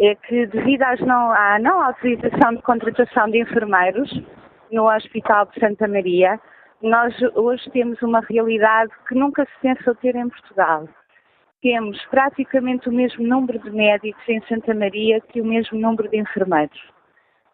é 0.00 0.14
que 0.14 0.46
devido 0.46 0.84
não, 1.06 1.32
à 1.32 1.58
não 1.58 1.82
autorização 1.82 2.54
de 2.54 2.62
contratação 2.62 3.30
de 3.30 3.40
enfermeiros 3.40 4.10
no 4.70 4.88
Hospital 4.88 5.46
de 5.46 5.58
Santa 5.58 5.88
Maria, 5.88 6.38
nós 6.82 7.14
hoje 7.34 7.68
temos 7.70 8.00
uma 8.02 8.20
realidade 8.20 8.92
que 9.08 9.14
nunca 9.14 9.44
se 9.44 9.60
pensou 9.60 9.94
ter 9.96 10.14
em 10.14 10.28
Portugal. 10.28 10.88
Temos 11.60 12.00
praticamente 12.06 12.88
o 12.88 12.92
mesmo 12.92 13.26
número 13.26 13.58
de 13.58 13.70
médicos 13.70 14.22
em 14.28 14.40
Santa 14.42 14.74
Maria 14.74 15.20
que 15.20 15.40
o 15.40 15.44
mesmo 15.44 15.78
número 15.78 16.08
de 16.08 16.18
enfermeiros. 16.18 16.97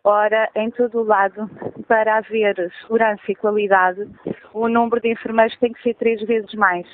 Ora, 0.06 0.50
em 0.54 0.70
todo 0.70 1.00
o 1.00 1.02
lado, 1.02 1.48
para 1.88 2.18
haver 2.18 2.70
segurança 2.82 3.22
e 3.26 3.34
qualidade, 3.34 4.06
o 4.52 4.68
número 4.68 5.00
de 5.00 5.10
enfermeiros 5.10 5.56
tem 5.58 5.72
que 5.72 5.82
ser 5.82 5.94
três 5.94 6.20
vezes 6.22 6.52
mais. 6.52 6.86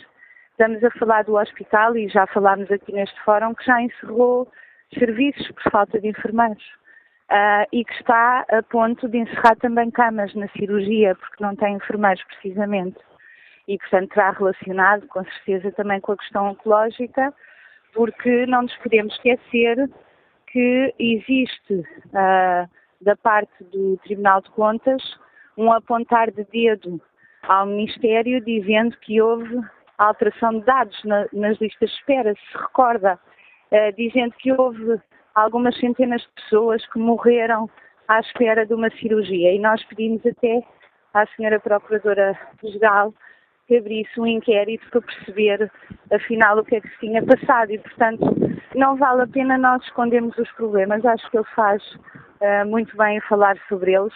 Estamos 0.52 0.82
a 0.84 0.90
falar 0.92 1.24
do 1.24 1.34
hospital 1.34 1.96
e 1.96 2.08
já 2.08 2.24
falámos 2.28 2.70
aqui 2.70 2.92
neste 2.92 3.20
fórum 3.22 3.52
que 3.52 3.64
já 3.64 3.82
encerrou 3.82 4.46
serviços 4.96 5.50
por 5.50 5.72
falta 5.72 6.00
de 6.00 6.06
enfermeiros 6.06 6.62
uh, 7.32 7.66
e 7.72 7.84
que 7.84 7.92
está 7.94 8.46
a 8.48 8.62
ponto 8.62 9.08
de 9.08 9.18
encerrar 9.18 9.56
também 9.56 9.90
camas 9.90 10.32
na 10.36 10.46
cirurgia, 10.50 11.16
porque 11.16 11.42
não 11.42 11.56
tem 11.56 11.74
enfermeiros 11.74 12.22
precisamente. 12.22 12.98
E, 13.66 13.76
portanto, 13.76 14.10
terá 14.10 14.30
relacionado 14.30 15.08
com 15.08 15.24
certeza 15.24 15.72
também 15.72 16.00
com 16.00 16.12
a 16.12 16.16
questão 16.16 16.50
oncológica, 16.50 17.34
porque 17.92 18.46
não 18.46 18.62
nos 18.62 18.76
podemos 18.76 19.12
esquecer 19.14 19.90
que 20.46 20.94
existe, 20.96 21.74
uh, 21.74 22.79
da 23.00 23.16
parte 23.16 23.64
do 23.64 23.96
Tribunal 24.04 24.40
de 24.40 24.50
Contas, 24.50 25.02
um 25.56 25.72
apontar 25.72 26.30
de 26.30 26.44
dedo 26.44 27.00
ao 27.42 27.66
Ministério 27.66 28.42
dizendo 28.44 28.96
que 28.98 29.20
houve 29.20 29.60
alteração 29.98 30.58
de 30.58 30.64
dados 30.64 31.04
na, 31.04 31.26
nas 31.32 31.58
listas 31.58 31.90
de 31.90 31.96
espera, 31.96 32.34
se 32.34 32.58
recorda, 32.58 33.18
uh, 33.70 33.96
dizendo 33.96 34.34
que 34.38 34.52
houve 34.52 35.00
algumas 35.34 35.78
centenas 35.78 36.22
de 36.22 36.28
pessoas 36.42 36.84
que 36.86 36.98
morreram 36.98 37.68
à 38.08 38.20
espera 38.20 38.66
de 38.66 38.74
uma 38.74 38.90
cirurgia. 38.90 39.52
E 39.52 39.58
nós 39.58 39.82
pedimos 39.84 40.24
até 40.26 40.62
à 41.14 41.26
senhora 41.28 41.60
Procuradora-Geral 41.60 43.14
que 43.66 43.76
abrisse 43.76 44.18
um 44.18 44.26
inquérito 44.26 44.84
para 44.90 45.00
perceber, 45.00 45.70
afinal, 46.12 46.58
o 46.58 46.64
que 46.64 46.76
é 46.76 46.80
que 46.80 46.88
se 46.88 46.98
tinha 46.98 47.22
passado. 47.24 47.70
E, 47.70 47.78
portanto, 47.78 48.24
não 48.74 48.96
vale 48.96 49.22
a 49.22 49.26
pena 49.28 49.56
nós 49.56 49.82
escondermos 49.84 50.36
os 50.38 50.50
problemas. 50.52 51.04
Acho 51.04 51.30
que 51.30 51.36
ele 51.36 51.46
faz 51.54 51.80
uh, 52.40 52.66
muito 52.66 52.96
bem 52.96 53.18
em 53.18 53.20
falar 53.22 53.56
sobre 53.68 53.94
eles, 53.94 54.14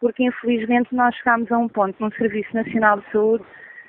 porque, 0.00 0.24
infelizmente, 0.24 0.94
nós 0.94 1.14
chegamos 1.16 1.50
a 1.50 1.58
um 1.58 1.68
ponto 1.68 1.96
no 2.02 2.12
Serviço 2.14 2.54
Nacional 2.54 3.00
de 3.00 3.10
Saúde 3.10 3.44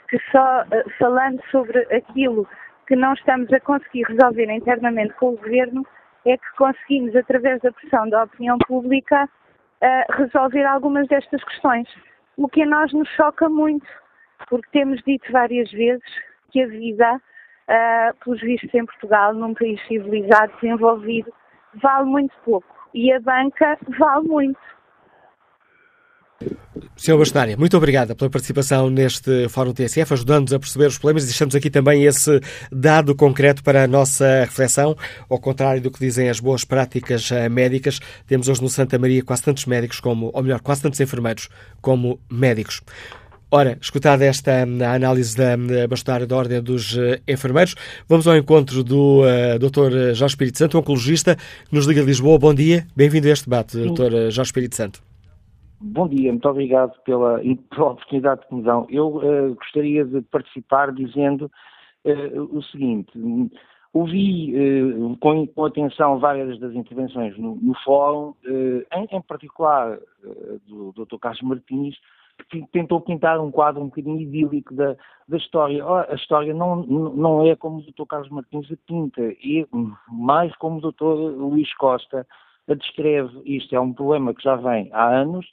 que 0.10 0.20
só 0.32 0.62
uh, 0.64 0.90
falando 0.98 1.42
sobre 1.52 1.80
aquilo 1.94 2.48
que 2.88 2.96
não 2.96 3.14
estamos 3.14 3.52
a 3.52 3.60
conseguir 3.60 4.04
resolver 4.04 4.52
internamente 4.52 5.14
com 5.16 5.30
o 5.30 5.38
Governo, 5.38 5.86
é 6.26 6.38
que 6.38 6.56
conseguimos, 6.58 7.16
através 7.16 7.62
da 7.62 7.72
pressão 7.72 8.10
da 8.10 8.24
opinião 8.24 8.58
pública, 8.60 9.26
uh, 9.26 10.14
resolver 10.14 10.64
algumas 10.66 11.08
destas 11.08 11.44
questões. 11.44 11.88
O 12.38 12.48
que 12.48 12.64
a 12.64 12.66
nós 12.66 12.92
nos 12.94 13.10
choca 13.10 13.50
muito, 13.50 13.88
porque 14.50 14.68
temos 14.72 15.02
dito 15.04 15.32
várias 15.32 15.72
vezes 15.72 16.04
que 16.52 16.62
a 16.62 16.68
vida, 16.68 17.16
uh, 17.16 18.24
pelos 18.24 18.42
vistos 18.42 18.74
em 18.74 18.86
Portugal, 18.86 19.34
num 19.34 19.54
país 19.54 19.82
civilizado, 19.88 20.54
desenvolvido, 20.62 21.32
vale 21.76 22.06
muito 22.06 22.36
pouco. 22.44 22.76
E 22.96 23.12
a 23.12 23.20
banca 23.20 23.78
vale 24.00 24.26
muito. 24.26 24.60
Sr. 26.96 27.18
Bastonária, 27.18 27.58
muito 27.58 27.76
obrigada 27.76 28.16
pela 28.16 28.30
participação 28.30 28.90
neste 28.90 29.50
Fórum 29.50 29.74
TSF, 29.74 30.14
ajudando-nos 30.14 30.54
a 30.54 30.60
perceber 30.60 30.88
os 30.88 30.98
problemas 30.98 31.24
e 31.24 31.28
deixamos 31.28 31.56
aqui 31.56 31.70
também 31.70 32.06
esse 32.06 32.40
dado 32.72 33.14
concreto 33.14 33.62
para 33.64 33.84
a 33.84 33.88
nossa 33.88 34.42
reflexão. 34.42 34.96
Ao 35.30 35.38
contrário 35.38 35.82
do 35.82 35.92
que 35.92 36.00
dizem 36.00 36.30
as 36.30 36.40
boas 36.40 36.64
práticas 36.64 37.30
eh, 37.32 37.50
médicas, 37.50 38.00
temos 38.28 38.48
hoje 38.48 38.62
no 38.62 38.70
Santa 38.70 38.98
Maria 38.98 39.22
quase 39.24 39.44
tantos 39.44 39.66
médicos 39.66 40.00
como, 40.00 40.32
ou 40.34 40.42
melhor, 40.42 40.62
quase 40.62 40.82
tantos 40.82 41.00
enfermeiros 41.02 41.50
como 41.82 42.18
médicos. 42.32 42.82
Ora, 43.58 43.78
escutada 43.80 44.26
esta 44.26 44.52
hum, 44.68 44.84
análise 44.84 45.38
da 45.38 45.56
hum, 45.56 45.88
bastonária 45.90 46.28
da 46.28 46.36
Ordem 46.36 46.62
dos 46.62 46.98
eh, 46.98 47.22
Enfermeiros, 47.26 47.74
vamos 48.06 48.28
ao 48.28 48.36
encontro 48.36 48.84
do 48.84 49.22
uh, 49.22 49.58
Dr. 49.58 50.14
Jorge 50.14 50.34
Espírito 50.34 50.58
Santo, 50.58 50.78
oncologista, 50.78 51.38
que 51.38 51.74
nos 51.74 51.88
liga 51.88 52.02
de 52.02 52.08
Lisboa. 52.08 52.38
Bom 52.38 52.54
dia, 52.54 52.86
bem-vindo 52.94 53.30
a 53.30 53.32
este 53.32 53.50
debate, 53.50 53.78
Dr. 53.78 54.30
Jorge 54.30 54.42
Espírito 54.42 54.76
Santo. 54.76 55.02
Bom 55.80 56.06
dia, 56.06 56.34
muito 56.34 56.50
obrigado 56.50 57.00
pela, 57.06 57.40
pela 57.74 57.92
oportunidade 57.92 58.42
que 58.46 58.56
me 58.56 58.62
dão. 58.62 58.88
Eu 58.90 59.08
uh, 59.08 59.56
gostaria 59.56 60.04
de 60.04 60.20
participar 60.24 60.92
dizendo 60.92 61.50
uh, 62.04 62.58
o 62.58 62.62
seguinte: 62.62 63.10
ouvi 63.94 64.54
uh, 64.54 65.16
com, 65.22 65.48
com, 65.48 65.64
atenção 65.64 66.20
várias 66.20 66.60
das 66.60 66.76
intervenções 66.76 67.38
no, 67.38 67.56
no 67.56 67.74
fórum, 67.86 68.34
em, 68.46 69.16
em, 69.16 69.22
particular 69.22 69.98
do 70.68 70.92
Dr. 70.92 71.20
Carlos 71.22 71.42
Martins, 71.42 71.96
tentou 72.72 73.02
pintar 73.02 73.40
um 73.40 73.52
quadro 73.52 73.82
um 73.82 73.86
bocadinho 73.86 74.20
idílico 74.20 74.74
da, 74.74 74.96
da 75.28 75.38
história. 75.38 75.84
A 75.86 76.16
história 76.16 76.54
não, 76.54 76.78
não 76.78 77.46
é 77.46 77.56
como 77.56 77.80
o 77.80 77.82
Dr. 77.82 78.06
Carlos 78.08 78.30
Martins 78.30 78.72
a 78.72 78.76
pinta, 78.88 79.22
é 79.22 79.66
mais 80.10 80.56
como 80.58 80.78
o 80.78 80.92
Dr. 80.92 81.04
Luís 81.04 81.74
Costa 81.76 82.26
a 82.68 82.74
descreve. 82.74 83.42
Isto 83.46 83.76
é 83.76 83.80
um 83.80 83.94
problema 83.94 84.34
que 84.34 84.44
já 84.44 84.56
vem 84.56 84.90
há 84.94 85.08
anos 85.08 85.46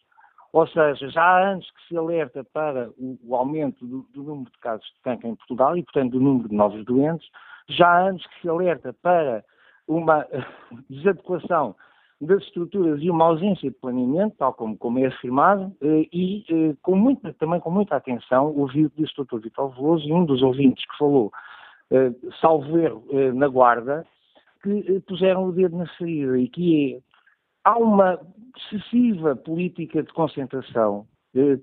ou 0.53 0.67
seja, 0.67 1.09
já 1.09 1.23
há 1.23 1.53
anos 1.53 1.71
que 1.71 1.89
se 1.89 1.97
alerta 1.97 2.45
para 2.45 2.91
o, 2.99 3.19
o 3.25 3.35
aumento 3.35 3.87
do, 3.87 4.03
do, 4.13 4.23
número 4.23 4.51
de 4.51 4.59
casos 4.59 4.87
de 4.87 5.01
cancro 5.01 5.29
em 5.29 5.35
Portugal 5.35 5.77
e, 5.77 5.83
portanto, 5.83 6.13
do 6.13 6.21
número 6.21 6.49
de 6.49 6.55
novos 6.55 6.85
doentes. 6.85 7.27
Já 7.71 7.89
há 7.89 8.09
anos 8.09 8.27
que 8.27 8.43
se 8.43 8.49
alerta 8.49 8.93
para 9.03 9.43
uma 9.89 10.27
desadequação 10.91 11.75
das 12.23 12.43
estruturas 12.45 13.03
e 13.03 13.11
uma 13.11 13.25
ausência 13.25 13.69
de 13.69 13.77
planeamento, 13.77 14.37
tal 14.39 14.55
como, 14.55 14.77
como 14.79 14.99
é 15.01 15.07
afirmado, 15.07 15.75
eh, 15.83 16.09
e 16.13 16.45
eh, 16.49 16.77
com 16.81 17.17
também 17.39 17.59
com 17.59 17.71
muita 17.71 17.97
atenção 17.97 18.55
ouvi 18.57 18.87
o 18.87 18.91
Dr. 18.91 19.41
Vitor 19.41 19.75
Veloso 19.75 20.09
e 20.09 20.13
um 20.13 20.25
dos 20.25 20.41
ouvintes 20.41 20.85
que 20.87 20.97
falou, 20.97 21.33
eh, 21.91 22.13
salvo 22.41 22.79
erro, 22.79 23.05
na 23.35 23.49
guarda, 23.49 24.07
que 24.63 25.01
puseram 25.01 25.47
o 25.47 25.53
dedo 25.53 25.77
na 25.77 25.87
ferida 25.97 26.39
e 26.39 26.49
que 26.49 26.95
é 26.95 27.01
há 27.65 27.77
uma 27.77 28.21
excessiva 28.57 29.35
política 29.35 30.03
de 30.03 30.13
concentração 30.13 31.07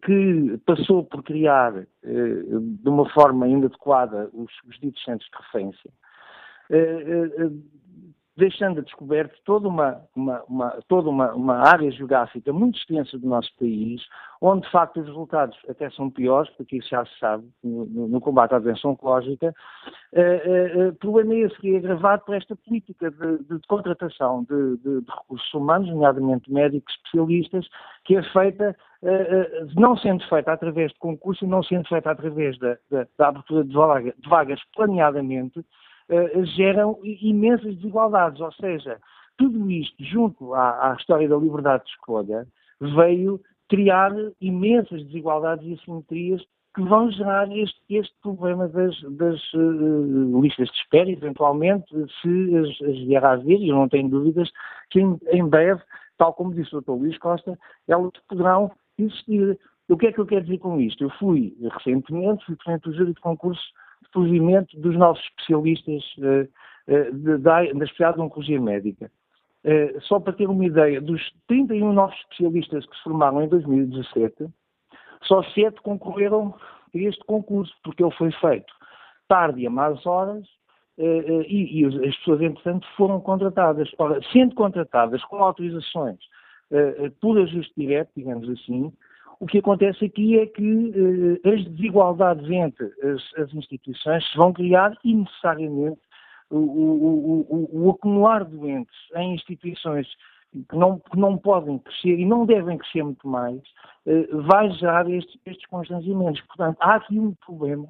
que 0.03 0.59
passou 0.65 1.03
por 1.03 1.21
criar, 1.23 1.85
de 2.03 2.89
uma 2.89 3.07
forma 3.09 3.47
inadequada, 3.47 4.29
os, 4.33 4.51
os 4.67 4.79
ditos 4.79 5.03
centros 5.03 5.29
de 5.29 5.37
referência. 5.37 5.91
Eh, 8.39 8.49
deixando 8.49 8.79
a 8.79 8.83
descoberto 8.83 9.37
toda 9.45 9.67
uma, 9.67 10.01
uma, 10.15 10.43
uma 10.47 10.69
toda 10.87 11.09
uma, 11.09 11.33
uma, 11.33 11.55
área 11.57 11.91
geográfica 11.91 12.51
muito 12.51 12.77
extensa 12.79 13.17
do 13.17 13.27
nosso 13.27 13.49
país, 13.59 14.01
onde 14.41 14.65
de 14.65 14.71
facto 14.71 14.99
os 14.99 15.07
resultados 15.07 15.57
até 15.67 15.89
são 15.91 16.09
piores, 16.09 16.49
porque 16.51 16.77
isso 16.77 16.89
já 16.89 17.05
se 17.05 17.19
sabe 17.19 17.47
no, 17.63 18.07
no 18.07 18.21
combate 18.21 18.53
à 18.53 18.59
doença 18.59 18.87
oncológica. 18.87 19.53
O 20.13 20.89
uh, 20.89 20.93
problema 20.95 21.33
é 21.33 21.39
esse 21.39 21.55
que 21.57 21.75
é 21.75 21.77
agravado 21.77 22.23
por 22.25 22.35
esta 22.35 22.55
política 22.55 23.11
de, 23.11 23.43
de, 23.43 23.59
contratação 23.67 24.43
de, 24.43 24.77
de, 24.77 25.01
de, 25.01 25.11
recursos 25.11 25.53
humanos, 25.53 25.89
nomeadamente 25.89 26.51
médicos 26.51 26.93
especialistas, 26.95 27.67
que 28.05 28.15
é 28.15 28.23
feita, 28.23 28.75
não 29.75 29.95
sendo 29.97 30.27
feita 30.27 30.51
através 30.51 30.91
de 30.91 30.99
concurso, 30.99 31.45
não 31.45 31.61
sendo 31.61 31.87
feita 31.87 32.11
através 32.11 32.57
da, 32.57 32.77
da, 32.89 33.07
da 33.17 33.27
abertura 33.27 33.63
de 33.63 33.73
vagas, 33.73 34.13
de 34.17 34.29
vagas 34.29 34.59
planeadamente, 34.75 35.63
uh, 36.09 36.45
geram 36.45 36.99
imensas 37.03 37.75
desigualdades. 37.75 38.41
Ou 38.41 38.51
seja, 38.53 38.99
tudo 39.37 39.69
isto, 39.71 40.03
junto 40.03 40.53
à, 40.53 40.91
à, 40.91 40.95
história 40.95 41.27
da 41.27 41.37
liberdade 41.37 41.85
de 41.85 41.91
escolha, 41.91 42.47
veio 42.81 43.39
criar 43.69 44.11
imensas 44.41 45.03
desigualdades 45.05 45.65
e 45.65 45.73
assimetrias 45.73 46.41
que 46.75 46.83
vão 46.83 47.11
gerar 47.11 47.51
este, 47.55 47.79
este 47.89 48.13
problema 48.21 48.67
das, 48.67 48.99
das 49.01 49.41
uh, 49.53 50.41
listas 50.41 50.69
de 50.69 50.77
espera, 50.77 51.09
eventualmente, 51.09 51.87
se 52.21 52.57
as, 52.57 52.89
as 52.89 52.97
vier 52.99 53.23
a 53.23 53.31
haver, 53.31 53.59
e 53.59 53.69
eu 53.69 53.75
não 53.75 53.89
tenho 53.89 54.09
dúvidas 54.09 54.49
que 54.89 54.99
em, 54.99 55.19
em 55.31 55.47
breve, 55.47 55.81
tal 56.17 56.33
como 56.33 56.53
disse 56.53 56.75
o 56.75 56.81
Dr. 56.81 56.91
Luís 56.91 57.17
Costa, 57.17 57.57
elas 57.87 58.11
poderão 58.27 58.71
existir. 58.97 59.57
O 59.89 59.97
que 59.97 60.07
é 60.07 60.11
que 60.11 60.19
eu 60.19 60.25
quero 60.25 60.45
dizer 60.45 60.59
com 60.59 60.79
isto? 60.79 61.03
Eu 61.03 61.09
fui 61.11 61.55
recentemente, 61.71 62.45
fui 62.45 62.55
presidente 62.55 62.83
do 62.83 62.95
júri 62.95 63.13
de 63.13 63.21
concurso 63.21 63.63
de 64.01 64.09
provimento 64.11 64.79
dos 64.79 64.95
novos 64.95 65.21
especialistas 65.21 66.03
uh, 66.17 66.47
uh, 66.91 67.39
da, 67.39 67.63
da 67.63 67.63
especialidade 67.63 68.17
de 68.17 68.21
oncologia 68.21 68.61
médica. 68.61 69.11
Uh, 69.63 70.01
só 70.01 70.19
para 70.19 70.33
ter 70.33 70.47
uma 70.47 70.65
ideia, 70.65 71.01
dos 71.01 71.21
31 71.47 71.93
novos 71.93 72.15
especialistas 72.17 72.85
que 72.85 72.95
se 72.95 73.03
formaram 73.03 73.41
em 73.41 73.49
2017, 73.49 74.47
só 75.23 75.43
sete 75.43 75.81
concorreram 75.81 76.55
a 76.95 76.97
este 76.97 77.23
concurso, 77.25 77.73
porque 77.83 78.03
ele 78.03 78.15
foi 78.15 78.31
feito 78.31 78.73
tarde 79.27 79.61
e 79.61 79.67
a 79.67 79.69
más 79.69 80.03
horas, 80.07 80.43
e, 80.97 81.79
e, 81.81 81.85
as 81.85 82.15
pessoas, 82.17 82.41
entretanto, 82.41 82.85
foram 82.97 83.21
contratadas. 83.21 83.89
Ora, 83.99 84.19
sendo 84.33 84.55
contratadas 84.55 85.23
com 85.25 85.37
autorizações 85.37 86.17
por 87.21 87.37
ajuste 87.37 87.71
direto, 87.77 88.09
digamos 88.17 88.49
assim, 88.49 88.91
o 89.39 89.45
que 89.45 89.59
acontece 89.59 90.05
aqui 90.05 90.37
é 90.37 90.45
que 90.45 91.39
eh, 91.43 91.49
as 91.49 91.63
desigualdades 91.65 92.49
entre 92.49 92.85
as, 92.85 93.41
as, 93.41 93.53
instituições 93.53 94.29
se 94.29 94.37
vão 94.37 94.51
criar 94.51 94.97
e 95.03 95.13
necessariamente 95.15 96.01
o, 96.49 96.57
o, 96.57 97.45
o, 97.49 97.85
o, 97.85 97.89
acumular 97.91 98.43
doentes 98.43 98.95
em 99.15 99.35
instituições 99.35 100.07
que 100.51 100.75
não, 100.75 100.99
que 100.99 101.17
não 101.17 101.37
podem 101.37 101.77
crescer 101.77 102.19
e 102.19 102.25
não 102.25 102.45
devem 102.45 102.77
crescer 102.77 103.03
muito 103.03 103.27
mais, 103.27 103.61
eh, 104.07 104.27
vai 104.47 104.69
gerar 104.71 105.09
estes, 105.09 105.39
estes 105.45 105.65
constrangimentos. 105.67 106.41
Portanto, 106.41 106.77
há 106.81 106.95
aqui 106.95 107.19
um 107.19 107.33
problema 107.45 107.87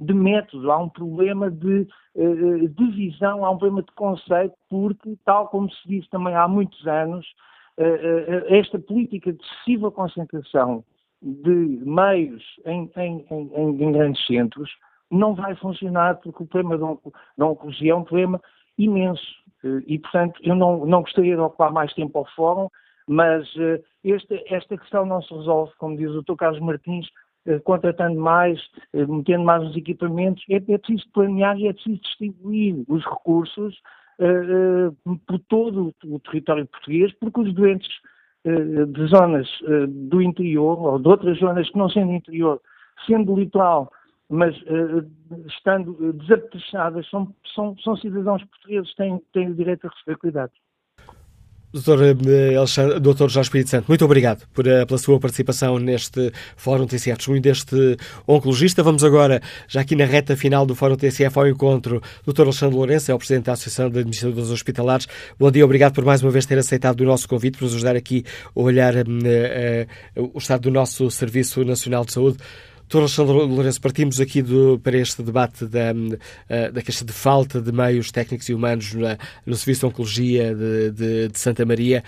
de 0.00 0.14
método, 0.14 0.70
há 0.70 0.78
um 0.78 0.88
problema 0.88 1.50
de, 1.50 1.86
eh, 2.16 2.68
de 2.68 2.90
visão, 2.92 3.44
há 3.44 3.50
um 3.50 3.58
problema 3.58 3.82
de 3.82 3.92
conceito, 3.92 4.54
porque, 4.70 5.16
tal 5.24 5.48
como 5.48 5.70
se 5.70 5.88
disse 5.88 6.08
também 6.08 6.34
há 6.34 6.46
muitos 6.46 6.86
anos, 6.86 7.26
esta 8.48 8.78
política 8.78 9.32
de 9.32 9.42
excessiva 9.42 9.90
concentração 9.90 10.84
de 11.22 11.50
meios 11.84 12.42
em, 12.64 12.90
em, 12.96 13.26
em, 13.30 13.82
em, 13.82 13.92
grandes 13.92 14.24
centros 14.26 14.70
não 15.10 15.34
vai 15.34 15.54
funcionar 15.56 16.16
porque 16.16 16.42
o 16.42 16.46
problema 16.46 16.98
da 17.36 17.46
oncologia 17.46 17.92
é 17.92 17.94
um 17.94 18.04
problema 18.04 18.40
imenso 18.76 19.26
eh, 19.64 19.82
e, 19.86 19.98
portanto, 19.98 20.38
eu 20.42 20.54
não, 20.54 20.84
não 20.86 21.00
gostaria 21.02 21.34
de 21.34 21.40
ocupar 21.40 21.72
mais 21.72 21.92
tempo 21.94 22.18
ao 22.18 22.26
fórum, 22.36 22.68
mas 23.08 23.48
esta, 24.04 24.38
esta 24.48 24.76
questão 24.76 25.06
não 25.06 25.22
se 25.22 25.34
resolve, 25.34 25.72
como 25.78 25.96
diz 25.96 26.10
o 26.10 26.22
Dr. 26.22 26.36
Carlos 26.36 26.60
Martins, 26.60 27.08
contratando 27.64 28.20
mais, 28.20 28.60
metendo 28.92 29.44
mais 29.44 29.62
nos 29.62 29.74
equipamentos, 29.74 30.44
é, 30.50 30.56
é 30.56 30.78
preciso 30.78 31.08
planear 31.14 31.58
e 31.58 31.68
é 31.68 31.72
preciso 31.72 32.00
distribuir 32.02 32.84
os 32.86 33.02
recursos 33.02 33.74
por 35.26 35.38
todo 35.48 35.94
o 36.04 36.18
território 36.20 36.66
português, 36.66 37.12
porque 37.20 37.40
os 37.40 37.54
doentes 37.54 37.88
uh, 38.44 38.86
de 38.86 39.06
zonas 39.06 39.48
do 39.88 40.20
interior, 40.20 40.78
ou 40.78 40.98
de 40.98 41.08
outras 41.08 41.38
zonas 41.38 41.70
que 41.70 41.78
não 41.78 41.88
sendo 41.88 42.12
interior, 42.12 42.60
sendo 43.06 43.36
litoral, 43.36 43.92
mas 44.28 44.54
estando 45.46 46.12
desapetrechadas, 46.14 47.08
são, 47.08 47.34
são, 47.54 47.76
são 47.78 47.96
cidadãos 47.96 48.44
portugueses, 48.44 48.94
têm, 48.94 49.22
têm 49.32 49.50
o 49.50 49.54
direito 49.54 49.86
a 49.86 49.90
receber 49.90 50.18
cuidados. 50.18 50.67
Doutor, 51.72 52.00
eh, 52.02 52.56
Alexandre, 52.56 52.98
Doutor 52.98 53.28
Jorge 53.28 53.48
Espírito 53.48 53.68
Santo, 53.68 53.84
muito 53.88 54.02
obrigado 54.02 54.46
por, 54.54 54.66
eh, 54.66 54.86
pela 54.86 54.96
sua 54.96 55.20
participação 55.20 55.78
neste 55.78 56.32
Fórum 56.56 56.86
TCF, 56.86 57.18
testemunho 57.18 57.42
deste 57.42 57.96
oncologista. 58.26 58.82
Vamos 58.82 59.04
agora, 59.04 59.42
já 59.68 59.82
aqui 59.82 59.94
na 59.94 60.06
reta 60.06 60.34
final 60.34 60.64
do 60.64 60.74
Fórum 60.74 60.96
TCF, 60.96 61.38
ao 61.38 61.46
encontro 61.46 62.02
do 62.24 62.32
Dr. 62.32 62.44
Alexandre 62.44 62.74
Lourenço, 62.74 63.10
é 63.10 63.14
o 63.14 63.18
Presidente 63.18 63.44
da 63.44 63.52
Associação 63.52 63.90
de 63.90 63.98
Administradores 63.98 64.50
Hospitalares. 64.50 65.06
Bom 65.38 65.50
dia, 65.50 65.62
obrigado 65.62 65.92
por 65.92 66.04
mais 66.06 66.22
uma 66.22 66.30
vez 66.30 66.46
ter 66.46 66.56
aceitado 66.56 67.02
o 67.02 67.04
nosso 67.04 67.28
convite, 67.28 67.58
por 67.58 67.64
nos 67.64 67.74
ajudar 67.74 67.96
aqui 67.96 68.24
a 68.56 68.60
olhar 68.60 68.94
uh, 68.96 69.00
uh, 69.00 70.30
o 70.32 70.38
estado 70.38 70.62
do 70.62 70.70
nosso 70.70 71.10
Serviço 71.10 71.64
Nacional 71.64 72.02
de 72.06 72.14
Saúde. 72.14 72.38
Doutor 72.88 73.00
Alexandre 73.00 73.34
Lourenço, 73.54 73.82
partimos 73.82 74.18
aqui 74.18 74.40
do, 74.40 74.80
para 74.82 74.96
este 74.96 75.22
debate 75.22 75.66
da, 75.66 75.92
eh, 76.48 76.70
da 76.70 76.80
queixa 76.80 77.04
de 77.04 77.12
falta 77.12 77.60
de 77.60 77.70
meios 77.70 78.10
técnicos 78.10 78.48
e 78.48 78.54
humanos 78.54 78.94
na, 78.94 79.18
no 79.44 79.54
Serviço 79.56 79.80
de 79.80 79.86
Oncologia 79.92 80.54
de, 80.54 80.90
de, 80.92 81.28
de, 81.28 81.38
Santa 81.38 81.66
Maria. 81.66 82.02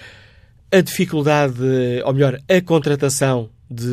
A 0.72 0.80
dificuldade, 0.80 1.60
ou 2.02 2.14
melhor, 2.14 2.38
a 2.48 2.62
contratação 2.62 3.50
de, 3.70 3.84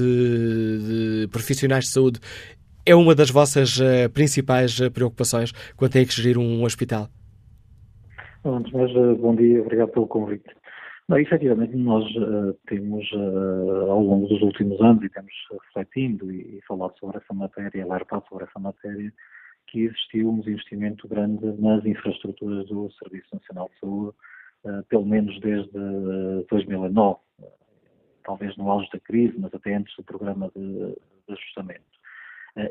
de 1.23 1.27
profissionais 1.29 1.83
de 1.83 1.91
saúde 1.91 2.21
é 2.85 2.95
uma 2.95 3.13
das 3.13 3.29
vossas 3.29 3.77
uh, 3.79 4.09
principais 4.13 4.79
uh, 4.79 4.89
preocupações 4.89 5.51
quando 5.75 5.91
tem 5.91 6.05
que 6.05 6.13
gerir 6.13 6.37
um 6.37 6.63
hospital? 6.63 7.09
Antes 8.45 8.71
bom 9.19 9.35
dia, 9.35 9.61
obrigado 9.61 9.89
pelo 9.89 10.07
convite. 10.07 10.45
Não, 11.07 11.17
efetivamente, 11.17 11.73
nós 11.77 12.03
uh, 12.17 12.53
temos, 12.67 13.09
uh, 13.13 13.91
ao 13.91 14.01
longo 14.01 14.27
dos 14.27 14.41
últimos 14.41 14.79
anos, 14.81 15.01
e 15.05 15.09
temos 15.09 15.31
refletindo 15.49 16.29
e, 16.29 16.57
e 16.57 16.61
falado 16.67 16.97
sobre 16.99 17.17
essa 17.17 17.33
matéria, 17.33 17.85
alertado 17.85 18.25
sobre 18.27 18.43
essa 18.43 18.59
matéria, 18.59 19.13
que 19.67 19.83
existiu 19.83 20.29
um 20.29 20.39
investimento 20.39 21.07
grande 21.07 21.45
nas 21.61 21.85
infraestruturas 21.85 22.67
do 22.67 22.91
Serviço 22.91 23.27
Nacional 23.33 23.69
de 23.73 23.79
Saúde, 23.79 24.17
uh, 24.65 24.83
pelo 24.89 25.05
menos 25.05 25.39
desde 25.39 25.71
2009, 26.49 27.19
talvez 28.25 28.57
no 28.57 28.69
auge 28.69 28.89
da 28.91 28.99
crise, 28.99 29.33
mas 29.39 29.53
até 29.53 29.75
antes 29.75 29.95
do 29.95 30.03
programa 30.03 30.51
de, 30.53 30.61
de 30.65 31.33
ajustamento. 31.33 31.85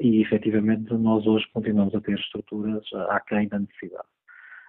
e, 0.01 0.21
efetivamente, 0.21 0.93
nós 0.93 1.27
hoje 1.27 1.47
continuamos 1.55 1.95
a 1.95 2.03
ter 2.03 2.19
estruturas 2.19 2.85
aquém 3.09 3.49
da 3.49 3.59
necessidade. 3.59 4.16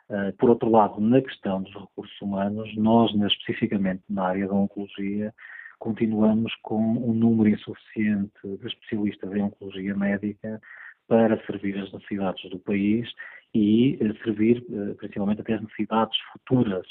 Eh, 0.10 0.32
por 0.38 0.50
outro 0.50 0.70
lado, 0.70 1.02
na 1.02 1.22
questão 1.22 1.62
dos 1.62 1.74
recursos 1.74 2.22
humanos, 2.22 2.74
nós, 2.78 3.14
especificamente 3.14 4.04
na 4.10 4.28
área 4.28 4.48
da 4.48 4.54
oncologia, 4.54 5.34
continuamos 5.80 6.54
com 6.64 6.82
um 6.82 7.14
número 7.14 7.50
insuficiente 7.50 8.32
de 8.44 8.68
especialistas 8.68 9.32
em 9.34 9.42
oncologia 9.44 9.96
médica 9.96 10.62
para 11.08 11.42
servir 11.46 11.78
as 11.78 11.92
necessidades 11.92 12.50
do 12.50 12.60
país 12.60 13.10
e 13.54 13.98
eh, 14.02 14.14
servir 14.24 14.66
eh, 14.70 14.94
principalmente 14.94 15.42
até 15.42 15.56
as 15.56 15.62
necessidades 15.62 16.18
futuras 16.32 16.88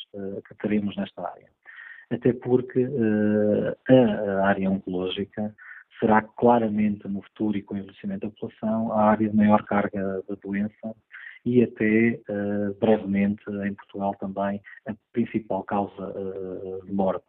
que 0.47 0.55
teremos 0.57 0.95
nesta 0.97 1.23
área. 1.23 1.49
Até 2.11 2.33
porque 2.33 2.87
a 3.89 4.47
área 4.47 4.71
oncológica 4.71 5.53
será 5.99 6.23
claramente 6.23 7.09
no 7.09 7.21
futuro 7.23 7.59
e 7.59 7.63
com 7.63 7.75
o 7.75 7.79
envelhecimento 7.79 8.27
da 8.27 8.31
população 8.33 8.93
a 8.93 9.11
área 9.11 9.29
de 9.29 9.37
maior 9.37 9.65
carga 9.65 10.23
da 10.29 10.35
doença 10.37 10.95
e 11.47 11.63
até 11.63 12.21
uh, 12.29 12.75
brevemente 12.81 13.43
em 13.65 13.73
Portugal 13.75 14.15
também 14.17 14.61
a 14.87 14.95
principal 15.13 15.63
causa 15.63 16.03
uh, 16.03 16.85
de 16.85 16.93
morte. 16.93 17.25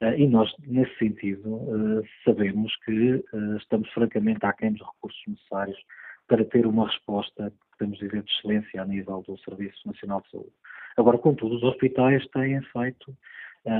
Uh, 0.00 0.14
e 0.16 0.26
nós, 0.26 0.50
nesse 0.66 0.96
sentido, 0.98 2.02
sabemos 2.24 2.74
que 2.84 3.22
estamos 3.58 3.88
francamente 3.90 4.44
aquém 4.44 4.72
dos 4.72 4.86
recursos 4.86 5.22
necessários 5.28 5.78
para 6.26 6.44
ter 6.46 6.66
uma 6.66 6.86
resposta, 6.86 7.52
podemos 7.78 7.98
dizer, 7.98 8.22
de 8.22 8.30
excelência 8.32 8.82
a 8.82 8.86
nível 8.86 9.22
do 9.26 9.38
Serviço 9.38 9.86
Nacional 9.86 10.22
de 10.22 10.30
Saúde. 10.30 10.52
Agora, 10.96 11.18
contudo, 11.18 11.56
os 11.56 11.62
hospitais 11.62 12.26
têm 12.28 12.60
feito 12.62 13.14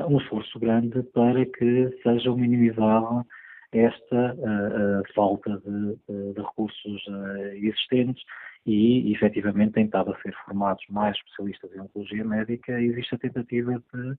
um 0.09 0.19
esforço 0.19 0.59
grande 0.59 1.03
para 1.15 1.47
que 1.47 1.99
sejam 2.03 2.37
minimizadas 2.37 3.25
esta 3.73 4.35
uh, 4.35 5.01
uh, 5.01 5.15
falta 5.15 5.59
de, 5.59 5.99
de 6.35 6.41
recursos 6.41 7.07
uh, 7.07 7.53
existentes 7.55 8.23
e, 8.65 9.13
efetivamente, 9.13 9.73
tem 9.73 9.85
estado 9.85 10.13
a 10.13 10.23
ser 10.23 10.35
formados 10.45 10.85
mais 10.89 11.17
especialistas 11.17 11.73
em 11.75 11.81
oncologia 11.81 12.25
médica 12.25 12.81
e 12.81 12.87
existe 12.87 13.15
a 13.15 13.19
tentativa 13.19 13.83
de 13.95 14.17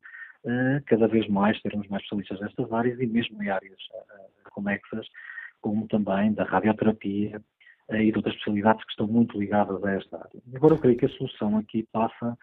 cada 0.86 1.08
vez 1.08 1.28
mais 1.28 1.60
termos 1.62 1.86
mais 1.90 2.02
especialistas 2.04 2.40
nestas 2.40 2.72
áreas 2.72 2.98
e 3.02 3.06
mesmo 3.06 3.44
em 3.44 3.50
áreas 3.50 3.78
conexas, 4.52 5.06
como 5.60 5.86
também 5.90 6.32
da 6.32 6.46
radioterapia 6.46 7.42
e 7.92 8.12
de 8.12 8.16
outras 8.16 8.34
especialidades 8.36 8.86
que 8.86 8.92
estão 8.92 9.08
muito 9.08 9.38
ligadas 9.38 9.84
a 9.84 9.92
esta 9.92 10.18
área. 10.18 10.42
Agora, 10.56 10.76
eu 10.76 10.80
creio 10.80 10.98
que 10.98 11.06
a 11.06 11.10
solução 11.10 11.58
aqui 11.58 11.86
passa 11.92 12.38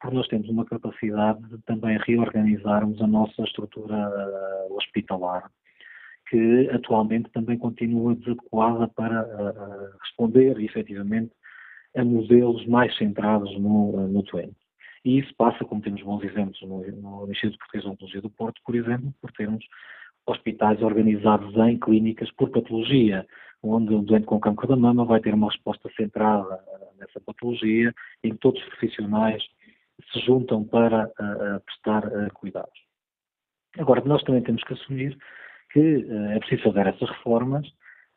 por 0.00 0.10
nós 0.14 0.26
termos 0.28 0.48
uma 0.48 0.64
capacidade 0.64 1.42
de 1.48 1.58
também 1.64 1.98
reorganizarmos 1.98 3.02
a 3.02 3.06
nossa 3.06 3.42
estrutura 3.42 3.94
hospitalar 4.70 5.50
que 6.30 6.70
atualmente 6.70 7.28
também 7.30 7.58
continua 7.58 8.14
desadequada 8.14 8.86
para 8.86 9.22
uh, 9.24 9.98
responder 10.00 10.60
efetivamente 10.60 11.32
a 11.96 12.04
modelos 12.04 12.64
mais 12.66 12.96
centrados 12.96 13.52
no, 13.58 14.06
no 14.06 14.22
doente. 14.22 14.54
E 15.04 15.18
isso 15.18 15.34
passa, 15.34 15.64
como 15.64 15.82
temos 15.82 16.02
bons 16.02 16.22
exemplos 16.22 16.60
no, 16.62 16.86
no 16.86 17.32
Instituto 17.32 17.58
Português 17.58 17.82
de 17.82 17.90
Oncologia 17.90 18.20
do 18.22 18.30
Porto, 18.30 18.60
por 18.64 18.76
exemplo, 18.76 19.12
por 19.20 19.32
termos 19.32 19.64
hospitais 20.24 20.80
organizados 20.82 21.52
em 21.56 21.76
clínicas 21.80 22.30
por 22.32 22.50
patologia, 22.50 23.26
onde 23.60 23.92
um 23.92 24.04
doente 24.04 24.26
com 24.26 24.38
cancro 24.38 24.68
da 24.68 24.76
mama 24.76 25.04
vai 25.04 25.18
ter 25.18 25.34
uma 25.34 25.48
resposta 25.48 25.90
centrada 25.96 26.60
nessa 26.96 27.18
patologia, 27.20 27.92
em 28.22 28.30
que 28.30 28.38
todos 28.38 28.62
os 28.62 28.68
profissionais 28.68 29.42
se 30.12 30.20
juntam 30.20 30.62
para 30.62 31.10
prestar 31.64 32.30
cuidados. 32.34 32.78
Agora, 33.78 34.02
nós 34.04 34.22
também 34.22 34.42
temos 34.42 34.62
que 34.62 34.74
assumir 34.74 35.18
que 35.72 35.78
uh, 35.80 36.30
é 36.32 36.38
preciso 36.40 36.62
fazer 36.64 36.86
essas 36.86 37.08
reformas, 37.08 37.66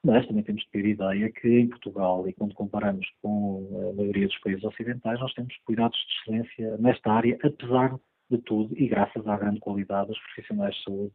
mas 0.04 0.28
também 0.28 0.44
temos 0.44 0.64
que 0.66 0.72
ter 0.72 0.86
ideia 0.86 1.32
que 1.32 1.48
em 1.48 1.70
Portugal, 1.70 2.28
e 2.28 2.34
quando 2.34 2.54
comparamos 2.54 3.08
com 3.22 3.92
a 3.92 3.96
maioria 3.96 4.28
dos 4.28 4.38
países 4.40 4.64
ocidentais, 4.64 5.20
nós 5.20 5.34
temos 5.34 5.56
cuidados 5.66 5.98
de 5.98 6.34
excelência 6.34 6.78
nesta 6.78 7.12
área, 7.12 7.38
apesar 7.42 7.96
de 8.30 8.38
tudo, 8.40 8.74
e 8.78 8.88
graças 8.88 9.26
à 9.28 9.38
grande 9.38 9.60
qualidade 9.60 10.10
dos 10.10 10.20
profissionais 10.20 10.76
de 10.76 10.84
saúde 10.84 11.14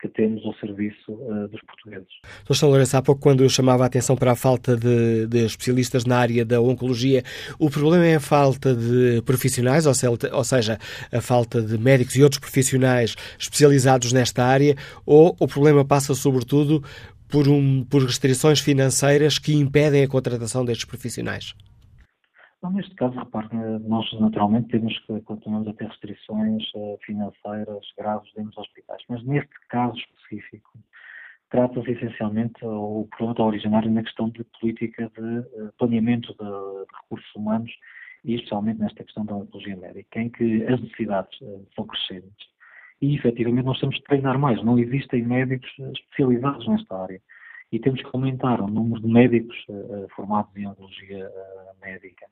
que 0.00 0.08
temos 0.08 0.44
ao 0.44 0.54
serviço 0.56 1.12
uh, 1.12 1.48
dos 1.48 1.60
portugueses. 1.62 2.08
Sr. 2.46 2.54
São 2.54 2.68
Lourenço, 2.68 2.96
há 2.96 3.02
pouco, 3.02 3.20
quando 3.20 3.42
eu 3.42 3.48
chamava 3.48 3.84
a 3.84 3.86
atenção 3.86 4.16
para 4.16 4.32
a 4.32 4.36
falta 4.36 4.76
de, 4.76 5.26
de, 5.26 5.44
especialistas 5.44 6.04
na 6.04 6.18
área 6.18 6.44
da 6.44 6.60
oncologia, 6.60 7.22
o 7.58 7.70
problema 7.70 8.04
é 8.04 8.16
a 8.16 8.20
falta 8.20 8.74
de 8.74 9.22
profissionais, 9.22 9.86
ou 9.86 9.94
seja, 10.44 10.78
a 11.10 11.20
falta 11.20 11.62
de 11.62 11.78
médicos 11.78 12.14
e 12.16 12.22
outros 12.22 12.40
profissionais 12.40 13.16
especializados 13.38 14.12
nesta 14.12 14.44
área, 14.44 14.76
ou 15.04 15.34
o 15.40 15.48
problema 15.48 15.84
passa, 15.84 16.14
sobretudo, 16.14 16.82
por, 17.28 17.48
um, 17.48 17.84
por 17.84 18.02
restrições 18.02 18.60
financeiras 18.60 19.38
que 19.38 19.54
impedem 19.54 20.02
a 20.02 20.08
contratação 20.08 20.64
destes 20.64 20.84
profissionais? 20.84 21.54
Então, 22.66 22.78
neste 22.78 22.96
caso, 22.96 23.16
repare, 23.16 23.48
nós 23.86 24.12
naturalmente 24.18 24.66
temos 24.70 24.98
que 25.06 25.20
continuamos 25.20 25.68
a 25.68 25.72
ter 25.74 25.86
restrições 25.86 26.64
uh, 26.74 26.98
financeiras 27.06 27.86
graves 27.96 28.28
dentro 28.34 28.50
dos 28.50 28.58
hospitais, 28.58 29.00
mas 29.08 29.22
neste 29.22 29.54
caso 29.68 29.96
específico, 29.96 30.76
trata-se 31.48 31.92
essencialmente, 31.92 32.54
o 32.64 33.06
problema 33.10 33.30
está 33.30 33.44
originário 33.44 33.88
na 33.88 34.02
questão 34.02 34.30
de 34.30 34.42
política 34.58 35.08
de 35.16 35.38
uh, 35.38 35.72
planeamento 35.78 36.34
de, 36.34 36.96
recursos 37.02 37.36
humanos 37.36 37.70
e 38.24 38.34
especialmente 38.34 38.80
nesta 38.80 39.04
questão 39.04 39.24
da 39.24 39.36
oncologia 39.36 39.76
médica, 39.76 40.20
em 40.20 40.28
que 40.28 40.64
as 40.64 40.80
necessidades 40.80 41.40
uh, 41.42 41.64
são 41.72 41.86
crescentes. 41.86 42.48
E, 43.00 43.14
efetivamente, 43.14 43.66
nós 43.66 43.78
temos 43.78 43.94
de 43.94 44.02
treinar 44.02 44.40
mais. 44.40 44.60
Não 44.64 44.76
existem 44.76 45.22
médicos 45.22 45.70
especializados 45.78 46.66
nesta 46.66 47.00
área. 47.00 47.22
E 47.70 47.78
temos 47.78 48.02
que 48.02 48.10
aumentar 48.12 48.60
o 48.60 48.66
número 48.66 49.00
de 49.02 49.08
médicos 49.08 49.56
formados 50.14 50.56
em 50.56 50.66
oncologia 50.66 51.28
médica 51.82 52.26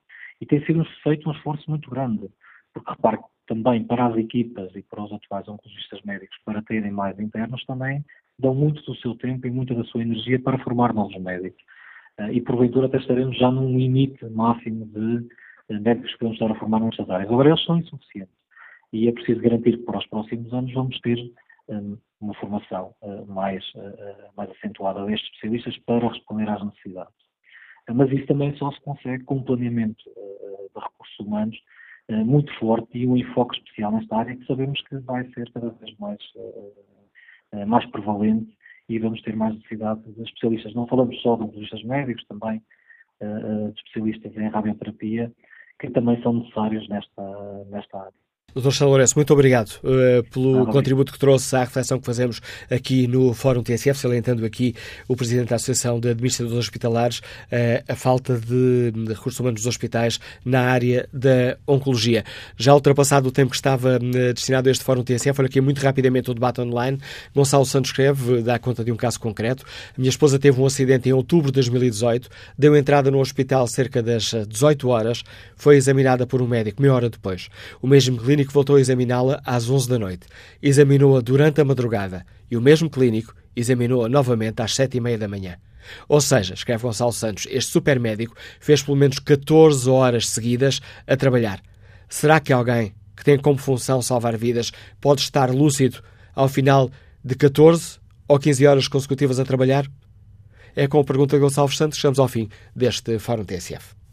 e 0.45 0.47
tem 0.47 0.63
sido 0.67 0.85
feito 1.03 1.27
um 1.27 1.33
esforço 1.33 1.65
muito 1.71 1.89
grande, 1.89 2.29
porque 2.75 2.91
repare 2.91 3.19
também 3.47 3.83
para 3.83 4.09
as 4.09 4.17
equipas 4.17 4.77
e 4.77 4.83
para 4.83 5.03
os 5.03 5.11
atuais 5.11 5.49
oncologistas 5.49 6.03
médicos, 6.03 6.37
para 6.45 6.61
terem 6.63 6.91
mais 6.91 7.19
internos, 7.19 7.65
também 7.65 8.05
dão 8.39 8.55
muito 8.55 8.83
do 8.83 8.95
seu 8.97 9.15
tempo 9.15 9.47
e 9.47 9.51
muita 9.51 9.75
da 9.75 9.85
sua 9.85 10.03
energia 10.03 10.39
para 10.39 10.59
formar 10.59 10.93
novos 10.93 11.19
médicos. 11.19 11.63
Eh, 12.19 12.35
e 12.35 12.41
porventura 12.43 12.89
até 12.89 12.99
estaremos 12.99 13.39
já 13.39 13.51
num 13.51 13.79
limite 13.79 14.23
máximo 14.27 14.85
de 14.85 15.27
eh, 15.71 15.81
médicos 15.81 16.13
que 16.13 16.19
podemos 16.19 16.39
estar 16.39 16.53
a 16.55 16.59
formar 16.59 16.81
nestas 16.81 17.09
áreas. 17.09 17.31
Agora, 17.31 17.49
eles 17.49 17.65
são 17.65 17.79
insuficientes. 17.79 18.37
E 18.93 19.09
é 19.09 19.13
preciso 19.13 19.41
garantir 19.41 19.79
que 19.79 19.85
para 19.85 19.99
os 19.99 20.07
próximos 20.09 20.53
anos 20.53 20.75
vamos 20.75 21.01
ter 21.01 21.19
um, 21.69 21.97
uma 22.21 22.35
formação 22.35 22.95
mais, 23.27 23.65
mais 24.37 24.51
acentuada 24.51 25.05
destes 25.07 25.29
especialistas 25.31 25.79
para 25.79 26.07
responder 26.07 26.49
às 26.51 26.63
necessidades. 26.63 27.24
Mas 27.93 28.11
isso 28.11 28.27
também 28.27 28.57
só 28.57 28.71
se 28.73 28.81
consegue 28.81 29.25
com 29.25 29.37
um 29.37 29.43
planeamento 29.43 30.03
uh, 30.09 30.71
de 30.75 30.85
recursos 30.85 31.19
humanos 31.21 31.57
muito 32.27 32.53
forte 32.59 32.99
e 32.99 33.07
um 33.07 33.17
enfoque 33.17 33.57
especial 33.57 33.91
nesta 33.91 34.19
área 34.19 34.37
que 34.37 34.45
sabemos 34.45 34.79
que 34.83 34.99
vai 34.99 35.27
ser 35.33 35.51
cada 35.53 35.71
vez 35.71 35.97
mais, 35.97 36.21
mais 37.67 37.87
prevalente 37.87 38.55
e 38.91 38.99
vamos 38.99 39.23
ter 39.23 39.35
mais 39.35 39.55
necessidade 39.55 40.03
de 40.13 40.23
especialistas. 40.23 40.75
Não 40.75 40.87
falamos 40.87 41.19
só 41.23 41.35
de 41.35 41.45
especialistas 41.45 41.83
médicos, 41.85 42.27
também 42.27 42.61
de 43.23 43.81
especialistas 43.81 44.37
em 44.37 44.49
radioterapia, 44.49 45.33
que 45.81 45.89
também 45.93 46.21
são 46.23 46.35
necessários 46.35 46.87
nesta, 46.91 47.65
nesta 47.71 47.99
área. 47.99 48.24
Dr. 48.55 48.71
Sá 48.71 48.87
Lourenço, 48.87 49.17
muito 49.17 49.33
obrigado 49.33 49.81
uh, 49.83 50.23
pelo 50.31 50.63
ah, 50.63 50.67
contributo 50.67 51.13
que 51.13 51.19
trouxe 51.19 51.57
à 51.57 51.61
reflexão 51.61 51.99
que 51.99 52.07
fazemos 52.07 52.41
aqui 52.71 53.09
no 53.09 53.35
Fórum 53.35 53.65
TSF, 53.65 53.99
salientando 53.99 54.47
aqui 54.47 54.77
o 55.09 55.17
Presidente 55.17 55.49
da 55.49 55.57
Associação 55.57 55.99
de 55.99 56.11
Administradores 56.11 56.61
Hospitalares, 56.61 57.19
uh, 57.19 57.83
a 57.89 57.97
falta 57.97 58.39
de, 58.39 58.93
de, 58.93 59.13
recursos 59.13 59.41
humanos 59.41 59.63
dos 59.63 59.67
hospitais 59.67 60.21
na 60.45 60.61
área 60.61 61.09
da 61.13 61.59
oncologia. 61.67 62.23
Já 62.57 62.73
ultrapassado 62.73 63.29
o 63.29 63.33
tempo 63.33 63.51
que 63.51 63.57
estava 63.57 63.97
uh, 63.97 64.33
destinado 64.33 64.69
a 64.69 64.73
este 64.73 64.85
Fórum 64.85 65.03
TSF, 65.03 65.41
olha 65.41 65.49
aqui 65.49 65.61
muito 65.61 65.81
rapidamente 65.81 66.31
o 66.31 66.35
debate 66.35 66.61
online. 66.61 67.01
Gonçalo 67.35 67.67
Santos 67.67 67.91
escreve, 67.91 68.41
dá 68.41 68.57
conta 68.57 68.85
de 68.85 68.93
um 68.93 68.97
caso 68.97 69.19
concreto. 69.19 69.65
A 69.67 69.99
minha 70.01 70.11
esposa 70.11 70.39
teve 70.39 70.61
um 70.61 70.67
acidente 70.67 71.09
em 71.09 71.13
outubro 71.13 71.51
de 71.51 71.55
2018, 71.55 72.29
deu 72.57 72.77
entrada 72.77 73.11
no 73.11 73.19
hospital 73.19 73.67
cerca 73.67 74.01
das 74.01 74.33
18 74.49 74.89
horas, 74.89 75.25
foi 75.57 75.75
examinada 75.75 76.25
por 76.25 76.41
um 76.41 76.47
médico 76.47 76.81
meia 76.81 76.95
hora 76.95 77.11
depois. 77.11 77.49
O 77.83 77.89
mesmo 77.89 78.17
clínico 78.17 78.34
clínico 78.35 78.53
voltou 78.53 78.75
a 78.75 78.81
examiná-la 78.81 79.41
às 79.45 79.71
11 79.71 79.89
da 79.89 79.99
noite. 79.99 80.27
Examinou-a 80.61 81.21
durante 81.21 81.61
a 81.61 81.65
madrugada 81.65 82.27
e 82.51 82.57
o 82.57 82.61
mesmo 82.61 82.91
clínico 82.91 83.33
examinou-a 83.55 84.09
novamente 84.09 84.61
às 84.61 84.75
7 84.75 84.97
e 84.97 85.01
meia 85.01 85.17
da 85.17 85.29
manhã. 85.29 85.57
Ou 86.09 86.21
seja, 86.21 86.55
escreve 86.55 86.83
Gonçalo 86.83 87.13
Santos, 87.13 87.47
este 87.49 87.71
supermédico 87.71 88.35
fez 88.59 88.83
pelo 88.83 88.97
menos 88.97 89.21
14 89.21 89.89
horas 89.89 90.29
seguidas 90.29 90.81
a 91.07 91.17
trabalhar. 91.17 91.63
Será 92.09 92.41
que 92.41 92.53
alguém 92.53 92.93
que 93.17 93.23
tem 93.23 93.39
como 93.39 93.59
função 93.59 94.03
salvar 94.03 94.37
vidas 94.37 94.73
pode 95.01 95.21
estar 95.21 95.51
lúcido 95.51 96.03
ao 96.35 96.49
final 96.49 96.91
de 97.25 97.37
14 97.37 97.99
ou 98.27 98.39
15 98.39 98.67
horas 98.67 98.89
consecutivas 98.89 99.39
a 99.39 99.45
trabalhar? 99.45 99.87
É 100.75 100.89
com 100.89 100.99
a 100.99 101.05
pergunta 101.05 101.37
de 101.37 101.41
Gonçalves 101.41 101.77
Santos 101.77 101.99
que 101.99 102.03
chegamos 102.03 102.19
ao 102.19 102.27
fim 102.27 102.49
deste 102.75 103.17
Fórum 103.21 103.45
TSF. 103.45 104.04